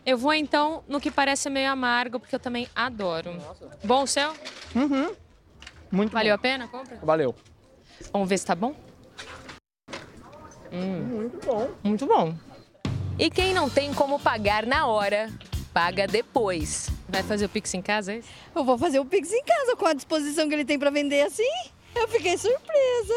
Eu 0.06 0.16
vou 0.16 0.32
então 0.32 0.84
no 0.86 1.00
que 1.00 1.10
parece 1.10 1.50
meio 1.50 1.68
amargo, 1.68 2.20
porque 2.20 2.36
eu 2.36 2.38
também 2.38 2.68
adoro. 2.76 3.34
Nossa. 3.34 3.68
Bom 3.82 4.04
o 4.04 4.06
seu? 4.06 4.32
Uhum. 4.72 5.12
Muito 5.90 6.12
Valeu 6.12 6.30
bom. 6.30 6.34
a 6.36 6.38
pena? 6.38 6.68
Compra? 6.68 6.96
Valeu. 7.02 7.34
Vamos 8.12 8.28
ver 8.28 8.38
se 8.38 8.46
tá 8.46 8.54
bom? 8.54 8.76
Hum. 10.72 11.02
Muito 11.02 11.44
bom. 11.44 11.70
Muito 11.82 12.06
bom. 12.06 12.36
E 13.18 13.28
quem 13.28 13.52
não 13.52 13.68
tem 13.68 13.92
como 13.92 14.20
pagar 14.20 14.64
na 14.64 14.86
hora, 14.86 15.28
paga 15.74 16.06
depois. 16.06 16.88
Vai 17.08 17.24
fazer 17.24 17.46
o 17.46 17.48
Pix 17.48 17.74
em 17.74 17.82
casa, 17.82 18.12
é 18.12 18.18
isso? 18.18 18.28
Eu 18.54 18.64
vou 18.64 18.78
fazer 18.78 19.00
o 19.00 19.04
Pix 19.04 19.32
em 19.32 19.42
casa 19.42 19.74
com 19.74 19.86
a 19.86 19.92
disposição 19.92 20.48
que 20.48 20.54
ele 20.54 20.64
tem 20.64 20.78
para 20.78 20.90
vender 20.90 21.22
assim. 21.22 21.50
Eu 21.96 22.06
fiquei 22.06 22.38
surpresa. 22.38 23.14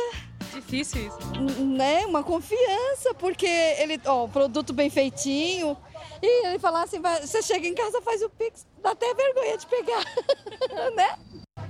Difícil 0.56 1.06
isso. 1.06 1.18
N 1.36 1.78
né? 1.78 2.06
Uma 2.08 2.24
confiança, 2.24 3.14
porque 3.14 3.46
ele, 3.46 4.02
ó, 4.06 4.28
produto 4.28 4.74
bem 4.74 4.90
feitinho. 4.90 5.78
E 6.22 6.48
ele 6.48 6.60
falar 6.60 6.84
assim, 6.84 7.00
você 7.00 7.42
chega 7.42 7.68
em 7.68 7.74
casa, 7.74 8.02
faz 8.02 8.22
o 8.22 8.30
Pix, 8.30 8.68
dá 8.82 8.92
até 8.92 9.14
vergonha 9.14 9.58
de 9.58 9.66
pegar, 9.68 10.04
né? 10.96 11.18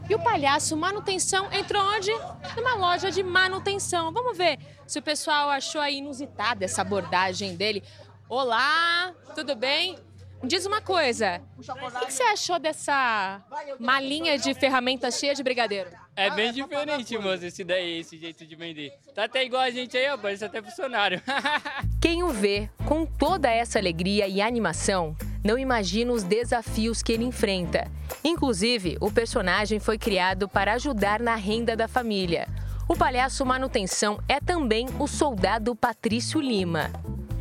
E 0.09 0.15
o 0.15 0.19
palhaço 0.19 0.75
manutenção 0.75 1.51
entrou 1.53 1.83
onde? 1.83 2.11
Numa 2.55 2.73
loja 2.75 3.11
de 3.11 3.21
manutenção. 3.21 4.11
Vamos 4.11 4.35
ver 4.35 4.57
se 4.87 4.97
o 4.97 5.01
pessoal 5.03 5.49
achou 5.49 5.79
aí 5.79 5.97
inusitada 5.97 6.65
essa 6.65 6.81
abordagem 6.81 7.55
dele. 7.55 7.83
Olá, 8.27 9.13
tudo 9.35 9.55
bem? 9.55 9.97
Diz 10.43 10.65
uma 10.65 10.81
coisa, 10.81 11.41
o 11.57 12.05
que 12.05 12.11
você 12.11 12.23
achou 12.23 12.57
dessa 12.57 13.43
malinha 13.77 14.37
de 14.37 14.53
ferramentas 14.53 15.19
cheia 15.19 15.35
de 15.35 15.43
brigadeiro? 15.43 15.91
É 16.19 16.29
bem 16.29 16.51
diferente, 16.51 17.17
moço, 17.17 17.45
esse 17.45 17.63
daí, 17.63 17.99
esse 17.99 18.17
jeito 18.17 18.45
de 18.45 18.53
vender. 18.53 18.91
Tá 19.15 19.23
até 19.23 19.45
igual 19.45 19.61
a 19.61 19.71
gente 19.71 19.95
aí, 19.95 20.09
ó, 20.09 20.17
parece 20.17 20.43
até 20.43 20.61
funcionário. 20.61 21.21
Quem 22.01 22.23
o 22.23 22.27
vê 22.27 22.69
com 22.85 23.05
toda 23.05 23.49
essa 23.49 23.79
alegria 23.79 24.27
e 24.27 24.41
animação, 24.41 25.15
não 25.41 25.57
imagina 25.57 26.11
os 26.11 26.21
desafios 26.23 27.01
que 27.01 27.13
ele 27.13 27.23
enfrenta. 27.23 27.89
Inclusive, 28.21 28.97
o 28.99 29.09
personagem 29.09 29.79
foi 29.79 29.97
criado 29.97 30.49
para 30.49 30.73
ajudar 30.73 31.21
na 31.21 31.35
renda 31.35 31.73
da 31.73 31.87
família. 31.87 32.49
O 32.85 32.97
palhaço 32.97 33.45
manutenção 33.45 34.19
é 34.27 34.41
também 34.41 34.87
o 34.99 35.07
soldado 35.07 35.73
Patrício 35.73 36.41
Lima. 36.41 36.91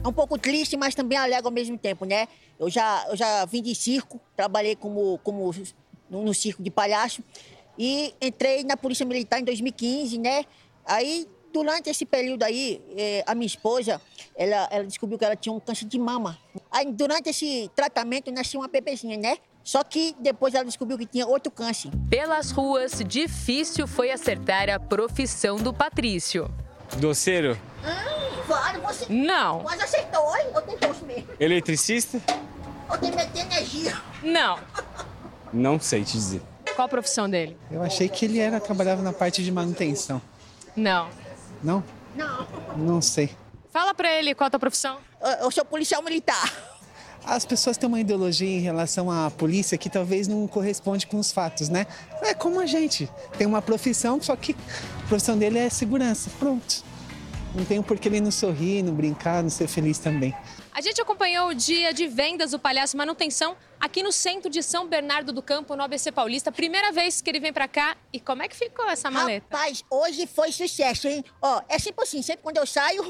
É 0.05 0.07
um 0.07 0.13
pouco 0.13 0.39
triste, 0.39 0.77
mas 0.77 0.95
também 0.95 1.19
alegre 1.19 1.47
ao 1.47 1.53
mesmo 1.53 1.77
tempo, 1.77 2.05
né? 2.05 2.29
Eu 2.57 2.71
já, 2.71 3.07
eu 3.09 3.17
já 3.17 3.45
vim 3.45 3.61
de 3.61 3.75
circo, 3.75 4.21
trabalhei 4.37 4.77
como, 4.77 5.19
como 5.25 5.53
no, 6.09 6.23
no 6.23 6.33
circo 6.33 6.63
de 6.63 6.71
palhaço 6.71 7.25
e 7.79 8.13
entrei 8.21 8.65
na 8.65 8.77
Polícia 8.77 9.07
Militar 9.07 9.41
em 9.41 9.45
2015, 9.45 10.19
né? 10.19 10.45
Aí, 10.85 11.29
durante 11.53 11.89
esse 11.89 12.05
período 12.05 12.43
aí, 12.43 12.83
eh, 12.97 13.23
a 13.27 13.35
minha 13.35 13.47
esposa, 13.47 14.01
ela, 14.35 14.69
ela 14.71 14.85
descobriu 14.85 15.19
que 15.19 15.25
ela 15.25 15.37
tinha 15.37 15.53
um 15.53 15.61
câncer 15.61 15.87
de 15.87 15.99
mama. 15.99 16.39
Aí, 16.71 16.91
durante 16.91 17.31
esse 17.31 17.71
tratamento, 17.77 18.33
nasceu 18.33 18.61
uma 18.61 18.69
bebezinha, 18.69 19.17
né? 19.17 19.39
Só 19.63 19.85
que 19.85 20.17
depois 20.19 20.55
ela 20.55 20.65
descobriu 20.65 20.97
que 20.97 21.07
tinha 21.07 21.27
outro 21.27 21.53
câncer. 21.53 21.91
Pelas 22.09 22.51
ruas, 22.51 23.03
difícil 23.07 23.87
foi 23.87 24.11
acertar 24.11 24.71
a 24.71 24.81
profissão 24.81 25.57
do 25.57 25.75
Patrício. 25.75 26.51
Doceiro? 26.97 27.53
Hum, 27.85 28.43
claro, 28.47 28.81
você... 28.81 29.07
Não. 29.13 29.63
Mas 29.63 29.79
acertou, 29.81 30.35
hein? 30.37 30.47
Eu 30.55 30.63
tentei 30.63 30.89
mesmo. 31.07 31.29
Eletricista? 31.39 32.19
Eu 32.91 32.99
tenho 32.99 33.15
meter 33.15 33.41
energia. 33.43 33.95
Não. 34.23 34.59
Não 35.53 35.79
sei 35.79 36.03
te 36.03 36.13
dizer. 36.13 36.43
Qual 36.79 36.87
a 36.87 36.89
profissão 36.89 37.29
dele? 37.29 37.57
Eu 37.73 37.83
achei 37.83 38.09
que 38.09 38.25
ele 38.25 38.39
era 38.39 38.61
trabalhava 38.61 39.03
na 39.03 39.13
parte 39.13 39.43
de 39.43 39.51
manutenção. 39.51 40.23
Não. 40.77 41.09
Não? 41.61 41.83
Não. 42.15 42.47
Não 42.77 43.03
sei. 43.03 43.31
Fala 43.73 43.93
pra 43.93 44.13
ele 44.13 44.33
qual 44.33 44.47
a 44.47 44.51
tua 44.51 44.61
profissão. 44.61 44.99
Eu, 45.21 45.29
eu 45.47 45.51
sou 45.51 45.65
policial 45.65 46.01
militar. 46.05 46.55
As 47.25 47.45
pessoas 47.45 47.77
têm 47.77 47.89
uma 47.89 47.99
ideologia 47.99 48.49
em 48.49 48.61
relação 48.61 49.11
à 49.11 49.29
polícia 49.29 49.77
que 49.77 49.91
talvez 49.91 50.29
não 50.29 50.47
corresponde 50.47 51.05
com 51.09 51.19
os 51.19 51.33
fatos, 51.33 51.69
né? 51.69 51.85
É 52.23 52.33
como 52.33 52.61
a 52.61 52.67
gente. 52.67 53.11
Tem 53.37 53.45
uma 53.45 53.61
profissão, 53.61 54.23
só 54.23 54.37
que 54.37 54.55
a 55.05 55.09
profissão 55.09 55.37
dele 55.37 55.59
é 55.59 55.69
segurança. 55.69 56.31
Pronto. 56.39 56.85
Não 57.57 57.65
tem 57.65 57.83
por 57.83 57.99
que 57.99 58.07
ele 58.07 58.21
não 58.21 58.31
sorrir, 58.31 58.85
não 58.85 58.95
brincar, 58.95 59.43
não 59.43 59.51
ser 59.51 59.67
feliz 59.67 59.99
também. 59.99 60.33
A 60.79 60.81
gente 60.81 61.01
acompanhou 61.01 61.49
o 61.49 61.55
dia 61.55 61.93
de 61.93 62.07
vendas 62.07 62.53
do 62.53 62.59
Palhaço 62.61 62.97
Manutenção 62.97 63.57
aqui 63.81 64.01
no 64.01 64.13
centro 64.13 64.49
de 64.49 64.63
São 64.63 64.87
Bernardo 64.87 65.33
do 65.33 65.43
Campo, 65.43 65.75
no 65.75 65.83
ABC 65.83 66.13
Paulista. 66.13 66.53
Primeira 66.53 66.93
vez 66.93 67.21
que 67.21 67.29
ele 67.29 67.41
vem 67.41 67.53
para 67.53 67.67
cá. 67.67 67.97
E 68.13 68.21
como 68.21 68.45
é 68.45 68.49
que 68.49 68.55
ficou 68.55 68.89
essa 68.89 69.11
maleta? 69.11 69.45
Rapaz, 69.51 69.83
hoje 69.91 70.25
foi 70.29 70.53
sucesso, 70.53 71.09
hein? 71.09 71.25
Ó, 71.43 71.61
é 71.69 71.81
sempre 71.81 72.05
assim, 72.05 72.23
sempre 72.23 72.45
quando 72.45 72.59
eu 72.59 72.65
saio. 72.65 73.03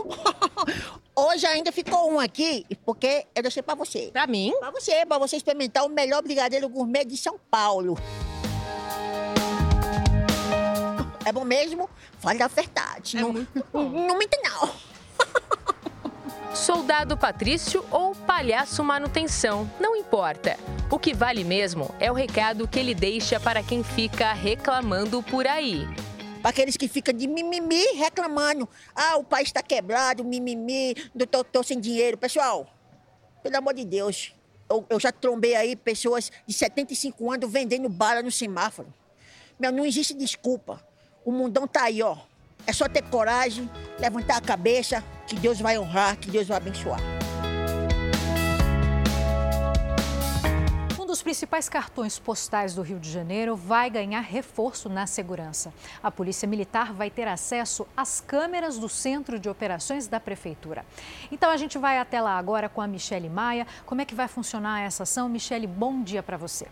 hoje 1.14 1.44
ainda 1.44 1.70
ficou 1.70 2.10
um 2.10 2.18
aqui, 2.18 2.64
porque 2.86 3.26
eu 3.34 3.42
deixei 3.42 3.62
para 3.62 3.74
você. 3.74 4.08
Para 4.14 4.26
mim? 4.26 4.50
Para 4.58 4.70
você, 4.70 5.04
para 5.04 5.18
você 5.18 5.36
experimentar 5.36 5.84
o 5.84 5.90
melhor 5.90 6.22
brigadeiro 6.22 6.70
gourmet 6.70 7.04
de 7.04 7.18
São 7.18 7.38
Paulo. 7.50 7.98
É 11.22 11.30
bom 11.30 11.44
mesmo? 11.44 11.90
Fale 12.18 12.42
a 12.42 12.48
verdade. 12.48 13.18
É 13.18 13.20
não, 13.20 13.30
muito 13.34 13.66
bom. 13.70 13.82
Não, 13.92 14.06
não 14.06 14.18
mente, 14.18 14.38
não. 14.42 14.88
Soldado 16.54 17.16
Patrício 17.16 17.84
ou 17.90 18.14
palhaço 18.14 18.82
manutenção, 18.82 19.70
não 19.78 19.94
importa. 19.94 20.56
O 20.90 20.98
que 20.98 21.14
vale 21.14 21.44
mesmo 21.44 21.94
é 22.00 22.10
o 22.10 22.14
recado 22.14 22.66
que 22.66 22.78
ele 22.78 22.94
deixa 22.94 23.38
para 23.38 23.62
quem 23.62 23.84
fica 23.84 24.32
reclamando 24.32 25.22
por 25.22 25.46
aí. 25.46 25.86
Para 26.40 26.50
aqueles 26.50 26.76
que 26.76 26.88
ficam 26.88 27.14
de 27.14 27.26
mimimi 27.26 27.92
reclamando. 27.94 28.68
Ah, 28.94 29.16
o 29.16 29.24
país 29.24 29.48
está 29.48 29.62
quebrado, 29.62 30.24
mimimi, 30.24 30.94
tô, 31.30 31.44
tô 31.44 31.62
sem 31.62 31.78
dinheiro. 31.78 32.16
Pessoal, 32.16 32.66
pelo 33.42 33.58
amor 33.58 33.74
de 33.74 33.84
Deus, 33.84 34.34
eu, 34.70 34.84
eu 34.88 34.98
já 34.98 35.12
trombei 35.12 35.54
aí 35.54 35.76
pessoas 35.76 36.32
de 36.46 36.54
75 36.54 37.30
anos 37.30 37.52
vendendo 37.52 37.88
bala 37.88 38.22
no 38.22 38.30
semáforo. 38.30 38.92
Meu, 39.58 39.70
não 39.70 39.84
existe 39.84 40.14
desculpa. 40.14 40.82
O 41.24 41.30
mundão 41.30 41.66
tá 41.66 41.84
aí, 41.84 42.02
ó. 42.02 42.16
É 42.68 42.72
só 42.74 42.86
ter 42.86 43.00
coragem, 43.04 43.66
levantar 43.98 44.36
a 44.36 44.42
cabeça, 44.42 45.02
que 45.26 45.34
Deus 45.36 45.58
vai 45.58 45.78
honrar, 45.78 46.18
que 46.18 46.30
Deus 46.30 46.46
vai 46.46 46.58
abençoar. 46.58 47.00
Um 51.00 51.06
dos 51.06 51.22
principais 51.22 51.66
cartões 51.66 52.18
postais 52.18 52.74
do 52.74 52.82
Rio 52.82 53.00
de 53.00 53.10
Janeiro 53.10 53.56
vai 53.56 53.88
ganhar 53.88 54.20
reforço 54.20 54.90
na 54.90 55.06
segurança. 55.06 55.72
A 56.02 56.10
Polícia 56.10 56.46
Militar 56.46 56.92
vai 56.92 57.08
ter 57.08 57.26
acesso 57.26 57.86
às 57.96 58.20
câmeras 58.20 58.76
do 58.76 58.86
Centro 58.86 59.38
de 59.38 59.48
Operações 59.48 60.06
da 60.06 60.20
Prefeitura. 60.20 60.84
Então 61.32 61.50
a 61.50 61.56
gente 61.56 61.78
vai 61.78 61.98
até 61.98 62.20
lá 62.20 62.36
agora 62.36 62.68
com 62.68 62.82
a 62.82 62.86
Michele 62.86 63.30
Maia. 63.30 63.66
Como 63.86 64.02
é 64.02 64.04
que 64.04 64.14
vai 64.14 64.28
funcionar 64.28 64.82
essa 64.82 65.04
ação? 65.04 65.26
Michele, 65.26 65.66
bom 65.66 66.02
dia 66.02 66.22
para 66.22 66.36
você. 66.36 66.66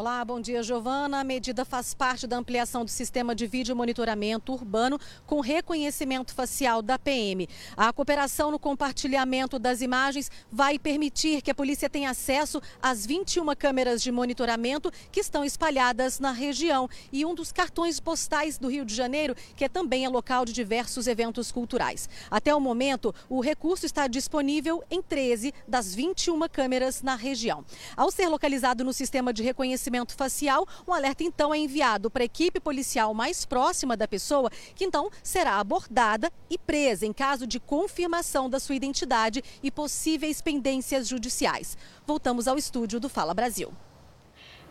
Olá, 0.00 0.24
bom 0.24 0.40
dia, 0.40 0.62
Giovana. 0.62 1.20
A 1.20 1.24
medida 1.24 1.62
faz 1.62 1.92
parte 1.92 2.26
da 2.26 2.38
ampliação 2.38 2.86
do 2.86 2.90
sistema 2.90 3.34
de 3.34 3.46
vídeo 3.46 3.76
monitoramento 3.76 4.50
urbano 4.50 4.98
com 5.26 5.40
reconhecimento 5.40 6.32
facial 6.32 6.80
da 6.80 6.98
PM. 6.98 7.46
A 7.76 7.92
cooperação 7.92 8.50
no 8.50 8.58
compartilhamento 8.58 9.58
das 9.58 9.82
imagens 9.82 10.30
vai 10.50 10.78
permitir 10.78 11.42
que 11.42 11.50
a 11.50 11.54
polícia 11.54 11.90
tenha 11.90 12.08
acesso 12.08 12.62
às 12.80 13.04
21 13.04 13.54
câmeras 13.54 14.00
de 14.00 14.10
monitoramento 14.10 14.90
que 15.12 15.20
estão 15.20 15.44
espalhadas 15.44 16.18
na 16.18 16.32
região 16.32 16.88
e 17.12 17.26
um 17.26 17.34
dos 17.34 17.52
cartões 17.52 18.00
postais 18.00 18.56
do 18.56 18.68
Rio 18.68 18.86
de 18.86 18.94
Janeiro, 18.94 19.36
que 19.54 19.66
é 19.66 19.68
também 19.68 20.06
é 20.06 20.08
local 20.08 20.46
de 20.46 20.54
diversos 20.54 21.06
eventos 21.06 21.52
culturais. 21.52 22.08
Até 22.30 22.54
o 22.54 22.58
momento, 22.58 23.14
o 23.28 23.42
recurso 23.42 23.84
está 23.84 24.06
disponível 24.06 24.82
em 24.90 25.02
13 25.02 25.52
das 25.68 25.94
21 25.94 26.40
câmeras 26.48 27.02
na 27.02 27.16
região. 27.16 27.62
Ao 27.94 28.10
ser 28.10 28.28
localizado 28.28 28.82
no 28.82 28.94
sistema 28.94 29.30
de 29.30 29.42
reconhecimento 29.42 29.89
reconhecimento 29.90 30.14
facial, 30.14 30.66
o 30.86 30.92
alerta 30.92 31.24
então 31.24 31.52
é 31.52 31.58
enviado 31.58 32.10
para 32.10 32.22
a 32.22 32.24
equipe 32.24 32.60
policial 32.60 33.12
mais 33.12 33.44
próxima 33.44 33.96
da 33.96 34.06
pessoa, 34.06 34.50
que 34.74 34.84
então 34.84 35.10
será 35.22 35.58
abordada 35.58 36.30
e 36.48 36.56
presa 36.56 37.04
em 37.04 37.12
caso 37.12 37.46
de 37.46 37.58
confirmação 37.58 38.48
da 38.48 38.60
sua 38.60 38.76
identidade 38.76 39.42
e 39.62 39.70
possíveis 39.70 40.40
pendências 40.40 41.08
judiciais. 41.08 41.76
Voltamos 42.06 42.46
ao 42.46 42.56
estúdio 42.56 43.00
do 43.00 43.08
Fala 43.08 43.34
Brasil. 43.34 43.72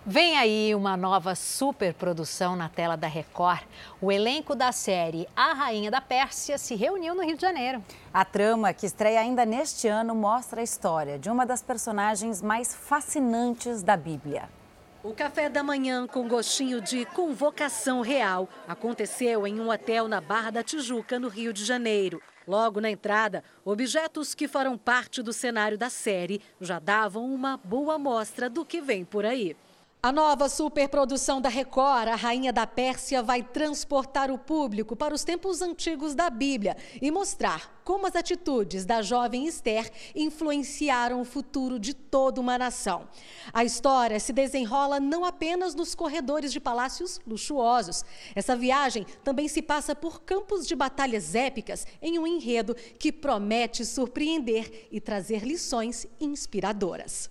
Vem 0.06 0.38
aí 0.38 0.74
uma 0.74 0.96
nova 0.96 1.36
superprodução 1.36 2.56
na 2.56 2.70
tela 2.70 2.96
da 2.96 3.06
Record. 3.06 3.62
O 4.02 4.10
elenco 4.10 4.56
da 4.56 4.72
série 4.72 5.28
A 5.36 5.54
Rainha 5.54 5.92
da 5.92 6.00
Pérsia 6.00 6.58
se 6.58 6.74
reuniu 6.74 7.14
no 7.14 7.22
Rio 7.22 7.36
de 7.36 7.42
Janeiro. 7.42 7.84
A 8.14 8.24
trama, 8.24 8.74
que 8.74 8.86
estreia 8.86 9.20
ainda 9.20 9.46
neste 9.46 9.90
ano, 9.90 10.16
mostra 10.16 10.62
a 10.62 10.64
história 10.64 11.20
de 11.20 11.30
uma 11.30 11.46
das 11.46 11.62
personagens 11.62 12.42
mais 12.42 12.74
fascinantes 12.74 13.84
da 13.84 13.98
Bíblia. 13.98 14.59
O 15.02 15.14
café 15.14 15.48
da 15.48 15.64
manhã 15.64 16.06
com 16.06 16.28
gostinho 16.28 16.82
de 16.82 17.06
convocação 17.06 18.02
real 18.02 18.50
aconteceu 18.68 19.48
em 19.48 19.58
um 19.58 19.70
hotel 19.70 20.10
na 20.10 20.20
Barra 20.20 20.52
da 20.52 20.62
Tijuca, 20.62 21.18
no 21.18 21.30
Rio 21.30 21.54
de 21.54 21.64
Janeiro. 21.64 22.22
Logo 22.46 22.82
na 22.82 22.90
entrada, 22.90 23.42
objetos 23.64 24.36
que 24.36 24.46
farão 24.46 24.78
parte 24.78 25.22
do 25.22 25.32
cenário 25.32 25.78
da 25.78 25.90
série 25.90 26.42
já 26.60 26.80
davam 26.80 27.34
uma 27.34 27.56
boa 27.56 27.96
amostra 27.96 28.50
do 28.50 28.66
que 28.66 28.82
vem 28.82 29.06
por 29.06 29.26
aí. 29.26 29.56
A 30.02 30.14
nova 30.14 30.48
superprodução 30.48 31.42
da 31.42 31.50
Record, 31.50 32.08
A 32.08 32.16
Rainha 32.16 32.54
da 32.54 32.66
Pérsia, 32.66 33.22
vai 33.22 33.44
transportar 33.44 34.32
o 34.32 34.38
público 34.38 34.96
para 34.96 35.14
os 35.14 35.26
tempos 35.26 35.62
antigos 35.62 36.16
da 36.16 36.30
Bíblia 36.30 36.78
e 37.02 37.12
mostrar 37.12 37.82
como 37.84 38.08
as 38.08 38.16
atitudes 38.16 38.86
da 38.86 39.02
jovem 39.02 39.46
Esther 39.46 39.92
influenciaram 40.16 41.20
o 41.20 41.26
futuro 41.26 41.78
de 41.78 41.94
toda 41.94 42.40
uma 42.40 42.58
nação. 42.58 43.10
A 43.52 43.66
história 43.66 44.22
se 44.22 44.32
desenrola 44.32 45.02
não 45.02 45.26
apenas 45.26 45.76
nos 45.76 45.94
corredores 45.94 46.54
de 46.54 46.62
palácios 46.62 47.20
luxuosos. 47.28 48.06
Essa 48.34 48.56
viagem 48.56 49.06
também 49.22 49.50
se 49.50 49.62
passa 49.62 49.94
por 49.94 50.22
campos 50.22 50.66
de 50.66 50.78
batalhas 50.78 51.36
épicas 51.36 51.86
em 52.02 52.18
um 52.18 52.26
enredo 52.26 52.74
que 52.74 53.12
promete 53.12 53.84
surpreender 53.84 54.88
e 54.90 55.02
trazer 55.02 55.44
lições 55.44 56.08
inspiradoras. 56.22 57.30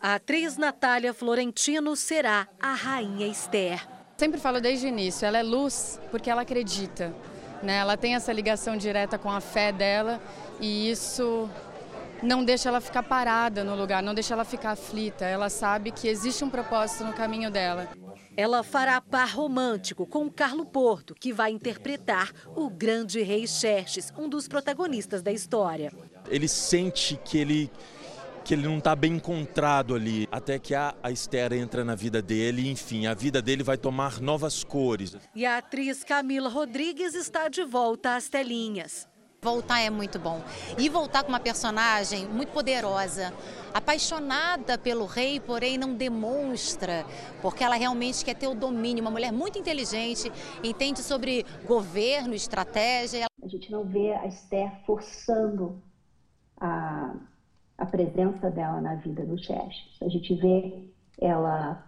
A 0.00 0.14
atriz 0.14 0.56
Natália 0.56 1.12
Florentino 1.12 1.96
será 1.96 2.46
a 2.60 2.72
rainha 2.72 3.26
Esther. 3.26 3.84
Sempre 4.16 4.38
falo 4.38 4.60
desde 4.60 4.86
o 4.86 4.88
início, 4.88 5.26
ela 5.26 5.38
é 5.38 5.42
luz 5.42 6.00
porque 6.12 6.30
ela 6.30 6.42
acredita. 6.42 7.12
Né? 7.60 7.78
Ela 7.78 7.96
tem 7.96 8.14
essa 8.14 8.32
ligação 8.32 8.76
direta 8.76 9.18
com 9.18 9.28
a 9.28 9.40
fé 9.40 9.72
dela 9.72 10.22
e 10.60 10.88
isso 10.88 11.50
não 12.22 12.44
deixa 12.44 12.68
ela 12.68 12.80
ficar 12.80 13.02
parada 13.02 13.64
no 13.64 13.74
lugar, 13.74 14.00
não 14.00 14.14
deixa 14.14 14.34
ela 14.34 14.44
ficar 14.44 14.70
aflita. 14.70 15.24
Ela 15.24 15.50
sabe 15.50 15.90
que 15.90 16.06
existe 16.06 16.44
um 16.44 16.50
propósito 16.50 17.02
no 17.02 17.12
caminho 17.12 17.50
dela. 17.50 17.88
Ela 18.36 18.62
fará 18.62 19.00
par 19.00 19.30
romântico 19.30 20.06
com 20.06 20.30
Carlo 20.30 20.64
Porto, 20.64 21.12
que 21.12 21.32
vai 21.32 21.50
interpretar 21.50 22.30
o 22.54 22.70
grande 22.70 23.20
rei 23.20 23.48
Xerxes, 23.48 24.12
um 24.16 24.28
dos 24.28 24.46
protagonistas 24.46 25.22
da 25.22 25.32
história. 25.32 25.92
Ele 26.28 26.46
sente 26.46 27.18
que 27.24 27.36
ele 27.36 27.70
que 28.48 28.54
ele 28.54 28.66
não 28.66 28.78
está 28.78 28.96
bem 28.96 29.16
encontrado 29.16 29.94
ali, 29.94 30.26
até 30.32 30.58
que 30.58 30.74
a, 30.74 30.94
a 31.02 31.10
Esther 31.10 31.52
entra 31.52 31.84
na 31.84 31.94
vida 31.94 32.22
dele, 32.22 32.70
enfim, 32.70 33.06
a 33.06 33.12
vida 33.12 33.42
dele 33.42 33.62
vai 33.62 33.76
tomar 33.76 34.22
novas 34.22 34.64
cores. 34.64 35.14
E 35.34 35.44
a 35.44 35.58
atriz 35.58 36.02
Camila 36.02 36.48
Rodrigues 36.48 37.14
está 37.14 37.48
de 37.48 37.62
volta 37.62 38.16
às 38.16 38.30
telinhas. 38.30 39.06
Voltar 39.42 39.80
é 39.80 39.90
muito 39.90 40.18
bom. 40.18 40.42
E 40.78 40.88
voltar 40.88 41.24
com 41.24 41.28
uma 41.28 41.38
personagem 41.38 42.26
muito 42.26 42.50
poderosa, 42.50 43.34
apaixonada 43.74 44.78
pelo 44.78 45.04
rei, 45.04 45.38
porém 45.40 45.76
não 45.76 45.92
demonstra, 45.92 47.04
porque 47.42 47.62
ela 47.62 47.74
realmente 47.74 48.24
quer 48.24 48.34
ter 48.34 48.46
o 48.46 48.54
domínio. 48.54 49.04
Uma 49.04 49.10
mulher 49.10 49.30
muito 49.30 49.58
inteligente, 49.58 50.32
entende 50.64 51.02
sobre 51.02 51.44
governo, 51.66 52.34
estratégia. 52.34 53.26
A 53.42 53.46
gente 53.46 53.70
não 53.70 53.84
vê 53.84 54.14
a 54.14 54.26
Esther 54.26 54.72
forçando 54.86 55.82
a 56.58 57.14
a 57.78 57.86
presença 57.86 58.50
dela 58.50 58.80
na 58.80 58.96
vida 58.96 59.24
do 59.24 59.38
Xerxes. 59.38 59.96
A 60.02 60.08
gente 60.08 60.34
vê 60.34 60.84
ela 61.20 61.86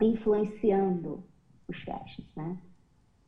influenciando 0.00 1.24
o 1.66 1.72
Xerxes, 1.72 2.26
né? 2.36 2.58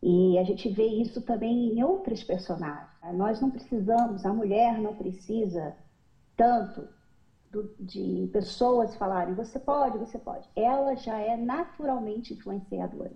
E 0.02 0.38
a 0.38 0.44
gente 0.44 0.68
vê 0.68 0.84
isso 0.84 1.22
também 1.22 1.70
em 1.70 1.82
outros 1.82 2.22
personagens. 2.22 2.90
Nós 3.14 3.40
não 3.40 3.50
precisamos, 3.50 4.26
a 4.26 4.32
mulher 4.34 4.78
não 4.78 4.94
precisa 4.94 5.74
tanto 6.36 6.86
do, 7.50 7.74
de 7.80 8.28
pessoas 8.30 8.94
falarem 8.96 9.34
você 9.34 9.58
pode, 9.58 9.96
você 9.96 10.18
pode. 10.18 10.46
Ela 10.54 10.94
já 10.96 11.18
é 11.18 11.38
naturalmente 11.38 12.34
influenciadora. 12.34 13.12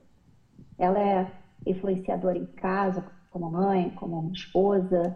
Ela 0.78 0.98
é 0.98 1.32
influenciadora 1.66 2.38
em 2.38 2.46
casa, 2.46 3.04
como 3.30 3.50
mãe, 3.50 3.90
como 3.90 4.32
esposa, 4.32 5.14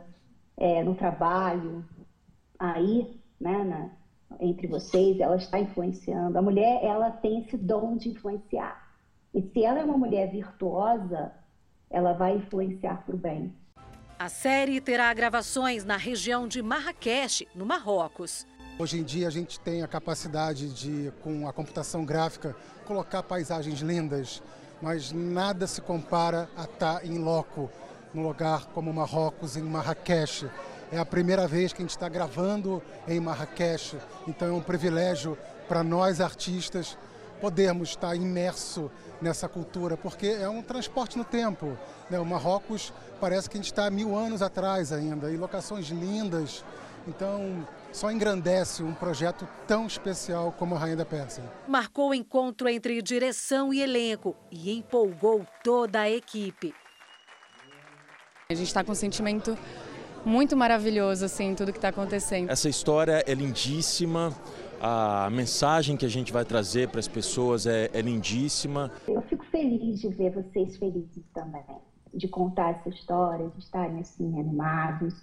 é, 0.58 0.84
no 0.84 0.94
trabalho. 0.94 1.82
Aí 2.58 3.21
né, 3.42 3.64
na, 3.64 3.90
entre 4.40 4.66
vocês, 4.66 5.20
ela 5.20 5.36
está 5.36 5.58
influenciando. 5.58 6.38
A 6.38 6.42
mulher, 6.42 6.82
ela 6.82 7.10
tem 7.10 7.40
esse 7.40 7.56
dom 7.56 7.96
de 7.96 8.10
influenciar. 8.10 8.90
E 9.34 9.42
se 9.42 9.64
ela 9.64 9.80
é 9.80 9.84
uma 9.84 9.98
mulher 9.98 10.30
virtuosa, 10.30 11.32
ela 11.90 12.12
vai 12.12 12.36
influenciar 12.36 13.04
para 13.04 13.14
o 13.14 13.18
bem. 13.18 13.54
A 14.18 14.28
série 14.28 14.80
terá 14.80 15.12
gravações 15.12 15.84
na 15.84 15.96
região 15.96 16.46
de 16.46 16.62
Marrakech, 16.62 17.48
no 17.54 17.66
Marrocos. 17.66 18.46
Hoje 18.78 18.98
em 18.98 19.02
dia 19.02 19.26
a 19.26 19.30
gente 19.30 19.58
tem 19.60 19.82
a 19.82 19.88
capacidade 19.88 20.72
de, 20.72 21.12
com 21.22 21.46
a 21.46 21.52
computação 21.52 22.04
gráfica, 22.04 22.56
colocar 22.86 23.22
paisagens 23.22 23.80
lindas, 23.80 24.42
mas 24.80 25.12
nada 25.12 25.66
se 25.66 25.80
compara 25.80 26.48
a 26.56 26.64
estar 26.64 27.04
em 27.04 27.18
loco, 27.18 27.70
num 28.14 28.22
lugar 28.22 28.66
como 28.66 28.92
Marrocos, 28.92 29.56
em 29.56 29.62
Marrakech. 29.62 30.48
É 30.92 30.98
a 30.98 31.06
primeira 31.06 31.48
vez 31.48 31.72
que 31.72 31.80
a 31.80 31.84
gente 31.84 31.90
está 31.90 32.06
gravando 32.06 32.82
em 33.08 33.18
Marrakech, 33.18 33.96
então 34.28 34.46
é 34.46 34.52
um 34.52 34.60
privilégio 34.60 35.38
para 35.66 35.82
nós 35.82 36.20
artistas 36.20 36.98
podermos 37.40 37.88
estar 37.88 38.14
imerso 38.14 38.90
nessa 39.18 39.48
cultura, 39.48 39.96
porque 39.96 40.26
é 40.26 40.46
um 40.50 40.60
transporte 40.60 41.16
no 41.16 41.24
tempo. 41.24 41.78
Né? 42.10 42.18
O 42.18 42.26
Marrocos 42.26 42.92
parece 43.18 43.48
que 43.48 43.56
a 43.56 43.60
gente 43.60 43.72
está 43.72 43.88
mil 43.88 44.14
anos 44.14 44.42
atrás 44.42 44.92
ainda, 44.92 45.30
e 45.30 45.36
locações 45.38 45.88
lindas. 45.88 46.62
Então, 47.08 47.66
só 47.90 48.12
engrandece 48.12 48.82
um 48.82 48.92
projeto 48.92 49.48
tão 49.66 49.86
especial 49.86 50.52
como 50.52 50.74
a 50.74 50.78
Rainha 50.78 50.96
da 50.96 51.06
Pérsia. 51.06 51.42
Marcou 51.66 52.10
o 52.10 52.14
encontro 52.14 52.68
entre 52.68 53.00
direção 53.00 53.72
e 53.72 53.80
elenco 53.80 54.36
e 54.50 54.70
empolgou 54.70 55.46
toda 55.64 56.02
a 56.02 56.10
equipe. 56.10 56.74
A 58.50 58.54
gente 58.54 58.68
está 58.68 58.84
com 58.84 58.92
um 58.92 58.94
sentimento 58.94 59.56
muito 60.24 60.56
maravilhoso, 60.56 61.24
assim, 61.24 61.54
tudo 61.54 61.72
que 61.72 61.78
está 61.78 61.88
acontecendo. 61.88 62.50
Essa 62.50 62.68
história 62.68 63.22
é 63.26 63.34
lindíssima, 63.34 64.32
a 64.80 65.30
mensagem 65.30 65.96
que 65.96 66.04
a 66.04 66.08
gente 66.08 66.32
vai 66.32 66.44
trazer 66.44 66.88
para 66.88 67.00
as 67.00 67.08
pessoas 67.08 67.66
é, 67.66 67.90
é 67.92 68.00
lindíssima. 68.00 68.90
Eu 69.06 69.22
fico 69.22 69.44
feliz 69.46 70.00
de 70.00 70.08
ver 70.08 70.30
vocês 70.30 70.76
felizes 70.76 71.24
também, 71.32 71.62
de 72.12 72.28
contar 72.28 72.70
essa 72.70 72.88
história, 72.88 73.48
de 73.48 73.58
estarem 73.62 74.00
assim 74.00 74.38
animados, 74.40 75.14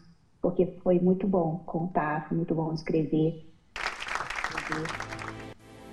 porque 0.42 0.66
foi 0.84 1.00
muito 1.00 1.28
bom 1.28 1.62
contar, 1.66 2.28
foi 2.28 2.38
muito 2.38 2.56
bom 2.56 2.74
escrever. 2.74 3.46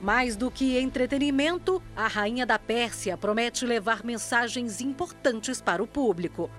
Mais 0.00 0.36
do 0.36 0.50
que 0.50 0.78
entretenimento, 0.78 1.82
a 1.96 2.06
Rainha 2.06 2.46
da 2.46 2.58
Pérsia 2.58 3.16
promete 3.16 3.64
levar 3.64 4.04
mensagens 4.04 4.80
importantes 4.80 5.60
para 5.60 5.82
o 5.82 5.86
público. 5.86 6.50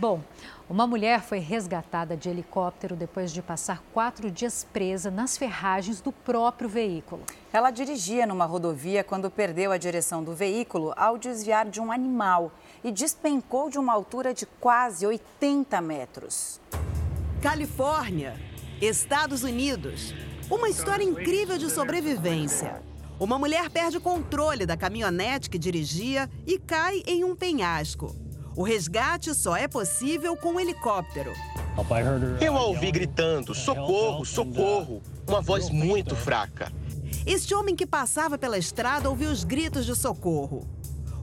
Bom, 0.00 0.22
uma 0.70 0.86
mulher 0.86 1.22
foi 1.22 1.40
resgatada 1.40 2.16
de 2.16 2.28
helicóptero 2.28 2.94
depois 2.94 3.32
de 3.32 3.42
passar 3.42 3.82
quatro 3.92 4.30
dias 4.30 4.64
presa 4.72 5.10
nas 5.10 5.36
ferragens 5.36 6.00
do 6.00 6.12
próprio 6.12 6.68
veículo. 6.68 7.24
Ela 7.52 7.72
dirigia 7.72 8.24
numa 8.24 8.44
rodovia 8.44 9.02
quando 9.02 9.28
perdeu 9.28 9.72
a 9.72 9.76
direção 9.76 10.22
do 10.22 10.36
veículo 10.36 10.92
ao 10.96 11.18
desviar 11.18 11.68
de 11.68 11.80
um 11.80 11.90
animal 11.90 12.52
e 12.84 12.92
despencou 12.92 13.68
de 13.68 13.76
uma 13.76 13.92
altura 13.92 14.32
de 14.32 14.46
quase 14.46 15.04
80 15.04 15.80
metros. 15.80 16.60
Califórnia, 17.42 18.36
Estados 18.80 19.42
Unidos. 19.42 20.14
Uma 20.48 20.68
história 20.68 21.02
incrível 21.02 21.58
de 21.58 21.68
sobrevivência. 21.68 22.80
Uma 23.18 23.36
mulher 23.36 23.68
perde 23.68 23.96
o 23.96 24.00
controle 24.00 24.64
da 24.64 24.76
caminhonete 24.76 25.50
que 25.50 25.58
dirigia 25.58 26.30
e 26.46 26.56
cai 26.56 27.02
em 27.04 27.24
um 27.24 27.34
penhasco. 27.34 28.14
O 28.58 28.64
resgate 28.64 29.36
só 29.36 29.56
é 29.56 29.68
possível 29.68 30.36
com 30.36 30.54
um 30.54 30.58
helicóptero. 30.58 31.32
Eu 32.40 32.56
a 32.56 32.64
ouvi 32.64 32.90
gritando: 32.90 33.54
socorro, 33.54 34.24
socorro! 34.24 35.00
Uma 35.28 35.40
voz 35.40 35.70
muito 35.70 36.16
fraca. 36.16 36.72
Este 37.24 37.54
homem 37.54 37.76
que 37.76 37.86
passava 37.86 38.36
pela 38.36 38.58
estrada 38.58 39.08
ouviu 39.08 39.30
os 39.30 39.44
gritos 39.44 39.86
de 39.86 39.94
socorro. 39.94 40.66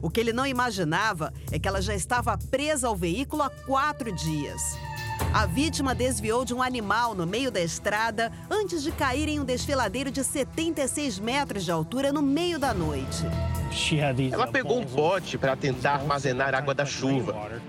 O 0.00 0.08
que 0.08 0.18
ele 0.18 0.32
não 0.32 0.46
imaginava 0.46 1.30
é 1.52 1.58
que 1.58 1.68
ela 1.68 1.82
já 1.82 1.94
estava 1.94 2.38
presa 2.50 2.88
ao 2.88 2.96
veículo 2.96 3.42
há 3.42 3.50
quatro 3.50 4.10
dias. 4.12 4.62
A 5.32 5.46
vítima 5.46 5.94
desviou 5.94 6.44
de 6.44 6.54
um 6.54 6.62
animal 6.62 7.14
no 7.14 7.26
meio 7.26 7.50
da 7.50 7.60
estrada 7.60 8.32
antes 8.50 8.82
de 8.82 8.90
cair 8.90 9.28
em 9.28 9.40
um 9.40 9.44
desfiladeiro 9.44 10.10
de 10.10 10.24
76 10.24 11.18
metros 11.18 11.64
de 11.64 11.70
altura 11.70 12.12
no 12.12 12.22
meio 12.22 12.58
da 12.58 12.72
noite. 12.72 13.24
Ela 14.32 14.46
pegou 14.46 14.80
um 14.80 14.84
pote 14.84 15.36
para 15.36 15.54
tentar 15.54 15.94
armazenar 15.94 16.54
água 16.54 16.74
da 16.74 16.86
chuva. 16.86 17.60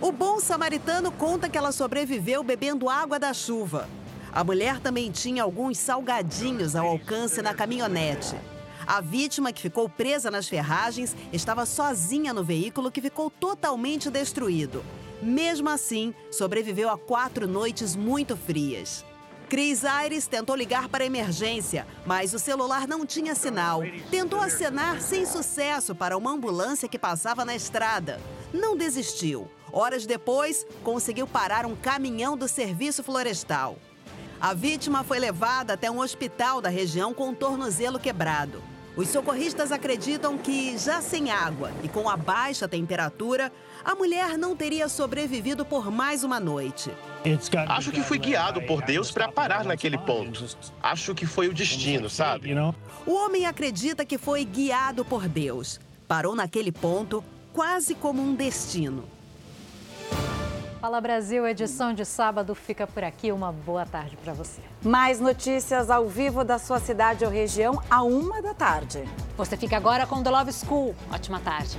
O 0.00 0.12
bom 0.12 0.38
samaritano 0.38 1.10
conta 1.10 1.48
que 1.48 1.58
ela 1.58 1.72
sobreviveu 1.72 2.42
bebendo 2.42 2.88
água 2.88 3.18
da 3.18 3.32
chuva. 3.32 3.88
A 4.32 4.44
mulher 4.44 4.78
também 4.80 5.10
tinha 5.10 5.42
alguns 5.42 5.78
salgadinhos 5.78 6.76
ao 6.76 6.86
alcance 6.86 7.40
na 7.40 7.54
caminhonete. 7.54 8.36
A 8.86 9.00
vítima, 9.00 9.52
que 9.52 9.62
ficou 9.62 9.88
presa 9.88 10.30
nas 10.30 10.46
ferragens, 10.46 11.16
estava 11.32 11.66
sozinha 11.66 12.32
no 12.32 12.44
veículo 12.44 12.90
que 12.90 13.00
ficou 13.00 13.30
totalmente 13.30 14.10
destruído. 14.10 14.84
Mesmo 15.22 15.68
assim, 15.68 16.14
sobreviveu 16.30 16.90
a 16.90 16.98
quatro 16.98 17.48
noites 17.48 17.96
muito 17.96 18.36
frias. 18.36 19.04
Cris 19.48 19.84
Aires 19.84 20.26
tentou 20.26 20.56
ligar 20.56 20.88
para 20.88 21.04
a 21.04 21.06
emergência, 21.06 21.86
mas 22.04 22.34
o 22.34 22.38
celular 22.38 22.88
não 22.88 23.06
tinha 23.06 23.34
sinal. 23.34 23.80
Tentou 24.10 24.40
acenar 24.40 25.00
sem 25.00 25.24
sucesso 25.24 25.94
para 25.94 26.16
uma 26.16 26.32
ambulância 26.32 26.88
que 26.88 26.98
passava 26.98 27.44
na 27.44 27.54
estrada. 27.54 28.20
Não 28.52 28.76
desistiu. 28.76 29.48
Horas 29.72 30.04
depois, 30.04 30.66
conseguiu 30.82 31.26
parar 31.26 31.64
um 31.64 31.76
caminhão 31.76 32.36
do 32.36 32.48
Serviço 32.48 33.04
Florestal. 33.04 33.76
A 34.40 34.52
vítima 34.52 35.04
foi 35.04 35.18
levada 35.18 35.74
até 35.74 35.90
um 35.90 36.00
hospital 36.00 36.60
da 36.60 36.68
região 36.68 37.14
com 37.14 37.28
um 37.28 37.34
tornozelo 37.34 37.98
quebrado. 37.98 38.62
Os 38.96 39.08
socorristas 39.08 39.70
acreditam 39.72 40.38
que, 40.38 40.78
já 40.78 41.02
sem 41.02 41.30
água 41.30 41.70
e 41.82 41.88
com 41.88 42.08
a 42.08 42.16
baixa 42.16 42.66
temperatura, 42.66 43.52
a 43.86 43.94
mulher 43.94 44.36
não 44.36 44.56
teria 44.56 44.88
sobrevivido 44.88 45.64
por 45.64 45.92
mais 45.92 46.24
uma 46.24 46.40
noite. 46.40 46.90
Acho 47.68 47.92
que 47.92 48.02
fui 48.02 48.18
guiado 48.18 48.60
por 48.62 48.82
Deus 48.82 49.12
para 49.12 49.30
parar 49.30 49.64
naquele 49.64 49.96
ponto. 49.96 50.44
Acho 50.82 51.14
que 51.14 51.24
foi 51.24 51.46
o 51.46 51.54
destino, 51.54 52.10
sabe? 52.10 52.52
O 53.06 53.14
homem 53.14 53.46
acredita 53.46 54.04
que 54.04 54.18
foi 54.18 54.44
guiado 54.44 55.04
por 55.04 55.28
Deus. 55.28 55.78
Parou 56.08 56.34
naquele 56.34 56.72
ponto 56.72 57.22
quase 57.52 57.94
como 57.94 58.20
um 58.20 58.34
destino. 58.34 59.04
Fala 60.80 61.00
Brasil, 61.00 61.46
edição 61.46 61.94
de 61.94 62.04
sábado 62.04 62.56
fica 62.56 62.88
por 62.88 63.04
aqui. 63.04 63.30
Uma 63.30 63.52
boa 63.52 63.86
tarde 63.86 64.16
para 64.16 64.32
você. 64.32 64.60
Mais 64.82 65.20
notícias 65.20 65.90
ao 65.90 66.08
vivo 66.08 66.42
da 66.42 66.58
sua 66.58 66.80
cidade 66.80 67.24
ou 67.24 67.30
região 67.30 67.80
a 67.88 68.02
uma 68.02 68.42
da 68.42 68.52
tarde. 68.52 69.04
Você 69.36 69.56
fica 69.56 69.76
agora 69.76 70.06
com 70.08 70.24
The 70.24 70.30
Love 70.30 70.52
School. 70.52 70.94
Ótima 71.12 71.38
tarde. 71.38 71.78